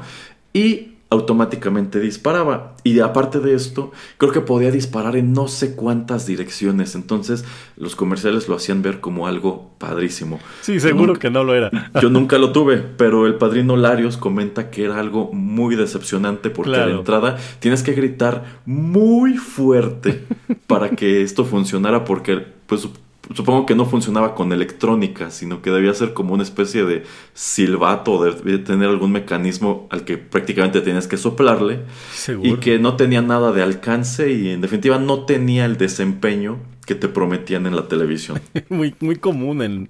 Y 0.53 0.91
automáticamente 1.11 1.99
disparaba. 1.99 2.75
Y 2.83 2.99
aparte 2.99 3.39
de 3.39 3.53
esto, 3.55 3.91
creo 4.17 4.31
que 4.31 4.41
podía 4.41 4.71
disparar 4.71 5.15
en 5.15 5.33
no 5.33 5.47
sé 5.47 5.75
cuántas 5.75 6.25
direcciones. 6.25 6.95
Entonces, 6.95 7.45
los 7.77 7.95
comerciales 7.95 8.47
lo 8.49 8.55
hacían 8.55 8.81
ver 8.81 8.99
como 9.01 9.27
algo 9.27 9.71
padrísimo. 9.77 10.39
Sí, 10.61 10.79
seguro 10.79 11.07
Nunca- 11.07 11.19
que 11.19 11.29
no 11.29 11.43
lo 11.43 11.53
era. 11.53 11.91
yo 12.01 12.09
nunca 12.09 12.37
lo 12.37 12.51
tuve, 12.51 12.77
pero 12.77 13.27
el 13.27 13.35
padrino 13.35 13.77
Larios 13.77 14.17
comenta 14.17 14.69
que 14.71 14.85
era 14.85 14.99
algo 14.99 15.31
muy 15.31 15.75
decepcionante 15.75 16.49
porque 16.49 16.71
a 16.71 16.75
Claro. 16.75 16.91
la 16.93 16.97
entrada 16.99 17.37
tienes 17.59 17.83
que 17.83 17.93
gritar 17.93 18.61
muy 18.65 19.37
fuerte 19.37 20.25
para 20.67 20.89
que 20.89 21.21
esto 21.21 21.45
funcionara 21.45 22.03
porque 22.03 22.45
pues 22.65 22.87
supongo 23.33 23.65
que 23.65 23.75
no 23.75 23.85
funcionaba 23.85 24.35
con 24.35 24.51
electrónica, 24.51 25.31
sino 25.31 25.61
que 25.61 25.71
debía 25.71 25.93
ser 25.93 26.13
como 26.13 26.33
una 26.33 26.43
especie 26.43 26.83
de 26.83 27.03
silbato, 27.33 28.23
debía 28.23 28.63
tener 28.63 28.89
algún 28.89 29.11
mecanismo 29.11 29.87
al 29.89 30.05
que 30.05 30.17
prácticamente 30.17 30.81
tenías 30.81 31.07
que 31.07 31.17
soplarle 31.17 31.81
Seguro. 32.13 32.49
y 32.49 32.57
que 32.57 32.79
no 32.79 32.95
tenía 32.95 33.21
nada 33.21 33.51
de 33.51 33.63
alcance 33.63 34.31
y 34.31 34.49
en 34.49 34.61
definitiva 34.61 34.99
no 34.99 35.25
tenía 35.25 35.65
el 35.65 35.77
desempeño 35.77 36.59
que 36.85 36.95
te 36.95 37.07
prometían 37.07 37.65
en 37.65 37.75
la 37.75 37.87
televisión. 37.87 38.39
muy, 38.69 38.95
muy 38.99 39.15
común 39.15 39.61
en. 39.61 39.89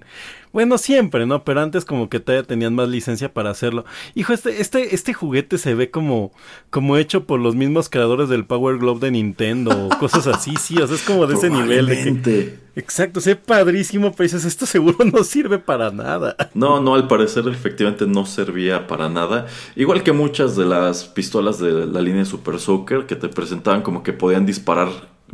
Bueno, 0.56 0.78
siempre, 0.78 1.26
¿no? 1.26 1.44
Pero 1.44 1.60
antes 1.60 1.84
como 1.84 2.08
que 2.08 2.18
todavía 2.18 2.46
tenían 2.46 2.74
más 2.74 2.88
licencia 2.88 3.34
para 3.34 3.50
hacerlo. 3.50 3.84
Hijo, 4.14 4.32
este, 4.32 4.62
este, 4.62 4.94
este 4.94 5.12
juguete 5.12 5.58
se 5.58 5.74
ve 5.74 5.90
como, 5.90 6.32
como 6.70 6.96
hecho 6.96 7.24
por 7.24 7.40
los 7.40 7.54
mismos 7.54 7.90
creadores 7.90 8.30
del 8.30 8.46
Power 8.46 8.78
Glove 8.78 9.00
de 9.00 9.10
Nintendo 9.10 9.72
o 9.84 9.98
cosas 9.98 10.26
así, 10.26 10.54
sí, 10.58 10.78
o 10.78 10.86
sea, 10.86 10.96
es 10.96 11.02
como 11.02 11.26
de 11.26 11.34
ese 11.34 11.50
nivel 11.50 11.84
de 11.84 12.22
que. 12.22 12.58
Exacto, 12.74 13.20
ve 13.22 13.36
padrísimo, 13.36 14.12
pero 14.12 14.22
dices, 14.22 14.46
esto 14.46 14.64
seguro 14.64 15.04
no 15.04 15.24
sirve 15.24 15.58
para 15.58 15.90
nada. 15.90 16.34
No, 16.54 16.80
no, 16.80 16.94
al 16.94 17.06
parecer 17.06 17.46
efectivamente 17.48 18.06
no 18.06 18.24
servía 18.24 18.86
para 18.86 19.10
nada. 19.10 19.48
Igual 19.74 20.02
que 20.02 20.12
muchas 20.12 20.56
de 20.56 20.64
las 20.64 21.04
pistolas 21.04 21.58
de 21.58 21.86
la 21.86 22.00
línea 22.00 22.24
Super 22.24 22.58
Soaker 22.58 23.04
que 23.04 23.16
te 23.16 23.28
presentaban 23.28 23.82
como 23.82 24.02
que 24.02 24.14
podían 24.14 24.46
disparar 24.46 24.88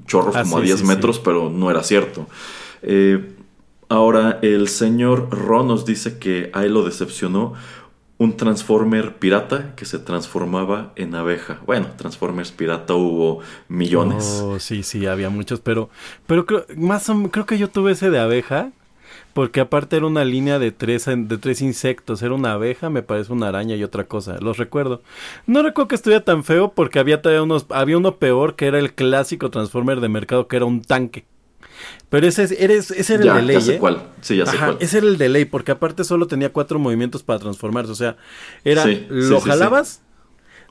chorros 0.05 0.35
Ah, 0.35 0.43
como 0.43 0.57
a 0.59 0.61
sí, 0.62 0.66
10 0.66 0.81
sí, 0.81 0.85
metros, 0.85 1.15
sí. 1.15 1.23
pero 1.24 1.49
no 1.49 1.70
era 1.70 1.85
cierto. 1.85 2.27
Eh, 2.82 3.36
ahora, 3.93 4.39
el 4.43 4.69
señor 4.69 5.28
Ron 5.31 5.69
nos 5.69 5.85
dice 5.86 6.19
que 6.19 6.51
a 6.52 6.64
él 6.64 6.74
lo 6.74 6.85
decepcionó 6.85 7.55
un 8.19 8.36
Transformer 8.36 9.16
pirata 9.16 9.74
que 9.74 9.85
se 9.85 9.98
transformaba 9.98 10.93
en 10.97 11.14
abeja. 11.14 11.60
Bueno, 11.66 11.89
Transformers 11.97 12.52
pirata 12.52 12.94
hubo 12.94 13.40
millones. 13.69 14.40
Oh, 14.44 14.59
sí, 14.60 14.82
sí, 14.85 15.06
había 15.06 15.28
muchos, 15.31 15.60
pero, 15.60 15.90
pero 16.27 16.47
creo, 16.47 16.64
más 16.77 17.09
o- 17.09 17.31
creo 17.31 17.47
que 17.47 17.59
yo 17.59 17.69
tuve 17.69 17.93
ese 17.93 18.10
de 18.10 18.20
abeja, 18.20 18.70
porque 19.35 19.60
aparte 19.60 19.97
era 19.97 20.06
una 20.06 20.24
línea 20.24 20.59
de 20.59 20.73
tres, 20.73 21.06
de 21.06 21.39
tres 21.39 21.62
insectos, 21.62 22.23
era 22.23 22.35
una 22.35 22.52
abeja, 22.52 22.90
me 22.90 23.02
parece 23.02 23.32
una 23.32 23.48
araña 23.48 23.77
y 23.77 23.82
otra 23.85 24.05
cosa, 24.05 24.39
los 24.40 24.59
recuerdo. 24.59 25.02
No 25.47 25.62
recuerdo 25.62 25.89
que 25.89 25.94
estuviera 25.97 26.24
tan 26.24 26.44
feo 26.44 26.73
porque 26.74 26.98
había 26.98 27.20
unos, 27.43 27.66
había 27.70 27.98
uno 27.98 28.16
peor 28.16 28.56
que 28.56 28.66
era 28.66 28.78
el 28.78 28.94
clásico 28.94 29.51
Transformer 29.51 30.01
de 30.01 30.09
mercado 30.09 30.48
que 30.48 30.56
era 30.56 30.66
un 30.66 30.82
tanque. 30.82 31.24
Pero 32.09 32.27
ese, 32.27 32.43
eres, 32.63 32.91
ese 32.91 33.15
era 33.15 33.25
Ya, 33.25 33.39
el 33.39 33.47
de 33.47 33.55
ya 33.55 33.61
sé 33.61 33.75
¿eh? 33.75 33.79
cuál. 33.79 34.03
Sí, 34.21 34.37
ya 34.37 34.47
sé 34.47 34.57
Ajá, 34.57 34.67
cuál. 34.67 34.79
ese 34.81 34.99
era 34.99 35.07
el 35.07 35.19
de 35.19 35.29
ley, 35.29 35.45
porque 35.45 35.73
aparte 35.73 36.05
solo 36.05 36.27
tenía 36.27 36.53
cuatro 36.53 36.79
movimientos 36.79 37.23
para 37.23 37.39
transformarse. 37.39 37.93
O 37.93 37.95
sea, 37.97 38.17
era 38.65 38.83
Sí, 38.85 39.07
lo 39.09 39.41
sí, 39.41 39.49
jalabas, 39.49 40.03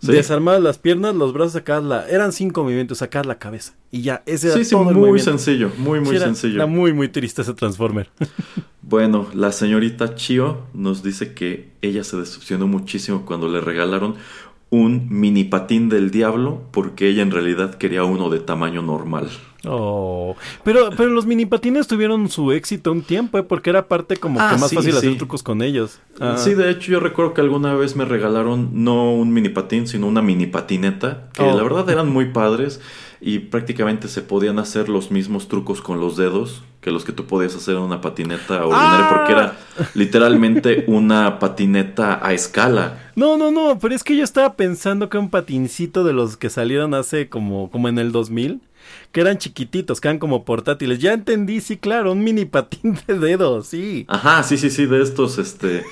Sí. 0.01 0.11
desarmabas 0.13 0.61
las 0.63 0.79
piernas, 0.79 1.13
los 1.13 1.31
brazos, 1.31 1.53
sacabas 1.53 1.83
la. 1.83 2.09
Eran 2.09 2.31
cinco 2.31 2.63
movimientos, 2.63 2.97
sacabas 2.99 3.27
la 3.27 3.37
cabeza. 3.37 3.75
Y 3.91 4.01
ya, 4.01 4.23
ese 4.25 4.47
era 4.47 4.57
Sí, 4.57 4.65
sí, 4.65 4.71
todo 4.71 4.81
el 4.89 4.95
muy 4.95 5.09
movimiento. 5.09 5.31
sencillo, 5.37 5.71
muy, 5.77 5.99
muy 5.99 6.15
era, 6.15 6.25
sencillo. 6.25 6.55
Era 6.55 6.65
muy, 6.65 6.91
muy 6.93 7.07
triste 7.09 7.41
ese 7.43 7.53
Transformer. 7.53 8.09
Bueno, 8.83 9.27
la 9.35 9.51
señorita 9.51 10.15
Chio 10.15 10.63
nos 10.73 11.03
dice 11.03 11.33
que 11.33 11.69
ella 11.83 12.03
se 12.03 12.17
decepcionó 12.17 12.67
muchísimo 12.67 13.25
cuando 13.27 13.47
le 13.47 13.61
regalaron 13.61 14.15
un 14.71 15.07
mini 15.09 15.43
patín 15.43 15.89
del 15.89 16.09
diablo 16.11 16.61
porque 16.71 17.07
ella 17.09 17.21
en 17.21 17.29
realidad 17.31 17.75
quería 17.75 18.03
uno 18.05 18.29
de 18.29 18.39
tamaño 18.39 18.81
normal. 18.81 19.29
Oh, 19.63 20.35
pero, 20.63 20.89
pero 20.97 21.09
los 21.11 21.27
mini 21.27 21.45
patines 21.45 21.85
tuvieron 21.87 22.29
su 22.29 22.51
éxito 22.51 22.91
un 22.91 23.03
tiempo, 23.03 23.37
¿eh? 23.37 23.43
porque 23.43 23.69
era 23.69 23.87
parte 23.87 24.17
como 24.17 24.39
Ah, 24.41 24.49
que 24.53 24.57
más 24.59 24.69
sí, 24.71 24.75
fácil 24.75 24.97
hacer 24.97 25.17
trucos 25.17 25.43
con 25.43 25.61
ellos. 25.61 25.99
Ah. 26.19 26.35
Sí, 26.37 26.55
de 26.55 26.71
hecho 26.71 26.91
yo 26.91 26.99
recuerdo 26.99 27.35
que 27.35 27.41
alguna 27.41 27.75
vez 27.75 27.95
me 27.95 28.05
regalaron 28.05 28.69
no 28.83 29.13
un 29.13 29.31
mini 29.31 29.49
patín, 29.49 29.85
sino 29.87 30.07
una 30.07 30.23
mini 30.23 30.47
patineta, 30.47 31.27
que 31.33 31.43
Oh. 31.43 31.55
la 31.55 31.61
verdad 31.61 31.87
eran 31.91 32.09
muy 32.09 32.25
padres 32.31 32.81
y 33.21 33.39
prácticamente 33.39 34.07
se 34.07 34.21
podían 34.23 34.57
hacer 34.59 34.89
los 34.89 35.11
mismos 35.11 35.47
trucos 35.47 35.79
con 35.81 35.99
los 35.99 36.17
dedos 36.17 36.63
que 36.81 36.89
los 36.89 37.05
que 37.05 37.11
tú 37.11 37.27
podías 37.27 37.55
hacer 37.55 37.75
en 37.75 37.81
una 37.83 38.01
patineta 38.01 38.65
ordinaria, 38.65 39.05
Ah. 39.07 39.15
porque 39.15 39.31
era 39.33 39.57
literalmente 39.93 40.83
una 40.87 41.37
patineta 41.37 42.19
a 42.25 42.33
escala. 42.33 43.11
No, 43.15 43.37
no, 43.37 43.51
no, 43.51 43.77
pero 43.79 43.93
es 43.93 44.03
que 44.03 44.17
yo 44.17 44.23
estaba 44.23 44.53
pensando 44.55 45.07
que 45.07 45.19
un 45.19 45.29
patincito 45.29 46.03
de 46.03 46.13
los 46.13 46.37
que 46.37 46.49
salieron 46.49 46.95
hace 46.95 47.29
como, 47.29 47.69
como 47.69 47.87
en 47.87 47.99
el 47.99 48.11
2000, 48.11 48.61
que 49.11 49.21
eran 49.21 49.37
chiquititos, 49.37 50.01
que 50.01 50.07
eran 50.07 50.17
como 50.17 50.43
portátiles. 50.43 50.97
Ya 50.97 51.13
entendí, 51.13 51.61
sí, 51.61 51.77
claro, 51.77 52.13
un 52.13 52.23
mini 52.23 52.45
patín 52.45 52.97
de 53.07 53.19
dedos, 53.19 53.67
sí. 53.67 54.05
Ajá, 54.07 54.41
sí, 54.41 54.57
sí, 54.57 54.71
sí, 54.71 54.87
de 54.87 55.03
estos, 55.03 55.37
este, 55.37 55.83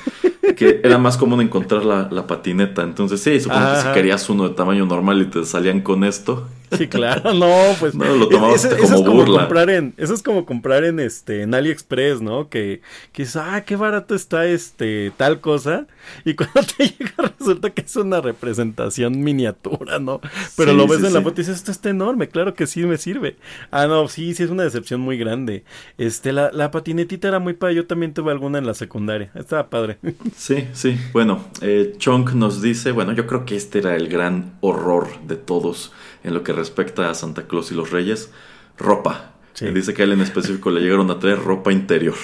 que 0.55 0.81
era 0.83 0.97
más 0.97 1.17
común 1.17 1.39
encontrar 1.41 1.85
la, 1.85 2.07
la 2.11 2.25
patineta. 2.25 2.81
Entonces, 2.81 3.21
sí, 3.21 3.39
supongo 3.39 3.73
que 3.75 3.81
si 3.81 3.87
querías 3.93 4.27
uno 4.29 4.49
de 4.49 4.55
tamaño 4.55 4.87
normal 4.87 5.21
y 5.21 5.25
te 5.25 5.45
salían 5.45 5.81
con 5.81 6.03
esto. 6.03 6.47
Sí, 6.77 6.87
claro, 6.87 7.33
no, 7.33 7.75
pues. 7.79 7.95
No, 7.95 8.05
lo 8.15 8.29
como 8.29 8.53
eso 8.53 8.75
es 8.75 8.91
como 8.91 9.13
burla. 9.13 9.41
comprar 9.41 9.69
en, 9.69 9.93
eso 9.97 10.13
es 10.13 10.23
como 10.23 10.45
comprar 10.45 10.83
en 10.83 10.99
este, 10.99 11.41
en 11.43 11.53
AliExpress, 11.53 12.21
¿no? 12.21 12.49
Que, 12.49 12.81
que 13.11 13.23
dices, 13.23 13.37
ah, 13.37 13.63
qué 13.65 13.75
barato 13.75 14.15
está 14.15 14.45
este, 14.45 15.11
tal 15.17 15.41
cosa. 15.41 15.87
Y 16.25 16.33
cuando 16.35 16.61
te 16.63 16.87
llega 16.87 17.33
resulta 17.39 17.69
que 17.71 17.81
es 17.81 17.95
una 17.95 18.21
representación 18.21 19.21
miniatura, 19.23 19.99
¿no? 19.99 20.21
Pero 20.55 20.71
Sí, 20.71 20.77
lo 20.77 20.87
ves 20.87 20.99
sí, 20.99 21.07
en 21.07 21.13
la 21.13 21.21
foto 21.21 21.41
y 21.41 21.43
dices, 21.43 21.57
esto 21.57 21.71
está 21.71 21.89
enorme, 21.89 22.27
claro 22.29 22.53
que 22.53 22.67
sí 22.67 22.83
me 22.83 22.97
sirve. 22.97 23.37
Ah, 23.71 23.87
no, 23.87 24.07
sí, 24.07 24.33
sí 24.33 24.43
es 24.43 24.49
una 24.49 24.63
decepción 24.63 25.01
muy 25.01 25.17
grande. 25.17 25.63
Este, 25.97 26.31
la, 26.33 26.51
la 26.51 26.71
patinetita 26.71 27.27
era 27.27 27.39
muy 27.39 27.53
padre, 27.53 27.75
yo 27.75 27.85
también 27.87 28.13
tuve 28.13 28.31
alguna 28.31 28.57
en 28.59 28.65
la 28.65 28.73
secundaria. 28.73 29.31
Estaba 29.35 29.69
padre. 29.69 29.97
Sí, 30.35 30.67
sí. 30.73 30.97
Bueno, 31.11 31.43
eh, 31.61 31.95
Chunk 31.97 32.33
nos 32.33 32.61
dice, 32.61 32.91
bueno, 32.91 33.13
yo 33.13 33.27
creo 33.27 33.45
que 33.45 33.55
este 33.55 33.79
era 33.79 33.95
el 33.95 34.07
gran 34.07 34.53
horror 34.61 35.07
de 35.27 35.35
todos 35.35 35.91
en 36.23 36.33
lo 36.33 36.43
que 36.43 36.53
respecta 36.53 37.09
a 37.09 37.13
Santa 37.13 37.43
Claus 37.47 37.71
y 37.71 37.75
los 37.75 37.91
Reyes. 37.91 38.31
Ropa. 38.77 39.31
Sí. 39.53 39.65
Dice 39.67 39.93
que 39.93 40.03
a 40.03 40.05
él 40.05 40.13
en 40.13 40.21
específico 40.21 40.69
le 40.69 40.81
llegaron 40.81 41.09
a 41.11 41.19
traer 41.19 41.39
ropa 41.39 41.71
interior. 41.71 42.15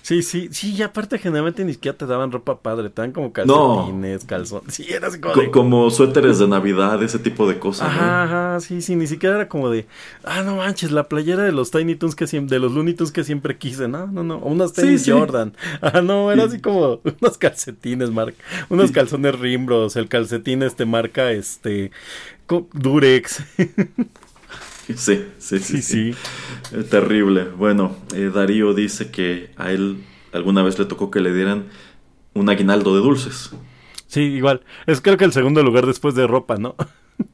Sí, 0.00 0.22
sí, 0.22 0.48
sí, 0.52 0.74
y 0.74 0.80
aparte 0.80 1.18
generalmente 1.18 1.62
ni 1.66 1.74
siquiera 1.74 1.98
te 1.98 2.06
daban 2.06 2.32
ropa 2.32 2.60
padre, 2.62 2.88
te 2.88 2.94
daban 3.02 3.12
como 3.12 3.30
calcetines, 3.30 4.24
calzones. 4.24 4.72
Sí, 4.72 4.86
era 4.88 5.08
así 5.08 5.20
como 5.20 5.34
Co- 5.34 5.40
de- 5.42 5.50
como 5.50 5.90
suéteres 5.90 6.38
de 6.38 6.48
Navidad, 6.48 7.02
ese 7.02 7.18
tipo 7.18 7.46
de 7.46 7.58
cosas. 7.58 7.88
¿no? 7.88 8.00
Ajá, 8.00 8.22
ajá, 8.22 8.60
sí, 8.60 8.80
sí, 8.80 8.96
ni 8.96 9.06
siquiera 9.06 9.34
era 9.36 9.48
como 9.48 9.68
de, 9.68 9.86
ah, 10.24 10.40
no 10.42 10.56
manches, 10.56 10.92
la 10.92 11.08
playera 11.08 11.42
de 11.42 11.52
los 11.52 11.70
Tiny 11.70 11.94
Toons 11.94 12.14
que 12.14 12.26
siempre, 12.26 12.54
de 12.56 12.60
los 12.60 12.72
Looney 12.72 12.94
Tunes 12.94 13.12
que 13.12 13.22
siempre 13.22 13.58
quise, 13.58 13.86
no, 13.86 14.06
no, 14.06 14.22
no, 14.24 14.36
o 14.36 14.48
unas 14.48 14.70
Sí, 14.72 14.96
sí. 14.98 15.10
Jordan, 15.10 15.52
ah, 15.82 16.00
no, 16.00 16.32
era 16.32 16.44
así 16.44 16.58
como 16.58 17.00
unos 17.20 17.36
calcetines, 17.36 18.10
marca, 18.10 18.38
unos 18.70 18.90
calzones 18.92 19.38
Rimbros, 19.38 19.96
el 19.96 20.08
calcetín 20.08 20.62
este 20.62 20.86
marca, 20.86 21.32
este, 21.32 21.90
Durex, 22.72 23.42
Sí, 24.86 24.94
sí, 25.38 25.58
sí. 25.58 25.58
sí, 25.58 25.82
sí, 25.82 26.14
Eh, 26.72 26.82
terrible. 26.84 27.44
Bueno, 27.44 27.94
eh, 28.14 28.30
Darío 28.34 28.72
dice 28.72 29.10
que 29.10 29.50
a 29.56 29.70
él 29.70 30.02
alguna 30.32 30.62
vez 30.62 30.78
le 30.78 30.86
tocó 30.86 31.10
que 31.10 31.20
le 31.20 31.34
dieran 31.34 31.66
un 32.34 32.48
aguinaldo 32.48 32.94
de 32.94 33.02
dulces. 33.02 33.50
sí, 34.06 34.22
igual, 34.22 34.62
es 34.86 35.00
creo 35.02 35.16
que 35.18 35.24
el 35.24 35.32
segundo 35.32 35.62
lugar 35.62 35.86
después 35.86 36.14
de 36.14 36.26
ropa, 36.26 36.56
¿no? 36.56 36.74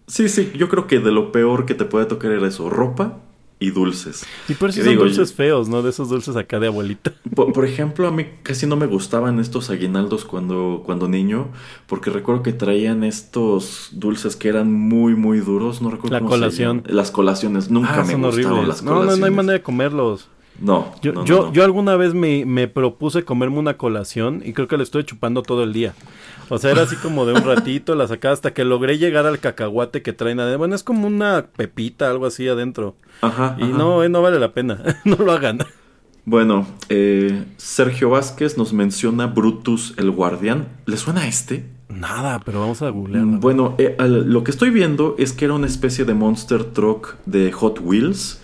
Sí, 0.06 0.28
sí, 0.28 0.52
yo 0.56 0.68
creo 0.68 0.86
que 0.86 0.98
de 0.98 1.12
lo 1.12 1.30
peor 1.32 1.66
que 1.66 1.74
te 1.74 1.84
puede 1.84 2.06
tocar 2.06 2.30
era 2.32 2.48
eso, 2.48 2.68
ropa 2.70 3.20
y 3.64 3.70
dulces. 3.70 4.24
Y 4.48 4.54
por 4.54 4.70
eso 4.70 4.78
¿Qué 4.78 4.84
son 4.84 4.90
digo? 4.92 5.04
dulces 5.04 5.32
feos, 5.32 5.68
¿no? 5.68 5.82
De 5.82 5.90
esos 5.90 6.08
dulces 6.08 6.36
acá 6.36 6.58
de 6.60 6.66
abuelita. 6.68 7.12
Por, 7.34 7.52
por 7.52 7.64
ejemplo, 7.64 8.06
a 8.06 8.10
mí 8.12 8.26
casi 8.42 8.66
no 8.66 8.76
me 8.76 8.86
gustaban 8.86 9.40
estos 9.40 9.70
aguinaldos 9.70 10.24
cuando, 10.24 10.82
cuando 10.86 11.08
niño, 11.08 11.48
porque 11.86 12.10
recuerdo 12.10 12.42
que 12.42 12.52
traían 12.52 13.02
estos 13.02 13.88
dulces 13.92 14.36
que 14.36 14.48
eran 14.48 14.72
muy, 14.72 15.16
muy 15.16 15.38
duros, 15.40 15.82
no 15.82 15.90
recuerdo 15.90 16.14
La 16.14 16.20
cómo 16.20 16.30
se 16.32 16.36
colación. 16.38 16.76
llaman. 16.82 16.96
Las 16.96 17.10
colaciones, 17.10 17.70
nunca 17.70 18.00
Ah, 18.00 18.04
me 18.04 18.12
son 18.12 18.22
gustaban 18.22 18.46
horribles. 18.52 18.68
las 18.68 18.82
No, 18.82 18.90
no, 18.90 18.96
colaciones. 18.98 19.18
no 19.20 19.26
hay 19.26 19.32
manera 19.32 19.52
de 19.54 19.62
comerlos. 19.62 20.28
No, 20.60 20.94
Yo, 21.02 21.12
no, 21.12 21.24
yo, 21.24 21.46
no. 21.46 21.52
yo 21.52 21.64
alguna 21.64 21.96
vez 21.96 22.14
me, 22.14 22.44
me 22.46 22.68
propuse 22.68 23.24
comerme 23.24 23.58
una 23.58 23.76
colación 23.76 24.40
y 24.44 24.52
creo 24.52 24.68
que 24.68 24.76
la 24.76 24.84
estuve 24.84 25.04
chupando 25.04 25.42
todo 25.42 25.64
el 25.64 25.72
día. 25.72 25.94
O 26.48 26.58
sea, 26.58 26.70
era 26.70 26.82
así 26.82 26.94
como 26.96 27.26
de 27.26 27.32
un 27.34 27.42
ratito, 27.44 27.94
la 27.96 28.06
sacaba 28.06 28.32
hasta 28.34 28.54
que 28.54 28.64
logré 28.64 28.96
llegar 28.98 29.26
al 29.26 29.40
cacahuate 29.40 30.02
que 30.02 30.12
traen 30.12 30.38
adentro. 30.40 30.58
Bueno, 30.58 30.74
es 30.76 30.84
como 30.84 31.06
una 31.08 31.46
pepita, 31.56 32.08
algo 32.10 32.26
así 32.26 32.46
adentro. 32.48 32.94
Ajá, 33.20 33.56
Y 33.58 33.64
ajá. 33.64 33.72
no, 33.78 34.04
eh, 34.04 34.08
no 34.08 34.22
vale 34.22 34.38
la 34.38 34.52
pena. 34.52 34.80
no 35.04 35.16
lo 35.16 35.32
hagan. 35.32 35.58
Bueno, 36.26 36.66
eh, 36.88 37.44
Sergio 37.56 38.10
Vázquez 38.10 38.56
nos 38.56 38.72
menciona 38.72 39.26
Brutus 39.26 39.92
el 39.98 40.10
Guardián. 40.10 40.68
¿Le 40.86 40.96
suena 40.96 41.22
a 41.22 41.26
este? 41.26 41.66
Nada, 41.88 42.40
pero 42.44 42.60
vamos 42.60 42.80
a 42.80 42.88
googlear. 42.88 43.24
Mm, 43.24 43.40
Bueno, 43.40 43.74
eh, 43.78 43.94
al- 43.98 44.32
lo 44.32 44.42
que 44.42 44.50
estoy 44.50 44.70
viendo 44.70 45.16
es 45.18 45.32
que 45.32 45.44
era 45.44 45.54
una 45.54 45.66
especie 45.66 46.04
de 46.06 46.14
monster 46.14 46.64
truck 46.64 47.16
de 47.26 47.52
Hot 47.52 47.80
Wheels. 47.82 48.40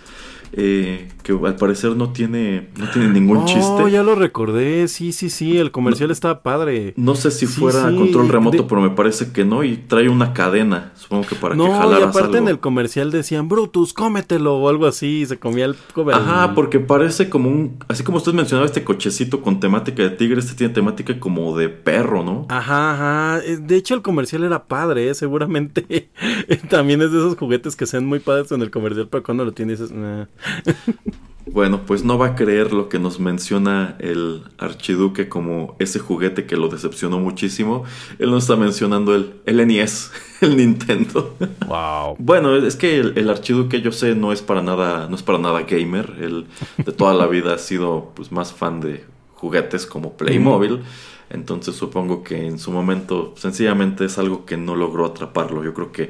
Eh, 0.53 1.07
que 1.23 1.31
al 1.33 1.55
parecer 1.55 1.95
no 1.95 2.11
tiene, 2.11 2.67
no 2.77 2.89
tiene 2.89 3.09
ningún 3.09 3.37
Oh, 3.37 3.45
chiste. 3.45 3.91
ya 3.91 4.03
lo 4.03 4.15
recordé. 4.15 4.87
Sí, 4.87 5.11
sí, 5.13 5.29
sí. 5.29 5.57
El 5.57 5.71
comercial 5.71 6.11
estaba 6.11 6.41
padre. 6.43 6.93
No 6.97 7.15
sé 7.15 7.31
si 7.31 7.47
Sí, 7.47 7.59
fuera 7.59 7.89
sí, 7.89 7.95
control 7.95 8.27
remoto, 8.29 8.57
de- 8.57 8.63
pero 8.63 8.81
me 8.81 8.89
parece 8.89 9.31
que 9.31 9.45
no. 9.45 9.63
Y 9.63 9.77
trae 9.77 10.09
una 10.09 10.33
cadena, 10.33 10.91
supongo 10.95 11.27
que 11.27 11.35
para 11.35 11.53
que 11.53 11.57
No, 11.57 11.67
y 11.67 11.71
jalaras 11.71 12.09
aparte 12.09 12.37
algo. 12.37 12.37
en 12.37 12.47
el 12.47 12.59
comercial 12.59 13.11
decían, 13.11 13.47
Brutus, 13.49 13.93
cómetelo 13.93 14.57
o 14.57 14.69
algo 14.69 14.87
así. 14.87 15.21
Y 15.21 15.25
se 15.25 15.37
comía 15.39 15.65
el... 15.65 15.75
Ajá, 16.13 16.53
porque 16.55 16.79
parece 16.79 17.29
como 17.29 17.49
un... 17.49 17.77
Así 17.87 18.03
como 18.03 18.17
usted 18.17 18.33
mencionaba 18.33 18.65
este 18.65 18.83
cochecito 18.83 19.41
con 19.41 19.59
temática 19.59 20.03
de 20.03 20.09
tigre, 20.11 20.39
este 20.39 20.53
tiene 20.55 20.73
temática 20.73 21.19
como 21.19 21.55
de 21.57 21.69
perro, 21.69 22.23
¿no? 22.23 22.45
Ajá, 22.49 22.93
ajá. 22.93 23.45
Eh, 23.45 23.57
De 23.57 23.75
hecho, 23.77 23.93
el 23.95 24.01
comercial 24.01 24.43
era 24.43 24.63
padre, 24.65 25.09
¿eh? 25.09 25.13
seguramente. 25.13 26.09
También 26.69 27.01
es 27.01 27.11
de 27.11 27.19
esos 27.19 27.37
juguetes 27.37 27.75
que 27.75 27.85
sean 27.85 28.05
muy 28.05 28.19
padres 28.19 28.51
en 28.51 28.61
el 28.61 28.71
comercial, 28.71 29.07
pero 29.09 29.23
cuando 29.23 29.45
lo 29.45 29.51
tienes 29.53 29.79
dices, 29.79 29.91
"Nah". 29.95 30.25
Bueno, 31.51 31.81
pues 31.85 32.05
no 32.05 32.17
va 32.17 32.27
a 32.27 32.35
creer 32.35 32.71
lo 32.71 32.87
que 32.87 32.97
nos 32.97 33.19
menciona 33.19 33.95
el 33.99 34.43
archiduque 34.57 35.27
como 35.27 35.75
ese 35.79 35.99
juguete 35.99 36.45
que 36.45 36.55
lo 36.55 36.69
decepcionó 36.69 37.19
muchísimo. 37.19 37.83
Él 38.19 38.31
nos 38.31 38.43
está 38.43 38.55
mencionando 38.55 39.15
el, 39.15 39.33
el 39.45 39.67
NES, 39.67 40.11
el 40.41 40.55
Nintendo. 40.55 41.35
Wow. 41.67 42.15
Bueno, 42.19 42.55
es 42.55 42.75
que 42.75 42.99
el, 42.99 43.17
el 43.17 43.29
archiduque 43.29 43.81
yo 43.81 43.91
sé 43.91 44.15
no 44.15 44.31
es 44.31 44.41
para 44.41 44.61
nada, 44.61 45.07
no 45.09 45.15
es 45.15 45.23
para 45.23 45.39
nada 45.39 45.63
gamer. 45.63 46.15
Él 46.21 46.45
de 46.77 46.91
toda 46.91 47.13
la 47.13 47.27
vida 47.27 47.55
ha 47.55 47.57
sido 47.57 48.11
pues 48.15 48.31
más 48.31 48.53
fan 48.53 48.79
de 48.79 49.03
juguetes 49.35 49.85
como 49.85 50.15
Playmobil. 50.15 50.81
Entonces 51.29 51.75
supongo 51.75 52.23
que 52.23 52.45
en 52.45 52.59
su 52.59 52.71
momento 52.71 53.33
sencillamente 53.37 54.05
es 54.05 54.17
algo 54.17 54.45
que 54.45 54.57
no 54.57 54.75
logró 54.75 55.05
atraparlo. 55.05 55.63
Yo 55.63 55.73
creo 55.73 55.91
que 55.91 56.09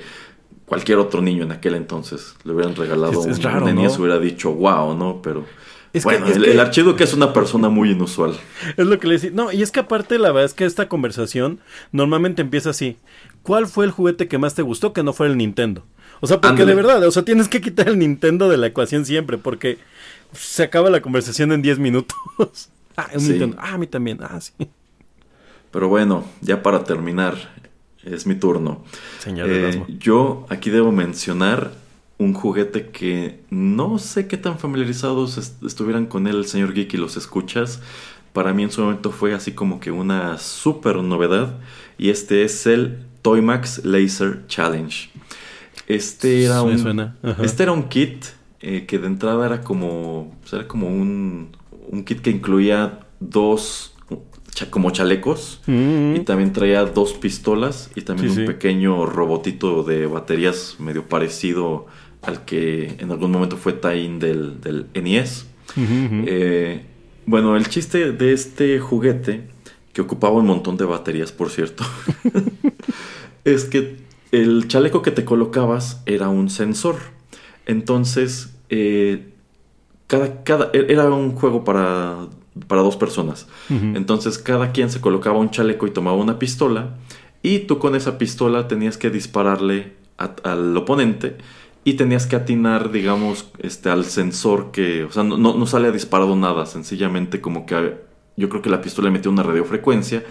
cualquier 0.72 1.00
otro 1.00 1.22
niño 1.22 1.44
en 1.44 1.52
aquel 1.52 1.76
entonces 1.76 2.34
le 2.46 2.54
hubieran 2.54 2.78
regalado 2.78 3.12
Es- 3.12 3.28
es 3.28 3.38
un, 3.40 3.44
raro, 3.44 3.66
un 3.66 3.76
NES 3.76 3.92
¿no? 3.98 4.00
hubiera 4.06 4.20
dicho 4.20 4.54
wow, 4.54 4.96
¿no? 4.98 5.22
Pero 5.22 5.44
Es 5.92 6.04
que- 6.06 6.12
bueno, 6.12 6.28
es 6.28 6.38
el, 6.38 6.44
que- 6.46 6.52
el 6.52 6.60
archiduque 6.62 7.04
es 7.04 7.14
una 7.14 7.34
persona 7.34 7.68
muy 7.68 7.92
inusual. 7.92 8.38
Es 8.78 8.86
lo 8.86 8.98
que 8.98 9.06
le 9.08 9.16
decía. 9.16 9.32
No, 9.34 9.52
y 9.52 9.64
es 9.64 9.72
que 9.72 9.82
aparte 9.82 10.18
la 10.18 10.30
verdad 10.30 10.46
es 10.46 10.54
que 10.54 10.64
esta 10.64 10.88
conversación 10.88 11.60
normalmente 11.92 12.42
empieza 12.42 12.70
así. 12.70 12.96
¿Cuál 13.44 13.68
fue 13.68 13.84
el 13.84 13.92
juguete 13.92 14.30
que 14.30 14.38
más 14.38 14.56
te 14.56 14.62
gustó 14.62 14.94
que 14.94 15.04
no 15.04 15.12
fuera 15.12 15.30
el 15.34 15.38
Nintendo? 15.38 15.84
O 16.22 16.28
sea, 16.28 16.40
porque 16.40 16.64
de 16.64 16.74
verdad, 16.74 17.04
o 17.06 17.12
sea, 17.12 17.24
tienes 17.26 17.50
que 17.50 17.60
quitar 17.60 17.90
el 17.90 18.00
Nintendo 18.00 18.48
de 18.48 18.56
la 18.56 18.68
ecuación 18.68 19.06
siempre, 19.06 19.38
porque 19.38 19.78
se 20.32 20.64
acaba 20.64 20.90
la 20.90 21.02
conversación 21.02 21.52
en 21.52 21.62
10 21.62 21.80
minutos. 21.80 22.16
ah, 22.96 23.10
un 23.14 23.20
Sí. 23.20 23.30
Nintendo. 23.32 23.58
Ah, 23.60 23.74
a 23.74 23.78
mí 23.78 23.88
también. 23.88 24.20
Ah, 24.22 24.40
sí. 24.40 24.54
Pero 25.72 25.90
bueno, 25.90 26.24
ya 26.40 26.64
para 26.64 26.86
terminar, 26.86 27.36
es 28.04 28.26
mi 28.26 28.36
turno. 28.36 28.84
Señor 29.20 29.50
Eh, 29.50 29.84
yo 30.00 30.46
aquí 30.50 30.70
debo 30.70 30.92
mencionar 30.92 31.72
un 32.18 32.34
juguete 32.34 32.90
que 32.90 33.40
no 33.50 33.98
sé 33.98 34.28
qué 34.28 34.38
tan 34.38 34.60
familiarizados 34.60 35.38
est- 35.38 35.64
estuvieran 35.64 36.06
con 36.06 36.28
él 36.28 36.36
el 36.38 36.46
señor 36.46 36.74
Geek 36.74 36.94
y 36.94 36.98
los 36.98 37.18
escuchas. 37.18 37.82
Para 38.34 38.54
mí 38.54 38.64
en 38.64 38.72
su 38.72 38.82
momento 38.82 39.12
fue 39.12 39.34
así 39.34 39.52
como 39.54 39.80
que 39.80 39.92
una 39.92 40.38
super 40.38 40.98
novedad. 40.98 41.60
Y 41.98 42.10
este 42.10 42.44
es 42.44 42.66
el 42.68 43.00
Toymax 43.24 43.84
Laser 43.86 44.46
Challenge. 44.48 45.10
Este 45.88 46.44
era 46.46 46.62
un, 46.62 46.80
suena, 46.80 47.18
este 47.44 47.64
era 47.64 47.72
un 47.72 47.90
kit 47.90 48.26
eh, 48.62 48.86
que 48.86 49.00
de 49.00 49.08
entrada 49.08 49.46
era 49.46 49.62
como, 49.62 50.36
pues, 50.42 50.54
era 50.54 50.68
como 50.68 50.88
un, 50.88 51.50
un 51.90 52.04
kit 52.04 52.22
que 52.22 52.30
incluía 52.30 53.00
dos 53.20 53.91
como 54.70 54.92
chalecos 54.92 55.62
Mm. 55.68 56.16
y 56.18 56.20
también 56.22 56.54
traía 56.54 56.86
dos 56.86 57.14
pistolas 57.14 57.90
y 57.96 58.02
también 58.02 58.32
Sí, 58.34 58.40
un 58.42 58.46
sí. 58.48 58.52
pequeño 58.54 59.06
robotito 59.06 59.84
de 59.84 60.06
baterías 60.06 60.76
medio 60.80 61.08
parecido 61.08 61.88
al 62.22 62.46
que 62.46 62.96
en 63.00 63.12
algún 63.12 63.32
momento 63.32 63.58
fue 63.58 63.74
Tain 63.74 64.20
del, 64.20 64.62
del 64.62 64.86
NES. 64.94 65.48
Eh, 65.78 66.86
bueno, 67.26 67.56
el 67.56 67.68
chiste 67.70 68.12
de 68.12 68.34
este 68.34 68.80
juguete, 68.80 69.48
que 69.94 70.02
ocupaba 70.02 70.36
un 70.38 70.46
montón 70.46 70.78
de 70.78 70.86
baterías, 70.86 71.32
por 71.32 71.50
cierto, 71.50 71.84
es 73.46 73.66
que 73.66 73.98
el 74.32 74.68
chaleco 74.68 75.02
que 75.02 75.12
te 75.12 75.26
colocabas 75.26 76.02
era 76.06 76.30
un 76.30 76.50
sensor. 76.50 76.96
Entonces, 77.66 78.54
eh, 78.70 79.30
cada, 80.08 80.44
cada, 80.44 80.70
era 80.74 81.10
un 81.10 81.32
juego 81.36 81.64
para, 81.64 82.28
para 82.68 82.82
dos 82.82 82.96
personas. 82.98 83.48
Entonces, 83.70 84.38
cada 84.38 84.72
quien 84.72 84.90
se 84.90 85.02
colocaba 85.02 85.38
un 85.40 85.50
chaleco 85.52 85.88
y 85.88 85.92
tomaba 85.92 86.18
una 86.18 86.40
pistola. 86.40 86.96
Y 87.44 87.60
tú 87.60 87.80
con 87.80 87.96
esa 87.96 88.18
pistola 88.18 88.68
tenías 88.68 88.98
que 88.98 89.10
dispararle 89.10 89.94
a- 90.18 90.36
al 90.44 90.76
oponente. 90.78 91.38
Y 91.84 91.94
tenías 91.94 92.28
que 92.28 92.36
atinar, 92.36 92.92
digamos, 92.92 93.48
este, 93.60 93.90
al 93.90 94.06
sensor 94.06 94.72
que... 94.72 95.04
O 95.04 95.12
sea, 95.12 95.24
no, 95.24 95.38
no, 95.38 95.56
no 95.56 95.66
sale 95.66 95.92
disparado 95.92 96.36
nada. 96.36 96.66
Sencillamente 96.66 97.42
como 97.42 97.66
que... 97.66 97.96
Yo 98.38 98.50
creo 98.50 98.62
que 98.62 98.70
la 98.70 98.82
pistola 98.82 99.10
metió 99.10 99.32
una 99.32 99.44
radiofrecuencia. 99.44 100.24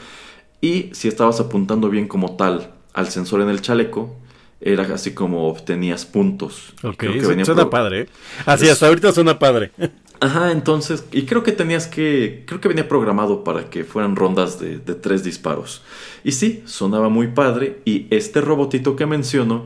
Y 0.61 0.91
si 0.93 1.09
estabas 1.09 1.41
apuntando 1.41 1.89
bien 1.91 2.07
como 2.07 2.37
tal 2.37 2.75
al 2.93 3.09
sensor 3.09 3.41
en 3.41 3.49
el 3.49 3.61
chaleco, 3.63 4.15
era 4.61 4.83
así 4.95 5.13
como 5.15 5.49
obtenías 5.49 6.05
puntos. 6.07 6.75
Ok, 6.83 6.97
Creo 6.97 7.13
que 7.13 7.27
venía 7.27 7.45
suena 7.45 7.71
padre. 7.71 8.01
¿eh? 8.03 8.09
Así, 8.47 8.67
Es- 8.67 8.73
hasta 8.73 8.87
ahorita 8.89 9.13
suena 9.13 9.39
padre. 9.39 9.71
Ajá, 10.23 10.53
entonces, 10.53 11.05
y 11.13 11.23
creo 11.23 11.43
que 11.43 11.53
tenías 11.53 11.87
que, 11.87 12.45
creo 12.47 12.61
que 12.61 12.69
venía 12.69 12.87
programado 12.89 13.43
para 13.43 13.71
que 13.71 13.85
fueran 13.85 14.17
rondas 14.17 14.61
de, 14.61 14.77
de 14.79 14.95
tres 14.95 15.25
disparos. 15.25 15.83
Y 16.25 16.33
sí, 16.33 16.63
sonaba 16.67 17.09
muy 17.09 17.29
padre, 17.29 17.79
y 17.87 18.07
este 18.11 18.43
robotito 18.43 18.97
que 18.97 19.07
menciono, 19.07 19.65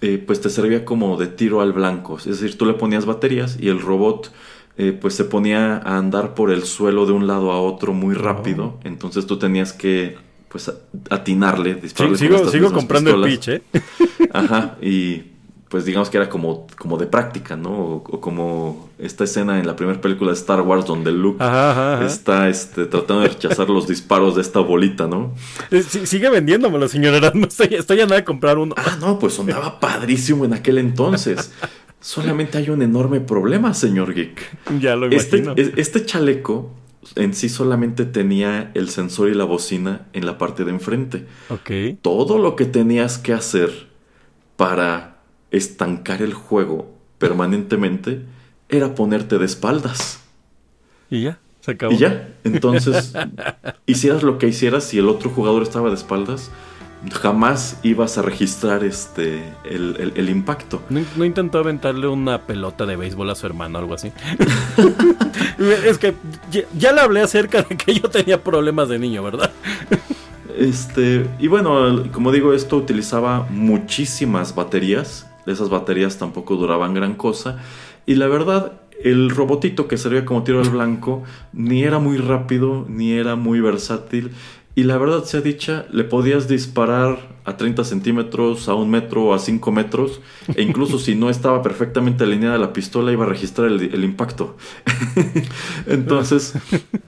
eh, 0.00 0.18
pues 0.26 0.40
te 0.40 0.50
servía 0.50 0.84
como 0.84 1.16
de 1.16 1.28
tiro 1.28 1.60
al 1.60 1.72
blanco. 1.72 2.18
Es 2.18 2.24
decir, 2.24 2.58
tú 2.58 2.66
le 2.66 2.74
ponías 2.74 3.06
baterías 3.06 3.56
y 3.60 3.68
el 3.68 3.80
robot, 3.80 4.32
eh, 4.78 4.98
pues 5.00 5.14
se 5.14 5.24
ponía 5.26 5.76
a 5.76 5.96
andar 5.96 6.34
por 6.34 6.50
el 6.50 6.64
suelo 6.64 7.06
de 7.06 7.12
un 7.12 7.28
lado 7.28 7.52
a 7.52 7.60
otro 7.62 7.92
muy 7.92 8.16
rápido. 8.16 8.80
Entonces 8.82 9.26
tú 9.26 9.38
tenías 9.38 9.72
que, 9.72 10.18
pues, 10.54 10.72
atinarle, 11.10 11.74
Sí, 11.74 11.80
dispararle 11.82 12.16
con 12.18 12.28
sigo 12.38 12.50
sigo 12.50 12.72
comprando 12.72 13.10
el 13.12 13.28
pitch, 13.30 13.48
¿eh? 13.48 13.62
Ajá, 14.32 14.76
y 14.80 15.22
pues 15.68 15.84
digamos 15.84 16.08
que 16.08 16.16
era 16.18 16.28
como, 16.28 16.68
como 16.78 16.96
de 16.96 17.06
práctica, 17.08 17.56
¿no? 17.56 17.70
O, 17.70 17.94
o 17.96 18.20
como 18.20 18.90
esta 19.00 19.24
escena 19.24 19.58
en 19.58 19.66
la 19.66 19.74
primera 19.74 20.00
película 20.00 20.30
de 20.30 20.36
Star 20.36 20.60
Wars 20.60 20.84
donde 20.86 21.10
Luke 21.10 21.42
Ajá, 21.42 21.72
ajá, 21.72 21.94
ajá. 21.96 22.06
está 22.06 22.48
este, 22.48 22.86
tratando 22.86 23.22
de 23.22 23.28
rechazar 23.30 23.68
los 23.68 23.88
disparos 23.88 24.36
de 24.36 24.42
esta 24.42 24.60
bolita, 24.60 25.08
¿no? 25.08 25.34
Eh, 25.72 25.82
sí- 25.82 26.06
sigue 26.06 26.30
vendiéndomelo, 26.30 26.86
señor 26.86 27.14
Erasmo. 27.14 27.46
Estoy, 27.46 27.74
estoy 27.74 28.00
a 28.00 28.04
nada 28.04 28.16
de 28.16 28.24
comprar 28.24 28.56
uno. 28.58 28.76
Ah, 28.78 28.96
no, 29.00 29.18
pues 29.18 29.32
sonaba 29.34 29.80
padrísimo 29.80 30.44
en 30.44 30.52
aquel 30.54 30.78
entonces. 30.78 31.50
Solamente 32.00 32.58
hay 32.58 32.70
un 32.70 32.80
enorme 32.82 33.20
problema, 33.20 33.74
señor 33.74 34.14
Geek. 34.14 34.78
Ya 34.80 34.94
lo 34.94 35.06
Este, 35.06 35.38
imagino. 35.38 35.54
es- 35.56 35.72
este 35.76 36.04
chaleco 36.06 36.70
en 37.16 37.34
sí 37.34 37.48
solamente 37.48 38.04
tenía 38.04 38.70
el 38.74 38.88
sensor 38.88 39.28
y 39.28 39.34
la 39.34 39.44
bocina 39.44 40.06
en 40.12 40.26
la 40.26 40.38
parte 40.38 40.64
de 40.64 40.70
enfrente. 40.70 41.26
Todo 42.02 42.38
lo 42.38 42.56
que 42.56 42.64
tenías 42.64 43.18
que 43.18 43.32
hacer 43.32 43.88
para 44.56 45.18
estancar 45.50 46.22
el 46.22 46.34
juego 46.34 46.92
permanentemente 47.18 48.22
era 48.68 48.94
ponerte 48.94 49.38
de 49.38 49.44
espaldas. 49.44 50.20
Y 51.10 51.22
ya, 51.22 51.38
se 51.60 51.72
acabó. 51.72 51.92
Y 51.92 51.98
ya, 51.98 52.34
entonces, 52.44 53.14
hicieras 53.86 54.22
lo 54.22 54.38
que 54.38 54.48
hicieras, 54.48 54.84
si 54.84 54.98
el 54.98 55.08
otro 55.08 55.30
jugador 55.30 55.62
estaba 55.62 55.88
de 55.88 55.94
espaldas, 55.94 56.50
jamás 57.12 57.78
ibas 57.82 58.16
a 58.18 58.22
registrar 58.22 58.84
este 58.84 59.42
el, 59.64 59.96
el- 59.98 60.12
el 60.16 60.30
impacto. 60.30 60.82
¿No, 60.90 61.00
no 61.16 61.24
intentó 61.24 61.58
aventarle 61.58 62.06
una 62.08 62.42
pelota 62.42 62.86
de 62.86 62.96
béisbol 62.96 63.30
a 63.30 63.34
su 63.34 63.46
hermano 63.46 63.78
o 63.78 63.82
algo 63.82 63.94
así? 63.94 64.12
es 65.86 65.98
que 65.98 66.14
ya, 66.50 66.62
ya 66.76 66.92
le 66.92 67.00
hablé 67.00 67.20
acerca 67.20 67.62
de 67.62 67.76
que 67.76 67.94
yo 67.94 68.08
tenía 68.10 68.42
problemas 68.42 68.88
de 68.88 68.98
niño, 68.98 69.22
¿verdad? 69.22 69.50
Este, 70.56 71.26
y 71.38 71.48
bueno, 71.48 72.04
como 72.12 72.30
digo, 72.32 72.52
esto 72.52 72.76
utilizaba 72.76 73.46
muchísimas 73.50 74.54
baterías. 74.54 75.26
Esas 75.46 75.68
baterías 75.68 76.16
tampoco 76.18 76.56
duraban 76.56 76.94
gran 76.94 77.14
cosa. 77.14 77.58
Y 78.06 78.14
la 78.14 78.28
verdad, 78.28 78.72
el 79.02 79.30
robotito 79.30 79.88
que 79.88 79.96
servía 79.98 80.24
como 80.24 80.44
tiro 80.44 80.60
al 80.60 80.70
blanco 80.70 81.22
ni 81.52 81.82
era 81.82 81.98
muy 81.98 82.18
rápido, 82.18 82.86
ni 82.88 83.12
era 83.12 83.34
muy 83.36 83.60
versátil. 83.60 84.30
Y 84.76 84.82
la 84.84 84.98
verdad 84.98 85.22
sea 85.24 85.40
dicha, 85.40 85.86
le 85.92 86.02
podías 86.04 86.48
disparar 86.48 87.32
a 87.44 87.56
30 87.56 87.84
centímetros, 87.84 88.68
a 88.68 88.74
un 88.74 88.90
metro, 88.90 89.32
a 89.32 89.38
5 89.38 89.70
metros. 89.70 90.20
E 90.56 90.62
incluso 90.62 90.98
si 90.98 91.14
no 91.14 91.30
estaba 91.30 91.62
perfectamente 91.62 92.24
alineada 92.24 92.58
la 92.58 92.72
pistola, 92.72 93.12
iba 93.12 93.24
a 93.24 93.28
registrar 93.28 93.68
el, 93.68 93.80
el 93.94 94.02
impacto. 94.02 94.56
Entonces, 95.86 96.54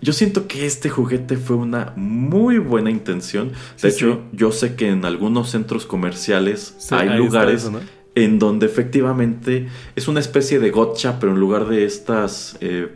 yo 0.00 0.12
siento 0.12 0.46
que 0.46 0.66
este 0.66 0.90
juguete 0.90 1.36
fue 1.36 1.56
una 1.56 1.92
muy 1.96 2.58
buena 2.58 2.90
intención. 2.90 3.52
De 3.82 3.90
Sí, 3.90 3.96
hecho, 3.96 4.12
sí. 4.30 4.36
yo 4.36 4.52
sé 4.52 4.76
que 4.76 4.88
en 4.90 5.04
algunos 5.04 5.50
centros 5.50 5.86
comerciales 5.86 6.74
Sí, 6.78 6.94
hay 6.94 7.16
lugares 7.18 7.62
eso, 7.62 7.72
¿no? 7.72 7.80
en 8.14 8.38
donde 8.38 8.66
efectivamente 8.66 9.68
es 9.94 10.08
una 10.08 10.20
especie 10.20 10.58
de 10.58 10.70
gotcha, 10.70 11.18
pero 11.20 11.32
en 11.32 11.40
lugar 11.40 11.66
de 11.66 11.84
estas 11.84 12.56
eh, 12.60 12.94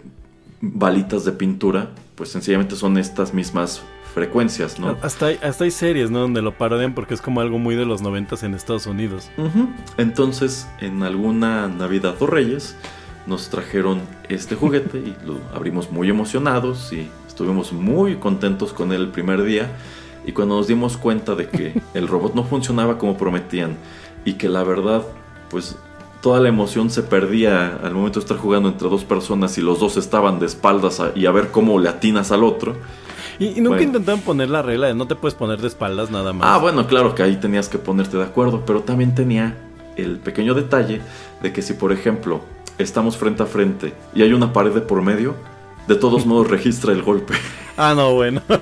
balitas 0.61 1.25
de 1.25 1.33
pintura, 1.33 1.91
pues 2.15 2.31
sencillamente 2.31 2.77
son 2.77 2.97
estas 2.99 3.35
mismas 3.35 3.83
frecuencias, 4.11 4.79
¿no? 4.79 4.97
Hasta, 5.03 5.27
hay, 5.27 5.39
hasta 5.43 5.65
hay 5.65 5.71
series, 5.71 6.11
¿no? 6.11 6.21
Donde 6.21 6.43
lo 6.43 6.53
parodian 6.53 6.95
porque 6.95 7.15
es 7.15 7.21
como 7.23 7.41
algo 7.41 7.59
muy 7.59 7.75
de 7.77 7.85
los 7.87 8.03
noventas 8.03 8.43
en 8.43 8.55
Estados 8.55 8.87
Unidos. 8.87 9.31
Entonces, 9.97 10.69
en 10.81 11.03
alguna 11.03 11.69
Navidad 11.69 12.15
o 12.21 12.27
Reyes, 12.27 12.77
nos 13.27 13.49
trajeron 13.51 14.01
este 14.29 14.57
juguete 14.57 14.99
y 14.99 15.17
lo 15.27 15.39
abrimos 15.55 15.91
muy 15.91 16.09
emocionados 16.09 16.93
y 16.93 17.09
estuvimos 17.27 17.73
muy 17.73 18.17
contentos 18.17 18.73
con 18.73 18.93
él 18.93 19.03
el 19.03 19.09
primer 19.09 19.43
día. 19.43 19.71
Y 20.27 20.33
cuando 20.33 20.57
nos 20.57 20.67
dimos 20.67 20.97
cuenta 20.97 21.35
de 21.35 21.49
que 21.49 21.81
el 21.95 22.09
robot 22.09 22.35
no 22.35 22.45
funcionaba 22.45 22.99
como 22.99 23.17
prometían 23.17 23.77
y 24.25 24.35
que 24.35 24.49
la 24.49 24.63
verdad, 24.65 25.03
pues 25.51 25.77
toda 26.21 26.41
la 26.41 26.49
emoción 26.51 26.91
se 26.91 27.03
perdía 27.03 27.79
al 27.83 27.95
momento 27.95 28.21
de 28.21 28.25
estar 28.25 28.37
jugando 28.37 28.69
entre 28.69 28.89
dos 28.89 29.05
personas 29.05 29.57
y 29.57 29.63
los 29.63 29.81
dos 29.81 29.97
estaban 29.97 30.39
de 30.39 30.47
espaldas 30.47 31.01
a- 31.01 31.13
y 31.15 31.25
a 31.27 31.31
ver 31.31 31.51
cómo 31.51 31.79
le 31.79 31.89
atinas 31.89 32.31
al 32.33 32.45
otro. 32.45 32.77
Y, 33.41 33.47
y 33.47 33.61
nunca 33.63 33.71
Bueno. 33.79 33.83
intentaron 33.83 34.21
poner 34.21 34.51
la 34.51 34.63
regla 34.63 34.87
de 34.87 34.95
no 34.95 35.07
te 35.09 35.17
puedes 35.17 35.35
poner 35.35 35.61
de 35.61 35.67
espaldas 35.67 36.11
nada 36.11 36.33
más. 36.33 36.47
Ah, 36.49 36.59
bueno, 36.59 36.87
claro 36.87 37.15
que 37.15 37.23
ahí 37.23 37.37
tenías 37.37 37.69
que 37.69 37.79
ponerte 37.79 38.17
de 38.17 38.23
acuerdo, 38.23 38.63
pero 38.67 38.83
también 38.83 39.15
tenía 39.15 39.57
el 39.97 40.19
pequeño 40.19 40.55
detalle 40.55 41.01
de 41.43 41.53
que 41.53 41.63
si, 41.63 41.73
por 41.73 41.91
ejemplo, 41.91 42.41
estamos 42.79 43.17
frente 43.17 43.43
a 43.43 43.47
frente 43.47 43.95
y 44.15 44.23
hay 44.23 44.33
una 44.35 44.53
pared 44.53 44.73
de 44.73 44.81
por 44.83 45.03
medio, 45.03 45.35
de 45.89 45.95
todos 45.97 46.27
modos 46.27 46.49
registra 46.51 46.93
el 46.93 47.03
golpe. 47.03 47.35
Ah, 47.77 47.95
no, 47.97 48.15
bueno. 48.15 48.43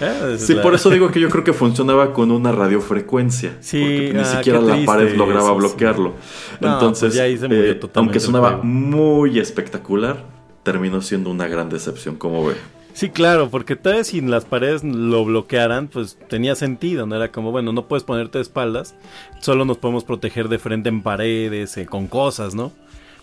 Eh, 0.00 0.36
Sí, 0.38 0.54
por 0.56 0.74
eso 0.74 0.90
digo 0.90 1.10
que 1.10 1.18
yo 1.20 1.28
creo 1.28 1.42
que 1.42 1.52
funcionaba 1.52 2.12
con 2.12 2.30
una 2.30 2.52
radiofrecuencia. 2.52 3.56
Sí, 3.60 3.80
porque 3.80 4.12
ni 4.14 4.20
ah, 4.20 4.24
siquiera 4.24 4.60
la 4.60 4.84
pared 4.84 5.16
lograba 5.16 5.46
eso, 5.46 5.52
sí. 5.54 5.58
bloquearlo. 5.58 6.14
No, 6.60 6.72
Entonces, 6.74 7.16
pues 7.16 7.40
murió 7.42 7.72
eh, 7.72 7.80
aunque 7.94 8.20
sonaba 8.20 8.58
muy 8.62 9.38
espectacular, 9.38 10.24
terminó 10.62 11.00
siendo 11.00 11.30
una 11.30 11.46
gran 11.48 11.68
decepción, 11.68 12.16
como 12.16 12.44
ve. 12.46 12.54
Sí, 12.96 13.10
claro, 13.10 13.50
porque 13.50 13.76
tal 13.76 13.96
vez 13.96 14.06
si 14.06 14.22
las 14.22 14.46
paredes 14.46 14.82
lo 14.82 15.22
bloquearan, 15.22 15.88
pues 15.88 16.18
tenía 16.30 16.54
sentido, 16.54 17.06
¿no? 17.06 17.14
Era 17.14 17.30
como, 17.30 17.52
bueno, 17.52 17.70
no 17.74 17.88
puedes 17.88 18.04
ponerte 18.04 18.38
de 18.38 18.42
espaldas, 18.42 18.94
solo 19.42 19.66
nos 19.66 19.76
podemos 19.76 20.02
proteger 20.02 20.48
de 20.48 20.58
frente 20.58 20.88
en 20.88 21.02
paredes, 21.02 21.76
eh, 21.76 21.84
con 21.84 22.06
cosas, 22.06 22.54
¿no? 22.54 22.72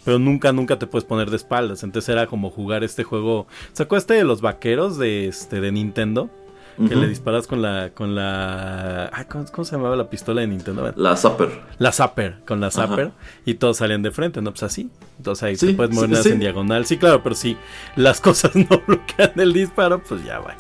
Pero 0.05 0.19
nunca, 0.19 0.53
nunca 0.53 0.77
te 0.77 0.85
puedes 0.85 1.05
poner 1.05 1.31
de 1.31 1.37
espaldas. 1.37 1.81
Entonces 1.81 2.09
era 2.09 2.27
como 2.27 2.51
jugar 2.51 2.83
este 2.83 3.03
juego. 3.03 3.47
¿Sacó 3.71 3.97
este 3.97 4.13
de 4.13 4.23
los 4.23 4.41
vaqueros 4.41 4.99
de 4.99 5.27
este 5.27 5.59
de 5.59 5.71
Nintendo? 5.71 6.29
Que 6.75 6.95
le 6.95 7.07
disparas 7.07 7.45
con 7.45 7.61
la. 7.61 7.91
con 7.93 8.15
la. 8.15 9.09
ay, 9.13 9.25
¿cómo, 9.29 9.45
cómo 9.51 9.63
se 9.65 9.75
llamaba 9.75 9.95
la 9.95 10.09
pistola 10.09 10.41
de 10.41 10.47
Nintendo? 10.47 10.91
La 10.95 11.15
Zapper. 11.15 11.49
La 11.77 11.91
Zapper, 11.91 12.37
con 12.47 12.59
la 12.59 12.67
Ajá. 12.67 12.87
Zapper. 12.87 13.11
Y 13.45 13.55
todos 13.55 13.77
salían 13.77 14.01
de 14.01 14.11
frente, 14.11 14.41
¿no? 14.41 14.51
Pues 14.51 14.63
así. 14.63 14.89
Entonces 15.17 15.43
ahí 15.43 15.55
Sí, 15.55 15.67
te 15.67 15.73
puedes 15.73 15.93
mover 15.93 16.15
sí. 16.17 16.29
en 16.29 16.39
diagonal. 16.39 16.85
Sí, 16.85 16.97
claro, 16.97 17.21
pero 17.21 17.35
si 17.35 17.57
las 17.95 18.19
cosas 18.21 18.55
no 18.55 18.81
bloquean 18.87 19.31
el 19.35 19.53
disparo, 19.53 20.01
pues 20.01 20.23
ya 20.25 20.39
va. 20.39 20.55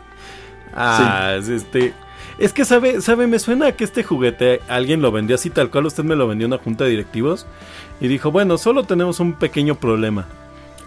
Ah, 0.75 1.35
es 1.37 1.49
este. 1.49 1.93
Es 2.39 2.51
que 2.53 2.65
sabe, 2.65 2.99
sabe, 3.01 3.27
me 3.27 3.37
suena 3.39 3.67
a 3.67 3.71
que 3.73 3.83
este 3.83 4.03
juguete 4.03 4.59
alguien 4.67 5.01
lo 5.01 5.11
vendió 5.11 5.35
así 5.35 5.49
tal 5.51 5.69
cual 5.69 5.85
usted 5.85 6.03
me 6.03 6.15
lo 6.15 6.27
vendió 6.27 6.45
en 6.47 6.53
una 6.53 6.61
junta 6.63 6.83
de 6.83 6.89
directivos 6.89 7.45
y 8.01 8.07
dijo, 8.07 8.31
bueno, 8.31 8.57
solo 8.57 8.83
tenemos 8.85 9.19
un 9.19 9.33
pequeño 9.33 9.75
problema. 9.75 10.25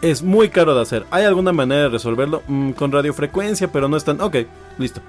Es 0.02 0.22
muy 0.22 0.48
caro 0.48 0.74
de 0.74 0.82
hacer. 0.82 1.06
¿Hay 1.10 1.24
alguna 1.24 1.52
manera 1.52 1.82
de 1.82 1.88
resolverlo? 1.90 2.42
Mm, 2.46 2.72
con 2.72 2.92
radiofrecuencia, 2.92 3.68
pero 3.70 3.88
no 3.88 3.96
es 3.96 4.04
tan... 4.04 4.20
Ok, 4.20 4.36
listo. 4.78 5.00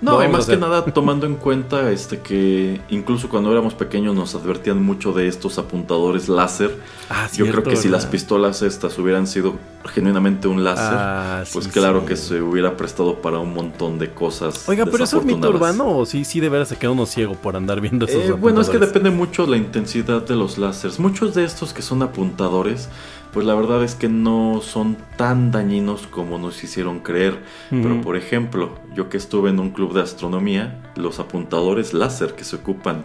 No, 0.00 0.22
y 0.22 0.28
más 0.28 0.46
que 0.46 0.56
nada 0.56 0.84
tomando 0.94 1.26
en 1.26 1.36
cuenta 1.36 1.90
este 1.90 2.20
que 2.20 2.80
incluso 2.90 3.28
cuando 3.28 3.50
éramos 3.50 3.74
pequeños 3.74 4.14
nos 4.14 4.34
advertían 4.34 4.82
mucho 4.82 5.12
de 5.12 5.26
estos 5.26 5.58
apuntadores 5.58 6.28
láser. 6.28 6.76
Ah, 7.08 7.28
Yo 7.34 7.46
creo 7.50 7.62
que 7.62 7.76
si 7.76 7.88
las 7.88 8.04
pistolas 8.04 8.60
estas 8.62 8.98
hubieran 8.98 9.26
sido 9.26 9.54
genuinamente 9.86 10.48
un 10.48 10.64
láser, 10.64 10.98
ah, 10.98 11.44
pues 11.50 11.68
claro 11.68 12.04
que 12.04 12.16
se 12.16 12.42
hubiera 12.42 12.76
prestado 12.76 13.22
para 13.22 13.38
un 13.38 13.54
montón 13.54 13.98
de 13.98 14.12
cosas. 14.12 14.68
Oiga, 14.68 14.84
pero 14.84 15.04
eso 15.04 15.18
es 15.18 15.24
mito 15.24 15.48
urbano 15.48 15.96
o 15.96 16.04
sí, 16.04 16.24
sí 16.24 16.40
de 16.40 16.50
veras 16.50 16.68
se 16.68 16.76
queda 16.76 16.90
uno 16.90 17.06
ciego 17.06 17.34
por 17.34 17.56
andar 17.56 17.80
viendo 17.80 18.04
esos 18.04 18.22
eh, 18.22 18.32
Bueno, 18.32 18.60
es 18.60 18.68
que 18.68 18.78
depende 18.78 19.10
mucho 19.10 19.46
la 19.46 19.56
intensidad 19.56 20.22
de 20.22 20.36
los 20.36 20.58
láseres. 20.58 20.98
Muchos 20.98 21.34
de 21.34 21.44
estos 21.44 21.72
que 21.72 21.80
son 21.80 22.02
apuntadores 22.02 22.90
pues 23.36 23.44
la 23.44 23.54
verdad 23.54 23.84
es 23.84 23.94
que 23.94 24.08
no 24.08 24.62
son 24.62 24.96
tan 25.18 25.50
dañinos 25.50 26.06
como 26.06 26.38
nos 26.38 26.64
hicieron 26.64 27.00
creer. 27.00 27.42
Pero 27.68 28.00
por 28.00 28.16
ejemplo, 28.16 28.78
yo 28.94 29.10
que 29.10 29.18
estuve 29.18 29.50
en 29.50 29.60
un 29.60 29.72
club 29.72 29.92
de 29.92 30.00
astronomía, 30.00 30.80
los 30.94 31.18
apuntadores 31.18 31.92
láser 31.92 32.34
que 32.34 32.44
se 32.44 32.56
ocupan 32.56 33.04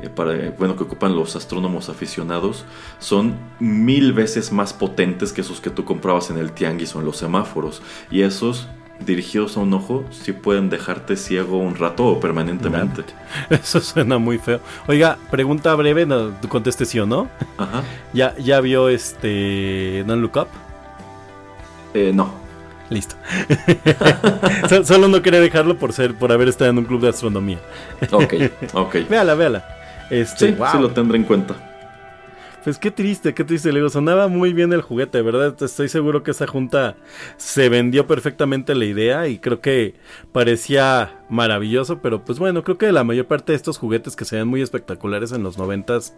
eh, 0.00 0.08
para, 0.08 0.50
bueno, 0.50 0.76
que 0.76 0.84
ocupan 0.84 1.16
los 1.16 1.34
astrónomos 1.34 1.88
aficionados 1.88 2.64
son 3.00 3.34
mil 3.58 4.12
veces 4.12 4.52
más 4.52 4.72
potentes 4.72 5.32
que 5.32 5.40
esos 5.40 5.60
que 5.60 5.70
tú 5.70 5.84
comprabas 5.84 6.30
en 6.30 6.38
el 6.38 6.52
tianguis 6.52 6.94
o 6.94 7.00
en 7.00 7.06
los 7.06 7.16
semáforos. 7.16 7.82
Y 8.08 8.22
esos 8.22 8.68
dirigidos 9.04 9.56
a 9.56 9.60
un 9.60 9.74
ojo 9.74 10.04
sí 10.10 10.32
pueden 10.32 10.70
dejarte 10.70 11.16
ciego 11.16 11.58
un 11.58 11.76
rato 11.76 12.06
o 12.06 12.20
permanentemente. 12.20 13.04
Eso 13.50 13.80
suena 13.80 14.18
muy 14.18 14.38
feo. 14.38 14.60
Oiga, 14.86 15.18
pregunta 15.30 15.74
breve, 15.74 16.06
no, 16.06 16.32
conteste 16.48 16.84
sí 16.84 16.98
o 16.98 17.06
no. 17.06 17.28
Ajá. 17.58 17.82
¿Ya, 18.12 18.36
ya 18.38 18.60
vio 18.60 18.88
este 18.88 20.04
No 20.06 20.16
Look 20.16 20.36
Up? 20.36 20.48
Eh, 21.94 22.12
no. 22.14 22.32
Listo. 22.90 23.16
Solo 24.84 25.08
no 25.08 25.22
quería 25.22 25.40
dejarlo 25.40 25.78
por 25.78 25.92
ser, 25.92 26.14
por 26.14 26.30
haber 26.30 26.48
estado 26.48 26.70
en 26.70 26.78
un 26.78 26.84
club 26.84 27.00
de 27.00 27.08
astronomía. 27.08 27.58
ok, 28.10 28.34
ok. 28.74 28.96
véala, 29.08 29.34
véala. 29.34 29.64
Este, 30.10 30.48
sí, 30.48 30.56
sí 30.72 30.78
lo 30.78 30.90
tendré 30.90 31.16
en 31.16 31.24
cuenta. 31.24 31.71
Pues 32.64 32.78
qué 32.78 32.92
triste, 32.92 33.34
qué 33.34 33.42
triste. 33.42 33.72
Le 33.72 33.80
digo, 33.80 33.90
sonaba 33.90 34.28
muy 34.28 34.52
bien 34.52 34.72
el 34.72 34.82
juguete, 34.82 35.20
¿verdad? 35.20 35.60
Estoy 35.60 35.88
seguro 35.88 36.22
que 36.22 36.30
esa 36.30 36.46
junta 36.46 36.96
se 37.36 37.68
vendió 37.68 38.06
perfectamente 38.06 38.76
la 38.76 38.84
idea 38.84 39.26
y 39.26 39.38
creo 39.38 39.60
que 39.60 39.96
parecía 40.30 41.24
maravilloso, 41.28 42.00
pero 42.00 42.24
pues 42.24 42.38
bueno, 42.38 42.62
creo 42.62 42.78
que 42.78 42.92
la 42.92 43.02
mayor 43.02 43.26
parte 43.26 43.50
de 43.50 43.56
estos 43.56 43.78
juguetes 43.78 44.14
que 44.14 44.24
se 44.24 44.36
ven 44.36 44.46
muy 44.46 44.62
espectaculares 44.62 45.32
en 45.32 45.42
los 45.42 45.58
noventas 45.58 46.14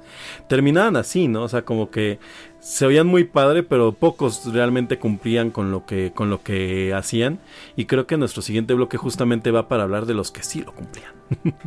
terminaban 0.46 0.96
así, 0.96 1.28
¿no? 1.28 1.44
O 1.44 1.48
sea, 1.48 1.64
como 1.64 1.90
que 1.90 2.18
se 2.60 2.84
oían 2.84 3.06
muy 3.06 3.24
padre, 3.24 3.62
pero 3.62 3.92
pocos 3.92 4.52
realmente 4.52 4.98
cumplían 4.98 5.50
con 5.50 5.70
lo 5.70 5.86
que 5.86 6.12
con 6.14 6.28
lo 6.28 6.42
que 6.42 6.92
hacían 6.92 7.38
y 7.74 7.86
creo 7.86 8.06
que 8.06 8.18
nuestro 8.18 8.42
siguiente 8.42 8.74
bloque 8.74 8.98
justamente 8.98 9.50
va 9.50 9.68
para 9.68 9.84
hablar 9.84 10.04
de 10.04 10.14
los 10.14 10.30
que 10.30 10.42
sí 10.42 10.62
lo 10.62 10.74
cumplían. 10.74 11.13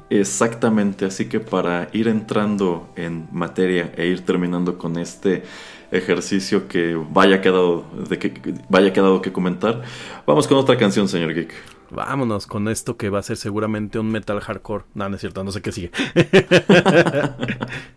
Exactamente, 0.09 1.05
así 1.05 1.27
que 1.27 1.39
para 1.39 1.89
ir 1.93 2.07
entrando 2.07 2.89
en 2.95 3.27
materia 3.31 3.91
e 3.97 4.07
ir 4.07 4.25
terminando 4.25 4.77
con 4.77 4.97
este 4.97 5.43
ejercicio 5.91 6.67
que 6.67 6.99
vaya 7.09 7.41
quedado 7.41 7.85
de 8.09 8.19
que 8.19 8.55
vaya 8.69 8.93
quedado 8.93 9.21
que 9.21 9.31
comentar, 9.31 9.83
vamos 10.25 10.47
con 10.47 10.57
otra 10.57 10.77
canción, 10.77 11.07
señor 11.07 11.33
Geek. 11.33 11.53
Vámonos 11.89 12.47
con 12.47 12.67
esto 12.67 12.97
que 12.97 13.09
va 13.09 13.19
a 13.19 13.23
ser 13.23 13.37
seguramente 13.37 13.97
un 13.97 14.11
metal 14.11 14.41
hardcore. 14.41 14.83
No, 14.93 15.07
no 15.07 15.15
es 15.15 15.21
cierto, 15.21 15.43
no 15.43 15.51
sé 15.51 15.61
qué 15.61 15.71
sigue. 15.71 15.91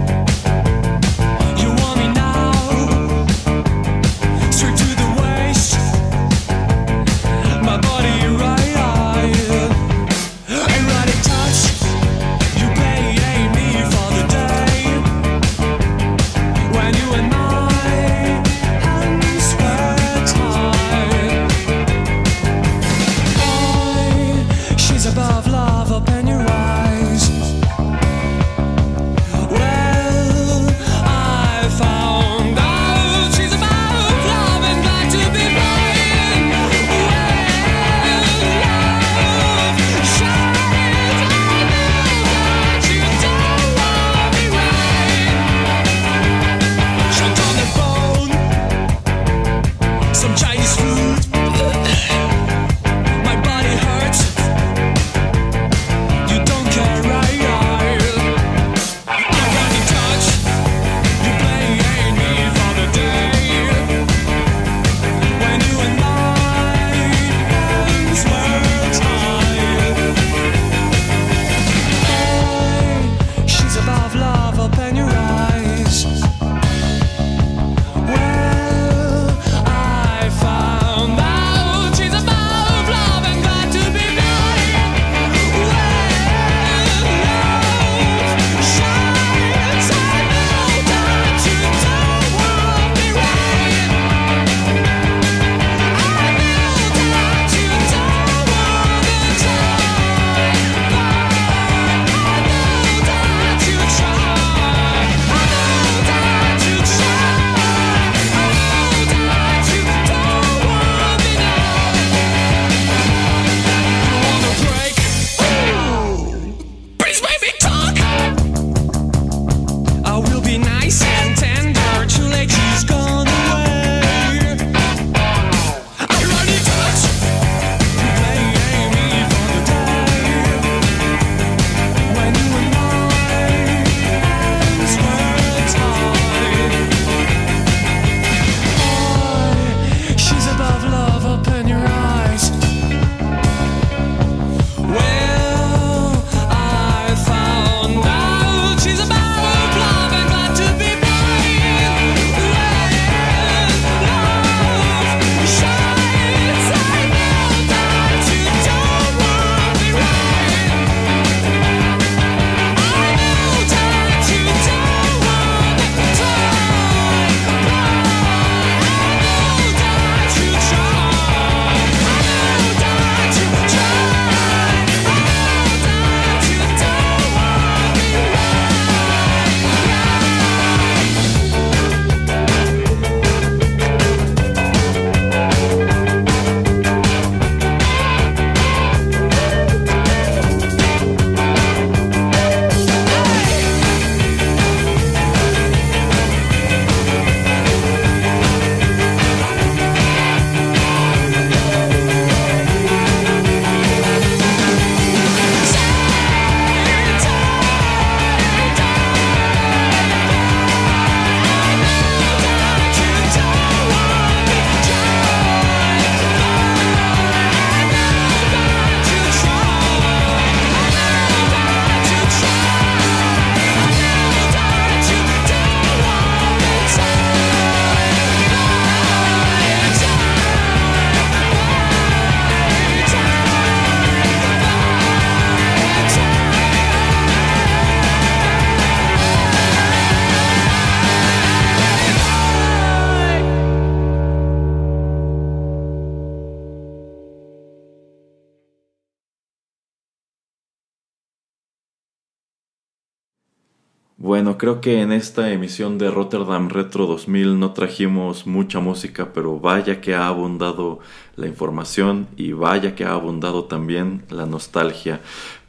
Creo 254.61 254.79
que 254.79 255.01
en 255.01 255.11
esta 255.11 255.51
emisión 255.51 255.97
de 255.97 256.11
Rotterdam 256.11 256.69
Retro 256.69 257.07
2000 257.07 257.59
no 257.59 257.73
trajimos 257.73 258.45
mucha 258.45 258.79
música, 258.79 259.33
pero 259.33 259.59
vaya 259.59 260.01
que 260.01 260.13
ha 260.13 260.27
abundado 260.27 260.99
la 261.35 261.47
información 261.47 262.27
y 262.37 262.51
vaya 262.51 262.93
que 262.93 263.03
ha 263.03 263.13
abundado 263.13 263.63
también 263.63 264.23
la 264.29 264.45
nostalgia. 264.45 265.19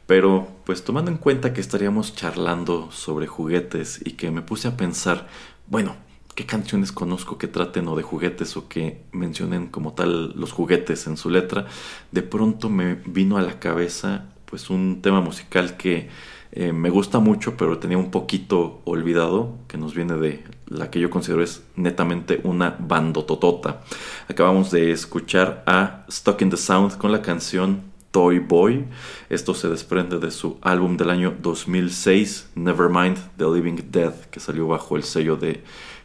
Pero 0.05 0.47
pues 0.63 0.83
tomando 0.83 1.09
en 1.09 1.17
cuenta 1.17 1.53
que 1.53 1.61
estaríamos 1.61 2.15
charlando 2.15 2.91
sobre 2.91 3.25
juguetes 3.25 3.99
y 4.05 4.11
que 4.11 4.29
me 4.29 4.43
puse 4.43 4.67
a 4.67 4.77
pensar, 4.77 5.27
bueno, 5.65 5.95
¿qué 6.35 6.45
canciones 6.45 6.91
conozco 6.91 7.39
que 7.39 7.47
traten 7.47 7.87
o 7.87 7.95
de 7.95 8.03
juguetes 8.03 8.55
o 8.57 8.67
que 8.67 9.01
mencionen 9.11 9.69
como 9.69 9.93
tal 9.93 10.39
los 10.39 10.51
juguetes 10.51 11.07
en 11.07 11.17
su 11.17 11.31
letra? 11.31 11.65
De 12.11 12.21
pronto 12.21 12.69
me 12.69 12.93
vino 13.07 13.37
a 13.37 13.41
la 13.41 13.59
cabeza 13.59 14.25
pues 14.45 14.69
un 14.69 15.01
tema 15.01 15.19
musical 15.19 15.77
que 15.77 16.09
eh, 16.55 16.71
me 16.71 16.91
gusta 16.91 17.17
mucho, 17.17 17.57
pero 17.57 17.79
tenía 17.79 17.97
un 17.97 18.11
poquito 18.11 18.81
olvidado, 18.85 19.55
que 19.67 19.79
nos 19.79 19.95
viene 19.95 20.17
de 20.17 20.43
la 20.67 20.91
que 20.91 20.99
yo 20.99 21.09
considero 21.09 21.41
es 21.41 21.63
netamente 21.75 22.41
una 22.43 22.77
bandototota. 22.79 23.81
Acabamos 24.27 24.69
de 24.69 24.91
escuchar 24.91 25.63
a 25.65 26.05
Stuck 26.11 26.43
in 26.43 26.51
the 26.51 26.57
Sound 26.57 26.99
con 26.99 27.11
la 27.11 27.23
canción 27.23 27.81
Toy 28.11 28.37
Boy. 28.37 28.85
Esto 29.29 29.55
se 29.55 29.67
desprende 29.67 30.19
de 30.19 30.29
su 30.29 30.59
álbum 30.61 30.95
del 30.95 31.09
año 31.09 31.35
2006, 31.41 32.51
Nevermind 32.53 33.17
the 33.37 33.45
Living 33.45 33.79
Dead, 33.89 34.13
que 34.29 34.39
salió 34.39 34.67
bajo 34.67 34.95
el 34.95 35.01
sello 35.01 35.35
de 35.35 35.63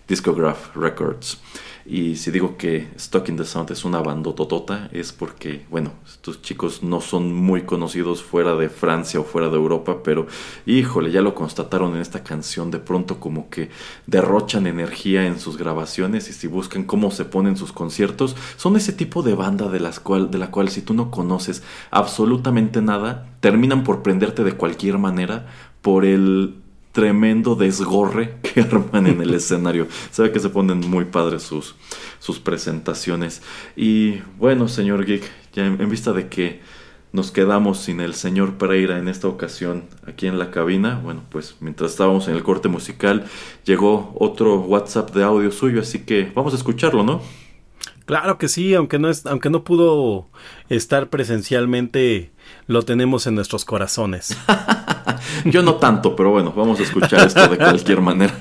Discograph 0.08 0.74
Records. 0.74 1.42
Y 1.90 2.16
si 2.16 2.30
digo 2.30 2.58
que 2.58 2.88
Stuck 2.98 3.30
in 3.30 3.38
the 3.38 3.46
Sound 3.46 3.70
es 3.70 3.86
una 3.86 4.00
bandototota, 4.00 4.90
es 4.92 5.14
porque, 5.14 5.64
bueno, 5.70 5.92
estos 6.06 6.42
chicos 6.42 6.82
no 6.82 7.00
son 7.00 7.32
muy 7.32 7.62
conocidos 7.62 8.22
fuera 8.22 8.56
de 8.56 8.68
Francia 8.68 9.18
o 9.20 9.24
fuera 9.24 9.48
de 9.48 9.56
Europa, 9.56 10.02
pero 10.04 10.26
híjole, 10.66 11.10
ya 11.10 11.22
lo 11.22 11.34
constataron 11.34 11.94
en 11.94 12.02
esta 12.02 12.22
canción, 12.22 12.70
de 12.70 12.78
pronto 12.78 13.18
como 13.18 13.48
que 13.48 13.70
derrochan 14.06 14.66
energía 14.66 15.26
en 15.26 15.40
sus 15.40 15.56
grabaciones 15.56 16.28
y 16.28 16.34
si 16.34 16.46
buscan 16.46 16.84
cómo 16.84 17.10
se 17.10 17.24
ponen 17.24 17.56
sus 17.56 17.72
conciertos, 17.72 18.36
son 18.58 18.76
ese 18.76 18.92
tipo 18.92 19.22
de 19.22 19.34
banda 19.34 19.70
de, 19.70 19.80
las 19.80 19.98
cual, 19.98 20.30
de 20.30 20.36
la 20.36 20.50
cual 20.50 20.68
si 20.68 20.82
tú 20.82 20.92
no 20.92 21.10
conoces 21.10 21.62
absolutamente 21.90 22.82
nada, 22.82 23.30
terminan 23.40 23.82
por 23.82 24.02
prenderte 24.02 24.44
de 24.44 24.52
cualquier 24.52 24.98
manera 24.98 25.46
por 25.80 26.04
el 26.04 26.56
tremendo 26.98 27.54
desgorre 27.54 28.38
que 28.42 28.62
arman 28.62 29.06
en 29.06 29.20
el 29.20 29.32
escenario. 29.32 29.86
Sabe 30.10 30.32
que 30.32 30.40
se 30.40 30.48
ponen 30.48 30.80
muy 30.80 31.04
padres 31.04 31.44
sus, 31.44 31.76
sus 32.18 32.40
presentaciones. 32.40 33.40
Y 33.76 34.16
bueno, 34.36 34.66
señor 34.66 35.06
Geek, 35.06 35.22
ya 35.52 35.66
en, 35.66 35.88
vista 35.88 36.12
de 36.12 36.28
que 36.28 36.60
nos 37.12 37.30
quedamos 37.30 37.78
sin 37.78 38.00
el 38.00 38.14
señor 38.14 38.54
Pereira 38.58 38.98
en 38.98 39.06
esta 39.06 39.28
ocasión 39.28 39.84
aquí 40.08 40.26
en 40.26 40.40
la 40.40 40.50
cabina. 40.50 41.00
Bueno, 41.00 41.22
pues 41.30 41.54
mientras 41.60 41.92
estábamos 41.92 42.26
en 42.26 42.34
el 42.34 42.42
corte 42.42 42.66
musical, 42.66 43.26
llegó 43.64 44.12
otro 44.18 44.58
WhatsApp 44.58 45.14
de 45.14 45.22
audio 45.22 45.52
suyo, 45.52 45.82
así 45.82 46.00
que 46.00 46.32
vamos 46.34 46.52
a 46.52 46.56
escucharlo, 46.56 47.04
¿no? 47.04 47.22
Claro 48.06 48.38
que 48.38 48.48
sí, 48.48 48.74
aunque 48.74 48.98
no 48.98 49.08
es, 49.08 49.24
aunque 49.24 49.50
no 49.50 49.62
pudo 49.62 50.26
estar 50.68 51.10
presencialmente, 51.10 52.32
lo 52.66 52.82
tenemos 52.82 53.28
en 53.28 53.36
nuestros 53.36 53.64
corazones. 53.64 54.36
Yo 55.44 55.62
no 55.62 55.76
tanto, 55.76 56.14
pero 56.16 56.30
bueno, 56.30 56.52
vamos 56.56 56.80
a 56.80 56.82
escuchar 56.82 57.26
esto 57.26 57.48
de 57.48 57.56
cualquier 57.56 58.00
manera. 58.00 58.34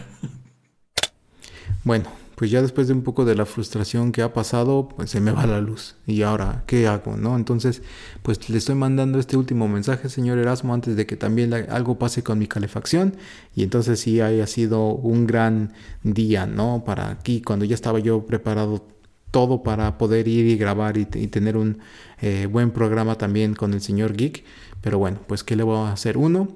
Bueno, 1.83 2.05
pues 2.37 2.51
ya 2.51 2.61
después 2.61 2.87
de 2.87 2.93
un 2.93 3.01
poco 3.01 3.25
de 3.25 3.33
la 3.33 3.47
frustración 3.47 4.11
que 4.11 4.21
ha 4.21 4.31
pasado, 4.31 4.89
pues 4.89 5.09
se 5.09 5.19
me 5.19 5.31
va 5.31 5.47
la 5.47 5.59
luz. 5.59 5.95
Y 6.05 6.21
ahora, 6.21 6.63
¿qué 6.67 6.85
hago? 6.85 7.17
¿No? 7.17 7.35
Entonces, 7.35 7.81
pues 8.21 8.47
le 8.49 8.59
estoy 8.59 8.75
mandando 8.75 9.17
este 9.17 9.37
último 9.37 9.67
mensaje, 9.67 10.07
señor 10.07 10.37
Erasmo, 10.37 10.75
antes 10.75 10.95
de 10.95 11.07
que 11.07 11.15
también 11.15 11.51
algo 11.53 11.97
pase 11.97 12.21
con 12.21 12.37
mi 12.37 12.45
calefacción. 12.45 13.15
Y 13.55 13.63
entonces 13.63 13.99
sí 14.01 14.21
haya 14.21 14.45
sido 14.45 14.89
un 14.89 15.25
gran 15.25 15.73
día, 16.03 16.45
¿no? 16.45 16.83
Para 16.85 17.09
aquí, 17.09 17.41
cuando 17.41 17.65
ya 17.65 17.73
estaba 17.73 17.97
yo 17.97 18.23
preparado 18.27 18.85
todo 19.31 19.63
para 19.63 19.97
poder 19.97 20.27
ir 20.27 20.45
y 20.45 20.57
grabar 20.57 20.97
y, 20.97 21.05
tener 21.05 21.57
un 21.57 21.79
eh, 22.21 22.47
buen 22.51 22.69
programa 22.69 23.15
también 23.15 23.55
con 23.55 23.73
el 23.73 23.81
señor 23.81 24.15
Geek. 24.15 24.43
Pero 24.81 24.99
bueno, 24.99 25.21
pues 25.25 25.43
¿qué 25.43 25.55
le 25.55 25.63
voy 25.63 25.87
a 25.87 25.91
hacer? 25.91 26.17
Uno, 26.17 26.49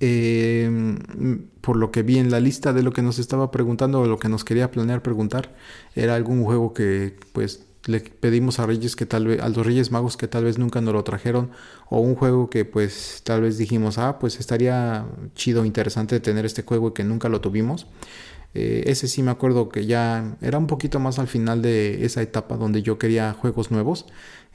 eh, 0.00 0.98
por 1.60 1.76
lo 1.76 1.90
que 1.90 2.02
vi 2.02 2.18
en 2.18 2.30
la 2.30 2.40
lista 2.40 2.72
de 2.72 2.82
lo 2.82 2.92
que 2.92 3.02
nos 3.02 3.18
estaba 3.18 3.50
preguntando 3.50 4.00
o 4.00 4.06
lo 4.06 4.18
que 4.18 4.28
nos 4.28 4.44
quería 4.44 4.70
planear 4.70 5.02
preguntar, 5.02 5.54
era 5.94 6.14
algún 6.14 6.44
juego 6.44 6.72
que 6.74 7.16
pues 7.32 7.66
le 7.86 8.00
pedimos 8.00 8.58
a 8.58 8.66
Reyes 8.66 8.96
que 8.96 9.06
tal 9.06 9.26
vez, 9.26 9.40
a 9.40 9.48
los 9.48 9.64
Reyes 9.64 9.90
Magos 9.90 10.16
que 10.16 10.28
tal 10.28 10.44
vez 10.44 10.58
nunca 10.58 10.80
nos 10.80 10.94
lo 10.94 11.04
trajeron, 11.04 11.50
o 11.88 12.00
un 12.00 12.14
juego 12.14 12.50
que 12.50 12.64
pues 12.64 13.20
tal 13.24 13.42
vez 13.42 13.58
dijimos, 13.58 13.98
ah, 13.98 14.18
pues 14.18 14.40
estaría 14.40 15.06
chido, 15.34 15.64
interesante 15.64 16.20
tener 16.20 16.44
este 16.44 16.62
juego 16.62 16.88
y 16.88 16.92
que 16.92 17.04
nunca 17.04 17.28
lo 17.28 17.40
tuvimos. 17.40 17.86
Eh, 18.54 18.84
ese 18.86 19.06
sí 19.06 19.22
me 19.22 19.30
acuerdo 19.30 19.68
que 19.68 19.86
ya 19.86 20.36
era 20.40 20.58
un 20.58 20.66
poquito 20.66 20.98
más 20.98 21.18
al 21.18 21.28
final 21.28 21.62
de 21.62 22.04
esa 22.06 22.22
etapa 22.22 22.56
donde 22.56 22.82
yo 22.82 22.98
quería 22.98 23.34
juegos 23.34 23.70
nuevos. 23.70 24.06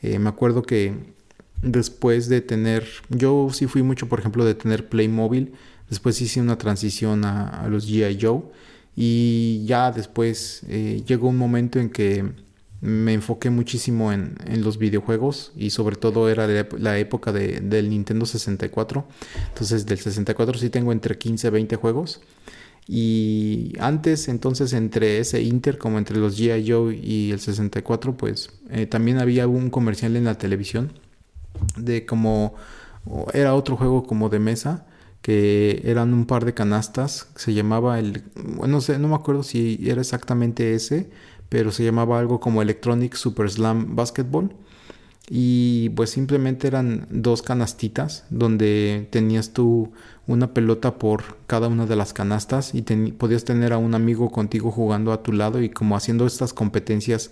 Eh, 0.01 0.17
me 0.19 0.29
acuerdo 0.29 0.63
que 0.63 1.13
después 1.61 2.27
de 2.29 2.41
tener, 2.41 2.85
yo 3.09 3.49
sí 3.51 3.67
fui 3.67 3.83
mucho, 3.83 4.07
por 4.07 4.19
ejemplo, 4.19 4.45
de 4.45 4.55
tener 4.55 4.89
Playmobil. 4.89 5.53
Después 5.89 6.21
hice 6.21 6.41
una 6.41 6.57
transición 6.57 7.25
a, 7.25 7.67
los 7.69 7.85
GI 7.85 8.17
Joe. 8.19 8.41
Y 8.95 9.63
ya 9.65 9.91
después 9.91 10.63
eh, 10.67 11.03
llegó 11.05 11.29
un 11.29 11.37
momento 11.37 11.79
en 11.79 11.89
que 11.89 12.25
me 12.81 13.13
enfoqué 13.13 13.49
muchísimo 13.49 14.11
en, 14.11 14.35
los 14.63 14.77
videojuegos 14.77 15.53
y 15.55 15.69
sobre 15.69 15.95
todo 15.95 16.29
era 16.29 16.47
la 16.77 16.97
época 16.97 17.31
del 17.31 17.89
Nintendo 17.89 18.25
64. 18.25 19.07
Entonces 19.49 19.85
del 19.85 19.99
64 19.99 20.57
sí 20.57 20.69
tengo 20.69 20.91
entre 20.91 21.17
15 21.17 21.47
y 21.47 21.51
20 21.51 21.75
juegos. 21.77 22.21
Y 22.87 23.73
antes, 23.79 24.27
entonces, 24.27 24.73
entre 24.73 25.19
ese 25.19 25.41
Inter, 25.41 25.77
como 25.77 25.99
entre 25.99 26.17
los 26.17 26.37
G.I. 26.37 26.69
Joe 26.69 26.95
y 26.95 27.31
el 27.31 27.39
64, 27.39 28.17
pues 28.17 28.49
eh, 28.69 28.87
también 28.87 29.19
había 29.19 29.47
un 29.47 29.69
comercial 29.69 30.15
en 30.15 30.25
la 30.25 30.37
televisión 30.37 30.91
de 31.75 32.05
como 32.05 32.55
era 33.33 33.55
otro 33.55 33.77
juego 33.77 34.03
como 34.03 34.29
de 34.29 34.39
mesa 34.39 34.85
que 35.21 35.81
eran 35.85 36.13
un 36.13 36.25
par 36.25 36.45
de 36.45 36.53
canastas 36.53 37.27
se 37.35 37.53
llamaba 37.53 37.99
el 37.99 38.23
bueno 38.35 38.75
no 38.75 38.81
sé 38.81 38.97
no 38.97 39.07
me 39.07 39.15
acuerdo 39.15 39.43
si 39.43 39.79
era 39.87 40.01
exactamente 40.01 40.73
ese 40.73 41.09
pero 41.51 41.73
se 41.73 41.83
llamaba 41.83 42.17
algo 42.17 42.39
como 42.39 42.61
Electronic 42.61 43.13
Super 43.15 43.51
Slam 43.51 43.93
Basketball. 43.93 44.55
Y 45.29 45.89
pues 45.89 46.09
simplemente 46.09 46.65
eran 46.65 47.07
dos 47.09 47.41
canastitas 47.41 48.23
donde 48.29 49.09
tenías 49.11 49.51
tú 49.51 49.91
una 50.27 50.53
pelota 50.53 50.97
por 50.97 51.39
cada 51.47 51.67
una 51.67 51.85
de 51.85 51.97
las 51.97 52.13
canastas 52.13 52.73
y 52.73 52.81
podías 52.83 53.43
tener 53.43 53.73
a 53.73 53.77
un 53.77 53.95
amigo 53.95 54.31
contigo 54.31 54.71
jugando 54.71 55.11
a 55.11 55.23
tu 55.23 55.33
lado 55.33 55.61
y 55.61 55.69
como 55.69 55.97
haciendo 55.97 56.25
estas 56.25 56.53
competencias 56.53 57.31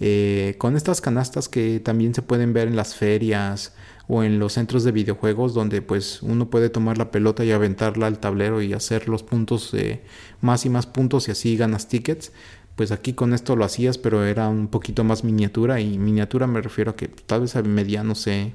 eh, 0.00 0.54
con 0.58 0.76
estas 0.76 1.00
canastas 1.00 1.48
que 1.48 1.78
también 1.80 2.14
se 2.14 2.22
pueden 2.22 2.52
ver 2.52 2.68
en 2.68 2.76
las 2.76 2.94
ferias 2.94 3.74
o 4.08 4.24
en 4.24 4.38
los 4.38 4.54
centros 4.54 4.82
de 4.82 4.92
videojuegos 4.92 5.54
donde 5.54 5.82
pues 5.82 6.22
uno 6.22 6.50
puede 6.50 6.70
tomar 6.70 6.98
la 6.98 7.10
pelota 7.10 7.44
y 7.44 7.52
aventarla 7.52 8.06
al 8.06 8.18
tablero 8.18 8.60
y 8.62 8.72
hacer 8.72 9.08
los 9.08 9.22
puntos 9.22 9.72
eh, 9.74 10.02
más 10.40 10.66
y 10.66 10.70
más 10.70 10.86
puntos 10.86 11.28
y 11.28 11.30
así 11.30 11.56
ganas 11.56 11.86
tickets 11.86 12.32
pues 12.80 12.92
aquí 12.92 13.12
con 13.12 13.34
esto 13.34 13.56
lo 13.56 13.66
hacías, 13.66 13.98
pero 13.98 14.24
era 14.24 14.48
un 14.48 14.68
poquito 14.68 15.04
más 15.04 15.22
miniatura 15.22 15.80
y 15.80 15.98
miniatura 15.98 16.46
me 16.46 16.62
refiero 16.62 16.92
a 16.92 16.96
que 16.96 17.08
tal 17.08 17.42
vez 17.42 17.54
medía, 17.62 18.02
no 18.02 18.14
sé, 18.14 18.54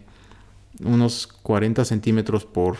unos 0.83 1.27
40 1.27 1.85
centímetros 1.85 2.43
por, 2.43 2.77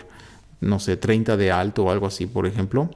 no 0.59 0.79
sé, 0.79 0.97
30 0.97 1.37
de 1.37 1.51
alto 1.51 1.83
o 1.85 1.91
algo 1.91 2.07
así, 2.07 2.25
por 2.25 2.47
ejemplo. 2.47 2.89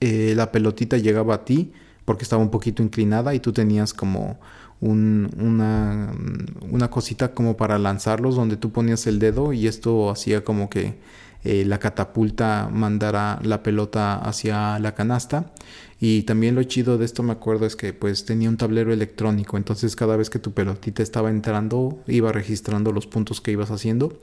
Eh, 0.00 0.34
la 0.36 0.50
pelotita 0.50 0.96
llegaba 0.96 1.34
a 1.34 1.44
ti 1.44 1.72
porque 2.08 2.22
estaba 2.22 2.40
un 2.40 2.48
poquito 2.48 2.82
inclinada 2.82 3.34
y 3.34 3.38
tú 3.38 3.52
tenías 3.52 3.92
como 3.92 4.40
una, 4.80 6.10
una 6.70 6.88
cosita 6.88 7.34
como 7.34 7.58
para 7.58 7.78
lanzarlos 7.78 8.34
donde 8.34 8.56
tú 8.56 8.72
ponías 8.72 9.06
el 9.06 9.18
dedo 9.18 9.52
y 9.52 9.66
esto 9.66 10.08
hacía 10.08 10.42
como 10.42 10.70
que 10.70 10.94
eh, 11.44 11.66
la 11.66 11.78
catapulta 11.78 12.70
mandara 12.72 13.38
la 13.42 13.62
pelota 13.62 14.14
hacia 14.14 14.78
la 14.78 14.94
canasta. 14.94 15.52
Y 16.00 16.22
también 16.22 16.54
lo 16.54 16.62
chido 16.62 16.96
de 16.96 17.04
esto 17.04 17.22
me 17.22 17.32
acuerdo 17.32 17.66
es 17.66 17.76
que 17.76 17.92
pues 17.92 18.24
tenía 18.24 18.48
un 18.48 18.56
tablero 18.56 18.90
electrónico, 18.90 19.58
entonces 19.58 19.94
cada 19.94 20.16
vez 20.16 20.30
que 20.30 20.38
tu 20.38 20.52
pelotita 20.52 21.02
estaba 21.02 21.28
entrando 21.28 22.02
iba 22.06 22.32
registrando 22.32 22.90
los 22.90 23.06
puntos 23.06 23.42
que 23.42 23.52
ibas 23.52 23.70
haciendo. 23.70 24.18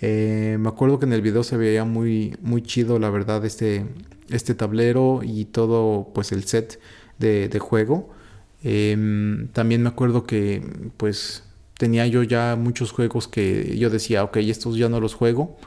Eh, 0.00 0.56
me 0.58 0.70
acuerdo 0.70 0.98
que 0.98 1.04
en 1.04 1.12
el 1.12 1.20
video 1.20 1.44
se 1.44 1.58
veía 1.58 1.84
muy, 1.84 2.38
muy 2.40 2.62
chido 2.62 2.98
la 2.98 3.10
verdad 3.10 3.44
este, 3.44 3.84
este 4.30 4.54
tablero 4.54 5.20
y 5.22 5.44
todo 5.44 6.10
pues 6.14 6.32
el 6.32 6.44
set 6.44 6.80
de, 7.18 7.58
juego. 7.60 8.10
Em, 8.62 9.48
también 9.48 9.82
me 9.82 9.88
acuerdo 9.88 10.24
que 10.24 10.62
pues 10.96 11.44
tenía 11.78 12.06
yo 12.06 12.22
ya 12.22 12.56
muchos 12.56 12.92
juegos 12.92 13.28
que 13.28 13.76
yo 13.78 13.90
decía, 13.90 14.24
ok, 14.24 14.38
estos 14.38 14.76
ya 14.76 14.88
no 14.88 15.00
los 15.00 15.14
juego 15.14 15.58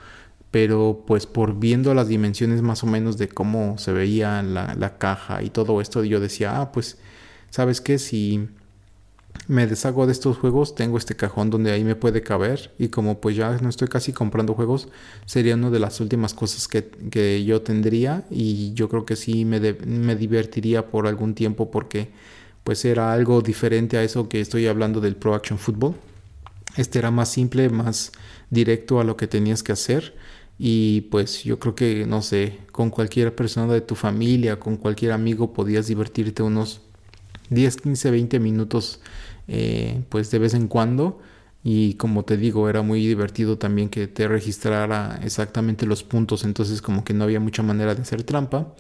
pero 0.52 1.04
pues 1.08 1.26
por 1.26 1.58
viendo 1.58 1.94
las 1.94 2.10
dimensiones 2.10 2.62
más 2.62 2.84
o 2.84 2.88
menos 2.88 3.18
de 3.18 3.30
cómo 3.30 3.78
se 3.78 3.94
veía 3.94 4.44
la, 4.44 4.98
caja 4.98 5.42
y 5.42 5.50
todo 5.50 5.80
esto, 5.82 6.04
yo 6.04 6.20
decía, 6.20 6.60
ah, 6.60 6.72
pues, 6.74 6.98
¿sabes 7.50 7.80
qué? 7.80 7.98
Si 7.98 8.50
me 9.52 9.68
deshago 9.68 10.06
de 10.06 10.14
estos 10.14 10.38
juegos, 10.38 10.76
tengo 10.76 10.98
este 10.98 11.18
cajón 11.18 11.50
donde 11.50 11.74
ahí 11.74 11.84
me 11.84 11.98
puede 11.98 12.22
caber 12.24 12.72
y 12.80 12.88
como 12.88 13.20
pues 13.20 13.36
ya 13.36 13.58
no 13.58 13.68
estoy 13.68 13.90
casi 13.90 14.14
comprando 14.14 14.54
juegos, 14.54 14.88
sería 15.26 15.56
una 15.56 15.70
de 15.70 15.80
las 15.80 16.00
últimas 16.00 16.34
cosas 16.34 16.70
que, 16.70 17.44
yo 17.44 17.62
tendría 17.62 18.24
y 18.30 18.74
yo 18.76 18.88
creo 18.88 19.06
que 19.06 19.18
sí 19.18 19.44
me, 19.44 19.60
me 19.60 20.16
divertiría 20.16 20.88
por 20.88 21.06
algún 21.06 21.36
tiempo 21.36 21.70
porque 21.70 22.12
pues 22.64 22.86
era 22.86 23.12
algo 23.12 23.42
diferente 23.42 23.98
a 23.98 24.04
eso 24.04 24.30
que 24.30 24.40
estoy 24.40 24.68
hablando 24.68 25.02
del 25.02 25.18
Pro 25.18 25.36
Action 25.36 25.60
Football. 25.60 25.96
Este 26.78 27.00
era 27.00 27.12
más 27.12 27.30
simple, 27.30 27.68
más 27.68 28.14
directo 28.50 29.02
a 29.02 29.04
lo 29.04 29.18
que 29.18 29.28
tenías 29.28 29.64
que 29.64 29.74
hacer 29.74 30.16
y 30.58 31.02
pues 31.12 31.44
yo 31.44 31.60
creo 31.60 31.76
que 31.76 32.06
no 32.06 32.22
sé, 32.22 32.60
con 32.72 32.90
cualquier 32.90 33.36
persona 33.36 33.74
de 33.74 33.82
tu 33.82 33.96
familia, 33.96 34.60
con 34.62 34.78
cualquier 34.78 35.12
amigo 35.12 35.52
podías 35.52 35.88
divertirte 35.88 36.42
unos 36.42 36.80
10, 37.50 37.76
15, 37.76 38.12
20 38.12 38.40
minutos 38.40 39.02
eh, 39.48 40.04
pues 40.10 40.32
de 40.32 40.40
vez 40.40 40.54
en 40.54 40.68
cuando. 40.68 41.20
Y 41.64 41.96
como 41.96 42.26
te 42.26 42.38
digo 42.38 42.70
era 42.70 42.82
muy 42.82 43.06
divertido 43.06 43.58
también 43.58 43.90
que 43.90 44.08
te 44.08 44.28
registrara 44.28 45.20
exactamente 45.24 45.86
los 45.86 46.04
puntos. 46.04 46.44
Entonces 46.44 46.82
como 46.82 47.04
que 47.04 47.14
no 47.14 47.24
había 47.26 47.40
mucha 47.40 47.64
manera 47.64 47.96
de 47.96 48.02
hacer 48.02 48.24
trampa. 48.24 48.74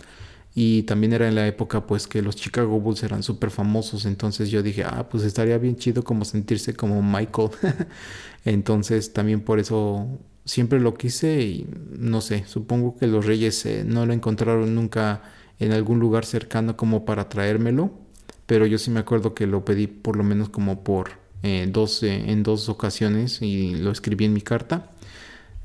Y 0.53 0.83
también 0.83 1.13
era 1.13 1.27
en 1.27 1.35
la 1.35 1.47
época 1.47 1.87
pues 1.87 2.07
que 2.07 2.21
los 2.21 2.35
Chicago 2.35 2.79
Bulls 2.79 3.03
eran 3.03 3.23
súper 3.23 3.51
famosos 3.51 4.05
entonces 4.05 4.49
yo 4.49 4.61
dije 4.61 4.83
ah 4.83 5.07
pues 5.09 5.23
estaría 5.23 5.57
bien 5.57 5.77
chido 5.77 6.03
como 6.03 6.25
sentirse 6.25 6.73
como 6.73 7.01
Michael 7.01 7.51
entonces 8.45 9.13
también 9.13 9.41
por 9.41 9.59
eso 9.59 10.07
siempre 10.43 10.81
lo 10.81 10.95
quise 10.95 11.41
y 11.41 11.67
no 11.97 12.19
sé 12.19 12.43
supongo 12.47 12.97
que 12.97 13.07
los 13.07 13.25
Reyes 13.25 13.65
eh, 13.65 13.83
no 13.85 14.05
lo 14.05 14.11
encontraron 14.13 14.75
nunca 14.75 15.21
en 15.59 15.71
algún 15.71 15.99
lugar 15.99 16.25
cercano 16.25 16.75
como 16.75 17.05
para 17.05 17.29
traérmelo 17.29 17.91
pero 18.45 18.65
yo 18.65 18.77
sí 18.77 18.91
me 18.91 18.99
acuerdo 18.99 19.33
que 19.33 19.47
lo 19.47 19.65
pedí 19.65 19.87
por 19.87 20.15
lo 20.15 20.23
menos 20.23 20.49
como 20.49 20.83
por 20.83 21.21
eh, 21.43 21.67
dos, 21.71 22.03
en 22.03 22.43
dos 22.43 22.69
ocasiones 22.69 23.41
y 23.41 23.75
lo 23.75 23.91
escribí 23.91 24.25
en 24.25 24.33
mi 24.33 24.41
carta. 24.41 24.91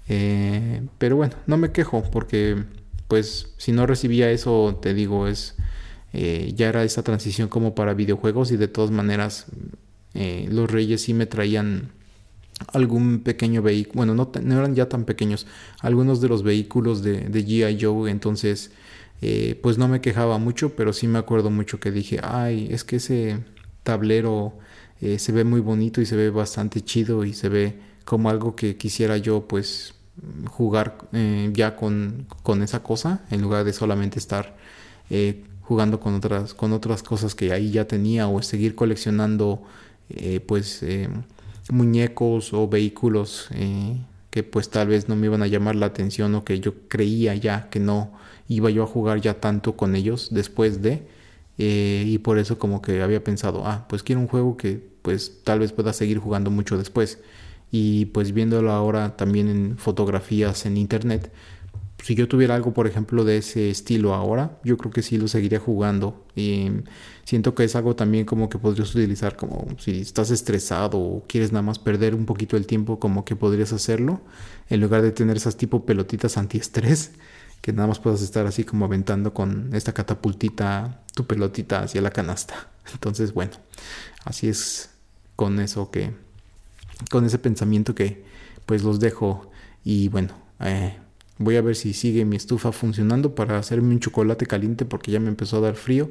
Eh, 0.09 0.83
pero 0.99 1.17
bueno, 1.17 1.35
no 1.47 1.57
me 1.57 1.73
quejo 1.73 2.03
porque 2.11 2.65
pues 3.09 3.55
si 3.59 3.73
no 3.73 3.87
recibía 3.87 4.31
eso, 4.31 4.79
te 4.81 4.95
digo, 4.95 5.27
es 5.27 5.57
eh, 6.13 6.53
ya 6.55 6.69
era 6.69 6.85
esa 6.85 7.03
transición 7.03 7.49
como 7.49 7.75
para 7.75 7.95
videojuegos 7.95 8.53
y 8.53 8.57
de 8.57 8.69
todas 8.69 8.91
maneras 8.91 9.47
los 10.15 10.71
reyes 10.71 11.03
sí 11.03 11.13
me 11.13 11.27
traían 11.27 11.91
algún 12.73 13.21
pequeño 13.21 13.61
vehículo, 13.61 13.97
bueno, 13.97 14.15
no, 14.15 14.33
no, 14.43 14.59
eran 14.59 14.75
ya 14.75 14.89
tan 14.89 15.05
pequeños, 15.05 15.47
algunos 15.81 16.23
de 16.23 16.29
los 16.29 16.43
vehículos 16.43 17.03
de, 17.03 17.29
de 17.29 17.43
GI 17.45 17.79
Joe, 17.79 18.11
entonces 18.11 18.71
eh, 19.23 19.59
pues 19.63 19.79
no 19.79 19.89
me 19.89 20.01
quejaba 20.01 20.39
mucho, 20.39 20.77
pero 20.77 20.93
sí 20.93 21.07
me 21.09 21.19
acuerdo 21.19 21.51
mucho 21.51 21.81
que 21.81 21.91
dije, 21.91 22.21
ay, 22.23 22.69
es 22.71 22.85
que 22.85 22.97
ese 22.97 23.39
tablero 23.83 24.55
eh, 25.01 25.19
se 25.19 25.33
ve 25.33 25.45
muy 25.45 25.61
bonito 25.61 26.01
y 26.01 26.07
se 26.07 26.17
ve 26.17 26.31
bastante 26.31 26.83
chido 26.83 27.25
y 27.25 27.33
se 27.33 27.49
ve 27.49 27.79
como 28.05 28.31
algo 28.31 28.57
que 28.57 28.77
quisiera 28.77 29.17
yo 29.17 29.49
pues 29.49 29.95
jugar 30.47 30.99
eh, 31.13 31.51
ya 31.53 31.77
con, 31.77 32.27
con, 32.43 32.63
esa 32.63 32.83
cosa 32.83 33.25
en 33.31 33.43
lugar 33.43 33.65
de 33.65 33.73
solamente 33.73 34.19
estar 34.19 34.57
jugando 35.61 36.01
con 36.01 36.15
otras, 36.15 36.55
con 36.55 36.73
otras 36.73 37.03
cosas 37.03 37.35
que 37.35 37.53
ahí 37.53 37.71
ya 37.71 37.87
tenía 37.87 38.29
o 38.29 38.43
seguir 38.43 38.75
coleccionando 38.75 39.63
pues 40.47 40.85
muñecos 41.71 42.53
o 42.53 42.67
vehículos 42.69 43.49
que 44.31 44.43
pues 44.43 44.71
tal 44.71 44.89
vez 44.89 45.09
no 45.09 45.17
me 45.17 45.27
iban 45.27 45.43
a 45.43 45.47
llamar 45.47 45.77
la 45.77 45.87
atención 45.87 46.35
o 46.35 46.45
que 46.45 46.61
yo 46.61 46.75
creía 46.89 47.35
ya 47.35 47.69
que 47.71 47.79
no 47.79 48.13
iba 48.49 48.71
yo 48.71 48.83
a 48.83 48.87
jugar 48.87 49.21
ya 49.21 49.41
tanto 49.41 49.77
con 49.77 49.97
ellos 49.97 50.29
después 50.31 50.83
de 50.83 51.07
eh, 51.59 52.05
y 52.07 52.19
por 52.19 52.39
eso 52.39 52.59
como 52.59 52.83
que 52.83 53.03
había 53.03 53.25
pensado 53.25 53.67
ah 53.67 53.87
pues 53.89 54.03
quiero 54.03 54.21
un 54.21 54.29
juego 54.29 54.57
que 54.57 54.81
pues 55.03 55.43
tal 55.45 55.61
vez 55.61 55.73
pueda 55.73 55.93
seguir 55.93 56.19
jugando 56.19 56.51
mucho 56.51 56.77
después 56.77 57.19
y 57.71 58.07
pues 58.07 58.33
viéndolo 58.33 58.73
ahora 58.73 59.17
también 59.17 59.49
en 59.49 59.79
fotografías 59.79 60.67
en 60.67 60.77
internet 60.77 61.33
si 62.03 62.15
yo 62.15 62.29
tuviera 62.29 62.55
algo 62.55 62.73
por 62.73 62.87
ejemplo 62.87 63.25
de 63.25 63.39
ese 63.39 63.71
estilo 63.71 64.15
ahora 64.15 64.59
yo 64.63 64.77
creo 64.77 64.93
que 64.93 65.03
sí 65.03 65.19
lo 65.19 65.29
seguiría 65.29 65.59
jugando. 65.59 66.25
Y 66.37 66.69
siento 67.25 67.55
que 67.55 67.65
es 67.65 67.75
algo 67.75 67.97
también 67.97 68.25
como 68.27 68.49
que 68.49 68.59
podrías 68.59 68.95
utilizar 68.95 69.37
como 69.37 69.67
si 69.79 70.03
estás 70.03 70.31
estresado 70.31 70.99
o 70.99 71.25
quieres 71.27 71.53
nada 71.53 71.63
más 71.63 71.79
perder 71.79 72.15
un 72.15 72.27
poquito 72.27 72.57
el 72.57 72.67
tiempo 72.67 73.01
como 73.01 73.25
que 73.25 73.35
podrías 73.35 73.73
hacerlo 73.73 74.21
en 74.69 74.81
lugar 74.81 75.03
de 75.03 75.13
tener 75.13 75.37
esas 75.37 75.57
tipo 75.57 75.85
pelotitas 75.85 76.37
antiestrés 76.37 77.13
que 77.61 77.73
nada 77.73 77.89
más 77.89 77.99
puedas 77.99 78.23
estar 78.23 78.47
así 78.47 78.65
como 78.65 78.85
aventando 78.85 79.35
con 79.35 79.75
esta 79.75 79.93
catapultita 79.93 81.03
tu 81.15 81.27
pelotita 81.27 81.81
hacia 81.81 82.01
la 82.01 82.11
canasta. 82.11 82.69
Entonces, 82.93 83.33
bueno, 83.33 83.53
así 84.25 84.49
es 84.49 84.91
con 85.35 85.61
eso 85.61 85.91
que, 85.91 86.13
con 87.11 87.25
ese 87.25 87.39
pensamiento 87.39 87.95
que 87.95 88.25
pues 88.67 88.83
los 88.83 89.01
dejo 89.01 89.51
y 89.85 90.09
bueno, 90.09 90.35
eh, 90.61 90.97
voy 91.39 91.57
a 91.57 91.63
ver 91.63 91.77
si 91.77 91.93
sigue 91.93 92.25
mi 92.25 92.37
estufa 92.37 92.73
funcionando 92.73 93.35
para 93.35 93.59
hacerme 93.59 93.91
un 93.91 94.01
chocolate 94.01 94.47
caliente 94.47 94.85
porque 94.85 95.13
ya 95.13 95.21
me 95.21 95.29
empezó 95.29 95.59
a 95.59 95.61
dar 95.61 95.75
frío 95.77 96.11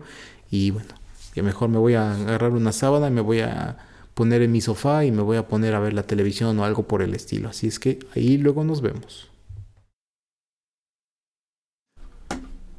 y 0.49 0.71
bueno, 0.71 0.89
que 1.33 1.43
mejor 1.43 1.69
me 1.69 1.77
voy 1.77 1.95
a 1.95 2.13
agarrar 2.13 2.51
una 2.51 2.71
sábana, 2.71 3.09
me 3.09 3.21
voy 3.21 3.41
a 3.41 3.77
poner 4.13 4.41
en 4.41 4.51
mi 4.51 4.61
sofá 4.61 5.03
y 5.03 5.11
me 5.11 5.21
voy 5.21 5.37
a 5.37 5.47
poner 5.47 5.75
a 5.75 5.79
ver 5.79 5.93
la 5.93 6.03
televisión 6.03 6.57
o 6.59 6.65
algo 6.65 6.87
por 6.87 7.01
el 7.01 7.13
estilo. 7.13 7.49
Así 7.49 7.67
es 7.67 7.79
que 7.79 7.99
ahí 8.15 8.37
luego 8.37 8.63
nos 8.63 8.81
vemos. 8.81 9.29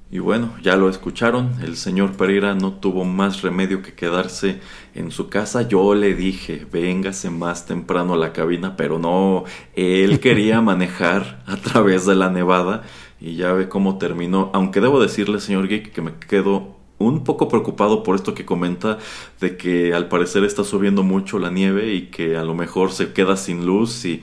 Y 0.08 0.20
bueno, 0.20 0.54
ya 0.62 0.76
lo 0.76 0.88
escucharon, 0.88 1.54
el 1.64 1.76
señor 1.76 2.16
Pereira 2.16 2.54
no 2.54 2.74
tuvo 2.74 3.04
más 3.04 3.42
remedio 3.42 3.82
que 3.82 3.94
quedarse 3.94 4.60
en 4.94 5.10
su 5.10 5.28
casa. 5.28 5.62
Yo 5.62 5.96
le 5.96 6.14
dije, 6.14 6.64
véngase 6.70 7.28
más 7.28 7.66
temprano 7.66 8.14
a 8.14 8.16
la 8.16 8.32
cabina, 8.32 8.76
pero 8.76 9.00
no, 9.00 9.42
él 9.74 10.20
quería 10.20 10.60
manejar 10.60 11.42
a 11.46 11.56
través 11.56 12.06
de 12.06 12.14
la 12.14 12.30
nevada 12.30 12.84
y 13.20 13.34
ya 13.34 13.52
ve 13.52 13.68
cómo 13.68 13.98
terminó. 13.98 14.50
Aunque 14.54 14.80
debo 14.80 15.00
decirle, 15.00 15.40
señor 15.40 15.66
Geek, 15.66 15.92
que 15.92 16.02
me 16.02 16.12
quedo 16.14 16.76
un 16.98 17.24
poco 17.24 17.48
preocupado 17.48 18.04
por 18.04 18.14
esto 18.14 18.32
que 18.32 18.44
comenta 18.44 18.98
de 19.40 19.56
que 19.56 19.92
al 19.92 20.06
parecer 20.08 20.44
está 20.44 20.62
subiendo 20.62 21.02
mucho 21.02 21.40
la 21.40 21.50
nieve 21.50 21.94
y 21.94 22.02
que 22.06 22.36
a 22.36 22.44
lo 22.44 22.54
mejor 22.54 22.92
se 22.92 23.12
queda 23.12 23.36
sin 23.36 23.66
luz 23.66 24.04
y 24.04 24.22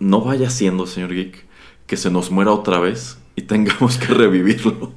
no 0.00 0.22
vaya 0.22 0.50
siendo, 0.50 0.86
señor 0.86 1.14
Geek, 1.14 1.46
que 1.86 1.96
se 1.96 2.10
nos 2.10 2.32
muera 2.32 2.50
otra 2.50 2.80
vez 2.80 3.18
y 3.38 3.42
tengamos 3.42 3.96
que 3.98 4.12
revivirlo. 4.12 4.92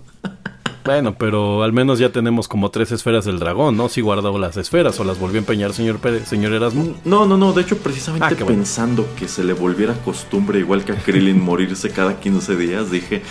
Bueno, 0.83 1.13
pero 1.15 1.61
al 1.61 1.73
menos 1.73 1.99
ya 1.99 2.11
tenemos 2.11 2.47
como 2.47 2.71
tres 2.71 2.91
esferas 2.91 3.23
del 3.23 3.37
dragón, 3.37 3.77
¿no? 3.77 3.87
Si 3.87 4.01
guardó 4.01 4.35
las 4.39 4.57
esferas 4.57 4.99
o 4.99 5.03
las 5.03 5.19
volvió 5.19 5.37
a 5.37 5.41
empeñar 5.41 5.73
señor, 5.73 5.99
señor 6.25 6.53
Erasmo. 6.53 6.95
No, 7.05 7.27
no, 7.27 7.37
no. 7.37 7.53
De 7.53 7.61
hecho, 7.61 7.77
precisamente 7.77 8.25
ah, 8.41 8.45
pensando 8.47 9.07
que 9.15 9.27
se 9.27 9.43
le 9.43 9.53
volviera 9.53 9.93
costumbre, 9.93 10.57
igual 10.57 10.83
que 10.83 10.93
a 10.93 10.95
Krillin, 10.95 11.39
morirse 11.43 11.91
cada 11.91 12.19
15 12.19 12.55
días, 12.55 12.89
dije, 12.89 13.21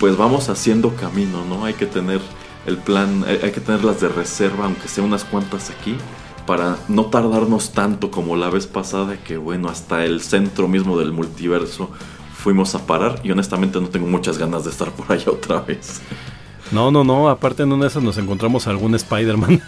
pues 0.00 0.16
vamos 0.16 0.48
haciendo 0.48 0.96
camino, 0.96 1.44
¿no? 1.44 1.66
Hay 1.66 1.74
que 1.74 1.84
tener 1.84 2.22
el 2.64 2.78
plan, 2.78 3.26
hay 3.28 3.52
que 3.52 3.60
tenerlas 3.60 4.00
de 4.00 4.08
reserva, 4.08 4.64
aunque 4.64 4.88
sea 4.88 5.04
unas 5.04 5.24
cuantas 5.24 5.68
aquí, 5.68 5.96
para 6.46 6.78
no 6.88 7.06
tardarnos 7.06 7.72
tanto 7.72 8.10
como 8.10 8.36
la 8.36 8.48
vez 8.48 8.66
pasada, 8.66 9.18
que 9.18 9.36
bueno, 9.36 9.68
hasta 9.68 10.06
el 10.06 10.22
centro 10.22 10.66
mismo 10.66 10.98
del 10.98 11.12
multiverso 11.12 11.90
fuimos 12.46 12.76
a 12.76 12.86
parar 12.86 13.18
y 13.24 13.32
honestamente 13.32 13.80
no 13.80 13.88
tengo 13.88 14.06
muchas 14.06 14.38
ganas 14.38 14.62
de 14.62 14.70
estar 14.70 14.92
por 14.92 15.10
allá 15.10 15.24
otra 15.32 15.62
vez. 15.62 16.00
No, 16.70 16.92
no, 16.92 17.02
no, 17.02 17.28
aparte 17.28 17.64
en 17.64 17.72
una 17.72 17.86
de 17.86 17.88
esas 17.88 18.04
nos 18.04 18.18
encontramos 18.18 18.68
algún 18.68 18.94
Spider-Man. 18.94 19.60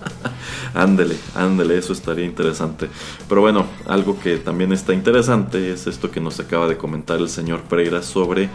ándele, 0.74 1.16
ándele, 1.36 1.78
eso 1.78 1.92
estaría 1.92 2.24
interesante. 2.24 2.88
Pero 3.28 3.42
bueno, 3.42 3.66
algo 3.86 4.18
que 4.18 4.38
también 4.38 4.72
está 4.72 4.92
interesante 4.92 5.70
es 5.70 5.86
esto 5.86 6.10
que 6.10 6.20
nos 6.20 6.40
acaba 6.40 6.66
de 6.66 6.76
comentar 6.76 7.20
el 7.20 7.28
señor 7.28 7.60
Pereira 7.60 8.02
sobre 8.02 8.50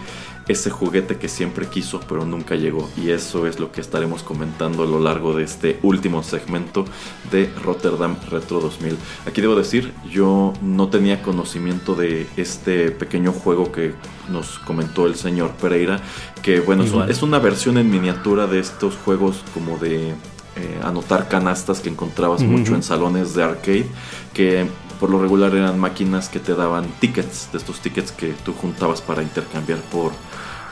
ese 0.48 0.70
juguete 0.70 1.18
que 1.18 1.28
siempre 1.28 1.68
quiso 1.68 2.00
pero 2.08 2.26
nunca 2.26 2.56
llegó. 2.56 2.90
Y 2.98 3.10
eso 3.10 3.48
es 3.48 3.60
lo 3.60 3.72
que 3.72 3.82
estaremos 3.82 4.24
comentando 4.24 4.84
a 4.84 4.86
lo 4.86 5.00
largo 5.00 5.34
de 5.34 5.44
este 5.44 5.80
último 5.84 6.24
segmento 6.24 6.86
de 7.32 7.50
Rotterdam 7.64 8.16
Retro 8.30 8.60
2000. 8.60 8.98
Aquí 9.26 9.42
debo 9.42 9.56
decir, 9.56 9.94
yo 10.10 10.54
no 10.62 10.90
tenía 10.90 11.22
conocimiento 11.22 11.96
de 11.96 12.28
este 12.38 12.92
pequeño 12.92 13.32
juego 13.32 13.72
que 13.72 13.94
nos 14.30 14.60
comentó 14.60 15.06
el 15.06 15.16
señor 15.16 15.52
Pereira, 15.52 16.02
que 16.42 16.60
bueno, 16.60 16.84
es, 17.08 17.22
una 17.22 17.40
versión 17.40 17.78
en 17.78 17.90
miniatura 17.90 18.48
de 18.48 18.60
estos 18.60 18.96
juegos 18.96 19.44
como 19.54 19.78
de... 19.78 20.14
Eh, 20.60 20.80
anotar 20.82 21.30
canastas 21.30 21.82
que 21.82 21.90
encontrabas 21.90 22.42
mucho 22.42 22.74
en 22.74 22.82
salones 22.82 23.36
de 23.36 23.44
arcade 23.44 23.86
que 24.34 24.66
por 25.00 25.10
lo 25.10 25.22
regular 25.22 25.54
eran 25.56 25.80
máquinas 25.80 26.30
que 26.30 26.40
te 26.40 26.56
daban 26.56 26.88
tickets, 27.00 27.50
de 27.52 27.60
estos 27.60 27.80
tickets 27.80 28.12
que 28.12 28.34
tú 28.44 28.54
juntabas 28.54 29.02
para 29.02 29.22
intercambiar 29.22 29.80
por, 29.92 30.12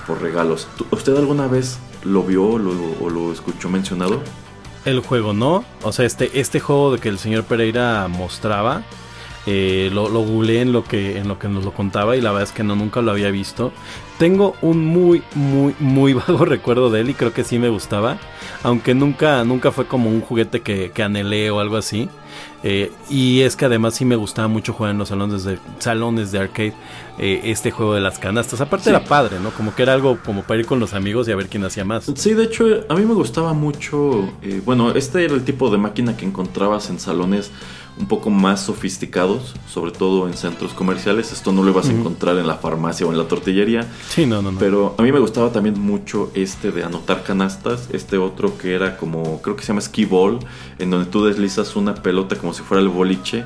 por 0.05 0.21
regalos. 0.21 0.67
¿Usted 0.91 1.15
alguna 1.17 1.47
vez 1.47 1.77
lo 2.03 2.23
vio 2.23 2.45
o 2.45 3.09
lo 3.09 3.31
escuchó 3.31 3.69
mencionado? 3.69 4.21
El 4.85 4.99
juego 4.99 5.33
no, 5.33 5.65
o 5.81 5.91
sea, 5.91 6.05
este, 6.05 6.39
este 6.39 6.59
juego 6.59 6.93
de 6.93 6.99
que 6.99 7.09
el 7.09 7.17
señor 7.17 7.43
Pereira 7.43 8.07
mostraba, 8.07 8.83
Eh, 9.47 9.89
lo, 9.93 10.09
lo 10.09 10.21
googleé 10.21 10.61
en 10.61 10.71
lo, 10.71 10.83
que, 10.83 11.17
en 11.17 11.27
lo 11.27 11.37
que 11.37 11.47
nos 11.47 11.63
lo 11.63 11.71
contaba 11.71 12.17
y 12.17 12.21
la 12.21 12.31
verdad 12.31 12.49
es 12.49 12.51
que 12.51 12.63
no, 12.63 12.75
nunca 12.75 13.01
lo 13.01 13.11
había 13.11 13.29
visto. 13.29 13.71
Tengo 14.17 14.55
un 14.61 14.85
muy, 14.85 15.21
muy, 15.35 15.75
muy 15.79 16.13
vago 16.27 16.45
recuerdo 16.45 16.89
de 16.89 17.01
él 17.01 17.09
y 17.09 17.13
creo 17.13 17.33
que 17.33 17.43
sí 17.43 17.59
me 17.59 17.69
gustaba. 17.69 18.17
Aunque 18.63 18.95
nunca, 18.95 19.43
nunca 19.43 19.71
fue 19.71 19.85
como 19.85 20.09
un 20.09 20.21
juguete 20.21 20.61
que, 20.61 20.91
que 20.91 21.03
anhelé 21.03 21.51
o 21.51 21.59
algo 21.59 21.77
así. 21.77 22.09
Eh, 22.63 22.91
y 23.09 23.41
es 23.41 23.55
que 23.55 23.65
además 23.65 23.93
sí 23.93 24.05
me 24.05 24.15
gustaba 24.15 24.47
mucho 24.47 24.73
jugar 24.73 24.91
en 24.91 24.97
los 24.97 25.09
salones 25.09 25.43
de, 25.43 25.59
salones 25.77 26.31
de 26.31 26.39
arcade 26.39 26.73
eh, 27.19 27.41
este 27.43 27.69
juego 27.69 27.93
de 27.93 28.01
las 28.01 28.17
canastas. 28.17 28.59
Aparte 28.59 28.89
era 28.89 29.03
padre, 29.03 29.39
¿no? 29.39 29.51
Como 29.51 29.75
que 29.75 29.83
era 29.83 29.93
algo 29.93 30.17
como 30.25 30.41
para 30.41 30.59
ir 30.59 30.65
con 30.65 30.79
los 30.79 30.95
amigos 30.95 31.27
y 31.27 31.31
a 31.31 31.35
ver 31.35 31.47
quién 31.47 31.63
hacía 31.63 31.85
más. 31.85 32.11
Sí, 32.15 32.33
de 32.33 32.45
hecho, 32.45 32.65
a 32.89 32.95
mí 32.95 33.05
me 33.05 33.13
gustaba 33.13 33.53
mucho. 33.53 34.27
Eh, 34.41 34.61
bueno, 34.65 34.91
este 34.95 35.25
era 35.25 35.35
el 35.35 35.43
tipo 35.43 35.69
de 35.69 35.77
máquina 35.77 36.17
que 36.17 36.25
encontrabas 36.25 36.89
en 36.89 36.99
salones 36.99 37.51
un 37.97 38.07
poco 38.07 38.29
más 38.29 38.61
sofisticados, 38.65 39.53
sobre 39.69 39.91
todo 39.91 40.27
en 40.27 40.33
centros 40.33 40.73
comerciales. 40.73 41.31
Esto 41.31 41.51
no 41.53 41.63
lo 41.63 41.71
ibas 41.71 41.87
a 41.87 41.91
encontrar 41.93 42.37
en 42.37 42.45
la 42.45 42.55
farmacia 42.55 43.05
o 43.07 43.11
en 43.11 43.17
la 43.17 43.27
tortillería. 43.27 43.87
Sí, 44.09 44.25
no, 44.25 44.41
no, 44.41 44.51
no. 44.51 44.59
Pero 44.59 44.95
a 44.97 45.01
mí 45.01 45.11
me 45.11 45.19
gustaba 45.19 45.51
también 45.51 45.79
mucho 45.79 46.29
este 46.33 46.71
de 46.71 46.83
anotar 46.83 47.23
canastas, 47.23 47.87
este 47.93 48.17
otro 48.17 48.57
que 48.57 48.73
era 48.75 48.97
como, 48.97 49.41
creo 49.41 49.55
que 49.55 49.61
se 49.61 49.69
llama 49.69 49.81
ski 49.81 50.03
ball, 50.05 50.39
en 50.77 50.89
donde 50.91 51.09
tú 51.09 51.23
deslizas 51.23 51.75
una 51.77 51.95
pelota 51.95 52.35
como 52.35 52.53
si 52.53 52.63
fuera 52.63 52.81
el 52.81 52.89
boliche. 52.89 53.45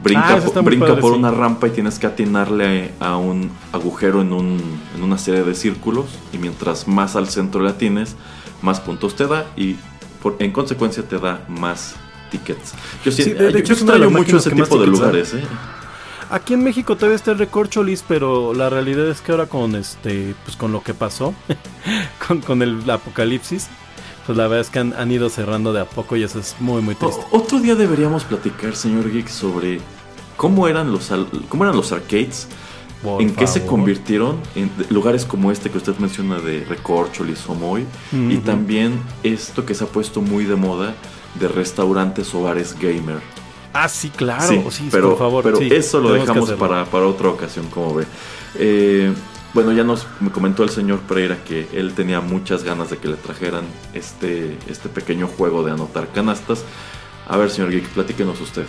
Brinca, 0.00 0.34
Ah, 0.36 0.60
brinca 0.60 0.86
padre, 0.86 1.00
por 1.00 1.12
sí. 1.14 1.18
una 1.18 1.32
rampa 1.32 1.66
y 1.66 1.70
tienes 1.70 1.98
que 1.98 2.06
atinarle 2.06 2.92
a 3.00 3.16
un 3.16 3.50
agujero 3.72 4.22
en, 4.22 4.32
un, 4.32 4.60
en 4.96 5.02
una 5.02 5.18
serie 5.18 5.42
de 5.42 5.56
círculos. 5.56 6.04
Y 6.32 6.38
mientras 6.38 6.86
más 6.86 7.16
al 7.16 7.28
centro 7.28 7.60
le 7.64 7.70
atines, 7.70 8.14
más 8.62 8.78
puntos 8.78 9.16
te 9.16 9.26
da. 9.26 9.46
Y 9.56 9.74
por, 10.22 10.36
en 10.38 10.52
consecuencia 10.52 11.02
te 11.02 11.18
da 11.18 11.44
más 11.48 11.96
tickets. 12.30 12.72
Yo, 13.04 13.12
sí, 13.12 13.24
de- 13.32 13.58
hecho 13.58 13.72
extraño 13.74 14.10
mucho 14.10 14.36
ese 14.38 14.50
tipo 14.50 14.78
de 14.78 14.86
lugares. 14.86 15.34
¿eh? 15.34 15.42
Aquí 16.30 16.54
en 16.54 16.62
México 16.62 16.94
todavía 16.96 17.16
está 17.16 17.30
el 17.32 17.38
recorcholis, 17.38 18.04
pero 18.06 18.52
la 18.52 18.68
realidad 18.68 19.08
es 19.08 19.20
que 19.22 19.32
ahora 19.32 19.46
con 19.46 19.74
este, 19.74 20.34
pues 20.44 20.56
con 20.56 20.72
lo 20.72 20.82
que 20.82 20.92
pasó, 20.94 21.34
con, 22.28 22.40
con 22.42 22.60
el 22.62 22.88
apocalipsis, 22.90 23.68
pues 24.26 24.36
la 24.36 24.44
verdad 24.46 24.60
es 24.60 24.68
que 24.70 24.78
han, 24.78 24.92
han 24.92 25.10
ido 25.10 25.30
cerrando 25.30 25.72
de 25.72 25.80
a 25.80 25.84
poco 25.86 26.16
y 26.16 26.22
eso 26.22 26.38
es 26.38 26.54
muy 26.60 26.82
muy 26.82 26.94
triste. 26.96 27.20
O- 27.30 27.38
otro 27.38 27.60
día 27.60 27.74
deberíamos 27.76 28.24
platicar, 28.24 28.76
señor 28.76 29.10
Geek, 29.10 29.28
sobre 29.28 29.80
cómo 30.36 30.68
eran 30.68 30.92
los, 30.92 31.10
cómo 31.48 31.64
eran 31.64 31.74
los 31.76 31.92
arcades, 31.92 32.46
Por 33.02 33.22
en 33.22 33.34
qué 33.34 33.46
se 33.46 33.64
convirtieron 33.64 34.36
en 34.54 34.70
lugares 34.90 35.24
como 35.24 35.50
este 35.50 35.70
que 35.70 35.78
usted 35.78 35.96
menciona 35.96 36.38
de 36.40 36.62
Recorcholis 36.68 37.42
o 37.48 37.54
Moy, 37.54 37.86
y 38.12 38.36
también 38.38 39.00
esto 39.22 39.64
que 39.64 39.74
se 39.74 39.84
ha 39.84 39.86
puesto 39.86 40.20
muy 40.20 40.44
de 40.44 40.56
moda 40.56 40.94
de 41.38 41.48
restaurantes 41.48 42.34
o 42.34 42.42
bares 42.42 42.78
gamer. 42.78 43.20
Ah, 43.72 43.88
sí, 43.88 44.10
claro. 44.10 44.46
sí, 44.46 44.62
Sí, 44.70 44.88
pero, 44.90 45.10
por 45.10 45.18
favor. 45.18 45.44
pero 45.44 45.58
sí, 45.58 45.68
eso 45.70 46.00
lo 46.00 46.12
dejamos 46.12 46.50
para, 46.52 46.84
para 46.86 47.06
otra 47.06 47.28
ocasión, 47.28 47.66
como 47.68 47.94
ve. 47.94 48.04
Eh, 48.56 49.12
bueno, 49.54 49.72
ya 49.72 49.84
nos 49.84 50.06
me 50.20 50.30
comentó 50.30 50.62
el 50.62 50.70
señor 50.70 51.00
Pereira 51.00 51.38
que 51.44 51.68
él 51.72 51.92
tenía 51.94 52.20
muchas 52.20 52.64
ganas 52.64 52.90
de 52.90 52.98
que 52.98 53.08
le 53.08 53.16
trajeran 53.16 53.64
este, 53.94 54.56
este 54.68 54.88
pequeño 54.88 55.26
juego 55.26 55.62
de 55.62 55.72
anotar 55.72 56.08
canastas. 56.08 56.64
A 57.26 57.36
ver, 57.36 57.50
señor 57.50 57.70
Geek, 57.70 57.88
platíquenos 57.88 58.40
usted. 58.40 58.64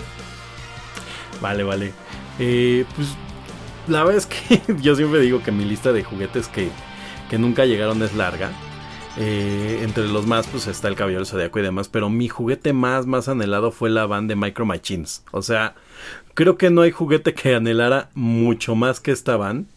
Vale, 1.42 1.64
vale. 1.64 1.94
Eh, 2.40 2.86
pues 2.96 3.10
la 3.88 4.04
verdad 4.04 4.18
es 4.18 4.26
que 4.26 4.62
yo 4.82 4.96
siempre 4.96 5.20
digo 5.22 5.42
que 5.44 5.52
mi 5.52 5.66
lista 5.66 5.92
de 5.92 6.04
juguetes 6.04 6.48
que, 6.48 6.70
que 7.30 7.38
nunca 7.38 7.66
llegaron 7.66 8.02
es 8.04 8.14
larga. 8.14 8.52
Eh, 9.20 9.82
entre 9.84 10.08
los 10.08 10.26
más, 10.26 10.48
pues 10.48 10.68
está 10.68 10.88
el 10.88 10.96
Caballero 10.96 11.26
Zodiaco 11.26 11.60
y 11.60 11.64
demás. 11.64 11.90
Pero 11.90 12.10
mi 12.10 12.28
juguete 12.30 12.74
más, 12.74 13.06
más 13.06 13.28
anhelado 13.28 13.72
fue 13.72 13.90
la 13.90 14.06
van 14.06 14.28
de 14.28 14.36
Micro 14.36 14.66
Machines. 14.66 15.24
O 15.32 15.42
sea, 15.42 15.76
creo 16.36 16.58
que 16.58 16.70
no 16.70 16.82
hay 16.82 16.92
juguete 16.92 17.34
que 17.34 17.56
anhelara 17.56 18.10
mucho 18.14 18.76
más 18.76 19.00
que 19.00 19.12
esta 19.12 19.36
van. 19.38 19.68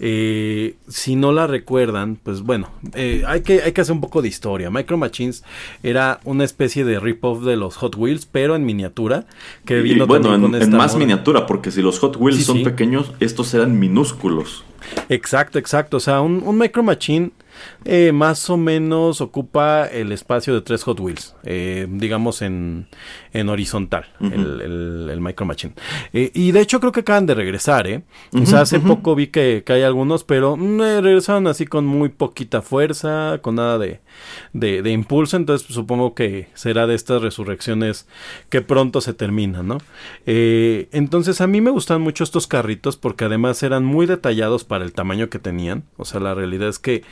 Eh, 0.00 0.74
si 0.88 1.14
no 1.14 1.30
la 1.32 1.46
recuerdan, 1.46 2.16
pues 2.22 2.42
bueno, 2.42 2.68
eh, 2.94 3.22
hay, 3.26 3.42
que, 3.42 3.62
hay 3.62 3.70
que 3.72 3.80
hacer 3.80 3.94
un 3.94 4.00
poco 4.00 4.20
de 4.20 4.26
historia. 4.28 4.70
Micro 4.70 4.98
Machines 4.98 5.44
era 5.84 6.18
una 6.24 6.42
especie 6.44 6.84
de 6.84 6.98
rip-off 6.98 7.44
de 7.44 7.56
los 7.56 7.76
Hot 7.76 7.94
Wheels, 7.96 8.26
pero 8.26 8.56
en 8.56 8.64
miniatura. 8.66 9.24
Que 9.64 9.78
Y 9.78 9.82
vino 9.82 10.06
bueno, 10.06 10.34
en, 10.34 10.42
con 10.42 10.54
en 10.56 10.62
esta 10.62 10.76
más 10.76 10.92
moda. 10.92 10.98
miniatura, 10.98 11.46
porque 11.46 11.70
si 11.70 11.80
los 11.80 11.98
Hot 12.00 12.16
Wheels 12.18 12.38
Sí, 12.38 12.44
son 12.44 12.58
sí. 12.58 12.64
pequeños, 12.64 13.12
estos 13.20 13.54
eran 13.54 13.78
minúsculos. 13.78 14.64
Exacto, 15.08 15.58
exacto. 15.60 15.98
O 15.98 16.00
sea, 16.00 16.20
un, 16.20 16.42
un 16.44 16.58
Micro 16.58 16.82
Machine 16.82 17.30
eh, 17.84 18.12
más 18.12 18.48
o 18.50 18.56
menos 18.56 19.20
ocupa 19.20 19.86
el 19.86 20.12
espacio 20.12 20.54
de 20.54 20.60
tres 20.60 20.82
Hot 20.84 21.00
Wheels, 21.00 21.34
eh, 21.44 21.86
digamos 21.90 22.42
en, 22.42 22.86
en 23.32 23.48
horizontal, 23.48 24.06
el, 24.20 24.60
el- 24.60 25.08
el 25.10 25.20
Micro 25.20 25.46
Machine. 25.46 25.74
Eh, 26.12 26.30
y 26.34 26.52
de 26.52 26.60
hecho 26.60 26.80
creo 26.80 26.92
que 26.92 27.00
acaban 27.00 27.26
de 27.26 27.34
regresar, 27.34 27.86
¿eh? 27.86 28.02
O 28.34 28.46
sea, 28.46 28.60
hace 28.62 28.80
poco 28.80 29.14
vi 29.14 29.26
que, 29.28 29.62
que 29.66 29.72
hay 29.72 29.82
algunos, 29.82 30.24
pero 30.24 30.56
mm, 30.56 30.80
regresaron 31.02 31.46
así 31.46 31.66
con 31.66 31.84
muy 31.86 32.08
poquita 32.08 32.62
fuerza, 32.62 33.38
con 33.42 33.56
nada 33.56 33.78
de, 33.78 34.00
de, 34.52 34.82
de 34.82 34.90
impulso, 34.90 35.36
entonces 35.36 35.66
pues, 35.66 35.74
supongo 35.74 36.14
que 36.14 36.48
será 36.54 36.86
de 36.86 36.94
estas 36.94 37.22
resurrecciones 37.22 38.06
que 38.48 38.60
pronto 38.62 39.00
se 39.00 39.12
terminan, 39.14 39.66
¿no? 39.68 39.78
Entonces 40.26 41.40
a 41.40 41.46
mí 41.46 41.60
me 41.60 41.70
gustan 41.70 42.00
mucho 42.00 42.24
estos 42.24 42.46
carritos 42.46 42.96
porque 42.96 43.24
además 43.24 43.62
eran 43.62 43.84
muy 43.84 44.06
detallados 44.06 44.64
para 44.64 44.84
el 44.84 44.92
tamaño 44.92 45.28
que 45.28 45.38
tenían, 45.38 45.84
o 45.96 46.04
sea, 46.04 46.20
la 46.20 46.34
realidad 46.34 46.68
es 46.68 46.78
que 46.78 47.02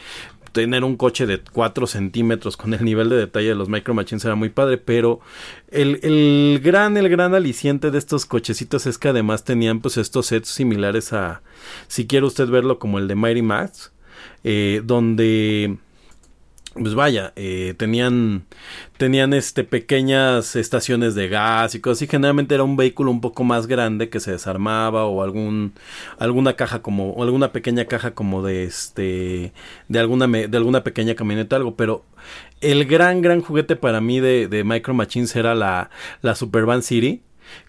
tener 0.53 0.85
un 0.85 0.97
coche 0.97 1.27
de 1.27 1.41
4 1.41 1.87
centímetros 1.87 2.57
con 2.57 2.75
el 2.75 2.85
nivel 2.85 3.09
de 3.09 3.17
detalle 3.17 3.49
de 3.49 3.55
los 3.55 3.69
Micro 3.69 3.95
Machines 3.95 4.25
era 4.25 4.35
muy 4.35 4.49
padre, 4.49 4.79
pero 4.79 5.21
el, 5.71 6.01
el 6.03 6.61
gran, 6.63 6.97
el 6.97 7.09
gran 7.09 7.35
aliciente 7.35 7.91
de 7.91 7.99
estos 7.99 8.27
cochecitos 8.27 8.87
es 8.87 8.99
que 8.99 9.09
además 9.09 9.45
tenían 9.45 9.81
pues 9.81 9.97
estos 9.97 10.27
sets 10.27 10.49
similares 10.49 11.13
a, 11.13 11.43
si 11.89 12.07
quiere 12.07 12.27
usted 12.27 12.49
verlo 12.49 12.79
como 12.79 12.99
el 12.99 13.09
de 13.09 13.15
Mighty 13.15 13.43
Max, 13.43 13.93
eh, 14.45 14.83
donde 14.85 15.79
pues 16.75 16.95
vaya, 16.95 17.33
eh, 17.35 17.75
tenían, 17.77 18.45
tenían 18.97 19.35
este 19.35 19.65
pequeñas 19.65 20.55
estaciones 20.55 21.17
de 21.17 21.29
gas 21.29 21.75
y 21.75 21.81
cosas 21.81 22.03
y 22.03 22.07
generalmente 22.07 22.55
era 22.55 22.63
un 22.63 22.77
vehículo 22.77 23.11
un 23.11 23.21
poco 23.21 23.43
más 23.43 23.67
grande 23.67 24.09
que 24.09 24.21
se 24.21 24.31
desarmaba 24.31 25.05
o 25.07 25.23
algún, 25.23 25.73
alguna 26.19 26.55
caja 26.55 26.81
como, 26.81 27.11
o 27.11 27.23
alguna 27.25 27.53
pequeña 27.53 27.87
caja 27.87 28.13
como 28.15 28.43
de 28.45 28.65
este, 28.65 29.53
de 29.89 29.99
alguna, 29.99 30.29
de 30.29 30.57
alguna 30.57 30.85
pequeña 30.85 31.17
camioneta, 31.17 31.57
algo, 31.57 31.75
pero 31.75 32.05
el 32.61 32.85
gran, 32.85 33.21
gran 33.21 33.41
juguete 33.41 33.75
para 33.75 34.01
mí 34.01 34.21
de, 34.21 34.47
de 34.47 34.63
Micro 34.63 34.95
Machines 34.95 35.35
era 35.35 35.55
la, 35.55 35.91
la 36.23 36.35
Supervan 36.35 36.83
City. 36.83 37.23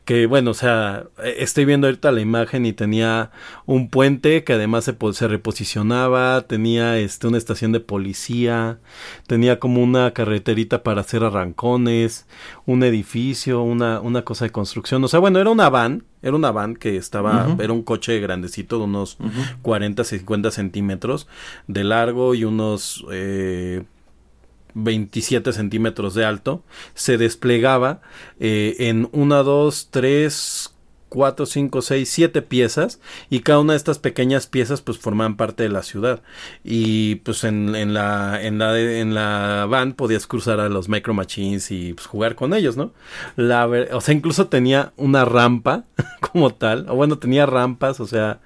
Que 0.05 0.25
bueno, 0.25 0.51
o 0.51 0.53
sea, 0.53 1.05
eh, 1.23 1.35
estoy 1.39 1.65
viendo 1.65 1.87
ahorita 1.87 2.11
la 2.11 2.21
imagen 2.21 2.65
y 2.65 2.73
tenía 2.73 3.31
un 3.65 3.89
puente 3.89 4.43
que 4.43 4.53
además 4.53 4.83
se, 4.85 4.95
se 5.13 5.27
reposicionaba, 5.27 6.41
tenía 6.41 6.97
este, 6.97 7.27
una 7.27 7.37
estación 7.37 7.71
de 7.71 7.79
policía, 7.79 8.79
tenía 9.27 9.59
como 9.59 9.81
una 9.81 10.11
carreterita 10.11 10.83
para 10.83 11.01
hacer 11.01 11.23
arrancones, 11.23 12.27
un 12.65 12.83
edificio, 12.83 13.61
una, 13.61 13.99
una 14.01 14.23
cosa 14.23 14.45
de 14.45 14.51
construcción. 14.51 15.03
O 15.03 15.07
sea, 15.07 15.19
bueno, 15.19 15.39
era 15.39 15.49
una 15.49 15.69
van, 15.69 16.03
era 16.21 16.35
una 16.35 16.51
van 16.51 16.75
que 16.75 16.97
estaba, 16.97 17.55
era 17.59 17.73
un 17.73 17.83
coche 17.83 18.19
grandecito 18.19 18.77
de 18.77 18.83
unos 18.85 19.17
Ujú. 19.19 19.29
40, 19.61 20.03
50 20.03 20.51
centímetros 20.51 21.27
de 21.67 21.83
largo 21.83 22.35
y 22.35 22.43
unos 22.43 23.05
eh, 23.11 23.83
27 24.73 25.53
centímetros 25.53 26.13
de 26.13 26.25
alto. 26.25 26.63
Se 26.93 27.17
desplegaba 27.17 28.01
eh, 28.39 28.75
en 28.79 29.09
una, 29.11 29.43
dos, 29.43 29.89
tres, 29.91 30.73
cuatro, 31.11 31.45
cinco, 31.45 31.81
seis, 31.81 32.09
siete 32.09 32.41
piezas 32.41 33.01
y 33.29 33.41
cada 33.41 33.59
una 33.59 33.73
de 33.73 33.77
estas 33.77 33.99
pequeñas 33.99 34.47
piezas 34.47 34.81
pues 34.81 34.97
formaban 34.97 35.35
parte 35.35 35.63
de 35.63 35.67
la 35.67 35.83
ciudad 35.83 36.21
y 36.63 37.15
pues 37.15 37.43
en, 37.43 37.75
en 37.75 37.93
la 37.93 38.41
en 38.41 38.57
la 38.57 38.79
en 38.79 39.13
la 39.13 39.67
van 39.69 39.91
podías 39.91 40.25
cruzar 40.25 40.61
a 40.61 40.69
los 40.69 40.87
micro 40.87 41.13
machines 41.13 41.69
y 41.69 41.91
pues, 41.91 42.07
jugar 42.07 42.35
con 42.35 42.53
ellos 42.53 42.77
no 42.77 42.93
la 43.35 43.67
o 43.91 43.99
sea 43.99 44.13
incluso 44.13 44.47
tenía 44.47 44.93
una 44.95 45.25
rampa 45.25 45.83
como 46.31 46.53
tal 46.53 46.85
o 46.87 46.95
bueno 46.95 47.17
tenía 47.17 47.45
rampas 47.45 47.99
o 47.99 48.07
sea 48.07 48.39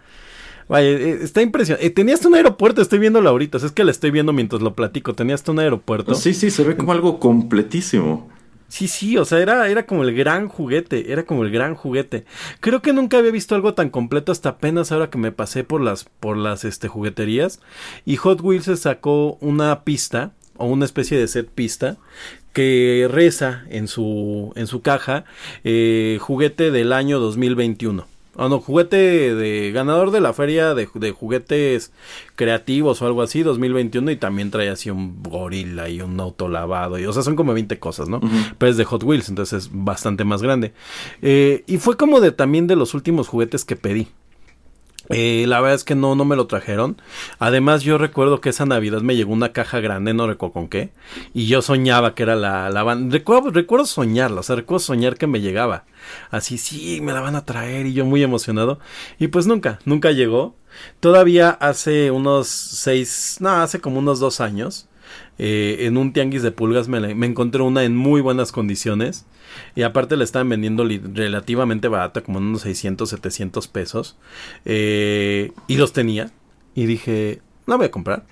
Vaya, 0.67 0.89
eh, 0.89 1.19
está 1.21 1.41
impresionante. 1.41 1.85
Eh, 1.85 1.89
tenías 1.91 2.25
un 2.25 2.35
aeropuerto, 2.35 2.81
estoy 2.81 2.99
viéndolo 2.99 3.29
ahorita. 3.29 3.57
Es 3.57 3.71
que 3.71 3.83
lo 3.83 3.91
estoy 3.91 4.11
viendo 4.11 4.33
mientras 4.33 4.61
lo 4.61 4.73
platico. 4.73 5.13
Tenías 5.13 5.47
un 5.47 5.59
aeropuerto. 5.59 6.15
Sí, 6.15 6.33
sí, 6.33 6.49
se 6.49 6.63
ve 6.63 6.75
como 6.75 6.91
algo 6.91 7.19
completísimo. 7.19 8.29
Sí, 8.67 8.87
sí, 8.87 9.15
o 9.17 9.25
sea, 9.25 9.39
era, 9.39 9.69
era 9.69 9.85
como 9.85 10.03
el 10.03 10.15
gran 10.15 10.49
juguete, 10.49 11.11
era 11.11 11.23
como 11.23 11.43
el 11.43 11.51
gran 11.51 11.75
juguete. 11.75 12.25
Creo 12.59 12.81
que 12.81 12.93
nunca 12.93 13.19
había 13.19 13.31
visto 13.31 13.53
algo 13.53 13.75
tan 13.75 13.89
completo 13.89 14.31
hasta 14.31 14.49
apenas 14.49 14.91
ahora 14.91 15.09
que 15.09 15.19
me 15.19 15.31
pasé 15.31 15.63
por 15.63 15.81
las, 15.81 16.05
por 16.05 16.35
las 16.35 16.65
este, 16.65 16.87
jugueterías. 16.87 17.61
Y 18.05 18.15
Hot 18.17 18.41
Wheels 18.41 18.65
se 18.65 18.75
sacó 18.75 19.37
una 19.39 19.83
pista, 19.83 20.33
o 20.57 20.65
una 20.65 20.85
especie 20.85 21.17
de 21.17 21.27
set 21.27 21.47
pista, 21.47 21.97
que 22.53 23.07
reza 23.11 23.65
en 23.69 23.87
su, 23.87 24.51
en 24.55 24.65
su 24.65 24.81
caja, 24.81 25.25
eh, 25.63 26.17
juguete 26.19 26.71
del 26.71 26.91
año 26.91 27.19
2021. 27.19 28.07
Ah, 28.37 28.49
no, 28.49 28.59
juguete 28.59 29.35
de 29.35 29.71
ganador 29.71 30.11
de 30.11 30.19
la 30.19 30.33
feria 30.33 30.73
de, 30.73 30.85
juguetes 30.85 31.91
creativos 32.35 33.01
o 33.01 33.07
algo 33.07 33.21
así, 33.21 33.43
2021, 33.43 34.11
y 34.11 34.15
también 34.17 34.51
trae 34.51 34.69
así 34.69 34.89
un 34.89 35.21
gorila 35.23 35.89
y 35.89 36.01
un 36.01 36.19
auto 36.19 36.47
lavado, 36.47 36.99
y, 36.99 37.05
o 37.05 37.13
sea, 37.13 37.23
son 37.23 37.35
como 37.35 37.53
20 37.53 37.79
cosas, 37.79 38.09
¿no? 38.09 38.19
Pero 38.57 38.69
es 38.69 38.77
de 38.77 38.85
Hot 38.85 39.03
Wheels, 39.03 39.29
entonces 39.29 39.65
es 39.65 39.69
bastante 39.71 40.23
más 40.23 40.41
grande. 40.41 40.73
Eh, 41.21 41.63
y 41.67 41.77
fue 41.77 41.97
como 41.97 42.19
de 42.19 42.31
también 42.31 42.67
de 42.67 42.75
los 42.75 42.93
últimos 42.93 43.27
juguetes 43.27 43.65
que 43.65 43.75
pedí. 43.75 44.07
Eh, 45.09 45.45
la 45.47 45.61
verdad 45.61 45.75
es 45.75 45.83
que 45.83 45.95
no, 45.95 46.15
no 46.15 46.25
me 46.25 46.35
lo 46.35 46.47
trajeron. 46.47 47.01
Además, 47.39 47.83
yo 47.83 47.97
recuerdo 47.97 48.41
que 48.41 48.49
esa 48.49 48.65
Navidad 48.65 49.01
me 49.01 49.15
llegó 49.15 49.33
una 49.33 49.51
caja 49.51 49.79
grande, 49.79 50.13
no 50.13 50.27
recuerdo 50.27 50.53
con 50.53 50.67
qué. 50.67 50.91
Y 51.33 51.47
yo 51.47 51.61
soñaba 51.61 52.15
que 52.15 52.23
era 52.23 52.35
la, 52.35 52.69
la 52.69 52.95
Recuerdo, 53.09 53.51
recuerdo 53.51 53.85
soñarla, 53.85 54.39
o 54.39 54.43
sea, 54.43 54.55
recuerdo 54.55 54.79
soñar 54.79 55.17
que 55.17 55.27
me 55.27 55.41
llegaba. 55.41 55.85
Así, 56.31 56.57
sí, 56.57 57.01
me 57.01 57.13
la 57.13 57.21
van 57.21 57.35
a 57.35 57.45
traer 57.45 57.85
y 57.85 57.93
yo 57.93 58.05
muy 58.05 58.23
emocionado. 58.23 58.79
Y 59.19 59.27
pues 59.27 59.47
nunca, 59.47 59.79
nunca 59.85 60.11
llegó. 60.11 60.55
Todavía 60.99 61.49
hace 61.49 62.11
unos 62.11 62.47
seis, 62.47 63.37
no, 63.39 63.49
hace 63.49 63.79
como 63.79 63.99
unos 63.99 64.19
dos 64.19 64.41
años. 64.41 64.87
Eh, 65.37 65.85
en 65.85 65.97
un 65.97 66.13
tianguis 66.13 66.43
de 66.43 66.51
pulgas 66.51 66.87
me, 66.87 67.11
encontré 67.25 67.61
una 67.61 67.83
en 67.83 67.95
muy 67.95 68.21
buenas 68.21 68.51
condiciones 68.51 69.25
y 69.75 69.81
aparte 69.81 70.15
le 70.15 70.23
estaban 70.23 70.47
vendiendo 70.47 70.85
relativamente 70.85 71.87
barata, 71.87 72.21
como 72.21 72.39
unos 72.39 72.61
600, 72.61 73.09
700 73.09 73.67
pesos. 73.67 74.17
Eh, 74.65 75.51
y 75.67 75.77
los 75.77 75.93
tenía. 75.93 76.31
Y 76.73 76.85
dije, 76.85 77.41
no 77.67 77.77
voy 77.77 77.87
a 77.87 77.91
comprar. 77.91 78.25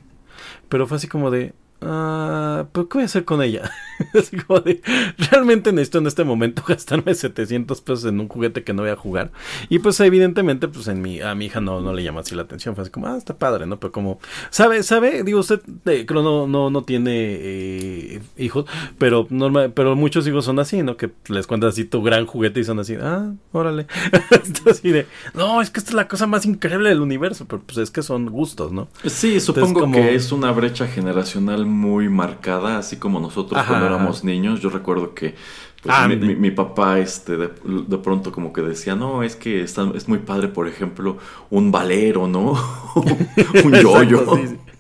Pero 0.70 0.88
fue 0.88 0.98
así 0.98 1.08
como 1.08 1.32
de, 1.32 1.54
Ah, 1.86 2.66
¿Pero 2.72 2.88
qué 2.88 2.98
voy 2.98 3.04
a 3.04 3.06
hacer 3.06 3.26
con 3.26 3.42
ella? 3.42 3.70
Así 4.14 4.38
como 4.38 4.60
de, 4.62 4.82
realmente 5.18 5.72
necesito 5.72 6.00
en 6.00 6.08
este 6.08 6.24
momento 6.24 6.64
gastarme 6.68 7.14
700 7.14 7.82
pesos 7.82 8.06
en 8.06 8.20
un 8.20 8.28
juguete 8.28 8.64
que 8.64 8.74
no 8.74 8.84
voy 8.84 8.92
a 8.92 8.96
jugar. 8.96 9.32
Y 9.70 9.80
pues 9.80 10.00
evidentemente, 10.00 10.68
pues 10.68 10.88
en 10.88 11.02
mi, 11.02 11.22
a 11.22 11.36
mi 11.36 11.46
hija 11.46 11.62
no, 11.62 11.82
no 11.82 11.94
le 11.94 12.04
llama 12.04 12.22
así 12.22 12.36
la 12.36 12.44
atención. 12.44 12.76
Fue 12.76 12.84
así 12.84 12.92
como, 12.92 13.08
ah, 13.08 13.18
está 13.18 13.38
padre, 13.38 13.66
¿no? 13.66 13.80
Pero 13.80 13.92
como, 13.92 14.20
¿sabe? 14.50 14.84
¿Sabe? 14.84 15.24
Digo, 15.24 15.40
usted 15.40 15.62
eh, 15.86 16.06
creo 16.06 16.24
no, 16.24 16.48
no, 16.48 16.70
no 16.70 16.84
tiene 16.84 17.12
eh, 17.14 18.22
hijos, 18.38 18.66
pero 18.98 19.28
normal, 19.30 19.74
pero 19.74 19.96
muchos 19.96 20.28
hijos 20.28 20.46
son 20.46 20.60
así, 20.60 20.84
¿no? 20.84 20.96
Que 20.98 21.12
les 21.28 21.48
cuentas 21.48 21.74
así 21.74 21.86
tu 21.86 22.02
gran 22.02 22.26
juguete 22.26 22.60
y 22.60 22.64
son 22.64 22.80
así, 22.80 22.96
ah, 23.02 23.34
órale. 23.52 23.88
así 24.70 24.92
de, 24.92 25.08
no, 25.34 25.62
es 25.62 25.70
que 25.70 25.80
esta 25.80 25.92
es 25.92 25.96
la 25.96 26.08
cosa 26.08 26.28
más 26.28 26.46
increíble 26.46 26.90
del 26.90 27.02
universo, 27.02 27.46
pero 27.46 27.62
pues 27.62 27.78
es 27.78 27.92
que 27.92 28.02
son 28.02 28.28
gustos, 28.28 28.72
¿no? 28.72 28.88
Sí, 29.06 29.40
supongo 29.40 29.92
que 29.92 30.16
es 30.16 30.32
una 30.32 30.52
brecha 30.52 30.88
generacional 30.88 31.66
muy 31.74 32.10
marcada, 32.10 32.78
así 32.78 32.98
como 32.98 33.20
nosotros 33.20 33.62
cuando 33.68 33.86
éramos 33.86 34.24
niños. 34.24 34.62
Yo 34.62 34.70
recuerdo 34.70 35.14
que 35.14 35.36
pues, 35.84 35.96
ah, 35.98 36.08
mi, 36.08 36.52
papá 36.52 37.00
este, 37.00 37.36
de, 37.36 37.50
pronto 37.98 38.32
como 38.32 38.54
que 38.54 38.62
decía, 38.62 38.96
no, 38.96 39.22
es 39.22 39.36
que 39.36 39.62
está, 39.62 39.92
es 39.96 40.08
muy 40.08 40.20
padre, 40.20 40.48
por 40.48 40.70
ejemplo, 40.70 41.18
un 41.50 41.72
valero, 41.72 42.26
¿no? 42.28 42.54
un 42.96 43.74
yoyo. 43.82 44.26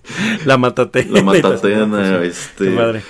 La 0.46 0.58
matatena. 0.58 1.12
La 1.12 1.24
matatena, 1.24 2.24
este. 2.24 3.02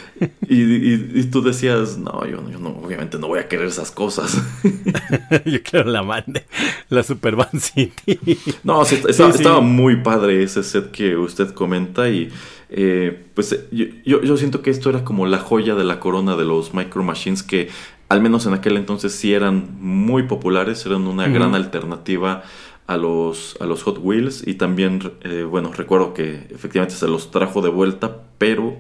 Y, 0.48 1.20
y, 1.20 1.24
tú 1.26 1.42
decías, 1.42 1.98
no 1.98 2.26
yo, 2.26 2.42
no, 2.42 2.70
obviamente 2.70 3.18
no 3.18 3.28
voy 3.28 3.40
a 3.40 3.48
querer 3.48 3.68
esas 3.68 3.92
cosas. 3.92 4.42
yo 5.46 5.64
quiero 5.64 5.90
la 5.90 6.04
mande, 6.04 6.46
la 6.90 7.04
Super 7.04 7.36
City. 7.60 8.20
no, 8.64 8.84
estaba 8.84 9.62
muy 9.62 9.98
padre 9.98 10.44
ese 10.44 10.64
set 10.64 10.92
que 10.92 11.18
usted 11.18 11.50
comenta 11.52 12.10
y 12.10 12.30
eh, 12.70 13.26
pues 13.34 13.52
eh, 13.54 14.02
yo, 14.06 14.22
yo, 14.22 14.38
siento 14.38 14.62
que 14.62 14.72
esto 14.72 14.90
era 14.90 15.04
como 15.04 15.26
la 15.26 15.40
joya 15.40 15.76
de 15.76 15.84
la 15.84 16.00
corona 16.00 16.36
de 16.36 16.46
los 16.46 16.74
Micro 16.74 17.04
Machines 17.04 17.44
que 17.44 17.70
al 18.10 18.22
menos 18.22 18.46
en 18.46 18.54
aquel 18.54 18.78
entonces 18.78 19.14
sí 19.14 19.34
eran 19.34 19.78
muy 19.80 20.24
populares, 20.24 20.86
eran 20.86 21.08
una 21.08 21.28
gran 21.28 21.56
alternativa 21.56 22.44
a 22.88 22.98
los, 22.98 23.58
a 23.60 23.66
los 23.66 23.84
Hot 23.84 24.00
Wheels 24.02 24.46
y 24.46 24.56
también, 24.56 25.14
eh, 25.22 25.44
bueno, 25.44 25.72
recuerdo 25.72 26.14
que 26.14 26.48
efectivamente 26.50 26.96
se 26.96 27.08
los 27.08 27.32
trajo 27.32 27.62
de 27.62 27.70
vuelta, 27.70 28.24
pero 28.38 28.78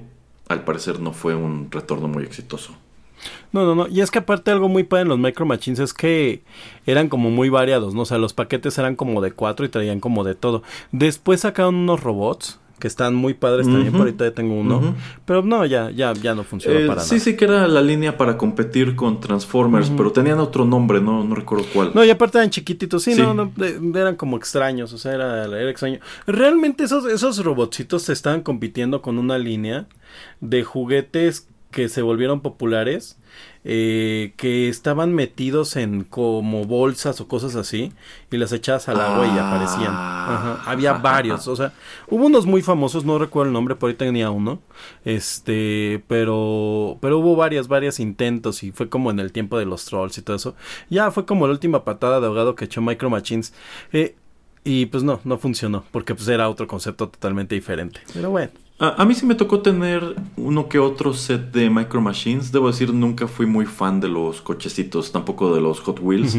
al 0.49 0.63
parecer 0.63 0.99
no 0.99 1.13
fue 1.13 1.35
un 1.35 1.69
retorno 1.71 2.07
muy 2.07 2.23
exitoso. 2.23 2.75
No, 3.53 3.65
no, 3.65 3.75
no. 3.75 3.87
Y 3.87 4.01
es 4.01 4.11
que 4.11 4.19
aparte 4.19 4.51
algo 4.51 4.67
muy 4.67 4.83
padre 4.83 5.03
en 5.03 5.09
los 5.09 5.19
Micro 5.19 5.45
Machines 5.45 5.79
es 5.79 5.93
que 5.93 6.43
eran 6.85 7.07
como 7.07 7.29
muy 7.29 7.49
variados, 7.49 7.93
¿no? 7.93 8.01
O 8.01 8.05
sea, 8.05 8.17
los 8.17 8.33
paquetes 8.33 8.77
eran 8.77 8.95
como 8.95 9.21
de 9.21 9.31
cuatro 9.31 9.65
y 9.65 9.69
traían 9.69 9.99
como 9.99 10.23
de 10.23 10.35
todo. 10.35 10.63
Después 10.91 11.41
sacaron 11.41 11.75
unos 11.75 12.03
robots 12.03 12.59
que 12.79 12.87
están 12.87 13.15
muy 13.15 13.33
padres 13.33 13.65
también, 13.65 13.91
por 13.91 14.01
ahorita 14.01 14.25
ya 14.25 14.33
tengo 14.33 14.55
uno, 14.55 14.95
pero 15.25 15.41
no, 15.41 15.65
ya, 15.65 15.89
ya, 15.91 16.11
ya 16.13 16.35
no 16.35 16.43
funciona 16.43 16.79
eh, 16.79 16.87
para 16.87 17.01
sí, 17.01 17.11
nada. 17.11 17.19
Sí, 17.23 17.31
sí 17.31 17.37
que 17.37 17.45
era 17.45 17.67
la 17.67 17.81
línea 17.81 18.17
para 18.17 18.37
competir 18.37 18.95
con 18.95 19.19
Transformers, 19.19 19.89
pero 19.95 20.11
tenían 20.11 20.39
otro 20.39 20.65
nombre, 20.65 20.99
no, 20.99 21.23
no 21.23 21.35
recuerdo 21.35 21.65
cuál. 21.73 21.91
No, 21.93 22.03
y 22.03 22.09
aparte 22.09 22.39
eran 22.39 22.49
chiquititos, 22.49 23.03
sí, 23.03 23.15
No, 23.15 23.33
no, 23.33 23.51
eran 23.95 24.15
como 24.15 24.37
extraños, 24.37 24.91
o 24.91 24.97
sea, 24.97 25.13
era, 25.13 25.45
era 25.45 25.69
extraño. 25.69 25.99
Realmente 26.27 26.83
esos, 26.83 27.05
esos 27.05 27.43
robotcitos 27.43 28.09
estaban 28.09 28.41
compitiendo 28.41 29.01
con 29.01 29.17
una 29.17 29.37
línea 29.37 29.87
de 30.41 30.63
juguetes 30.63 31.47
que 31.71 31.89
se 31.89 32.01
volvieron 32.01 32.41
populares 32.41 33.17
eh, 33.65 34.33
que 34.37 34.67
estaban 34.69 35.13
metidos 35.13 35.75
en 35.75 36.03
como 36.03 36.65
bolsas 36.65 37.21
o 37.21 37.27
cosas 37.27 37.55
así 37.55 37.93
y 38.31 38.37
las 38.37 38.51
echabas 38.51 38.89
al 38.89 38.99
agua 38.99 39.27
y 39.27 39.37
aparecían. 39.37 39.93
Había 40.65 40.93
varios, 40.93 41.47
o 41.47 41.55
sea, 41.55 41.73
hubo 42.07 42.25
unos 42.25 42.45
muy 42.45 42.61
famosos, 42.61 43.05
no 43.05 43.17
recuerdo 43.19 43.49
el 43.49 43.53
nombre, 43.53 43.75
por 43.75 43.89
ahí 43.89 43.95
tenía 43.95 44.31
uno, 44.31 44.59
este, 45.05 46.03
pero, 46.07 46.97
pero 47.01 47.19
hubo 47.19 47.35
varias, 47.35 47.67
varias 47.67 47.99
intentos 47.99 48.63
y 48.63 48.71
fue 48.71 48.89
como 48.89 49.11
en 49.11 49.19
el 49.19 49.31
tiempo 49.31 49.57
de 49.57 49.65
los 49.65 49.85
trolls 49.85 50.17
y 50.17 50.21
todo 50.21 50.35
eso. 50.35 50.55
Ya 50.89 51.11
fue 51.11 51.25
como 51.25 51.47
la 51.47 51.53
última 51.53 51.83
patada 51.83 52.19
de 52.19 52.27
ahogado 52.27 52.55
que 52.55 52.65
echó 52.65 52.81
Micro 52.81 53.09
Machines. 53.09 53.53
Eh, 53.91 54.15
y 54.65 54.85
pues 54.85 55.03
no, 55.03 55.19
no 55.25 55.37
funcionó, 55.37 55.83
porque 55.91 56.15
pues 56.15 56.27
era 56.29 56.49
otro 56.49 56.67
concepto 56.67 57.09
totalmente 57.09 57.53
diferente. 57.55 57.99
Pero 58.13 58.29
bueno. 58.29 58.62
A, 58.85 59.05
mí 59.05 59.15
sí 59.15 59.25
me 59.25 59.35
tocó 59.35 59.61
tener 59.61 60.15
uno 60.35 60.67
que 60.67 60.77
otro 60.77 61.13
set 61.13 61.53
de 61.53 61.69
Micro 61.69 62.01
Machines. 62.01 62.51
Debo 62.51 62.67
decir, 62.67 62.93
nunca 62.93 63.29
fui 63.29 63.45
muy 63.45 63.65
fan 63.65 64.01
de 64.01 64.09
los 64.09 64.41
cochecitos, 64.41 65.13
tampoco 65.13 65.55
de 65.55 65.61
los 65.61 65.79
Hot 65.79 66.01
Wheels. 66.01 66.37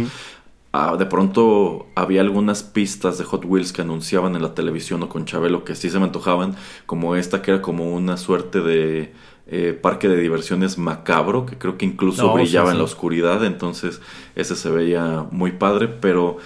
Ah, 0.70 0.96
de 0.98 1.06
pronto 1.06 1.86
había 1.94 2.20
algunas 2.20 2.62
pistas 2.62 3.16
de 3.16 3.24
Hot 3.24 3.46
Wheels 3.46 3.72
que 3.72 3.80
anunciaban 3.80 4.36
en 4.36 4.42
la 4.42 4.54
televisión 4.54 5.02
o 5.02 5.08
con 5.08 5.24
Chabelo 5.24 5.64
que 5.64 5.74
sí 5.74 5.88
se 5.88 5.98
me 5.98 6.04
antojaban, 6.04 6.54
como 6.84 7.16
esta 7.16 7.40
que 7.40 7.52
era 7.52 7.62
como 7.62 7.94
una 7.94 8.18
suerte 8.18 8.60
de 8.60 9.14
eh, 9.46 9.78
parque 9.80 10.08
de 10.08 10.18
diversiones 10.18 10.76
macabro, 10.76 11.46
que 11.46 11.56
creo 11.56 11.78
que 11.78 11.86
incluso 11.86 12.30
brillaba 12.34 12.72
en 12.72 12.78
la 12.78 12.84
oscuridad, 12.84 13.42
entonces 13.44 14.02
ese 14.34 14.56
se 14.56 14.68
veía 14.68 15.24
muy 15.30 15.52
padre, 15.52 15.88
pero 15.88 16.38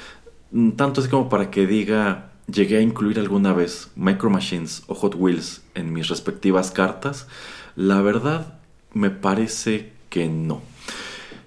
mm, 0.53 0.73
tanto 0.73 1.01
es 1.01 1.09
como 1.09 1.29
para 1.29 1.51
que 1.51 1.67
diga 1.67 2.33
llegué 2.51 2.79
a 2.79 2.81
incluir 2.81 3.19
alguna 3.19 3.53
vez 3.53 3.91
Micro 3.95 4.31
Machines 4.31 4.83
o 4.87 4.95
Hot 4.95 5.15
Wheels 5.17 5.63
en 5.75 5.93
mis 5.93 6.09
respectivas 6.09 6.71
cartas, 6.71 7.29
la 7.77 8.01
verdad 8.01 8.59
me 8.93 9.11
parece 9.11 9.93
que 10.11 10.29
no. 10.29 10.63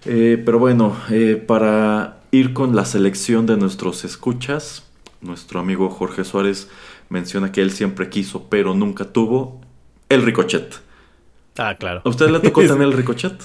Eh, 0.05 0.41
pero 0.43 0.59
bueno, 0.59 0.95
eh, 1.09 1.35
para 1.35 2.21
ir 2.31 2.53
con 2.53 2.75
la 2.75 2.85
selección 2.85 3.45
de 3.45 3.57
nuestros 3.57 4.03
escuchas, 4.05 4.87
nuestro 5.21 5.59
amigo 5.59 5.89
Jorge 5.89 6.23
Suárez 6.23 6.69
menciona 7.09 7.51
que 7.51 7.61
él 7.61 7.71
siempre 7.71 8.09
quiso, 8.09 8.47
pero 8.49 8.73
nunca 8.73 9.05
tuvo, 9.05 9.61
el 10.09 10.23
ricochet. 10.23 10.79
Ah, 11.57 11.75
claro. 11.77 12.01
¿A 12.05 12.09
usted 12.09 12.29
le 12.29 12.39
tocó 12.39 12.61
tener 12.67 12.81
el 12.81 12.93
ricochet? 12.93 13.43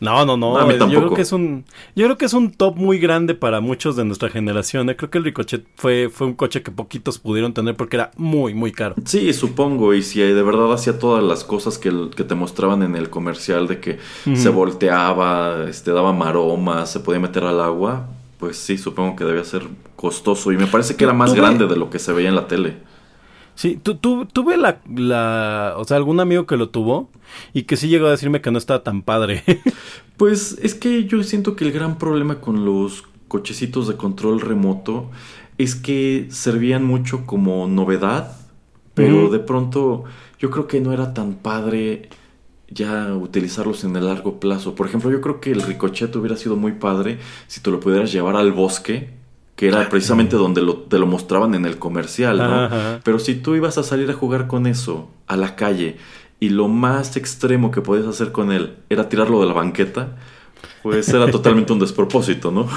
No, 0.00 0.24
no, 0.26 0.36
no. 0.36 0.70
yo 0.88 1.00
creo 1.00 1.14
que 1.14 1.22
es 1.22 1.32
un, 1.32 1.64
yo 1.94 2.04
creo 2.06 2.18
que 2.18 2.26
es 2.26 2.34
un 2.34 2.50
top 2.52 2.76
muy 2.76 2.98
grande 2.98 3.34
para 3.34 3.60
muchos 3.60 3.96
de 3.96 4.04
nuestra 4.04 4.28
generación. 4.28 4.92
Creo 4.96 5.10
que 5.10 5.18
el 5.18 5.24
Ricochet 5.24 5.66
fue, 5.76 6.10
fue 6.12 6.26
un 6.26 6.34
coche 6.34 6.62
que 6.62 6.70
poquitos 6.70 7.18
pudieron 7.18 7.54
tener 7.54 7.76
porque 7.76 7.96
era 7.96 8.10
muy, 8.16 8.54
muy 8.54 8.72
caro. 8.72 8.96
Sí, 9.04 9.32
supongo. 9.32 9.94
Y 9.94 10.02
si 10.02 10.20
de 10.20 10.42
verdad 10.42 10.72
hacía 10.72 10.98
todas 10.98 11.22
las 11.22 11.44
cosas 11.44 11.78
que, 11.78 12.10
que 12.14 12.24
te 12.24 12.34
mostraban 12.34 12.82
en 12.82 12.96
el 12.96 13.08
comercial 13.08 13.66
de 13.66 13.80
que 13.80 13.98
se 14.34 14.48
volteaba, 14.48 15.64
este, 15.68 15.92
daba 15.92 16.12
maromas, 16.12 16.90
se 16.90 17.00
podía 17.00 17.20
meter 17.20 17.44
al 17.44 17.60
agua, 17.60 18.08
pues 18.38 18.58
sí, 18.58 18.76
supongo 18.76 19.16
que 19.16 19.24
debía 19.24 19.44
ser 19.44 19.62
costoso. 19.96 20.52
Y 20.52 20.56
me 20.56 20.66
parece 20.66 20.96
que 20.96 21.04
era 21.04 21.14
más 21.14 21.34
grande 21.34 21.66
de 21.66 21.76
lo 21.76 21.88
que 21.88 21.98
se 21.98 22.12
veía 22.12 22.28
en 22.28 22.34
la 22.34 22.46
tele. 22.46 22.76
Sí, 23.54 23.76
tu, 23.76 23.94
tuve 23.96 24.56
la, 24.56 24.80
la, 24.94 25.74
o 25.76 25.84
sea, 25.84 25.96
algún 25.96 26.20
amigo 26.20 26.46
que 26.46 26.56
lo 26.56 26.70
tuvo 26.70 27.08
y 27.52 27.62
que 27.62 27.76
sí 27.76 27.88
llegó 27.88 28.06
a 28.06 28.10
decirme 28.10 28.40
que 28.40 28.50
no 28.50 28.58
estaba 28.58 28.82
tan 28.82 29.02
padre. 29.02 29.44
pues 30.16 30.58
es 30.62 30.74
que 30.74 31.04
yo 31.04 31.22
siento 31.22 31.54
que 31.54 31.64
el 31.64 31.72
gran 31.72 31.98
problema 31.98 32.40
con 32.40 32.64
los 32.64 33.04
cochecitos 33.28 33.88
de 33.88 33.96
control 33.96 34.40
remoto 34.40 35.10
es 35.58 35.74
que 35.76 36.26
servían 36.30 36.84
mucho 36.84 37.26
como 37.26 37.68
novedad, 37.68 38.36
pero 38.94 39.28
de 39.28 39.38
pronto 39.38 40.04
yo 40.38 40.50
creo 40.50 40.66
que 40.66 40.80
no 40.80 40.92
era 40.92 41.14
tan 41.14 41.34
padre 41.34 42.08
ya 42.68 43.14
utilizarlos 43.14 43.84
en 43.84 43.94
el 43.96 44.06
largo 44.06 44.40
plazo. 44.40 44.74
Por 44.74 44.86
ejemplo, 44.86 45.10
yo 45.10 45.20
creo 45.20 45.40
que 45.40 45.52
el 45.52 45.62
ricochet 45.62 46.14
hubiera 46.16 46.36
sido 46.36 46.56
muy 46.56 46.72
padre 46.72 47.18
si 47.46 47.60
tú 47.60 47.70
lo 47.70 47.80
pudieras 47.80 48.12
llevar 48.12 48.36
al 48.36 48.52
bosque 48.52 49.10
que 49.56 49.68
era 49.68 49.88
precisamente 49.88 50.36
donde 50.36 50.62
lo, 50.62 50.76
te 50.76 50.98
lo 50.98 51.06
mostraban 51.06 51.54
en 51.54 51.64
el 51.64 51.78
comercial, 51.78 52.38
¿no? 52.38 53.00
Pero 53.04 53.18
si 53.18 53.36
tú 53.36 53.54
ibas 53.54 53.78
a 53.78 53.82
salir 53.82 54.10
a 54.10 54.14
jugar 54.14 54.46
con 54.46 54.66
eso 54.66 55.10
a 55.26 55.36
la 55.36 55.56
calle 55.56 55.96
y 56.40 56.48
lo 56.48 56.68
más 56.68 57.16
extremo 57.16 57.70
que 57.70 57.80
podías 57.80 58.06
hacer 58.06 58.32
con 58.32 58.50
él 58.50 58.76
era 58.90 59.08
tirarlo 59.08 59.40
de 59.40 59.46
la 59.46 59.52
banqueta, 59.52 60.16
pues 60.82 61.08
era 61.08 61.30
totalmente 61.30 61.72
un 61.72 61.78
despropósito, 61.78 62.50
¿no? 62.50 62.68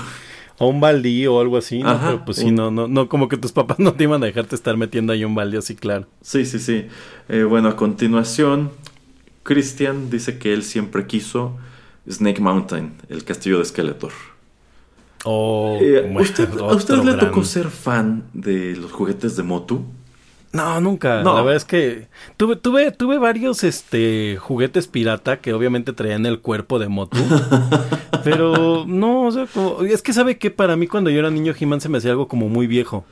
a 0.59 0.65
un 0.65 0.79
baldío 0.79 1.35
o 1.35 1.41
algo 1.41 1.57
así, 1.57 1.83
¿no? 1.83 1.99
Pero 1.99 2.25
pues 2.25 2.37
sí, 2.37 2.51
no, 2.51 2.71
no, 2.71 2.87
no, 2.87 3.07
como 3.09 3.27
que 3.27 3.37
tus 3.37 3.51
papás 3.51 3.79
no 3.79 3.93
te 3.93 4.03
iban 4.03 4.23
a 4.23 4.25
dejarte 4.25 4.55
estar 4.55 4.75
metiendo 4.75 5.13
ahí 5.13 5.23
un 5.23 5.35
baldío 5.35 5.59
así, 5.59 5.75
claro. 5.75 6.07
Sí, 6.21 6.45
sí, 6.45 6.59
sí. 6.59 6.87
Eh, 7.29 7.43
bueno, 7.43 7.69
a 7.69 7.75
continuación, 7.75 8.71
Christian 9.43 10.09
dice 10.09 10.39
que 10.39 10.53
él 10.53 10.63
siempre 10.63 11.05
quiso 11.05 11.57
Snake 12.09 12.41
Mountain, 12.41 12.93
el 13.09 13.23
castillo 13.23 13.59
de 13.59 13.65
Skeletor. 13.65 14.11
Oh, 15.23 15.77
eh, 15.81 16.13
¿usted, 16.19 16.49
¿A 16.59 16.75
usted 16.75 17.03
le 17.03 17.13
tocó 17.15 17.43
ser 17.43 17.69
fan 17.69 18.25
de 18.33 18.75
los 18.75 18.91
juguetes 18.91 19.35
de 19.35 19.43
Motu? 19.43 19.83
No, 20.53 20.79
nunca. 20.79 21.23
La 21.23 21.33
verdad 21.33 21.55
es 21.55 21.65
que 21.65 22.07
tuve, 22.37 22.55
tuve, 22.55 22.91
tuve 22.91 23.17
varios 23.17 23.63
este 23.63 24.37
juguetes 24.39 24.87
pirata 24.87 25.37
que 25.37 25.53
obviamente 25.53 25.93
traían 25.93 26.25
el 26.25 26.39
cuerpo 26.39 26.79
de 26.79 26.87
Motu. 26.87 27.17
pero 28.23 28.85
no, 28.87 29.23
o 29.23 29.31
sea, 29.31 29.47
es 29.87 30.01
que 30.01 30.13
sabe 30.13 30.37
que 30.37 30.49
para 30.49 30.75
mí 30.75 30.87
cuando 30.87 31.09
yo 31.09 31.19
era 31.19 31.29
niño 31.29 31.53
He-Man 31.57 31.81
se 31.81 31.89
me 31.89 31.97
hacía 31.97 32.11
algo 32.11 32.27
como 32.27 32.49
muy 32.49 32.65
viejo. 32.65 33.05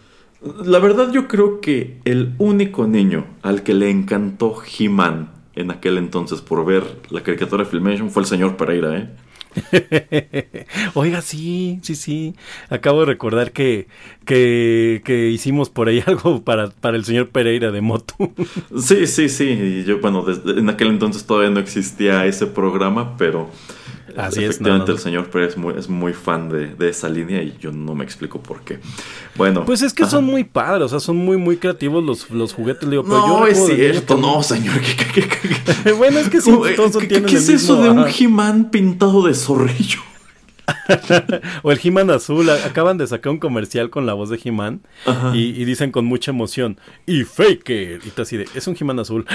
La 0.63 0.79
verdad 0.79 1.11
yo 1.11 1.27
creo 1.27 1.59
que 1.59 1.99
el 2.05 2.33
único 2.37 2.87
niño 2.87 3.25
al 3.41 3.63
que 3.63 3.73
le 3.73 3.89
encantó 3.89 4.55
He-Man 4.77 5.29
en 5.55 5.71
aquel 5.71 5.97
entonces 5.97 6.41
por 6.41 6.65
ver 6.65 6.83
la 7.09 7.21
caricatura 7.21 7.63
de 7.63 7.69
Filmation 7.69 8.09
fue 8.09 8.23
el 8.23 8.27
señor 8.27 8.57
Pereira, 8.57 8.97
¿eh? 8.97 9.09
Oiga, 10.93 11.21
sí, 11.21 11.79
sí, 11.81 11.95
sí. 11.95 12.35
Acabo 12.69 13.01
de 13.01 13.05
recordar 13.07 13.51
que, 13.51 13.87
que, 14.25 15.29
hicimos 15.33 15.69
por 15.69 15.87
ahí 15.87 16.03
algo 16.05 16.43
para, 16.43 16.69
para 16.69 16.97
el 16.97 17.05
señor 17.05 17.29
Pereira 17.29 17.71
de 17.71 17.81
Moto. 17.81 18.15
sí, 18.77 19.07
sí, 19.07 19.29
sí. 19.29 19.45
Y 19.45 19.83
yo, 19.83 19.99
bueno, 19.99 20.25
en 20.45 20.69
aquel 20.69 20.89
entonces 20.89 21.25
todavía 21.25 21.49
no 21.49 21.59
existía 21.59 22.25
ese 22.25 22.47
programa, 22.47 23.17
pero 23.17 23.49
Así 24.17 24.43
Efectivamente, 24.43 24.91
el 24.91 24.99
señor 24.99 25.29
Pérez 25.29 25.51
es 25.51 25.57
muy, 25.57 25.73
es 25.77 25.89
muy 25.89 26.13
fan 26.13 26.49
de, 26.49 26.75
esa 26.89 27.09
línea 27.09 27.41
y 27.41 27.55
yo 27.59 27.71
no 27.71 27.95
me 27.95 28.03
explico 28.03 28.39
por 28.41 28.61
qué. 28.61 28.79
Bueno. 29.35 29.65
Pues 29.65 29.81
es 29.81 29.93
que 29.93 30.05
son 30.05 30.25
muy 30.25 30.43
padres, 30.43 30.85
o 30.85 30.89
sea, 30.89 30.99
son 30.99 31.17
muy, 31.17 31.37
muy 31.37 31.57
creativos 31.57 32.03
los, 32.03 32.29
los 32.31 32.53
juguetes. 32.53 32.89
Digo, 32.89 33.03
pero 33.03 33.27
no, 33.27 33.47
es 33.47 33.65
cierto, 33.65 34.17
no, 34.17 34.41
señor. 34.43 34.75
bueno, 35.97 36.19
es 36.19 36.29
que 36.29 36.41
sí, 36.41 36.51
todos 36.75 36.97
tienen 37.07 37.25
¿Qué 37.25 37.35
es 37.35 37.49
eso 37.49 37.81
de 37.81 37.89
un 37.89 38.05
He-Man 38.07 38.69
pintado 38.71 39.25
de 39.25 39.33
zorrillo? 39.33 39.99
O 41.63 41.71
el 41.71 41.79
He-Man 41.81 42.09
azul. 42.09 42.49
Acaban 42.49 42.97
de 42.97 43.07
sacar 43.07 43.31
un 43.31 43.39
comercial 43.39 43.89
con 43.89 44.05
la 44.05 44.13
voz 44.13 44.29
de 44.29 44.39
He-Man 44.43 44.81
y, 45.33 45.65
dicen 45.65 45.91
con 45.91 46.05
mucha 46.05 46.31
emoción, 46.31 46.79
y 47.05 47.23
Faker. 47.23 48.01
Y 48.05 48.09
tú 48.09 48.21
así 48.21 48.37
de, 48.37 48.47
es 48.55 48.67
un 48.67 48.75
He-Man 48.79 48.99
azul. 48.99 49.25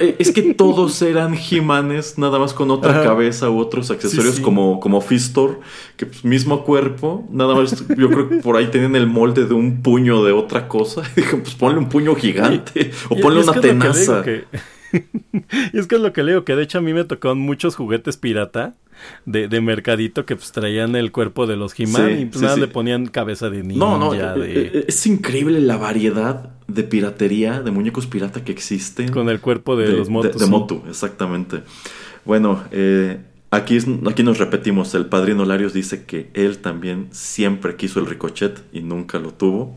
Eh, 0.00 0.16
es 0.18 0.32
que 0.32 0.54
todos 0.54 1.00
eran 1.02 1.34
He-Manes, 1.34 2.18
nada 2.18 2.38
más 2.38 2.54
con 2.54 2.70
otra 2.70 3.02
cabeza 3.02 3.50
u 3.50 3.58
otros 3.58 3.90
accesorios 3.90 4.40
como, 4.40 4.80
como 4.80 5.00
Fistor, 5.00 5.60
que 5.96 6.06
pues, 6.06 6.24
mismo 6.24 6.64
cuerpo, 6.64 7.26
nada 7.30 7.54
más. 7.54 7.86
Yo 7.88 8.08
creo 8.08 8.28
que 8.28 8.36
por 8.36 8.56
ahí 8.56 8.68
tenían 8.68 8.96
el 8.96 9.06
molde 9.06 9.46
de 9.46 9.54
un 9.54 9.82
puño 9.82 10.24
de 10.24 10.32
otra 10.32 10.68
cosa. 10.68 11.02
Y 11.16 11.22
dije, 11.22 11.36
pues 11.36 11.54
ponle 11.54 11.78
un 11.78 11.88
puño 11.88 12.14
gigante 12.14 12.92
o 13.08 13.16
ponle 13.16 13.42
una 13.42 13.60
tenaza. 13.60 14.22
y 15.72 15.78
es 15.78 15.86
que 15.86 15.96
es 15.96 16.00
lo 16.00 16.12
que 16.12 16.22
leo, 16.22 16.44
que 16.44 16.56
de 16.56 16.62
hecho 16.62 16.78
a 16.78 16.80
mí 16.80 16.92
me 16.92 17.04
tocaron 17.04 17.38
muchos 17.38 17.76
juguetes 17.76 18.16
pirata 18.16 18.74
de, 19.26 19.48
de 19.48 19.60
mercadito 19.60 20.26
que 20.26 20.36
pues 20.36 20.52
traían 20.52 20.96
el 20.96 21.12
cuerpo 21.12 21.46
de 21.46 21.56
los 21.56 21.78
He-Man 21.78 22.20
y 22.20 22.24
pues 22.26 22.42
nada 22.42 22.56
le 22.56 22.68
ponían 22.68 23.06
cabeza 23.06 23.50
de 23.50 23.62
niño. 23.62 23.78
No, 23.78 23.98
no, 23.98 24.14
eh, 24.14 24.20
eh, 24.44 24.84
es 24.88 25.06
increíble 25.06 25.60
la 25.60 25.76
variedad 25.76 26.50
de 26.66 26.82
piratería, 26.82 27.60
de 27.60 27.70
muñecos 27.70 28.06
pirata 28.06 28.44
que 28.44 28.52
existen. 28.52 29.10
Con 29.10 29.28
el 29.28 29.40
cuerpo 29.40 29.76
de, 29.76 29.88
los 29.88 30.08
motos. 30.08 30.40
De, 30.40 30.46
Motu, 30.46 30.82
exactamente. 30.88 31.62
Bueno, 32.24 32.62
eh, 32.70 33.18
Aquí, 33.52 33.78
aquí 34.08 34.22
nos 34.22 34.38
repetimos, 34.38 34.94
el 34.94 35.06
padrino 35.06 35.44
Larios 35.44 35.72
dice 35.72 36.04
que 36.04 36.30
él 36.34 36.58
también 36.58 37.08
siempre 37.10 37.74
quiso 37.74 37.98
el 37.98 38.06
ricochet 38.06 38.62
y 38.72 38.80
nunca 38.80 39.18
lo 39.18 39.32
tuvo. 39.32 39.76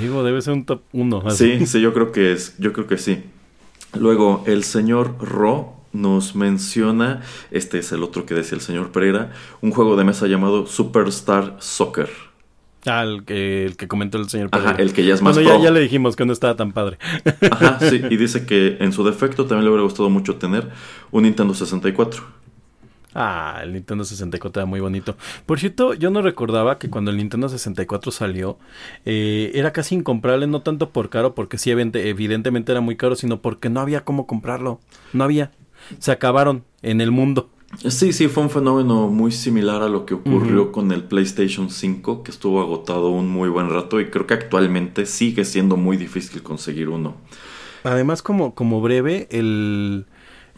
Digo, 0.00 0.24
debe 0.24 0.40
ser 0.40 0.54
un 0.54 0.64
top 0.64 0.80
1. 0.92 1.30
Sí, 1.32 1.66
sí, 1.66 1.82
yo 1.82 1.92
creo 1.92 2.12
que 2.12 2.32
es, 2.32 2.54
yo 2.58 2.72
creo 2.72 2.86
que 2.86 2.96
sí. 2.96 3.22
Luego, 3.98 4.42
el 4.46 4.64
señor 4.64 5.16
Ro 5.20 5.79
nos 5.92 6.34
menciona, 6.34 7.22
este 7.50 7.78
es 7.78 7.92
el 7.92 8.02
otro 8.02 8.26
que 8.26 8.34
decía 8.34 8.56
el 8.56 8.62
señor 8.62 8.92
Pereira, 8.92 9.32
un 9.60 9.70
juego 9.72 9.96
de 9.96 10.04
mesa 10.04 10.26
llamado 10.26 10.66
Superstar 10.66 11.56
Soccer. 11.58 12.08
Ah, 12.86 13.02
el 13.02 13.24
que, 13.24 13.66
el 13.66 13.76
que 13.76 13.88
comentó 13.88 14.18
el 14.18 14.28
señor 14.28 14.50
Pereira. 14.50 14.72
Ajá, 14.72 14.82
el 14.82 14.92
que 14.92 15.04
ya 15.04 15.14
es 15.14 15.22
más 15.22 15.34
bueno, 15.34 15.58
Ya, 15.58 15.64
ya 15.64 15.70
le 15.70 15.80
dijimos 15.80 16.16
que 16.16 16.24
no 16.24 16.32
estaba 16.32 16.56
tan 16.56 16.72
padre. 16.72 16.98
Ajá, 17.50 17.78
sí, 17.90 18.00
y 18.08 18.16
dice 18.16 18.46
que 18.46 18.78
en 18.80 18.92
su 18.92 19.04
defecto 19.04 19.46
también 19.46 19.64
le 19.64 19.70
hubiera 19.70 19.84
gustado 19.84 20.08
mucho 20.08 20.36
tener 20.36 20.70
un 21.10 21.24
Nintendo 21.24 21.54
64. 21.54 22.40
Ah, 23.14 23.60
el 23.62 23.72
Nintendo 23.72 24.04
64 24.04 24.62
era 24.62 24.66
muy 24.66 24.80
bonito. 24.80 25.16
Por 25.44 25.58
cierto, 25.58 25.94
yo 25.94 26.10
no 26.10 26.22
recordaba 26.22 26.78
que 26.78 26.88
cuando 26.90 27.10
el 27.10 27.16
Nintendo 27.16 27.48
64 27.48 28.12
salió, 28.12 28.58
eh, 29.04 29.50
era 29.54 29.72
casi 29.72 29.96
incomprable, 29.96 30.46
no 30.46 30.62
tanto 30.62 30.90
por 30.90 31.10
caro, 31.10 31.34
porque 31.34 31.58
sí, 31.58 31.70
evidentemente 31.72 32.70
era 32.70 32.80
muy 32.80 32.96
caro, 32.96 33.16
sino 33.16 33.42
porque 33.42 33.68
no 33.68 33.80
había 33.80 34.04
cómo 34.04 34.26
comprarlo. 34.26 34.80
No 35.12 35.24
había. 35.24 35.50
Se 35.98 36.12
acabaron 36.12 36.64
en 36.82 37.00
el 37.00 37.10
mundo. 37.10 37.50
Sí, 37.88 38.12
sí, 38.12 38.26
fue 38.26 38.42
un 38.42 38.50
fenómeno 38.50 39.08
muy 39.08 39.30
similar 39.30 39.82
a 39.82 39.88
lo 39.88 40.04
que 40.04 40.14
ocurrió 40.14 40.72
con 40.72 40.90
el 40.90 41.04
PlayStation 41.04 41.70
5, 41.70 42.24
que 42.24 42.32
estuvo 42.32 42.60
agotado 42.60 43.10
un 43.10 43.28
muy 43.28 43.48
buen 43.48 43.70
rato 43.70 44.00
y 44.00 44.10
creo 44.10 44.26
que 44.26 44.34
actualmente 44.34 45.06
sigue 45.06 45.44
siendo 45.44 45.76
muy 45.76 45.96
difícil 45.96 46.42
conseguir 46.42 46.88
uno. 46.88 47.14
Además, 47.84 48.22
como, 48.22 48.54
como 48.54 48.80
breve, 48.80 49.28
el 49.30 50.06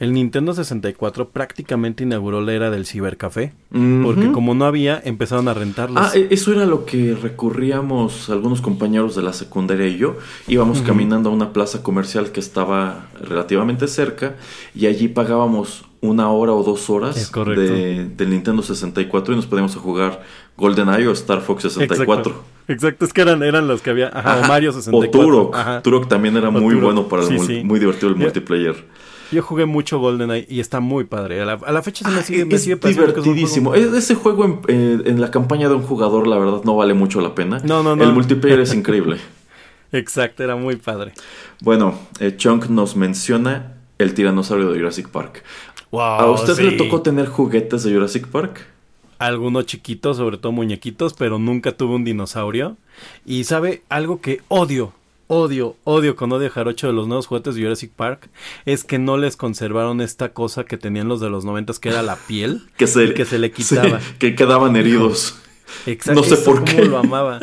el 0.03 0.13
Nintendo 0.13 0.53
64 0.53 1.29
prácticamente 1.29 2.03
inauguró 2.03 2.41
la 2.41 2.53
era 2.55 2.71
del 2.73 2.87
cibercafé, 2.87 3.53
porque 3.71 4.33
como 4.33 4.53
no 4.53 4.65
había, 4.65 5.01
empezaron 5.05 5.47
a 5.47 5.55
rentarlos. 5.55 6.03
Ah, 6.05 6.11
e-, 6.13 6.27
eso 6.33 6.51
era 6.53 6.67
lo 6.67 6.85
que 6.85 7.15
recurríamos 7.15 8.29
algunos 8.29 8.61
compañeros 8.61 9.15
de 9.15 9.23
la 9.23 9.33
secundaria 9.33 9.87
y 9.87 9.99
yo. 9.99 10.17
Íbamos 10.49 10.83
caminando 10.83 11.31
a 11.31 11.33
una 11.33 11.53
plaza 11.53 11.85
comercial 11.85 12.33
que 12.33 12.41
estaba 12.41 13.07
relativamente 13.23 13.87
cerca 13.87 14.35
y 14.75 14.87
allí 14.87 15.07
pagábamos 15.07 15.85
una 16.01 16.29
hora 16.31 16.53
o 16.53 16.65
dos 16.65 16.91
horas 16.91 17.31
de, 17.33 18.09
del 18.17 18.31
Nintendo 18.31 18.61
64 18.61 19.35
y 19.35 19.37
nos 19.37 19.47
podíamos 19.47 19.77
jugar 19.77 20.25
GoldenEye 20.57 21.07
o 21.07 21.13
Star 21.13 21.43
Fox 21.43 21.63
64. 21.63 22.43
Exacto. 22.67 23.05
es 23.05 23.13
que 23.13 23.21
eran, 23.21 23.45
eran 23.45 23.69
los 23.69 23.83
que 23.83 23.91
había. 23.91 24.09
Ajá, 24.09 24.49
Mario 24.49 24.73
64. 24.73 25.21
O 25.21 25.25
Turok. 25.25 25.83
Turok 25.83 26.09
también 26.09 26.37
era 26.37 26.51
muy 26.51 26.75
bueno 26.75 27.07
para 27.07 27.23
el 27.23 27.65
muy 27.65 27.79
divertido 27.79 28.09
el 28.09 28.17
multiplayer. 28.17 28.85
Yo 29.33 29.43
jugué 29.43 29.65
mucho 29.65 29.99
GoldenEye 29.99 30.47
y 30.49 30.61
está 30.61 30.81
muy 30.81 31.05
padre. 31.05 31.41
A 31.41 31.45
la, 31.45 31.83
fecha 31.83 32.05
se 32.05 32.15
me 32.15 32.21
ah, 32.21 32.23
sigue, 32.23 32.47
es 32.55 32.65
divertidísimo. 32.65 33.75
ese 33.75 34.15
juego 34.15 34.61
eh, 34.69 35.03
en, 35.07 35.21
la 35.21 35.31
campaña 35.31 35.69
de 35.71 35.75
un 35.75 35.83
jugador, 35.83 36.27
la 36.27 36.39
verdad, 36.39 36.61
no 36.65 36.77
vale 36.77 36.93
mucho 36.93 37.23
la 37.23 37.35
pena. 37.35 37.59
No, 37.65 37.83
no, 37.83 37.97
no. 37.97 38.05
El 38.05 38.13
multiplayer 38.13 38.61
es 38.61 38.75
increíble. 38.75 39.17
Exacto, 39.93 40.43
era 40.45 40.55
muy 40.55 40.77
padre. 40.77 41.13
Bueno, 41.61 41.99
eh, 42.21 42.35
Chunk 42.37 42.67
nos 42.69 42.95
menciona 42.95 43.75
el 43.99 44.15
tiranosaurio 44.15 44.71
de 44.71 44.79
Jurassic 44.79 45.09
Park. 45.09 45.43
¿A 45.93 46.31
usted 46.31 46.59
le 46.59 46.73
tocó 46.73 47.03
tener 47.03 47.27
juguetes 47.27 47.85
de 47.85 47.93
Jurassic 47.93 48.27
Park? 48.29 48.67
Algunos 49.19 49.67
chiquitos, 49.67 50.17
sobre 50.17 50.37
todo 50.37 50.53
muñequitos, 50.53 51.15
pero 51.15 51.39
nunca 51.39 51.73
tuve 51.73 51.95
un 51.95 52.05
dinosaurio. 52.05 52.77
Y 53.25 53.45
sabe 53.45 53.83
algo 53.89 54.21
que 54.21 54.41
odio, 54.49 54.93
odio, 55.33 55.77
odio 55.85 56.15
con 56.15 56.31
odio 56.33 56.51
jarocho 56.51 56.89
de 56.89 56.93
los 56.93 57.09
nuevos 57.09 57.27
juguetes 57.27 57.55
de 57.55 57.63
Jurassic 57.63 57.91
Park 57.91 58.29
es 58.67 58.85
que 58.85 58.99
no 58.99 59.17
les 59.17 59.37
conservaron 59.37 60.03
esta 60.03 60.35
cosa 60.35 60.65
que 60.65 60.77
tenían 60.77 61.09
los 61.09 61.21
de 61.21 61.31
los 61.31 61.47
noventas 61.47 61.79
que 61.79 61.89
era 61.89 62.03
la 62.03 62.17
piel 62.17 62.69
que 62.77 62.87
se, 62.87 63.15
que 63.15 63.25
se 63.25 63.39
le 63.39 63.51
quitaba. 63.53 63.99
que 64.19 64.35
quedaban 64.35 64.77
heridos. 64.77 65.39
Exacto. 65.87 66.21
No 66.21 66.27
sé 66.27 66.37
por 66.37 66.65
qué. 66.65 66.85
lo 66.85 66.99
amaba. 66.99 67.41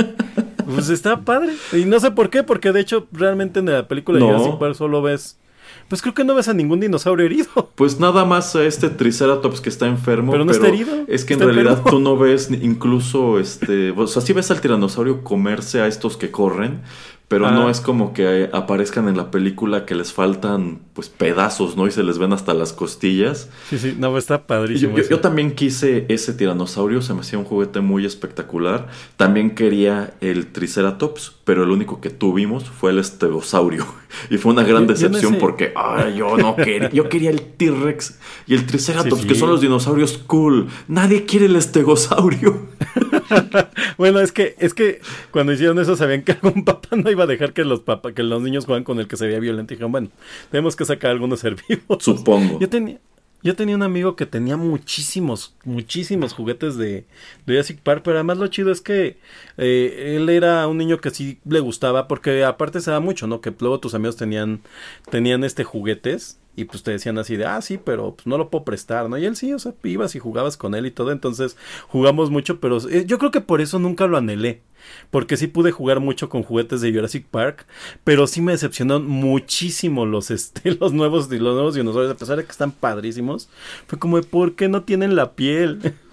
Pues 0.67 0.89
está 0.89 1.21
padre. 1.21 1.53
Y 1.73 1.85
no 1.85 1.99
sé 1.99 2.11
por 2.11 2.29
qué, 2.29 2.43
porque 2.43 2.71
de 2.71 2.81
hecho 2.81 3.07
realmente 3.11 3.59
en 3.59 3.65
la 3.65 3.87
película 3.87 4.19
de 4.19 4.25
Jurassic 4.25 4.59
Park 4.59 4.75
solo 4.75 5.01
ves 5.01 5.39
pues 5.87 6.03
creo 6.03 6.13
que 6.13 6.23
no 6.23 6.35
ves 6.35 6.47
a 6.47 6.53
ningún 6.53 6.79
dinosaurio 6.79 7.25
herido. 7.25 7.71
Pues 7.75 7.99
nada 7.99 8.23
más 8.23 8.55
a 8.55 8.63
este 8.65 8.89
Triceratops 8.89 9.59
que 9.59 9.69
está 9.69 9.87
enfermo. 9.87 10.31
Pero 10.31 10.45
no 10.45 10.51
está 10.51 10.67
herido. 10.67 11.05
Es 11.07 11.25
que 11.25 11.33
en 11.33 11.39
realidad 11.39 11.81
tú 11.89 11.99
no 11.99 12.15
ves 12.15 12.49
incluso 12.51 13.39
este. 13.39 13.91
O 13.91 14.05
sea, 14.05 14.21
sí 14.21 14.33
ves 14.33 14.51
al 14.51 14.61
tiranosaurio 14.61 15.23
comerse 15.23 15.81
a 15.81 15.87
estos 15.87 16.15
que 16.17 16.29
corren, 16.29 16.81
pero 17.29 17.51
no 17.51 17.69
es 17.69 17.79
como 17.79 18.11
que 18.11 18.49
aparezcan 18.53 19.07
en 19.07 19.15
la 19.15 19.29
película 19.29 19.85
que 19.85 19.93
les 19.93 20.11
faltan 20.11 20.79
pues 20.93 21.09
pedazos, 21.09 21.77
¿no? 21.77 21.85
Y 21.85 21.91
se 21.91 22.01
les 22.01 22.17
ven 22.17 22.33
hasta 22.33 22.55
las 22.55 22.73
costillas. 22.73 23.49
Sí, 23.69 23.77
sí, 23.77 23.95
no, 23.97 24.17
está 24.17 24.47
padrísimo. 24.47 24.97
Yo, 24.97 25.19
también 25.19 25.51
quise 25.53 26.07
ese 26.09 26.33
tiranosaurio, 26.33 27.03
se 27.03 27.13
me 27.13 27.21
hacía 27.21 27.37
un 27.37 27.45
juguete 27.45 27.81
muy 27.81 28.03
espectacular. 28.03 28.87
También 29.15 29.51
quería 29.51 30.15
el 30.21 30.47
Triceratops, 30.47 31.35
pero 31.43 31.63
el 31.63 31.69
único 31.69 32.01
que 32.01 32.09
tuvimos 32.09 32.67
fue 32.67 32.91
el 32.91 32.97
estegosaurio. 32.97 33.85
Y 34.31 34.37
fue 34.37 34.51
una 34.51 34.63
gran 34.63 34.87
decepción 34.87 35.35
porque 35.39 35.71
ay, 35.75 36.17
yo 36.17 36.35
no 36.35 36.55
quería, 36.55 36.89
yo 36.89 37.09
quería 37.09 37.29
el 37.29 37.41
T-Rex 37.41 38.17
y 38.47 38.55
el 38.55 38.65
Triceratops, 38.65 39.23
que 39.23 39.35
son 39.35 39.51
los 39.51 39.61
dinosaurios 39.61 40.17
cool. 40.17 40.67
Nadie 40.87 41.25
quiere 41.25 41.45
el 41.45 41.55
estegosaurio. 41.55 42.69
bueno, 43.97 44.19
es 44.19 44.31
que, 44.31 44.55
es 44.59 44.73
que 44.73 45.01
cuando 45.31 45.53
hicieron 45.53 45.79
eso 45.79 45.95
sabían 45.95 46.23
que 46.23 46.33
algún 46.33 46.65
papá 46.65 46.95
no 46.95 47.09
iba 47.09 47.23
a 47.23 47.27
dejar 47.27 47.53
que 47.53 47.63
los 47.63 47.81
papá, 47.81 48.13
que 48.13 48.23
los 48.23 48.41
niños 48.41 48.65
juegan 48.65 48.83
con 48.83 48.99
el 48.99 49.07
que 49.07 49.17
se 49.17 49.27
veía 49.27 49.39
violento. 49.39 49.73
Y 49.73 49.75
dijeron, 49.75 49.91
bueno, 49.91 50.09
tenemos 50.51 50.75
que 50.75 50.85
sacar 50.85 51.11
algunos 51.11 51.39
ser 51.39 51.55
Supongo. 51.99 52.59
Yo 52.59 52.69
tenía, 52.69 52.99
Yo 53.41 53.55
tenía 53.55 53.75
un 53.75 53.83
amigo 53.83 54.15
que 54.15 54.25
tenía 54.25 54.57
muchísimos, 54.57 55.55
muchísimos 55.63 56.33
juguetes 56.33 56.75
de, 56.75 57.05
de 57.45 57.53
Jurassic 57.53 57.79
Park, 57.79 58.01
pero 58.03 58.17
además 58.17 58.37
lo 58.37 58.47
chido 58.47 58.71
es 58.71 58.81
que 58.81 59.17
eh, 59.57 60.15
él 60.17 60.29
era 60.29 60.67
un 60.67 60.77
niño 60.77 60.99
que 60.99 61.09
sí 61.09 61.39
le 61.45 61.59
gustaba, 61.59 62.07
porque 62.07 62.43
aparte 62.43 62.81
se 62.81 62.91
da 62.91 62.99
mucho, 62.99 63.27
¿no? 63.27 63.41
Que 63.41 63.53
luego 63.59 63.79
tus 63.79 63.93
amigos 63.93 64.17
tenían, 64.17 64.61
tenían 65.09 65.43
este 65.43 65.63
juguetes 65.63 66.39
y 66.59 66.65
pues 66.65 66.83
te 66.83 66.91
decían 66.91 67.17
así 67.17 67.37
de, 67.37 67.45
ah, 67.45 67.61
sí, 67.61 67.77
pero 67.77 68.15
pues 68.15 68.27
no 68.27 68.37
lo 68.37 68.49
puedo 68.49 68.65
prestar, 68.65 69.09
¿no? 69.09 69.17
Y 69.17 69.25
él 69.25 69.35
sí, 69.35 69.53
o 69.53 69.59
sea, 69.59 69.73
ibas 69.83 70.13
y 70.15 70.19
jugabas 70.19 70.57
con 70.57 70.75
él 70.75 70.85
y 70.85 70.91
todo, 70.91 71.11
entonces 71.11 71.55
jugamos 71.87 72.29
mucho, 72.29 72.59
pero 72.59 72.77
eh, 72.89 73.05
yo 73.05 73.17
creo 73.17 73.31
que 73.31 73.41
por 73.41 73.61
eso 73.61 73.79
nunca 73.79 74.07
lo 74.07 74.17
anhelé, 74.17 74.61
porque 75.09 75.37
sí 75.37 75.47
pude 75.47 75.71
jugar 75.71 75.99
mucho 76.01 76.27
con 76.27 76.43
juguetes 76.43 76.81
de 76.81 76.91
Jurassic 76.91 77.25
Park, 77.27 77.65
pero 78.03 78.27
sí 78.27 78.41
me 78.41 78.51
decepcionó 78.51 78.99
muchísimo 78.99 80.05
los, 80.05 80.31
este, 80.31 80.75
los 80.79 80.91
nuevos, 80.91 81.29
los 81.29 81.55
nuevos 81.55 81.75
dinosaurios, 81.75 82.11
a 82.11 82.17
pesar 82.17 82.37
de 82.37 82.43
que 82.43 82.51
están 82.51 82.71
padrísimos, 82.71 83.49
fue 83.87 83.97
como, 83.97 84.21
¿por 84.21 84.55
qué 84.55 84.67
no 84.67 84.83
tienen 84.83 85.15
la 85.15 85.33
piel? 85.33 85.93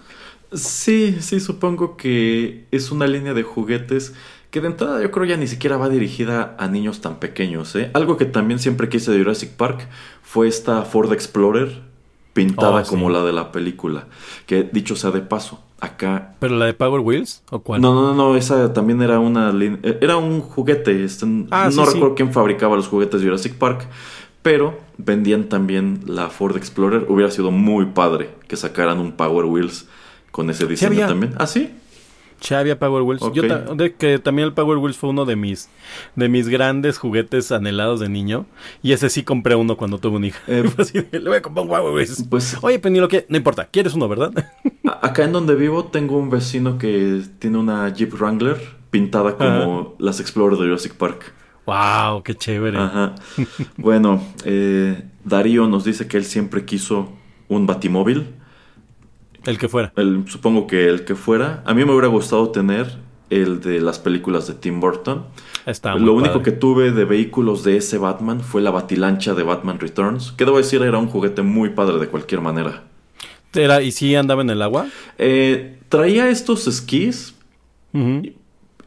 Sí, 0.53 1.17
sí, 1.19 1.41
supongo 1.41 1.97
que 1.97 2.63
es 2.71 2.89
una 2.89 3.05
línea 3.05 3.33
de 3.33 3.43
juguetes 3.43 4.13
que 4.57 4.61
de 4.61 4.67
entrada 4.67 5.01
yo 5.01 5.11
creo 5.11 5.25
ya 5.25 5.37
ni 5.37 5.47
siquiera 5.47 5.77
va 5.77 5.89
dirigida 5.89 6.55
a 6.57 6.67
niños 6.67 7.01
tan 7.01 7.15
pequeños. 7.19 7.75
¿eh? 7.75 7.91
Algo 7.93 8.17
que 8.17 8.25
también 8.25 8.59
siempre 8.59 8.89
quise 8.89 9.11
de 9.11 9.19
Jurassic 9.19 9.51
Park 9.51 9.87
fue 10.23 10.47
esta 10.47 10.83
Ford 10.83 11.11
Explorer 11.13 11.81
pintada 12.33 12.81
Oh, 12.81 12.83
sí. 12.83 12.89
como 12.89 13.09
la 13.09 13.23
de 13.23 13.33
la 13.33 13.51
película. 13.51 14.05
Que 14.45 14.63
dicho 14.63 14.95
sea 14.95 15.11
de 15.11 15.21
paso, 15.21 15.63
acá... 15.79 16.35
¿Pero 16.39 16.55
la 16.57 16.65
de 16.65 16.73
Power 16.73 17.01
Wheels 17.01 17.41
o 17.49 17.59
cuál? 17.61 17.81
No, 17.81 17.93
no, 17.95 18.13
no, 18.13 18.35
esa 18.35 18.73
también 18.73 19.01
era 19.01 19.19
una... 19.19 19.51
lin- 19.51 19.79
eh, 19.83 19.97
Era 20.01 20.17
un 20.17 20.41
juguete. 20.41 21.03
este, 21.03 21.25
Ah, 21.51 21.65
no 21.65 21.71
sí, 21.71 21.79
sí. 21.87 21.93
recuerdo 21.93 22.15
quién 22.15 22.31
fabricaba 22.33 22.75
los 22.75 22.87
juguetes 22.87 23.21
de 23.21 23.27
Jurassic 23.27 23.55
Park. 23.55 23.87
Pero 24.43 24.79
vendían 24.97 25.49
también 25.49 26.01
la 26.05 26.29
Ford 26.29 26.55
Explorer. 26.55 27.05
Hubiera 27.09 27.31
sido 27.31 27.51
muy 27.51 27.85
padre 27.87 28.29
que 28.47 28.55
sacaran 28.55 28.99
un 28.99 29.13
Power 29.13 29.45
Wheels 29.45 29.87
con 30.31 30.49
ese 30.51 30.67
diseño 30.67 31.07
también. 31.07 31.33
¿Ah, 31.37 31.47
sí? 31.47 31.71
Sí, 32.39 32.53
había 32.53 32.77
Power 32.79 33.01
Wheels. 33.03 33.21
Yo 33.33 33.47
ta- 33.47 33.59
de 33.73 33.95
que 33.95 34.19
también 34.19 34.47
el 34.47 34.53
Power 34.53 34.77
Wheels 34.77 34.97
fue 34.97 35.09
uno 35.09 35.25
de 35.25 35.35
mis 35.35 35.69
de 36.15 36.29
mis 36.29 36.47
grandes 36.49 36.97
juguetes 36.97 37.51
anhelados 37.51 37.99
de 37.99 38.09
niño 38.09 38.45
y 38.83 38.91
ese 38.91 39.09
sí 39.09 39.23
compré 39.23 39.55
uno 39.55 39.75
cuando 39.77 39.97
tuve 39.97 40.17
un 40.17 40.25
hijo. 40.25 40.39
Eh, 40.47 40.63
Fue 40.73 40.83
así 40.83 40.99
de, 41.01 41.19
le 41.19 41.29
voy 41.29 41.37
a 41.37 41.41
comprar 41.41 41.63
un 41.65 41.69
Power 41.71 41.93
Wheels. 41.93 42.25
Pues 42.29 42.57
Oye, 42.61 42.79
Penny, 42.79 42.99
lo 42.99 43.07
que 43.07 43.25
no 43.29 43.37
importa, 43.37 43.65
quieres 43.65 43.93
uno, 43.95 44.07
¿verdad? 44.07 44.31
A- 44.85 45.07
Acá 45.07 45.23
en 45.23 45.31
donde 45.31 45.55
vivo 45.55 45.85
tengo 45.85 46.17
un 46.17 46.29
vecino 46.29 46.77
que 46.77 47.21
tiene 47.39 47.57
una 47.57 47.89
Jeep 47.93 48.13
Wrangler 48.13 48.57
pintada 48.91 49.35
como 49.35 49.95
las 49.99 50.19
Explorer 50.19 50.57
de 50.57 50.65
Jurassic 50.65 50.93
Park. 50.93 51.33
wow, 51.65 52.23
qué 52.23 52.33
chévere. 52.35 52.77
Ajá. 52.77 53.15
bueno, 53.77 54.23
eh, 54.45 55.01
Darío 55.25 55.67
nos 55.67 55.83
dice 55.83 56.07
que 56.07 56.17
él 56.17 56.23
siempre 56.25 56.65
quiso 56.65 57.11
un 57.49 57.65
batimóvil. 57.67 58.27
El 59.47 59.57
que 59.57 59.67
fuera. 59.67 59.91
El- 59.95 60.25
supongo 60.27 60.67
que 60.67 60.87
el 60.87 61.03
que 61.05 61.15
fuera. 61.15 61.63
A 61.65 61.73
mí 61.73 61.83
me 61.85 61.91
hubiera 61.91 62.07
gustado 62.09 62.49
tener 62.51 62.97
el 63.31 63.59
de 63.61 63.81
las 63.81 63.97
películas 63.99 64.45
de 64.47 64.53
Tim 64.53 64.79
Burton. 64.79 65.25
Está 65.65 65.95
Lo 65.95 66.13
único 66.13 66.35
padre. 66.35 66.43
que 66.43 66.51
tuve 66.51 66.91
de 66.91 67.03
vehículos 67.05 67.63
de 67.63 67.75
ese 67.77 67.97
Batman 67.97 68.41
fue 68.41 68.61
la 68.61 68.71
batilancha 68.71 69.33
de 69.33 69.43
Batman 69.43 69.79
Returns. 69.79 70.31
Que 70.33 70.45
debo 70.45 70.57
decir 70.57 70.81
era 70.83 70.97
un 70.97 71.07
juguete 71.07 71.41
muy 71.41 71.69
padre 71.71 71.97
de 71.97 72.07
cualquier 72.07 72.41
manera. 72.41 72.83
Era, 73.53 73.81
¿Y 73.81 73.91
sí 73.91 74.13
andaba 74.15 74.43
en 74.43 74.49
el 74.51 74.61
agua? 74.61 74.87
Eh, 75.17 75.79
traía 75.89 76.29
estos 76.29 76.67
esquís. 76.67 77.33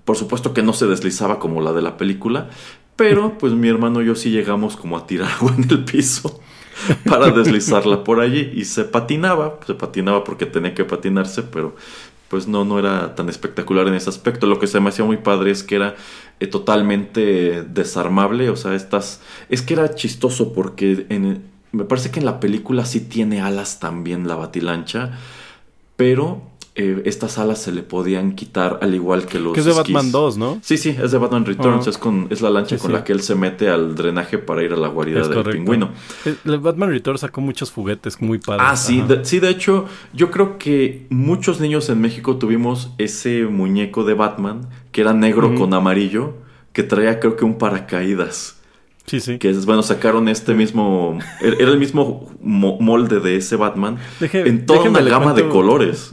Por 0.05 0.17
supuesto 0.17 0.55
que 0.55 0.63
no 0.63 0.73
se 0.73 0.87
deslizaba 0.87 1.39
como 1.39 1.61
la 1.61 1.73
de 1.73 1.83
la 1.83 1.97
película, 1.97 2.49
pero 2.97 3.37
pues 3.39 3.53
mi 3.53 3.69
hermano 3.69 4.03
y 4.03 4.07
yo 4.07 4.15
sí 4.15 4.31
llegamos 4.31 4.77
como 4.77 4.97
a 4.97 5.07
tirar 5.07 5.29
agua 5.39 5.55
en 5.57 5.69
el 5.71 5.85
piso 5.85 6.41
para 7.09 7.31
deslizarla 7.31 8.05
por 8.05 8.21
allí 8.21 8.51
y 8.55 8.65
se 8.65 8.85
patinaba, 8.85 9.59
se 9.67 9.75
patinaba 9.75 10.25
porque 10.25 10.47
tenía 10.47 10.75
que 10.75 10.85
patinarse, 10.85 11.43
pero 11.43 11.75
pues 12.29 12.47
no, 12.47 12.65
no 12.65 12.79
era 12.79 13.17
tan 13.17 13.29
espectacular 13.29 13.89
en 13.89 13.95
ese 13.95 14.09
aspecto. 14.09 14.47
Lo 14.47 14.61
que 14.61 14.69
se 14.69 14.79
me 14.79 14.91
hacía 14.91 15.05
muy 15.05 15.17
padre 15.17 15.51
es 15.51 15.65
que 15.65 15.75
era 15.75 15.97
eh, 16.39 16.47
totalmente 16.47 17.63
desarmable, 17.63 18.51
o 18.51 18.57
sea, 18.57 18.75
estas... 18.75 19.21
Es 19.49 19.63
que 19.63 19.75
era 19.75 19.95
chistoso 19.95 20.53
porque 20.53 21.07
me 21.73 21.85
parece 21.85 22.11
que 22.11 22.21
en 22.21 22.27
la 22.27 22.39
película 22.39 22.85
sí 22.85 23.01
tiene 23.01 23.41
alas 23.41 23.81
también 23.81 24.29
la 24.29 24.37
batilancha, 24.37 25.19
pero 25.97 26.50
eh, 26.77 27.03
estas 27.05 27.39
alas 27.39 27.61
se 27.61 27.73
le 27.73 27.83
podían 27.83 28.33
quitar 28.37 28.79
al 28.83 28.95
igual 28.95 29.27
que 29.27 29.39
los 29.41 29.53
Que 29.55 29.61
es 29.61 29.67
de 29.67 29.73
esquís. 29.73 29.93
Batman 29.95 30.13
2, 30.13 30.39
¿no? 30.39 30.59
Sí, 30.63 30.77
sí, 30.79 30.97
es 31.03 31.11
de 31.11 31.19
Batman 31.19 31.45
Returns, 31.45 31.83
Ajá. 31.83 31.91
es, 31.91 31.99
con, 31.99 32.29
es 32.31 32.41
la 32.43 32.51
lancha 32.51 32.77
Sí, 32.77 32.83
con 32.83 32.91
sí. 32.91 32.97
la 32.97 33.05
que 33.05 33.13
él 33.13 33.21
se 33.23 33.35
mete 33.35 33.69
al 33.69 33.95
drenaje 33.95 34.39
para 34.39 34.63
ir 34.63 34.73
a 34.73 34.77
la 34.77 34.89
guarida 34.89 35.21
Es 35.21 35.27
del 35.29 35.37
correcto. 35.39 35.59
pingüino. 35.59 35.91
Eh, 36.25 36.35
El 36.45 36.59
Batman 36.59 36.91
Returns 36.91 37.21
sacó 37.23 37.41
muchos 37.41 37.71
juguetes 37.73 38.21
muy 38.23 38.39
padres. 38.39 38.67
Ah, 38.69 38.77
sí, 38.77 39.03
de, 39.03 39.25
sí, 39.25 39.41
de 39.41 39.49
hecho, 39.51 39.87
yo 40.13 40.31
creo 40.31 40.59
que 40.59 41.07
muchos 41.11 41.61
niños 41.61 41.89
en 41.91 42.01
México 42.01 42.37
tuvimos 42.37 42.91
ese 42.99 43.45
muñeco 43.47 44.05
de 44.05 44.15
Batman 44.15 44.69
que 44.93 45.01
era 45.01 45.13
negro 45.13 45.55
con 45.57 45.75
amarillo, 45.75 46.35
que 46.73 46.83
traía 46.85 47.19
creo 47.21 47.37
que 47.37 47.45
un 47.45 47.59
paracaídas. 47.59 48.57
Sí, 49.07 49.19
sí. 49.19 49.39
Que 49.39 49.51
es, 49.51 49.67
bueno, 49.67 49.83
sacaron 49.83 50.29
este 50.29 50.55
mismo, 50.55 51.19
era 51.41 51.57
era 51.59 51.71
el 51.73 51.79
mismo 51.81 52.31
mo- 52.41 52.79
molde 52.81 53.19
de 53.19 53.35
ese 53.37 53.57
Batman 53.57 53.99
Deje- 54.21 54.47
en 54.47 54.67
toda 54.67 54.83
una 54.89 55.01
gama 55.01 55.35
de 55.35 55.49
colores. 55.49 56.11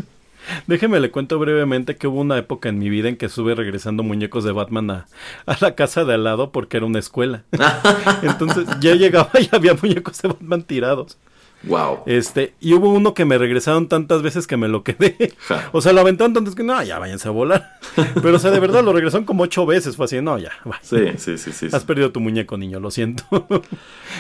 Déjeme 0.68 1.00
le 1.00 1.12
cuento 1.12 1.40
brevemente 1.40 1.96
que 1.96 2.08
hubo 2.08 2.22
una 2.22 2.38
época 2.38 2.70
en 2.70 2.80
mi 2.80 2.90
vida 2.90 3.10
en 3.10 3.18
que 3.18 3.28
estuve 3.28 3.56
regresando 3.56 4.04
muñecos 4.04 4.44
de 4.44 4.52
Batman 4.52 4.92
a, 4.92 5.06
a 5.46 5.58
la 5.62 5.76
casa 5.76 6.06
de 6.06 6.14
al 6.14 6.24
lado 6.24 6.52
porque 6.52 6.78
era 6.78 6.86
una 6.86 7.00
escuela. 7.00 7.44
Entonces 8.22 8.68
ya 8.80 8.96
llegaba 8.96 9.32
y 9.40 9.50
había 9.56 9.74
muñecos 9.74 10.22
de 10.22 10.30
Batman 10.30 10.64
tirados. 10.64 11.18
Wow. 11.64 12.04
Este, 12.06 12.54
y 12.60 12.74
hubo 12.74 12.90
uno 12.90 13.14
que 13.14 13.26
me 13.26 13.38
regresaron 13.38 13.88
tantas 13.88 14.22
veces 14.22 14.48
que 14.48 14.58
me 14.58 14.68
lo 14.68 14.84
quedé. 14.84 15.34
Ja. 15.40 15.70
O 15.78 15.82
sea, 15.82 15.94
lo 15.94 16.02
aventaron 16.02 16.34
tantas 16.34 16.56
que 16.56 16.64
no, 16.64 16.82
ya 16.82 16.98
váyanse 16.98 17.28
a 17.28 17.32
volar. 17.32 17.78
Pero 18.22 18.38
o 18.38 18.40
sea, 18.40 18.52
de 18.52 18.60
verdad 18.60 18.84
lo 18.84 18.94
regresaron 18.94 19.26
como 19.26 19.44
ocho 19.44 19.66
veces. 19.66 19.96
Fue 19.96 20.06
así, 20.06 20.22
no, 20.22 20.38
ya. 20.38 20.52
Sí, 20.82 20.98
sí, 21.18 21.38
sí, 21.38 21.52
sí. 21.52 21.70
sí. 21.70 21.76
Has 21.76 21.84
perdido 21.84 22.12
tu 22.12 22.20
muñeco, 22.20 22.58
niño, 22.58 22.80
lo 22.80 22.90
siento. 22.90 23.24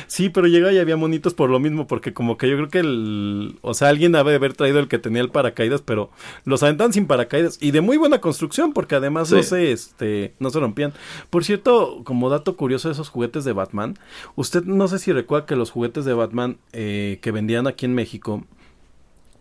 sí, 0.07 0.29
pero 0.29 0.47
llegaba 0.47 0.73
y 0.73 0.79
había 0.79 0.97
monitos 0.97 1.33
por 1.33 1.49
lo 1.49 1.59
mismo, 1.59 1.87
porque 1.87 2.13
como 2.13 2.37
que 2.37 2.49
yo 2.49 2.57
creo 2.57 2.69
que 2.69 2.79
el... 2.79 3.57
O 3.61 3.73
sea, 3.73 3.89
alguien 3.89 4.11
debe 4.11 4.31
de 4.31 4.35
haber 4.35 4.53
traído 4.53 4.79
el 4.79 4.87
que 4.87 4.99
tenía 4.99 5.21
el 5.21 5.29
paracaídas, 5.29 5.81
pero 5.81 6.11
los 6.45 6.63
aventaban 6.63 6.93
sin 6.93 7.07
paracaídas 7.07 7.57
y 7.61 7.71
de 7.71 7.81
muy 7.81 7.97
buena 7.97 8.19
construcción, 8.19 8.73
porque 8.73 8.95
además 8.95 9.31
no 9.31 9.41
se, 9.43 9.71
este, 9.71 10.33
no 10.39 10.49
se 10.49 10.59
rompían. 10.59 10.93
Por 11.29 11.43
cierto, 11.43 12.01
como 12.03 12.29
dato 12.29 12.55
curioso 12.55 12.87
de 12.89 12.93
esos 12.93 13.09
juguetes 13.09 13.45
de 13.45 13.53
Batman, 13.53 13.97
usted 14.35 14.63
no 14.63 14.87
sé 14.87 14.99
si 14.99 15.11
recuerda 15.11 15.45
que 15.45 15.55
los 15.55 15.71
juguetes 15.71 16.05
de 16.05 16.13
Batman 16.13 16.57
eh, 16.73 17.19
que 17.27 17.31
vendían 17.33 17.67
aquí 17.67 17.85
en 17.85 17.93
México 17.93 18.45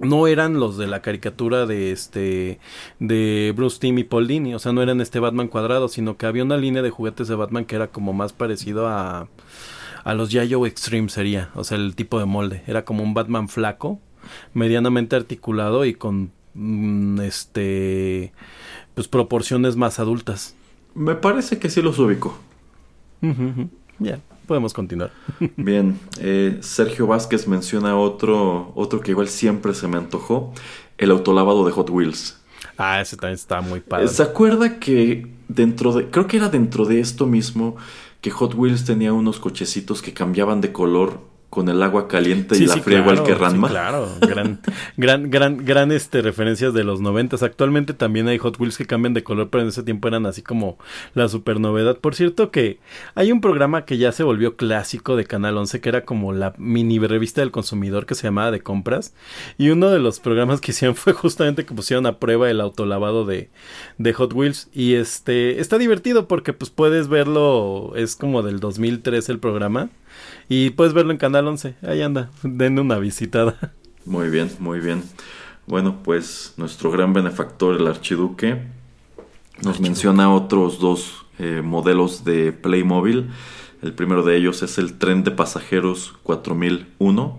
no 0.00 0.26
eran 0.26 0.58
los 0.58 0.76
de 0.76 0.88
la 0.88 1.02
caricatura 1.02 1.66
de 1.66 1.92
este 1.92 2.58
de 2.98 3.52
Bruce 3.54 3.78
Timm 3.78 3.98
y 3.98 4.02
Paul 4.02 4.26
Dini, 4.26 4.56
o 4.56 4.58
sea, 4.58 4.72
no 4.72 4.82
eran 4.82 5.00
este 5.00 5.20
Batman 5.20 5.46
cuadrado, 5.46 5.86
sino 5.86 6.16
que 6.16 6.26
había 6.26 6.42
una 6.42 6.56
línea 6.56 6.82
de 6.82 6.90
juguetes 6.90 7.28
de 7.28 7.36
Batman 7.36 7.64
que 7.64 7.76
era 7.76 7.86
como 7.86 8.12
más 8.12 8.32
parecido 8.32 8.88
a 8.88 9.28
a 10.02 10.14
los 10.14 10.32
Yayo 10.32 10.66
Extreme 10.66 11.08
sería, 11.10 11.50
o 11.54 11.62
sea, 11.62 11.78
el 11.78 11.94
tipo 11.94 12.18
de 12.18 12.24
molde, 12.24 12.64
era 12.66 12.84
como 12.84 13.04
un 13.04 13.14
Batman 13.14 13.48
flaco, 13.48 14.00
medianamente 14.52 15.14
articulado 15.14 15.84
y 15.84 15.94
con 15.94 16.32
mm, 16.54 17.20
este 17.20 18.32
pues 18.94 19.06
proporciones 19.06 19.76
más 19.76 20.00
adultas. 20.00 20.56
Me 20.96 21.14
parece 21.14 21.60
que 21.60 21.70
sí 21.70 21.82
los 21.82 22.00
ubico. 22.00 22.36
Ya, 24.00 24.18
podemos 24.46 24.72
continuar. 24.72 25.12
Bien, 25.56 25.98
eh, 26.18 26.58
Sergio 26.60 27.06
Vázquez 27.06 27.46
menciona 27.46 27.96
otro, 27.96 28.72
otro 28.74 29.00
que 29.00 29.10
igual 29.10 29.28
siempre 29.28 29.74
se 29.74 29.88
me 29.88 29.96
antojó, 29.96 30.52
el 30.98 31.10
autolavado 31.10 31.66
de 31.66 31.72
Hot 31.72 31.90
Wheels. 31.90 32.40
Ah, 32.78 33.00
ese 33.00 33.16
también 33.16 33.34
está 33.34 33.60
muy 33.60 33.80
padre. 33.80 34.08
¿Se 34.08 34.22
acuerda 34.22 34.78
que 34.78 35.26
dentro 35.48 35.92
de, 35.92 36.10
creo 36.10 36.26
que 36.26 36.36
era 36.36 36.48
dentro 36.48 36.84
de 36.84 37.00
esto 37.00 37.26
mismo, 37.26 37.76
que 38.20 38.30
Hot 38.30 38.54
Wheels 38.54 38.84
tenía 38.84 39.12
unos 39.12 39.38
cochecitos 39.38 40.02
que 40.02 40.12
cambiaban 40.12 40.60
de 40.60 40.72
color 40.72 41.20
con 41.50 41.68
el 41.68 41.82
agua 41.82 42.08
caliente 42.08 42.56
y 42.56 42.66
la 42.66 42.76
fría 42.78 42.98
igual 42.98 43.22
que 43.22 43.34
Ranma? 43.34 43.68
Sí, 43.68 43.72
claro, 43.72 44.08
gran, 44.20 44.60
gran, 44.96 45.30
gran, 45.30 45.64
gran 45.64 45.92
este, 45.92 46.22
referencias 46.22 46.74
de 46.74 46.84
los 46.84 47.00
noventas. 47.00 47.42
Actualmente 47.42 47.94
también 47.94 48.28
hay 48.28 48.38
Hot 48.38 48.58
Wheels 48.58 48.76
que 48.76 48.86
cambian 48.86 49.14
de 49.14 49.22
color, 49.22 49.48
pero 49.50 49.62
en 49.62 49.68
ese 49.68 49.82
tiempo 49.82 50.08
eran 50.08 50.26
así 50.26 50.42
como 50.42 50.78
la 51.14 51.28
super 51.28 51.60
novedad. 51.60 51.98
Por 51.98 52.14
cierto 52.14 52.50
que 52.50 52.78
hay 53.14 53.32
un 53.32 53.40
programa 53.40 53.84
que 53.84 53.98
ya 53.98 54.12
se 54.12 54.22
volvió 54.22 54.56
clásico 54.56 55.16
de 55.16 55.24
Canal 55.24 55.56
11, 55.56 55.80
que 55.80 55.88
era 55.88 56.04
como 56.04 56.32
la 56.32 56.54
mini 56.58 56.98
revista 56.98 57.40
del 57.40 57.50
consumidor 57.50 58.06
que 58.06 58.14
se 58.14 58.24
llamaba 58.24 58.50
de 58.50 58.60
compras. 58.60 59.14
Y 59.58 59.70
uno 59.70 59.90
de 59.90 59.98
los 59.98 60.20
programas 60.20 60.60
que 60.60 60.72
hicieron 60.72 60.96
fue 60.96 61.12
justamente 61.12 61.64
que 61.64 61.74
pusieron 61.74 62.06
a 62.06 62.18
prueba 62.18 62.50
el 62.50 62.60
autolavado 62.60 63.24
de, 63.24 63.50
de 63.98 64.12
Hot 64.12 64.32
Wheels. 64.32 64.68
Y 64.72 64.94
este, 64.94 65.60
está 65.60 65.78
divertido 65.78 66.28
porque 66.28 66.52
pues 66.52 66.70
puedes 66.70 67.08
verlo, 67.08 67.92
es 67.96 68.16
como 68.16 68.42
del 68.42 68.60
2003 68.60 69.28
el 69.28 69.38
programa. 69.38 69.90
Y 70.48 70.70
puedes 70.70 70.94
verlo 70.94 71.12
en 71.12 71.18
Canal 71.18 71.46
11. 71.46 71.74
Ahí 71.82 72.02
anda. 72.02 72.30
Denle 72.42 72.80
una 72.80 72.98
visitada. 72.98 73.72
Muy 74.04 74.28
bien, 74.28 74.50
muy 74.60 74.78
bien. 74.80 75.02
Bueno, 75.66 76.02
pues 76.04 76.54
nuestro 76.56 76.92
gran 76.92 77.12
benefactor, 77.12 77.74
el 77.80 77.88
archiduque, 77.88 78.62
nos 79.64 79.80
menciona 79.80 80.32
otros 80.32 80.78
dos 80.78 81.26
eh, 81.40 81.60
modelos 81.64 82.24
de 82.24 82.52
Playmobil. 82.52 83.30
El 83.82 83.92
primero 83.92 84.22
de 84.22 84.36
ellos 84.36 84.62
es 84.62 84.78
el 84.78 84.94
tren 84.98 85.24
de 85.24 85.32
pasajeros 85.32 86.14
4001. 86.22 87.38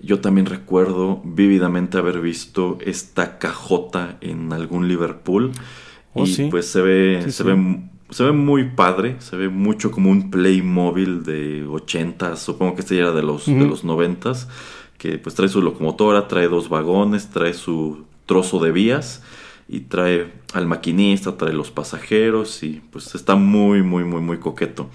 Yo 0.00 0.20
también 0.20 0.46
recuerdo 0.46 1.20
vívidamente 1.24 1.98
haber 1.98 2.20
visto 2.20 2.78
esta 2.80 3.38
cajota 3.38 4.18
en 4.20 4.52
algún 4.52 4.86
Liverpool. 4.86 5.50
Oh, 6.12 6.24
y 6.26 6.48
pues 6.50 6.66
se 6.66 6.80
ve, 6.80 7.24
se 7.32 7.42
ve 7.42 7.90
se 8.14 8.22
ve 8.22 8.30
muy 8.30 8.62
padre, 8.62 9.16
se 9.18 9.34
ve 9.34 9.48
mucho 9.48 9.90
como 9.90 10.08
un 10.08 10.30
Playmobil 10.30 11.24
de 11.24 11.66
80, 11.66 12.36
supongo 12.36 12.76
que 12.76 12.82
este 12.82 12.94
ya 12.94 13.02
era 13.02 13.12
de 13.12 13.24
los, 13.24 13.46
de 13.46 13.66
los 13.66 13.82
90, 13.82 14.34
que 14.98 15.18
pues 15.18 15.34
trae 15.34 15.48
su 15.48 15.60
locomotora, 15.60 16.28
trae 16.28 16.46
dos 16.46 16.68
vagones, 16.68 17.30
trae 17.30 17.54
su 17.54 18.04
trozo 18.26 18.60
de 18.60 18.70
vías 18.70 19.24
y 19.66 19.80
trae 19.80 20.30
al 20.52 20.68
maquinista, 20.68 21.36
trae 21.36 21.52
los 21.52 21.72
pasajeros 21.72 22.62
y 22.62 22.82
pues 22.92 23.16
está 23.16 23.34
muy, 23.34 23.82
muy, 23.82 24.04
muy, 24.04 24.20
muy 24.20 24.38
coqueto. 24.38 24.90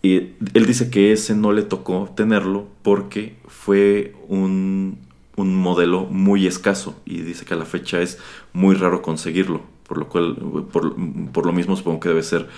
Y 0.00 0.14
él 0.54 0.64
dice 0.64 0.90
que 0.90 1.10
ese 1.10 1.34
no 1.34 1.50
le 1.50 1.62
tocó 1.62 2.08
tenerlo 2.14 2.68
porque 2.84 3.34
fue 3.48 4.14
un, 4.28 4.98
un 5.34 5.56
modelo 5.56 6.04
muy 6.04 6.46
escaso 6.46 7.02
y 7.04 7.22
dice 7.22 7.44
que 7.44 7.54
a 7.54 7.56
la 7.56 7.64
fecha 7.64 8.00
es 8.00 8.20
muy 8.52 8.76
raro 8.76 9.02
conseguirlo, 9.02 9.73
por 9.86 9.98
lo 9.98 10.08
cual, 10.08 10.36
por, 10.72 10.96
por 11.32 11.46
lo 11.46 11.52
mismo 11.52 11.76
supongo 11.76 12.00
que 12.00 12.08
debe 12.08 12.22
ser 12.22 12.48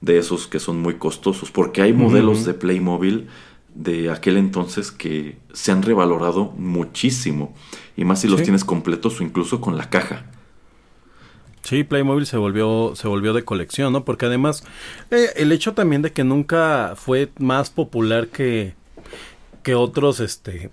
de 0.00 0.18
esos 0.18 0.46
que 0.46 0.58
son 0.58 0.80
muy 0.80 0.94
costosos, 0.94 1.50
porque 1.50 1.82
hay 1.82 1.92
modelos 1.92 2.44
de 2.44 2.54
Playmobil 2.54 3.28
de 3.74 4.10
aquel 4.10 4.36
entonces 4.36 4.90
que 4.90 5.36
se 5.52 5.72
han 5.72 5.82
revalorado 5.82 6.52
muchísimo, 6.56 7.54
y 7.96 8.04
más 8.04 8.20
si 8.20 8.28
los 8.28 8.42
tienes 8.42 8.64
completos 8.64 9.20
o 9.20 9.22
incluso 9.22 9.60
con 9.60 9.76
la 9.76 9.90
caja. 9.90 10.26
Sí, 11.62 11.82
Playmobil 11.82 12.26
se 12.26 12.36
volvió, 12.36 12.92
se 12.94 13.08
volvió 13.08 13.32
de 13.32 13.44
colección, 13.44 13.92
¿no? 13.92 14.04
Porque 14.04 14.26
además, 14.26 14.64
eh, 15.10 15.30
el 15.34 15.50
hecho 15.50 15.74
también 15.74 16.00
de 16.00 16.12
que 16.12 16.22
nunca 16.22 16.94
fue 16.94 17.30
más 17.40 17.70
popular 17.70 18.28
que, 18.28 18.74
que 19.64 19.74
otros, 19.74 20.20
este, 20.20 20.70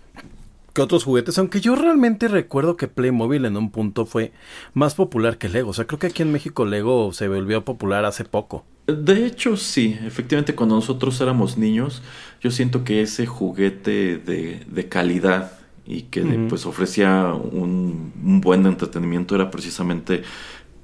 que 0.74 0.82
otros 0.82 1.04
juguetes, 1.04 1.38
aunque 1.38 1.62
yo 1.62 1.76
realmente 1.76 2.28
recuerdo 2.28 2.78
que 2.78 2.88
Playmobil 2.88 3.46
en 3.46 3.58
un 3.58 3.72
punto 3.72 4.06
fue 4.06 4.32
más 4.74 4.96
popular 4.96 5.38
que 5.38 5.50
Lego. 5.50 5.70
O 5.70 5.74
sea, 5.74 5.86
creo 5.86 6.00
que 6.00 6.08
aquí 6.08 6.24
en 6.24 6.32
México 6.32 6.66
Lego 6.66 7.14
se 7.14 7.28
volvió 7.28 7.64
popular 7.64 8.06
hace 8.06 8.26
poco. 8.26 8.66
De 8.88 9.26
hecho, 9.26 9.56
sí, 9.56 9.98
efectivamente 10.06 10.56
cuando 10.56 10.76
nosotros 10.76 11.22
éramos 11.22 11.58
niños, 11.58 12.02
yo 12.42 12.52
siento 12.52 12.84
que 12.84 13.02
ese 13.02 13.26
juguete 13.26 14.18
de, 14.18 14.66
de 14.68 14.90
calidad 14.90 15.60
y 15.86 16.04
que 16.04 16.24
pues 16.50 16.66
ofrecía 16.66 17.34
un, 17.34 18.12
un 18.24 18.42
buen 18.42 18.66
entretenimiento 18.66 19.36
era 19.36 19.52
precisamente 19.52 20.24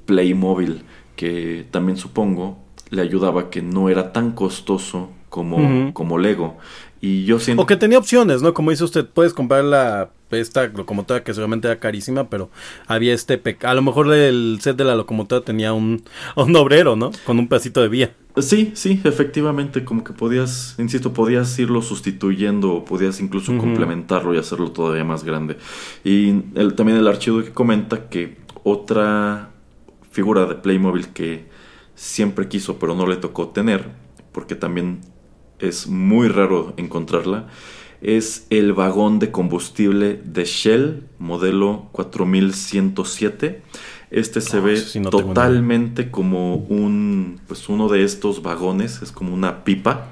Playmobil, 0.05 0.83
que 1.15 1.65
también 1.71 1.97
supongo 1.97 2.59
le 2.89 3.01
ayudaba 3.01 3.49
que 3.49 3.61
no 3.61 3.89
era 3.89 4.11
tan 4.13 4.31
costoso 4.31 5.09
como, 5.29 5.93
como 5.93 6.17
Lego. 6.17 6.57
Y 7.01 7.25
yo 7.25 7.39
siento... 7.39 7.63
O 7.63 7.65
que 7.65 7.75
tenía 7.75 7.97
opciones, 7.97 8.41
¿no? 8.41 8.53
Como 8.53 8.71
dice 8.71 8.83
usted, 8.83 9.05
puedes 9.05 9.33
comprar 9.33 9.63
la 9.63 10.11
esta 10.31 10.67
locomotora 10.67 11.23
que 11.23 11.33
seguramente 11.33 11.67
era 11.67 11.79
carísima, 11.79 12.29
pero 12.29 12.49
había 12.87 13.13
este... 13.13 13.41
A 13.63 13.73
lo 13.73 13.81
mejor 13.81 14.13
el 14.13 14.59
set 14.61 14.75
de 14.75 14.83
la 14.83 14.95
locomotora 14.95 15.43
tenía 15.43 15.73
un, 15.73 16.03
un 16.35 16.55
obrero, 16.55 16.95
¿no? 16.95 17.11
Con 17.25 17.39
un 17.39 17.47
pedacito 17.47 17.81
de 17.81 17.87
vía. 17.87 18.15
Sí, 18.37 18.71
sí, 18.75 19.01
efectivamente, 19.03 19.83
como 19.83 20.03
que 20.03 20.13
podías, 20.13 20.75
insisto, 20.77 21.13
podías 21.13 21.57
irlo 21.59 21.81
sustituyendo 21.81 22.73
o 22.73 22.85
podías 22.85 23.19
incluso 23.19 23.57
complementarlo 23.57 24.33
y 24.33 24.37
hacerlo 24.37 24.71
todavía 24.71 25.03
más 25.03 25.23
grande. 25.23 25.57
Y 26.03 26.29
el, 26.55 26.75
también 26.75 26.97
el 26.97 27.07
archivo 27.07 27.41
que 27.41 27.51
comenta 27.51 28.07
que 28.09 28.37
otra 28.63 29.49
figura 30.11 30.45
de 30.45 30.55
Playmobil 30.55 31.09
que 31.09 31.49
siempre 31.95 32.47
quiso 32.47 32.79
pero 32.79 32.95
no 32.95 33.07
le 33.07 33.17
tocó 33.17 33.49
tener, 33.49 33.89
porque 34.31 34.55
también 34.55 35.01
es 35.59 35.87
muy 35.87 36.27
raro 36.27 36.73
encontrarla, 36.77 37.47
es 38.01 38.47
el 38.49 38.73
vagón 38.73 39.19
de 39.19 39.31
combustible 39.31 40.21
de 40.23 40.45
Shell, 40.45 41.03
modelo 41.17 41.89
4107. 41.91 43.61
Este 44.11 44.41
se 44.41 44.59
ve 44.59 44.81
totalmente 45.11 46.09
como 46.09 46.55
un, 46.55 47.41
pues 47.47 47.69
uno 47.69 47.89
de 47.89 48.03
estos 48.03 48.41
vagones, 48.41 49.01
es 49.01 49.11
como 49.11 49.33
una 49.33 49.63
pipa. 49.63 50.07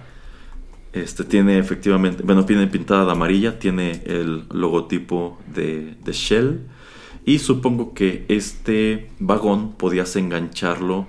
Este 0.94 1.24
tiene 1.24 1.60
efectivamente, 1.60 2.24
bueno, 2.24 2.46
tiene 2.46 2.68
pintada 2.68 3.06
de 3.06 3.12
amarilla, 3.12 3.58
tiene 3.60 4.02
el 4.06 4.44
logotipo 4.52 5.38
de, 5.54 5.96
de 6.04 6.12
Shell. 6.12 6.62
Y 7.26 7.40
supongo 7.40 7.94
que 7.94 8.26
este 8.30 9.10
vagón 9.20 9.74
podías 9.74 10.16
engancharlo 10.16 11.08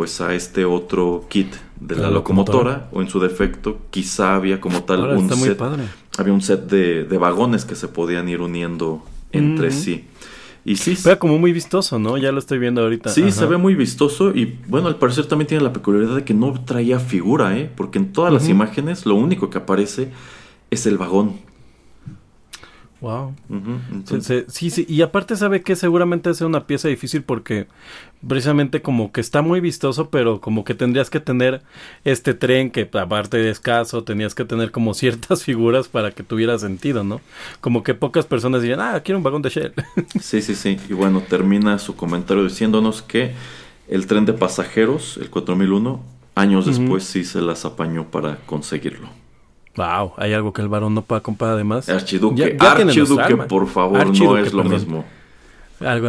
pues 0.00 0.18
a 0.22 0.34
este 0.34 0.64
otro 0.64 1.26
kit 1.28 1.52
de 1.78 1.94
la, 1.94 2.08
locomotora, 2.08 2.88
o 2.90 3.02
en 3.02 3.10
su 3.10 3.20
defecto 3.20 3.80
quizá 3.90 4.34
había 4.34 4.58
como 4.58 4.82
tal 4.84 5.14
un 5.14 5.28
set 5.28 5.60
había 6.16 6.32
un 6.32 6.40
set 6.40 6.70
de, 6.70 7.18
vagones 7.18 7.66
que 7.66 7.74
se 7.74 7.86
podían 7.86 8.26
ir 8.30 8.40
uniendo 8.40 9.04
entre 9.30 9.70
sí. 9.70 10.06
Y 10.64 10.76
sí 10.76 10.96
era 11.04 11.18
como 11.18 11.36
muy 11.36 11.52
vistoso 11.52 11.98
no 11.98 12.16
ya 12.16 12.32
lo 12.32 12.38
estoy 12.38 12.58
viendo 12.58 12.80
ahorita. 12.80 13.10
Sí 13.10 13.30
se 13.30 13.44
ve 13.44 13.58
muy 13.58 13.74
vistoso 13.74 14.34
y 14.34 14.58
bueno 14.68 14.88
al 14.88 14.96
parecer 14.96 15.26
también 15.26 15.48
tiene 15.48 15.62
la 15.62 15.74
peculiaridad 15.74 16.16
de 16.16 16.24
que 16.24 16.32
no 16.32 16.58
traía 16.64 16.98
figura 16.98 17.58
eh 17.58 17.70
porque 17.76 17.98
en 17.98 18.10
todas 18.14 18.32
las 18.32 18.48
imágenes 18.48 19.04
lo 19.04 19.16
único 19.16 19.50
que 19.50 19.58
aparece 19.58 20.12
es 20.70 20.86
el 20.86 20.96
vagón 20.96 21.40
Wow. 23.00 23.34
sí, 24.48 24.70
sí, 24.70 24.84
y 24.86 25.00
aparte 25.00 25.34
sabe 25.34 25.62
que 25.62 25.74
seguramente 25.74 26.28
es 26.28 26.40
una 26.42 26.66
pieza 26.66 26.88
difícil 26.88 27.22
porque 27.22 27.66
precisamente 28.26 28.82
como 28.82 29.10
que 29.10 29.22
está 29.22 29.40
muy 29.40 29.60
vistoso, 29.60 30.10
pero 30.10 30.40
como 30.40 30.64
que 30.64 30.74
tendrías 30.74 31.08
que 31.08 31.20
tener 31.20 31.62
este 32.04 32.34
tren 32.34 32.70
que 32.70 32.90
aparte 32.92 33.38
de 33.38 33.50
escaso, 33.50 34.04
tenías 34.04 34.34
que 34.34 34.44
tener 34.44 34.70
como 34.70 34.92
ciertas 34.92 35.44
figuras 35.44 35.88
para 35.88 36.10
que 36.10 36.22
tuviera 36.22 36.58
sentido, 36.58 37.02
¿no? 37.02 37.20
Como 37.60 37.82
que 37.82 37.94
pocas 37.94 38.26
personas 38.26 38.60
dirían, 38.60 38.80
ah, 38.80 39.00
quiero 39.02 39.18
un 39.18 39.24
vagón 39.24 39.42
de 39.42 39.50
Shell. 39.50 39.72
Sí, 40.20 40.42
sí, 40.42 40.54
sí. 40.54 40.78
Y 40.88 40.92
bueno, 40.92 41.22
termina 41.22 41.78
su 41.78 41.96
comentario 41.96 42.44
diciéndonos 42.44 43.02
que 43.02 43.32
el 43.88 44.06
tren 44.06 44.26
de 44.26 44.34
pasajeros, 44.34 45.16
el 45.16 45.30
4001, 45.30 46.02
años 46.34 46.66
después 46.66 47.04
sí 47.04 47.24
se 47.24 47.40
las 47.40 47.64
apañó 47.64 48.10
para 48.10 48.36
conseguirlo. 48.46 49.08
Wow, 49.80 50.12
hay 50.18 50.34
algo 50.34 50.52
que 50.52 50.60
el 50.60 50.68
varón 50.68 50.94
no 50.94 51.00
pueda 51.00 51.22
comprar 51.22 51.52
además. 51.52 51.88
Archiduque, 51.88 52.54
Archiduque, 52.60 53.36
por 53.48 53.66
favor, 53.66 54.14
no 54.14 54.36
es 54.36 54.52
lo 54.52 54.62
mismo. 54.62 55.06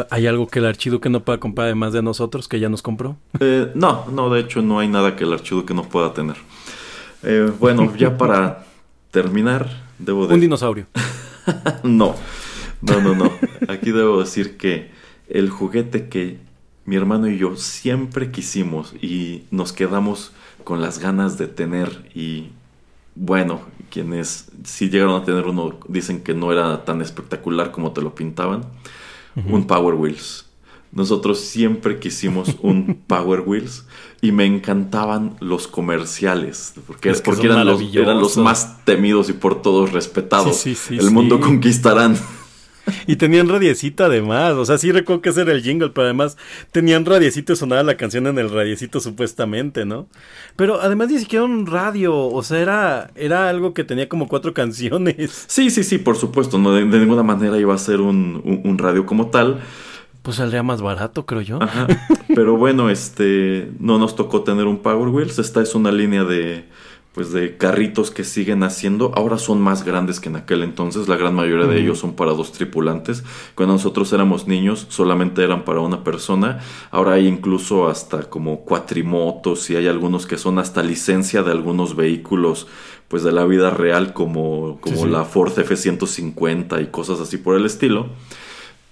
¿Hay 0.09 0.27
algo 0.27 0.47
que 0.47 0.59
el 0.59 0.65
archiduque 0.65 1.09
no 1.09 1.21
pueda 1.21 1.39
comprar 1.39 1.67
además 1.67 1.93
de 1.93 2.01
nosotros 2.01 2.49
que 2.49 2.59
ya 2.59 2.67
nos 2.67 2.81
compró? 2.81 3.15
Eh, 3.39 3.71
no, 3.73 4.07
no, 4.11 4.29
de 4.29 4.41
hecho 4.41 4.61
no 4.61 4.79
hay 4.79 4.89
nada 4.89 5.15
que 5.15 5.23
el 5.23 5.31
archiduque 5.31 5.73
no 5.73 5.83
pueda 5.83 6.13
tener. 6.13 6.35
Eh, 7.23 7.49
bueno, 7.57 7.95
ya 7.95 8.17
para 8.17 8.65
terminar, 9.09 9.69
debo 9.97 10.25
Un 10.25 10.41
dinosaurio. 10.41 10.87
no, 11.83 12.15
no, 12.81 12.99
no, 12.99 13.15
no. 13.15 13.31
Aquí 13.69 13.91
debo 13.91 14.19
decir 14.19 14.57
que 14.57 14.91
el 15.29 15.49
juguete 15.49 16.09
que 16.09 16.39
mi 16.83 16.97
hermano 16.97 17.29
y 17.29 17.37
yo 17.37 17.55
siempre 17.55 18.31
quisimos 18.31 18.93
y 19.01 19.43
nos 19.49 19.71
quedamos 19.71 20.33
con 20.65 20.81
las 20.81 20.99
ganas 20.99 21.37
de 21.37 21.47
tener 21.47 22.11
y 22.13 22.49
bueno, 23.15 23.61
quienes 23.89 24.45
sí 24.63 24.89
llegaron 24.89 25.21
a 25.21 25.25
tener 25.25 25.45
uno 25.45 25.79
dicen 25.87 26.21
que 26.21 26.33
no 26.33 26.51
era 26.51 26.85
tan 26.85 27.01
espectacular 27.01 27.71
como 27.71 27.91
te 27.91 28.01
lo 28.01 28.15
pintaban, 28.15 28.65
un 29.47 29.65
Power 29.65 29.95
Wheels. 29.95 30.45
Nosotros 30.91 31.39
siempre 31.39 31.99
quisimos 31.99 32.57
un 32.61 33.01
Power 33.07 33.41
Wheels 33.45 33.85
y 34.21 34.31
me 34.31 34.45
encantaban 34.45 35.35
los 35.39 35.67
comerciales, 35.67 36.73
porque, 36.85 37.13
porque 37.23 37.47
eran, 37.47 37.65
los, 37.65 37.81
eran, 37.93 38.19
los, 38.19 38.37
más 38.37 38.83
temidos 38.83 39.29
y 39.29 39.33
por 39.33 39.61
todos 39.61 39.91
respetados. 39.91 40.65
El 40.89 41.11
mundo 41.11 41.39
conquistarán. 41.39 42.17
Y 43.07 43.15
tenían 43.15 43.47
radiecito 43.47 44.05
además, 44.05 44.53
o 44.53 44.65
sea, 44.65 44.77
sí 44.77 44.91
recuerdo 44.91 45.21
que 45.21 45.29
ese 45.29 45.41
era 45.41 45.51
el 45.51 45.61
jingle, 45.61 45.89
pero 45.89 46.05
además 46.05 46.37
tenían 46.71 47.05
radiecito 47.05 47.53
y 47.53 47.55
sonaba 47.55 47.83
la 47.83 47.97
canción 47.97 48.27
en 48.27 48.37
el 48.39 48.49
radiecito 48.49 48.99
supuestamente, 48.99 49.85
¿no? 49.85 50.07
Pero 50.55 50.81
además 50.81 51.09
ni 51.09 51.19
siquiera 51.19 51.45
un 51.45 51.67
radio, 51.67 52.15
o 52.15 52.43
sea, 52.43 52.59
era, 52.59 53.11
era 53.15 53.49
algo 53.49 53.73
que 53.73 53.83
tenía 53.83 54.09
como 54.09 54.27
cuatro 54.27 54.53
canciones. 54.53 55.45
Sí, 55.47 55.69
sí, 55.69 55.83
sí, 55.83 55.97
por 55.97 56.15
supuesto, 56.15 56.57
no 56.57 56.73
de, 56.73 56.85
ninguna 56.85 57.23
manera 57.23 57.57
iba 57.57 57.73
a 57.73 57.77
ser 57.77 58.01
un, 58.01 58.61
un, 58.63 58.77
radio 58.77 59.05
como 59.05 59.27
tal. 59.27 59.61
Pues 60.21 60.37
saldría 60.37 60.63
más 60.63 60.81
barato, 60.81 61.25
creo 61.25 61.41
yo. 61.41 61.59
Pero 62.35 62.57
bueno, 62.57 62.89
este, 62.89 63.71
no 63.79 63.97
nos 63.97 64.15
tocó 64.15 64.43
tener 64.43 64.65
un 64.65 64.79
Power 64.79 65.09
Wheels, 65.09 65.39
esta 65.39 65.61
es 65.61 65.75
una 65.75 65.91
línea 65.91 66.23
de 66.23 66.65
pues 67.13 67.33
de 67.33 67.57
carritos 67.57 68.09
que 68.09 68.23
siguen 68.23 68.63
haciendo, 68.63 69.11
ahora 69.15 69.37
son 69.37 69.59
más 69.59 69.83
grandes 69.83 70.21
que 70.21 70.29
en 70.29 70.37
aquel 70.37 70.63
entonces, 70.63 71.09
la 71.09 71.17
gran 71.17 71.35
mayoría 71.35 71.67
de 71.67 71.81
ellos 71.81 71.99
son 71.99 72.13
para 72.13 72.31
dos 72.31 72.53
tripulantes, 72.53 73.23
cuando 73.53 73.73
nosotros 73.73 74.13
éramos 74.13 74.47
niños 74.47 74.85
solamente 74.89 75.43
eran 75.43 75.65
para 75.65 75.81
una 75.81 76.05
persona, 76.05 76.59
ahora 76.89 77.13
hay 77.13 77.27
incluso 77.27 77.89
hasta 77.89 78.29
como 78.29 78.61
cuatrimotos 78.61 79.69
y 79.69 79.75
hay 79.75 79.87
algunos 79.87 80.25
que 80.25 80.37
son 80.37 80.57
hasta 80.57 80.83
licencia 80.83 81.43
de 81.43 81.51
algunos 81.51 81.97
vehículos 81.97 82.67
pues 83.09 83.23
de 83.23 83.33
la 83.33 83.43
vida 83.43 83.71
real 83.71 84.13
como, 84.13 84.79
como 84.79 85.05
la 85.05 85.25
Ford 85.25 85.51
F-150 85.59 86.81
y 86.81 86.87
cosas 86.87 87.19
así 87.19 87.37
por 87.37 87.57
el 87.57 87.65
estilo. 87.65 88.07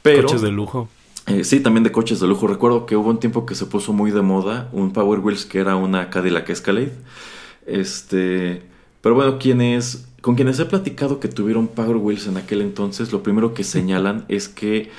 Pero, 0.02 0.24
coches 0.24 0.42
de 0.42 0.52
lujo. 0.52 0.90
Eh, 1.26 1.46
sí, 1.46 1.62
también 1.62 1.86
de 1.86 1.94
coches 1.94 2.20
de 2.20 2.28
lujo. 2.28 2.46
Recuerdo 2.48 2.86
que 2.86 2.98
hubo 2.98 3.10
un 3.10 3.22
tiempo 3.22 3.46
que 3.46 3.56
se 3.56 3.66
puso 3.66 3.94
muy 3.94 4.12
de 4.12 4.22
moda 4.22 4.68
un 4.74 4.92
Power 4.92 5.20
Wheels 5.20 5.46
que 5.46 5.60
era 5.60 5.78
una 5.78 6.10
Cadillac 6.10 6.50
Escalade 6.50 6.92
este, 7.70 8.64
Pero 9.02 9.16
bueno, 9.16 9.40
quienes, 9.40 10.08
con 10.22 10.36
quienes 10.36 10.60
he 10.60 10.66
platicado 10.66 11.20
que 11.20 11.28
tuvieron 11.28 11.68
Power 11.68 11.98
Wheels 11.98 12.28
en 12.28 12.38
aquel 12.38 12.62
entonces, 12.62 13.12
lo 13.12 13.24
primero 13.24 13.54
que 13.54 13.64
señalan 13.76 14.26
es 14.28 14.48
que 14.48 14.90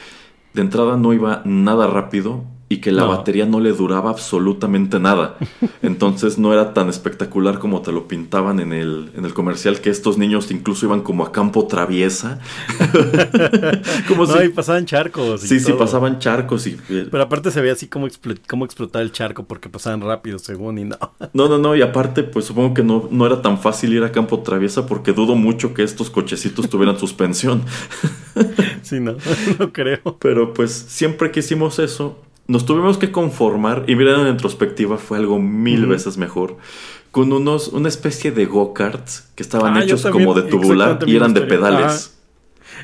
de 0.54 0.62
entrada 0.62 0.96
no 0.96 1.12
iba 1.12 1.42
nada 1.44 1.86
rápido 1.86 2.44
y 2.72 2.76
que 2.76 2.92
la 2.92 3.04
batería 3.04 3.46
no 3.46 3.58
le 3.58 3.72
duraba 3.72 4.10
absolutamente 4.10 5.00
nada. 5.00 5.36
Entonces 5.82 6.38
no 6.38 6.52
era 6.52 6.72
tan 6.72 6.88
espectacular 6.88 7.58
como 7.58 7.82
te 7.82 7.90
lo 7.90 8.06
pintaban 8.06 8.60
en 8.60 8.72
el, 8.72 9.10
en 9.16 9.24
el 9.24 9.34
comercial, 9.34 9.80
que 9.80 9.90
estos 9.90 10.18
niños 10.18 10.52
incluso 10.52 10.86
iban 10.86 11.00
como 11.00 11.24
a 11.24 11.32
campo 11.32 11.66
traviesa. 11.66 12.38
como 14.08 14.24
no, 14.24 14.44
y 14.44 14.50
pasaban 14.50 14.86
charcos. 14.86 15.40
sí, 15.40 15.58
sí, 15.58 15.72
pasaban 15.72 16.20
charcos. 16.20 16.68
Y, 16.68 16.78
eh, 16.90 17.08
Pero 17.10 17.24
aparte 17.24 17.50
se 17.50 17.60
veía 17.60 17.72
así 17.72 17.88
como, 17.88 18.06
como 18.46 18.64
explotar 18.64 19.02
el 19.02 19.10
charco 19.10 19.42
porque 19.46 19.68
pasaban 19.68 20.00
rápido 20.00 20.38
según 20.38 20.78
y 20.78 20.84
no. 20.84 20.96
no, 21.32 21.48
no, 21.48 21.58
no, 21.58 21.74
y 21.74 21.82
aparte 21.82 22.22
pues 22.22 22.44
supongo 22.44 22.72
que 22.72 22.84
no, 22.84 23.08
no 23.10 23.26
era 23.26 23.42
tan 23.42 23.58
fácil 23.58 23.94
ir 23.94 24.04
a 24.04 24.12
campo 24.12 24.42
traviesa 24.42 24.86
porque 24.86 25.12
dudo 25.12 25.34
mucho 25.34 25.74
que 25.74 25.82
estos 25.82 26.08
cochecitos 26.08 26.70
tuvieran 26.70 26.96
suspensión. 27.00 27.64
sí, 28.82 29.00
no, 29.00 29.16
no 29.58 29.72
creo. 29.72 30.18
Pero 30.20 30.54
pues 30.54 30.70
siempre 30.70 31.32
que 31.32 31.40
hicimos 31.40 31.80
eso, 31.80 32.16
nos 32.50 32.66
tuvimos 32.66 32.98
que 32.98 33.12
conformar, 33.12 33.84
y 33.86 33.94
miren 33.94 34.20
en 34.20 34.26
retrospectiva 34.26 34.98
fue 34.98 35.18
algo 35.18 35.38
mil 35.38 35.86
veces 35.86 36.18
mejor, 36.18 36.56
con 37.12 37.32
unos, 37.32 37.68
una 37.68 37.88
especie 37.88 38.32
de 38.32 38.44
go-karts 38.46 39.30
que 39.36 39.44
estaban 39.44 39.76
ah, 39.76 39.84
hechos 39.84 40.04
como 40.06 40.34
de 40.34 40.42
tubular 40.42 40.98
y 41.06 41.14
eran 41.14 41.32
de 41.32 41.42
pedales. 41.42 42.18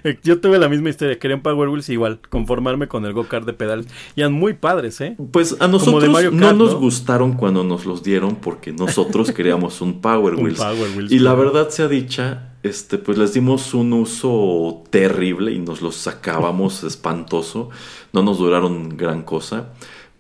Eh, 0.05 0.19
yo 0.23 0.41
tuve 0.41 0.61
la 0.61 0.69
misma 0.69 0.91
historia, 0.91 1.19
querían 1.19 1.43
Power 1.43 1.69
Wheels 1.69 1.89
igual, 1.89 2.21
conformarme 2.31 2.87
con 2.87 3.07
el 3.07 3.13
go-kart 3.13 3.45
de 3.45 3.55
pedales. 3.55 3.87
Y 4.15 4.21
eran 4.21 4.35
muy 4.35 4.55
padres, 4.55 5.01
¿eh? 5.01 5.17
Pues 5.33 5.57
a 5.59 5.67
nosotros 5.67 6.33
no 6.33 6.53
nos 6.53 6.75
gustaron 6.77 7.33
cuando 7.33 7.65
nos 7.65 7.87
los 7.87 8.05
dieron 8.05 8.37
porque 8.37 8.73
nosotros 8.73 9.33
queríamos 9.35 9.81
un 9.81 10.01
Power 10.01 10.37
Wheels. 10.37 11.11
y 11.11 11.19
la 11.19 11.35
verdad 11.35 11.71
sea 11.71 11.89
dicha, 11.89 12.53
este, 12.63 12.99
pues 12.99 13.19
les 13.19 13.33
dimos 13.33 13.75
un 13.75 13.93
uso 13.93 14.85
terrible 14.91 15.53
y 15.53 15.59
nos 15.59 15.83
los 15.83 15.97
sacábamos 15.97 16.83
espantoso. 16.85 17.71
No 18.13 18.23
nos 18.23 18.39
duraron 18.39 18.97
gran 18.97 19.23
cosa. 19.23 19.71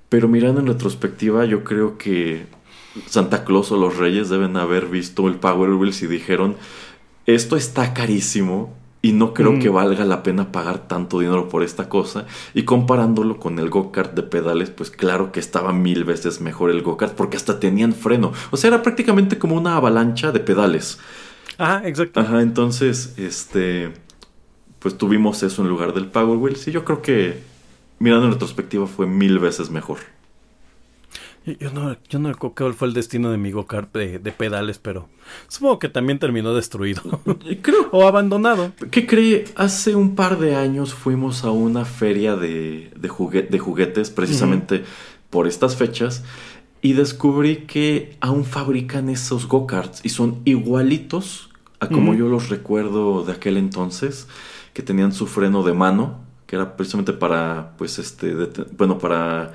Pero 0.08 0.28
mirando 0.28 0.60
en 0.60 0.66
retrospectiva, 0.68 1.44
yo 1.44 1.64
creo 1.64 1.98
que 1.98 2.46
Santa 3.06 3.44
Claus 3.44 3.72
o 3.72 3.76
los 3.76 3.96
Reyes 3.96 4.28
deben 4.28 4.56
haber 4.56 4.86
visto 4.86 5.26
el 5.28 5.34
Power 5.34 5.70
Wheels 5.70 6.02
y 6.02 6.06
dijeron, 6.06 6.56
esto 7.26 7.56
está 7.56 7.92
carísimo 7.92 8.72
y 9.02 9.12
no 9.12 9.34
creo 9.34 9.58
que 9.60 9.68
valga 9.68 10.04
la 10.04 10.24
pena 10.24 10.50
pagar 10.50 10.88
tanto 10.88 11.20
dinero 11.20 11.48
por 11.48 11.62
esta 11.62 11.88
cosa. 11.88 12.26
Y 12.54 12.64
comparándolo 12.64 13.38
con 13.38 13.60
el 13.60 13.70
go-kart 13.70 14.14
de 14.14 14.24
pedales, 14.24 14.70
pues 14.70 14.90
claro 14.90 15.30
que 15.30 15.38
estaba 15.38 15.72
mil 15.72 16.04
veces 16.04 16.40
mejor 16.40 16.70
el 16.70 16.82
go-kart 16.82 17.14
porque 17.14 17.36
hasta 17.36 17.60
tenían 17.60 17.92
freno. 17.92 18.32
O 18.50 18.56
sea, 18.56 18.68
era 18.68 18.82
prácticamente 18.82 19.38
como 19.38 19.54
una 19.56 19.76
avalancha 19.76 20.32
de 20.32 20.40
pedales. 20.40 20.98
Ajá, 21.58 21.86
exacto. 21.86 22.20
Ajá, 22.20 22.42
entonces, 22.42 23.14
este, 23.16 23.92
pues 24.78 24.98
tuvimos 24.98 25.42
eso 25.42 25.62
en 25.62 25.68
lugar 25.68 25.94
del 25.94 26.06
Power 26.06 26.38
Wheels 26.38 26.68
y 26.68 26.72
yo 26.72 26.84
creo 26.84 27.02
que 27.02 27.42
mirando 27.98 28.26
en 28.26 28.32
retrospectiva 28.32 28.86
fue 28.86 29.06
mil 29.06 29.38
veces 29.38 29.70
mejor. 29.70 29.98
Yo 31.60 31.70
no, 31.70 31.96
yo 32.08 32.18
no 32.18 32.32
recuerdo 32.32 32.56
cuál 32.56 32.74
fue 32.74 32.88
el 32.88 32.94
destino 32.94 33.30
de 33.30 33.36
mi 33.36 33.52
go-kart 33.52 33.94
de, 33.94 34.18
pedales, 34.32 34.80
pero 34.80 35.08
supongo 35.46 35.78
que 35.78 35.88
también 35.88 36.18
terminó 36.18 36.52
destruido. 36.54 37.02
Creo. 37.62 37.88
o 37.92 38.08
abandonado. 38.08 38.72
¿Qué 38.90 39.06
cree? 39.06 39.44
Hace 39.54 39.94
un 39.94 40.16
par 40.16 40.40
de 40.40 40.56
años 40.56 40.92
fuimos 40.92 41.44
a 41.44 41.52
una 41.52 41.84
feria 41.84 42.34
de, 42.34 42.90
de, 42.96 43.42
de 43.48 43.58
juguetes, 43.58 44.10
precisamente 44.10 44.82
por 45.30 45.46
estas 45.46 45.76
fechas, 45.76 46.24
y 46.86 46.92
descubrí 46.92 47.64
que 47.66 48.16
aún 48.20 48.44
fabrican 48.44 49.08
esos 49.08 49.48
go-karts 49.48 50.02
y 50.04 50.10
son 50.10 50.40
igualitos 50.44 51.50
a 51.80 51.88
como 51.88 52.14
yo 52.14 52.28
los 52.28 52.48
recuerdo 52.48 53.24
de 53.24 53.32
aquel 53.32 53.56
entonces, 53.56 54.28
que 54.72 54.84
tenían 54.84 55.12
su 55.12 55.26
freno 55.26 55.64
de 55.64 55.72
mano, 55.72 56.20
que 56.46 56.54
era 56.54 56.76
precisamente 56.76 57.12
para, 57.12 57.72
pues, 57.76 57.98
este, 57.98 58.32
bueno, 58.78 58.98
para 58.98 59.52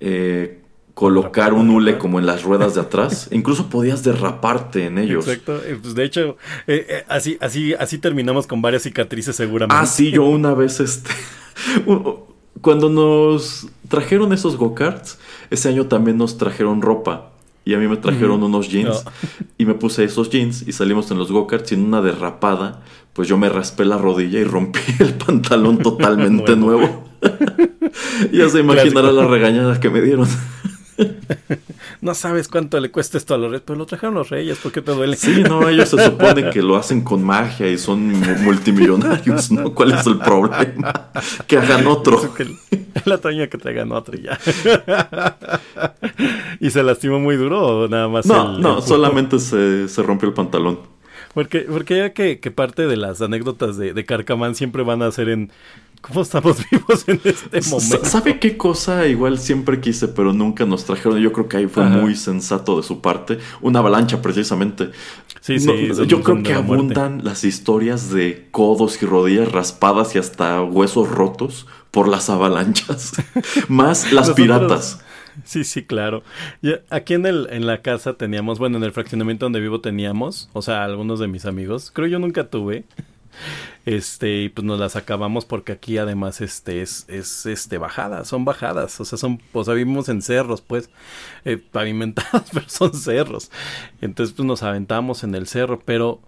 eh, 0.00 0.62
colocar 0.94 1.52
un 1.52 1.68
hule 1.68 1.98
como 1.98 2.18
en 2.18 2.24
las 2.24 2.44
ruedas 2.44 2.76
de 2.76 2.80
atrás. 2.80 3.28
Incluso 3.30 3.68
podías 3.68 4.02
derraparte 4.02 4.86
en 4.86 4.96
ellos. 4.96 5.28
Exacto. 5.28 5.60
Pues 5.82 5.94
de 5.94 6.04
hecho, 6.04 6.38
eh, 6.66 6.86
eh, 6.88 7.04
así, 7.08 7.36
así, 7.42 7.74
así 7.74 7.98
terminamos 7.98 8.46
con 8.46 8.62
varias 8.62 8.84
cicatrices 8.84 9.36
seguramente. 9.36 9.76
Ah, 9.78 9.84
sí, 9.84 10.12
yo 10.12 10.24
una 10.24 10.54
vez, 10.54 10.80
este, 10.80 11.10
cuando 12.60 12.88
nos 12.88 13.68
trajeron 13.88 14.32
esos 14.32 14.56
go-karts, 14.56 15.18
ese 15.50 15.68
año 15.68 15.86
también 15.86 16.16
nos 16.16 16.38
trajeron 16.38 16.82
ropa. 16.82 17.30
Y 17.64 17.74
a 17.74 17.78
mí 17.78 17.86
me 17.88 17.96
trajeron 17.96 18.42
unos 18.42 18.68
jeans. 18.68 19.04
Y 19.58 19.66
me 19.66 19.74
puse 19.74 20.04
esos 20.04 20.30
jeans 20.30 20.66
y 20.66 20.72
salimos 20.72 21.10
en 21.10 21.18
los 21.18 21.30
go-karts 21.30 21.72
y 21.72 21.74
en 21.74 21.84
una 21.84 22.00
derrapada, 22.00 22.82
pues 23.12 23.28
yo 23.28 23.36
me 23.36 23.50
raspé 23.50 23.84
la 23.84 23.98
rodilla 23.98 24.38
y 24.38 24.44
rompí 24.44 24.80
el 25.00 25.14
pantalón 25.14 25.78
totalmente 25.82 26.56
nuevo. 26.56 27.04
ya 28.32 28.48
se 28.48 28.60
imaginará 28.60 29.12
la 29.12 29.26
regañada 29.26 29.78
que 29.80 29.90
me 29.90 30.00
dieron. 30.00 30.26
No 32.00 32.14
sabes 32.14 32.48
cuánto 32.48 32.80
le 32.80 32.90
cuesta 32.90 33.18
esto 33.18 33.34
a 33.34 33.38
los 33.38 33.50
reyes, 33.50 33.62
pero 33.66 33.78
lo 33.78 33.86
trajeron 33.86 34.14
los 34.14 34.30
reyes, 34.30 34.58
¿por 34.58 34.72
qué 34.72 34.80
te 34.80 34.92
duele? 34.92 35.16
Sí, 35.16 35.42
no, 35.42 35.68
ellos 35.68 35.88
se 35.88 36.02
supone 36.04 36.50
que 36.50 36.62
lo 36.62 36.76
hacen 36.76 37.02
con 37.02 37.22
magia 37.22 37.68
y 37.68 37.76
son 37.76 38.12
multimillonarios, 38.42 39.50
¿no? 39.50 39.74
¿Cuál 39.74 39.92
es 39.92 40.06
el 40.06 40.18
problema? 40.18 41.10
Que 41.46 41.58
hagan 41.58 41.86
otro. 41.86 42.20
la 43.04 43.18
taña 43.18 43.48
que 43.48 43.58
traigan 43.58 43.92
otro 43.92 44.16
y 44.16 44.22
ya. 44.22 44.38
¿Y 46.60 46.70
se 46.70 46.82
lastimó 46.82 47.20
muy 47.20 47.36
duro 47.36 47.60
o 47.60 47.88
nada 47.88 48.08
más? 48.08 48.26
No, 48.26 48.58
no, 48.58 48.80
solamente 48.80 49.38
se, 49.38 49.88
se 49.88 50.02
rompió 50.02 50.28
el 50.28 50.34
pantalón. 50.34 50.78
Porque, 51.34 51.60
porque 51.60 51.98
ya 51.98 52.12
que, 52.12 52.40
que, 52.40 52.50
parte 52.50 52.88
de 52.88 52.96
las 52.96 53.22
anécdotas 53.22 53.76
de, 53.76 53.92
de 53.92 54.04
Carcamán 54.04 54.56
siempre 54.56 54.82
van 54.82 55.02
a 55.02 55.12
ser 55.12 55.28
en 55.28 55.52
¿Cómo 56.00 56.22
estamos 56.22 56.58
vivos 56.70 57.04
en 57.06 57.20
este 57.24 57.60
momento? 57.70 58.04
¿Sabe 58.04 58.38
qué 58.38 58.56
cosa 58.56 59.06
igual 59.06 59.38
siempre 59.38 59.80
quise, 59.80 60.08
pero 60.08 60.32
nunca 60.32 60.64
nos 60.64 60.84
trajeron? 60.84 61.18
Yo 61.18 61.32
creo 61.32 61.48
que 61.48 61.58
ahí 61.58 61.66
fue 61.66 61.84
muy 61.84 62.14
sensato 62.16 62.76
de 62.76 62.82
su 62.82 63.00
parte. 63.00 63.38
Una 63.60 63.80
avalancha, 63.80 64.22
precisamente. 64.22 64.90
Sí, 65.40 65.58
sí. 65.58 65.90
yo 66.06 66.22
creo 66.22 66.42
que 66.42 66.54
abundan 66.54 67.24
las 67.24 67.44
historias 67.44 68.10
de 68.10 68.48
codos 68.50 69.02
y 69.02 69.06
rodillas 69.06 69.52
raspadas 69.52 70.14
y 70.14 70.18
hasta 70.18 70.62
huesos 70.62 71.08
rotos 71.08 71.66
por 71.90 72.08
las 72.08 72.30
avalanchas. 72.30 73.12
Más 73.68 74.12
las 74.12 74.30
piratas. 74.30 75.00
Sí, 75.44 75.64
sí, 75.64 75.84
claro. 75.84 76.22
aquí 76.90 77.14
en, 77.14 77.26
el, 77.26 77.48
en 77.50 77.66
la 77.66 77.82
casa 77.82 78.14
teníamos, 78.14 78.58
bueno, 78.58 78.78
en 78.78 78.84
el 78.84 78.92
fraccionamiento 78.92 79.46
donde 79.46 79.60
vivo 79.60 79.80
teníamos, 79.80 80.50
o 80.52 80.62
sea, 80.62 80.84
algunos 80.84 81.20
de 81.20 81.28
mis 81.28 81.46
amigos, 81.46 81.90
creo 81.94 82.08
yo 82.08 82.18
nunca 82.18 82.48
tuve, 82.48 82.84
este, 83.86 84.42
y 84.42 84.48
pues 84.48 84.64
nos 84.64 84.78
las 84.78 84.96
acabamos 84.96 85.44
porque 85.44 85.72
aquí 85.72 85.98
además 85.98 86.40
este 86.40 86.82
es, 86.82 87.06
es 87.08 87.46
este 87.46 87.78
bajadas, 87.78 88.28
son 88.28 88.44
bajadas, 88.44 89.00
o 89.00 89.04
sea, 89.04 89.18
son, 89.18 89.40
sea, 89.64 89.74
vivimos 89.74 90.08
en 90.08 90.22
cerros, 90.22 90.60
pues, 90.60 90.90
eh, 91.44 91.56
pavimentados, 91.56 92.44
pero 92.52 92.68
son 92.68 92.94
cerros. 92.94 93.50
Entonces, 94.00 94.34
pues 94.34 94.46
nos 94.46 94.62
aventamos 94.62 95.24
en 95.24 95.34
el 95.34 95.46
cerro, 95.46 95.80
pero 95.80 96.20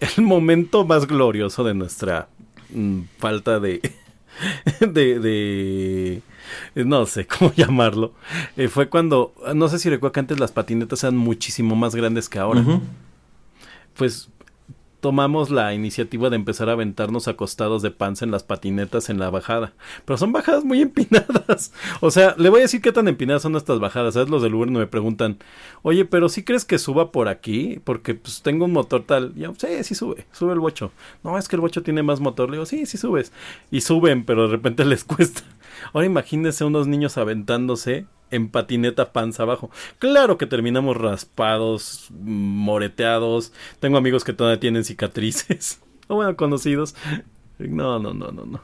el 0.00 0.24
momento 0.24 0.84
más 0.84 1.06
glorioso 1.06 1.64
de 1.64 1.74
nuestra 1.74 2.28
mm, 2.70 3.02
falta 3.18 3.60
de, 3.60 3.80
de, 4.80 5.20
de, 5.20 6.22
no 6.74 7.06
sé 7.06 7.26
cómo 7.26 7.52
llamarlo, 7.56 8.14
eh, 8.56 8.68
fue 8.68 8.88
cuando, 8.88 9.34
no 9.54 9.68
sé 9.68 9.78
si 9.78 9.90
recuerdo 9.90 10.12
que 10.12 10.20
antes 10.20 10.40
las 10.40 10.52
patinetas 10.52 11.02
eran 11.04 11.16
muchísimo 11.16 11.76
más 11.76 11.94
grandes 11.94 12.28
que 12.28 12.38
ahora. 12.38 12.64
Pues 13.94 14.28
tomamos 15.00 15.50
la 15.50 15.74
iniciativa 15.74 16.30
de 16.30 16.36
empezar 16.36 16.68
a 16.68 16.72
aventarnos 16.72 17.28
acostados 17.28 17.82
de 17.82 17.90
panza 17.90 18.24
en 18.24 18.30
las 18.30 18.42
patinetas 18.42 19.10
en 19.10 19.18
la 19.18 19.30
bajada. 19.30 19.72
Pero 20.04 20.16
son 20.16 20.32
bajadas 20.32 20.64
muy 20.64 20.82
empinadas. 20.82 21.72
O 22.00 22.10
sea, 22.10 22.34
le 22.38 22.50
voy 22.50 22.60
a 22.60 22.62
decir 22.62 22.80
qué 22.80 22.92
tan 22.92 23.08
empinadas 23.08 23.42
son 23.42 23.56
estas 23.56 23.80
bajadas. 23.80 24.14
¿Sabes? 24.14 24.28
Los 24.28 24.42
del 24.42 24.54
Uber 24.54 24.70
me 24.70 24.86
preguntan, 24.86 25.38
oye, 25.82 26.04
pero 26.04 26.28
si 26.28 26.44
crees 26.44 26.64
que 26.64 26.78
suba 26.78 27.10
por 27.12 27.28
aquí? 27.28 27.80
Porque 27.84 28.14
pues 28.14 28.42
tengo 28.42 28.64
un 28.64 28.72
motor 28.72 29.04
tal. 29.04 29.34
yo, 29.34 29.54
sí, 29.56 29.82
sí 29.82 29.94
sube, 29.94 30.26
sube 30.32 30.52
el 30.52 30.60
bocho. 30.60 30.92
No, 31.24 31.38
es 31.38 31.48
que 31.48 31.56
el 31.56 31.60
bocho 31.60 31.82
tiene 31.82 32.02
más 32.02 32.20
motor. 32.20 32.50
Le 32.50 32.56
digo, 32.56 32.66
sí, 32.66 32.86
sí 32.86 32.98
subes. 32.98 33.32
Y 33.70 33.80
suben, 33.80 34.24
pero 34.24 34.42
de 34.42 34.48
repente 34.48 34.84
les 34.86 35.04
cuesta. 35.04 35.42
Ahora 35.92 36.06
imagínense 36.06 36.64
unos 36.64 36.86
niños 36.86 37.18
aventándose 37.18 38.06
en 38.30 38.48
patineta 38.48 39.12
panza 39.12 39.42
abajo. 39.42 39.70
Claro 39.98 40.38
que 40.38 40.46
terminamos 40.46 40.96
raspados, 40.96 42.08
moreteados. 42.10 43.52
Tengo 43.80 43.98
amigos 43.98 44.24
que 44.24 44.32
todavía 44.32 44.60
tienen 44.60 44.84
cicatrices. 44.84 45.80
o 46.08 46.16
bueno, 46.16 46.36
conocidos. 46.36 46.94
No, 47.58 47.98
no, 47.98 48.14
no, 48.14 48.30
no, 48.32 48.46
no. 48.46 48.60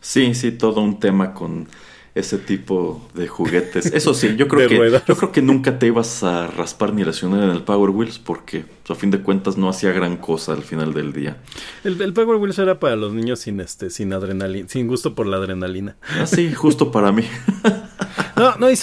Sí, 0.00 0.34
sí, 0.34 0.52
todo 0.52 0.80
un 0.80 0.98
tema 0.98 1.34
con 1.34 1.68
ese 2.14 2.38
tipo 2.38 3.08
de 3.14 3.26
juguetes. 3.26 3.86
Eso 3.86 4.14
sí, 4.14 4.36
yo 4.36 4.46
creo 4.48 4.68
que 4.68 5.02
yo 5.06 5.16
creo 5.16 5.32
que 5.32 5.42
nunca 5.42 5.78
te 5.78 5.86
ibas 5.86 6.22
a 6.22 6.46
raspar 6.46 6.92
ni 6.92 7.04
lesionar 7.04 7.42
en 7.42 7.50
el 7.50 7.62
Power 7.62 7.90
Wheels 7.90 8.18
porque 8.18 8.64
a 8.92 8.94
fin 8.94 9.10
de 9.10 9.20
cuentas 9.20 9.56
no 9.56 9.68
hacía 9.68 9.92
gran 9.92 10.16
cosa 10.16 10.52
al 10.52 10.62
final 10.62 10.92
del 10.92 11.12
día. 11.12 11.38
El, 11.84 12.00
el, 12.00 12.12
Power 12.12 12.36
Wheels 12.36 12.58
era 12.58 12.78
para 12.78 12.96
los 12.96 13.12
niños 13.12 13.40
sin 13.40 13.60
este 13.60 13.90
sin 13.90 14.12
adrenalina, 14.12 14.68
sin 14.68 14.86
gusto 14.86 15.14
por 15.14 15.26
la 15.26 15.38
adrenalina. 15.38 15.96
Ah, 16.20 16.26
sí, 16.26 16.52
justo 16.52 16.90
para 16.90 17.12
mí. 17.12 17.24
No, 18.36 18.56
no 18.56 18.70
y, 18.70 18.74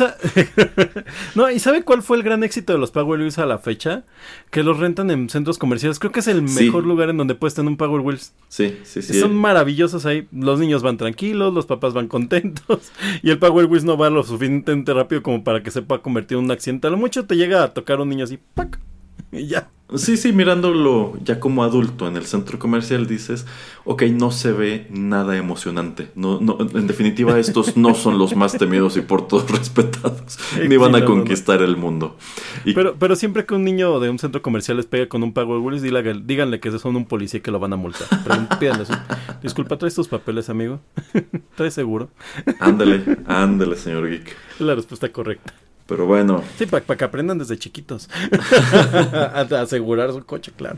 no, 1.35 1.51
¿y 1.51 1.59
sabe 1.59 1.83
cuál 1.83 2.01
fue 2.01 2.17
el 2.17 2.23
gran 2.23 2.43
éxito 2.43 2.71
de 2.73 2.79
los 2.79 2.91
Power 2.91 3.19
Wheels 3.19 3.37
a 3.37 3.45
la 3.45 3.57
fecha? 3.57 4.03
Que 4.49 4.63
los 4.63 4.79
rentan 4.79 5.11
en 5.11 5.29
centros 5.29 5.57
comerciales. 5.57 5.99
Creo 5.99 6.11
que 6.11 6.21
es 6.21 6.27
el 6.27 6.41
mejor 6.41 6.85
lugar 6.85 7.09
en 7.09 7.17
donde 7.17 7.35
puedes 7.35 7.53
tener 7.53 7.69
un 7.69 7.77
Power 7.77 8.01
Wheels. 8.01 8.33
Sí, 8.47 8.79
sí, 8.83 9.01
sí. 9.01 9.19
Son 9.19 9.35
maravillosos 9.35 10.05
ahí. 10.05 10.27
Los 10.31 10.59
niños 10.59 10.83
van 10.83 10.97
tranquilos, 10.97 11.53
los 11.53 11.65
papás 11.65 11.93
van 11.93 12.07
contentos. 12.07 12.91
Y 13.23 13.29
el 13.29 13.39
Power 13.39 13.65
Wheels 13.65 13.83
no 13.83 13.97
va 13.97 14.09
lo 14.09 14.23
suficientemente 14.23 14.93
rápido 14.93 15.21
como 15.21 15.43
para 15.43 15.61
que 15.61 15.69
se 15.69 15.81
pueda 15.81 16.01
convertir 16.01 16.37
en 16.37 16.45
un 16.45 16.51
accidente. 16.51 16.87
A 16.87 16.89
lo 16.89 16.97
mucho 16.97 17.25
te 17.25 17.35
llega 17.35 17.63
a 17.63 17.73
tocar 17.73 17.99
un 17.99 18.09
niño 18.09 18.23
así, 18.23 18.39
¡pac! 18.53 18.79
Y 19.41 19.47
ya. 19.47 19.69
Sí, 19.95 20.15
sí, 20.15 20.31
mirándolo 20.31 21.17
ya 21.21 21.41
como 21.41 21.65
adulto 21.65 22.07
en 22.07 22.15
el 22.15 22.25
centro 22.25 22.57
comercial 22.57 23.07
dices, 23.07 23.45
ok, 23.83 24.03
no 24.03 24.31
se 24.31 24.53
ve 24.53 24.87
nada 24.89 25.35
emocionante. 25.35 26.07
No, 26.15 26.39
no, 26.39 26.57
en 26.61 26.87
definitiva, 26.87 27.37
estos 27.37 27.75
no 27.75 27.93
son 27.93 28.17
los 28.17 28.33
más 28.33 28.57
temidos 28.57 28.95
y 28.95 29.01
por 29.01 29.27
todos 29.27 29.51
respetados. 29.57 30.39
ni 30.65 30.77
van 30.77 30.95
a 30.95 31.03
conquistar 31.03 31.61
el 31.61 31.75
mundo. 31.75 32.15
Pero, 32.63 32.95
pero 32.97 33.17
siempre 33.17 33.45
que 33.45 33.53
un 33.53 33.65
niño 33.65 33.99
de 33.99 34.09
un 34.09 34.17
centro 34.17 34.41
comercial 34.41 34.77
les 34.77 34.85
pega 34.85 35.09
con 35.09 35.23
un 35.23 35.33
pago 35.33 35.55
de 35.55 35.59
Willis, 35.59 35.81
díganle 35.81 36.61
que 36.61 36.71
son 36.79 36.95
un 36.95 37.05
policía 37.05 37.39
y 37.39 37.41
que 37.41 37.51
lo 37.51 37.59
van 37.59 37.73
a 37.73 37.75
multar. 37.75 38.07
Pídanle 38.59 38.85
Disculpa, 39.43 39.77
¿traes 39.77 39.93
tus 39.93 40.07
papeles, 40.07 40.49
amigo? 40.49 40.79
¿Traes 41.55 41.73
seguro? 41.73 42.09
Ándale, 42.61 43.17
ándale, 43.25 43.75
señor 43.75 44.09
Geek. 44.09 44.37
La 44.59 44.73
respuesta 44.73 45.11
correcta. 45.11 45.53
Pero 45.91 46.05
bueno. 46.05 46.41
Sí, 46.57 46.67
para 46.67 46.95
que 46.95 47.03
aprendan 47.03 47.37
desde 47.37 47.59
chiquitos. 47.59 48.09
a, 49.13 49.41
asegurar 49.41 50.13
su 50.13 50.23
coche, 50.23 50.53
claro. 50.55 50.77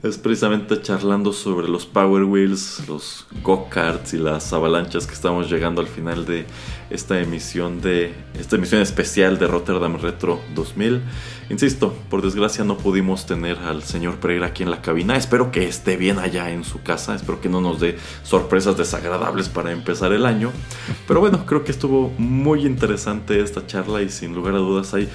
Es 0.00 0.16
precisamente 0.16 0.80
charlando 0.80 1.32
sobre 1.32 1.66
los 1.66 1.86
Power 1.86 2.22
Wheels, 2.22 2.84
los 2.86 3.26
go-karts 3.42 4.14
y 4.14 4.18
las 4.18 4.52
avalanchas 4.52 5.08
que 5.08 5.14
estamos 5.14 5.50
llegando 5.50 5.80
al 5.80 5.88
final 5.88 6.24
de 6.24 6.46
esta 6.88 7.20
emisión 7.20 7.80
de 7.80 8.14
esta 8.38 8.54
emisión 8.54 8.80
especial 8.80 9.40
de 9.40 9.48
Rotterdam 9.48 9.98
Retro 10.00 10.38
2000. 10.54 11.02
Insisto, 11.50 11.94
por 12.08 12.22
desgracia 12.22 12.64
no 12.64 12.78
pudimos 12.78 13.26
tener 13.26 13.58
al 13.58 13.82
señor 13.82 14.16
Pereira 14.16 14.46
aquí 14.46 14.62
en 14.62 14.70
la 14.70 14.80
cabina. 14.80 15.16
Espero 15.16 15.50
que 15.50 15.68
esté 15.68 15.96
bien 15.96 16.18
allá 16.18 16.50
en 16.50 16.64
su 16.64 16.82
casa. 16.82 17.14
Espero 17.14 17.40
que 17.40 17.50
no 17.50 17.60
nos 17.60 17.80
dé 17.80 17.98
sorpresas 18.22 18.78
desagradables 18.78 19.50
para 19.50 19.70
empezar 19.70 20.12
el 20.12 20.24
año. 20.24 20.52
Pero 21.06 21.20
bueno, 21.20 21.44
creo 21.44 21.62
que 21.62 21.72
estuvo 21.72 22.10
muy 22.16 22.64
interesante 22.64 23.40
esta 23.40 23.66
charla 23.66 24.00
y 24.00 24.08
sin 24.08 24.34
lugar 24.34 24.54
a 24.54 24.58
dudas 24.58 24.94
hay 24.94 25.08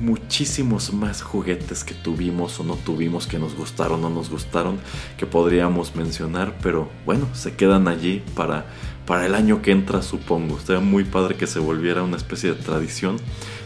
muchísimos 0.00 0.92
más 0.92 1.20
juguetes 1.20 1.84
que 1.84 1.94
tuvimos 1.94 2.58
o 2.60 2.64
no 2.64 2.76
tuvimos 2.76 3.26
que 3.26 3.38
nos 3.38 3.54
gustaron 3.54 4.04
o 4.04 4.08
no 4.08 4.14
nos 4.14 4.30
gustaron 4.30 4.78
que 5.16 5.26
podríamos 5.26 5.96
mencionar. 5.96 6.56
Pero 6.62 6.88
bueno, 7.04 7.26
se 7.32 7.56
quedan 7.56 7.88
allí 7.88 8.22
para, 8.36 8.66
para 9.04 9.26
el 9.26 9.34
año 9.34 9.62
que 9.62 9.72
entra 9.72 10.00
supongo. 10.00 10.58
Estaría 10.58 10.80
muy 10.80 11.02
padre 11.02 11.34
que 11.34 11.48
se 11.48 11.58
volviera 11.58 12.04
una 12.04 12.16
especie 12.16 12.54
de 12.54 12.62
tradición. 12.62 13.16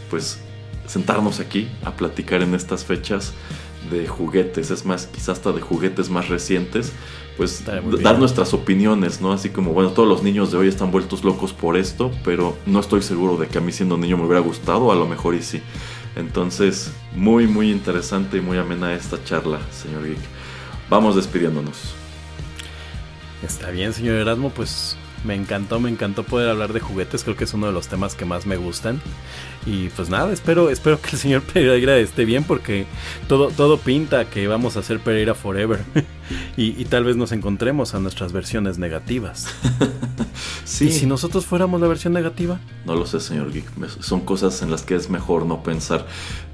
Pues 0.09 0.39
sentarnos 0.87 1.39
aquí 1.39 1.67
a 1.83 1.91
platicar 1.91 2.41
en 2.41 2.55
estas 2.55 2.83
fechas 2.83 3.33
de 3.91 4.07
juguetes, 4.07 4.71
es 4.71 4.85
más, 4.85 5.07
quizás 5.07 5.29
hasta 5.29 5.51
de 5.51 5.61
juguetes 5.61 6.09
más 6.09 6.29
recientes, 6.29 6.91
pues 7.37 7.63
dar 8.01 8.17
nuestras 8.17 8.53
opiniones, 8.53 9.21
¿no? 9.21 9.31
Así 9.31 9.49
como, 9.49 9.71
bueno, 9.71 9.91
todos 9.91 10.09
los 10.09 10.23
niños 10.23 10.51
de 10.51 10.57
hoy 10.57 10.67
están 10.67 10.91
vueltos 10.91 11.23
locos 11.23 11.53
por 11.53 11.77
esto, 11.77 12.11
pero 12.23 12.57
no 12.65 12.79
estoy 12.79 13.03
seguro 13.03 13.37
de 13.37 13.47
que 13.47 13.59
a 13.59 13.61
mí 13.61 13.71
siendo 13.71 13.97
niño 13.97 14.17
me 14.17 14.25
hubiera 14.25 14.41
gustado, 14.41 14.91
a 14.91 14.95
lo 14.95 15.07
mejor 15.07 15.35
y 15.35 15.43
sí. 15.43 15.61
Entonces, 16.15 16.91
muy, 17.15 17.45
muy 17.45 17.69
interesante 17.69 18.37
y 18.37 18.41
muy 18.41 18.57
amena 18.57 18.93
esta 18.93 19.23
charla, 19.23 19.59
señor 19.71 20.07
Geek. 20.07 20.17
Vamos 20.89 21.15
despidiéndonos. 21.15 21.93
Está 23.43 23.69
bien, 23.69 23.93
señor 23.93 24.15
Erasmo, 24.15 24.49
pues 24.49 24.97
me 25.23 25.35
encantó, 25.35 25.79
me 25.79 25.89
encantó 25.89 26.23
poder 26.23 26.49
hablar 26.49 26.73
de 26.73 26.79
juguetes, 26.79 27.23
creo 27.23 27.35
que 27.35 27.43
es 27.43 27.53
uno 27.53 27.67
de 27.67 27.73
los 27.73 27.87
temas 27.87 28.15
que 28.15 28.25
más 28.25 28.45
me 28.45 28.57
gustan. 28.57 29.01
Y 29.65 29.89
pues 29.89 30.09
nada, 30.09 30.31
espero, 30.31 30.69
espero 30.69 31.01
que 31.01 31.11
el 31.11 31.17
señor 31.17 31.41
Pereira 31.41 31.97
esté 31.97 32.25
bien 32.25 32.43
porque 32.43 32.85
todo, 33.27 33.49
todo 33.49 33.77
pinta 33.77 34.29
que 34.29 34.47
vamos 34.47 34.77
a 34.77 34.79
hacer 34.79 34.99
Pereira 34.99 35.33
Forever. 35.35 35.83
y, 36.57 36.85
tal 36.85 37.03
vez 37.03 37.15
nos 37.15 37.31
encontremos 37.31 37.93
a 37.93 37.99
nuestras 37.99 38.31
versiones 38.31 38.77
negativas. 38.77 39.47
sí. 40.65 40.87
¿Y 40.87 40.91
si 40.91 41.05
nosotros 41.05 41.45
fuéramos 41.45 41.81
la 41.81 41.87
versión 41.87 42.13
negativa? 42.13 42.59
No 42.85 42.95
lo 42.95 43.05
sé, 43.05 43.19
señor 43.19 43.51
Geek. 43.51 43.65
Son 44.01 44.21
cosas 44.21 44.61
en 44.61 44.71
las 44.71 44.83
que 44.83 44.95
es 44.95 45.09
mejor 45.09 45.45
no 45.45 45.63
pensar. 45.63 46.05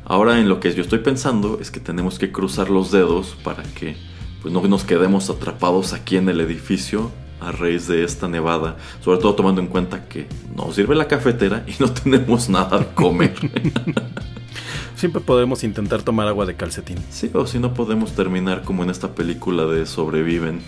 Ahora 0.06 0.40
en 0.40 0.50
lo 0.50 0.60
que 0.60 0.74
yo 0.74 0.82
estoy 0.82 1.00
pensando 1.00 1.60
es 1.62 1.72
que 1.72 1.80
tenemos 1.80 2.20
que 2.20 2.32
cruzar 2.32 2.70
los 2.70 2.92
dedos 2.92 3.38
para 3.44 3.64
que 3.64 3.96
pues 4.42 4.54
no 4.54 4.62
nos 4.68 4.84
quedemos 4.84 5.30
atrapados 5.30 5.94
aquí 5.94 6.18
en 6.18 6.28
el 6.28 6.42
edificio 6.42 7.12
a 7.44 7.52
raíz 7.52 7.88
de 7.88 8.04
esta 8.04 8.28
nevada, 8.28 8.78
sobre 9.04 9.20
todo 9.20 9.36
tomando 9.36 9.62
en 9.62 9.68
cuenta 9.68 10.08
que 10.08 10.28
no 10.56 10.72
sirve 10.72 10.96
la 10.96 11.08
cafetera 11.08 11.64
y 11.68 11.76
no 11.80 11.92
tenemos 11.94 12.50
nada 12.50 12.80
de 12.80 12.88
comer. 12.88 13.36
Siempre 14.96 15.22
podemos 15.22 15.64
intentar 15.64 16.02
tomar 16.02 16.28
agua 16.28 16.46
de 16.46 16.56
calcetín. 16.56 16.98
Sí, 17.10 17.30
o 17.34 17.46
si 17.46 17.60
no 17.60 17.74
podemos 17.74 18.14
terminar 18.14 18.64
como 18.64 18.84
en 18.84 18.90
esta 18.90 19.14
película 19.14 19.66
de 19.66 19.86
Sobreviven. 19.86 20.62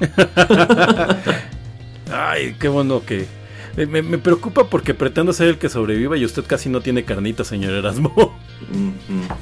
Ay, 2.12 2.56
qué 2.58 2.68
bueno 2.68 3.02
que... 3.04 3.26
Me, 3.76 4.02
preocupa 4.18 4.70
porque 4.70 4.94
pretendo 4.94 5.34
ser 5.34 5.48
el 5.48 5.58
que 5.58 5.68
sobreviva 5.68 6.16
y 6.16 6.24
usted 6.24 6.44
casi 6.46 6.70
no 6.70 6.80
tiene 6.80 7.04
carnita, 7.04 7.44
señor 7.44 7.74
Erasmo. 7.74 8.34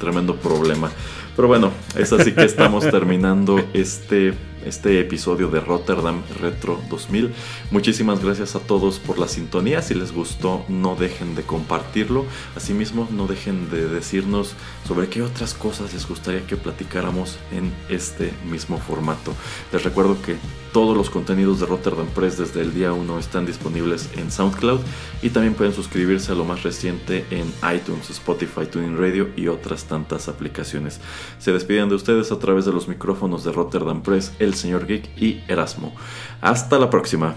tremendo 0.00 0.34
problema. 0.34 0.90
Pero 1.36 1.46
bueno, 1.46 1.70
es 1.96 2.12
así 2.12 2.32
que 2.32 2.44
estamos 2.44 2.82
terminando 2.90 3.64
este 3.74 4.34
este 4.66 5.00
episodio 5.00 5.48
de 5.48 5.60
Rotterdam 5.60 6.22
Retro 6.40 6.80
2000. 6.90 7.32
Muchísimas 7.70 8.22
gracias 8.22 8.56
a 8.56 8.60
todos 8.60 8.98
por 8.98 9.18
la 9.18 9.28
sintonía. 9.28 9.82
Si 9.82 9.94
les 9.94 10.12
gustó, 10.12 10.64
no 10.68 10.96
dejen 10.96 11.34
de 11.34 11.42
compartirlo. 11.42 12.24
Asimismo, 12.56 13.08
no 13.10 13.26
dejen 13.26 13.70
de 13.70 13.88
decirnos 13.88 14.54
sobre 14.86 15.08
qué 15.08 15.22
otras 15.22 15.54
cosas 15.54 15.92
les 15.92 16.06
gustaría 16.08 16.46
que 16.46 16.56
platicáramos 16.56 17.38
en 17.52 17.72
este 17.88 18.32
mismo 18.50 18.78
formato. 18.78 19.34
Les 19.72 19.82
recuerdo 19.82 20.20
que 20.22 20.36
todos 20.74 20.96
los 20.96 21.08
contenidos 21.08 21.60
de 21.60 21.66
Rotterdam 21.66 22.08
Press 22.08 22.36
desde 22.36 22.60
el 22.60 22.74
día 22.74 22.92
1 22.92 23.20
están 23.20 23.46
disponibles 23.46 24.10
en 24.16 24.32
SoundCloud 24.32 24.80
y 25.22 25.30
también 25.30 25.54
pueden 25.54 25.72
suscribirse 25.72 26.32
a 26.32 26.34
lo 26.34 26.44
más 26.44 26.64
reciente 26.64 27.24
en 27.30 27.46
iTunes, 27.72 28.10
Spotify, 28.10 28.66
Tuning 28.66 28.98
Radio 28.98 29.28
y 29.36 29.46
otras 29.46 29.84
tantas 29.84 30.26
aplicaciones. 30.26 31.00
Se 31.38 31.52
despiden 31.52 31.90
de 31.90 31.94
ustedes 31.94 32.32
a 32.32 32.40
través 32.40 32.64
de 32.64 32.72
los 32.72 32.88
micrófonos 32.88 33.44
de 33.44 33.52
Rotterdam 33.52 34.02
Press, 34.02 34.32
el 34.40 34.54
señor 34.54 34.88
Geek 34.88 35.16
y 35.16 35.44
Erasmo. 35.46 35.94
Hasta 36.40 36.76
la 36.80 36.90
próxima. 36.90 37.36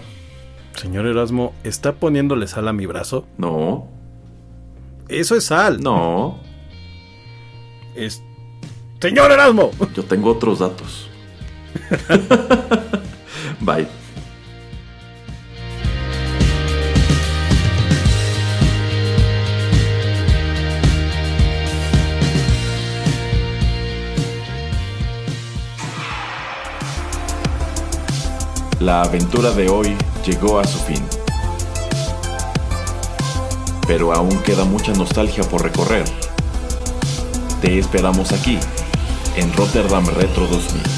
Señor 0.74 1.06
Erasmo, 1.06 1.54
¿está 1.62 1.92
poniéndole 1.92 2.48
sal 2.48 2.66
a 2.66 2.72
mi 2.72 2.86
brazo? 2.86 3.24
No. 3.36 3.86
Eso 5.06 5.36
es 5.36 5.44
sal. 5.44 5.80
No. 5.80 6.40
Es... 7.94 8.20
Señor 9.00 9.30
Erasmo. 9.30 9.70
Yo 9.94 10.02
tengo 10.02 10.32
otros 10.32 10.58
datos. 10.58 11.08
Bye. 13.60 13.86
La 28.80 29.02
aventura 29.02 29.50
de 29.50 29.68
hoy 29.68 29.96
llegó 30.24 30.60
a 30.60 30.64
su 30.64 30.78
fin. 30.78 31.04
Pero 33.86 34.14
aún 34.14 34.38
queda 34.44 34.64
mucha 34.64 34.92
nostalgia 34.92 35.42
por 35.42 35.62
recorrer. 35.62 36.04
Te 37.60 37.78
esperamos 37.78 38.32
aquí, 38.32 38.56
en 39.36 39.52
Rotterdam 39.54 40.06
Retro 40.06 40.46
2000. 40.46 40.97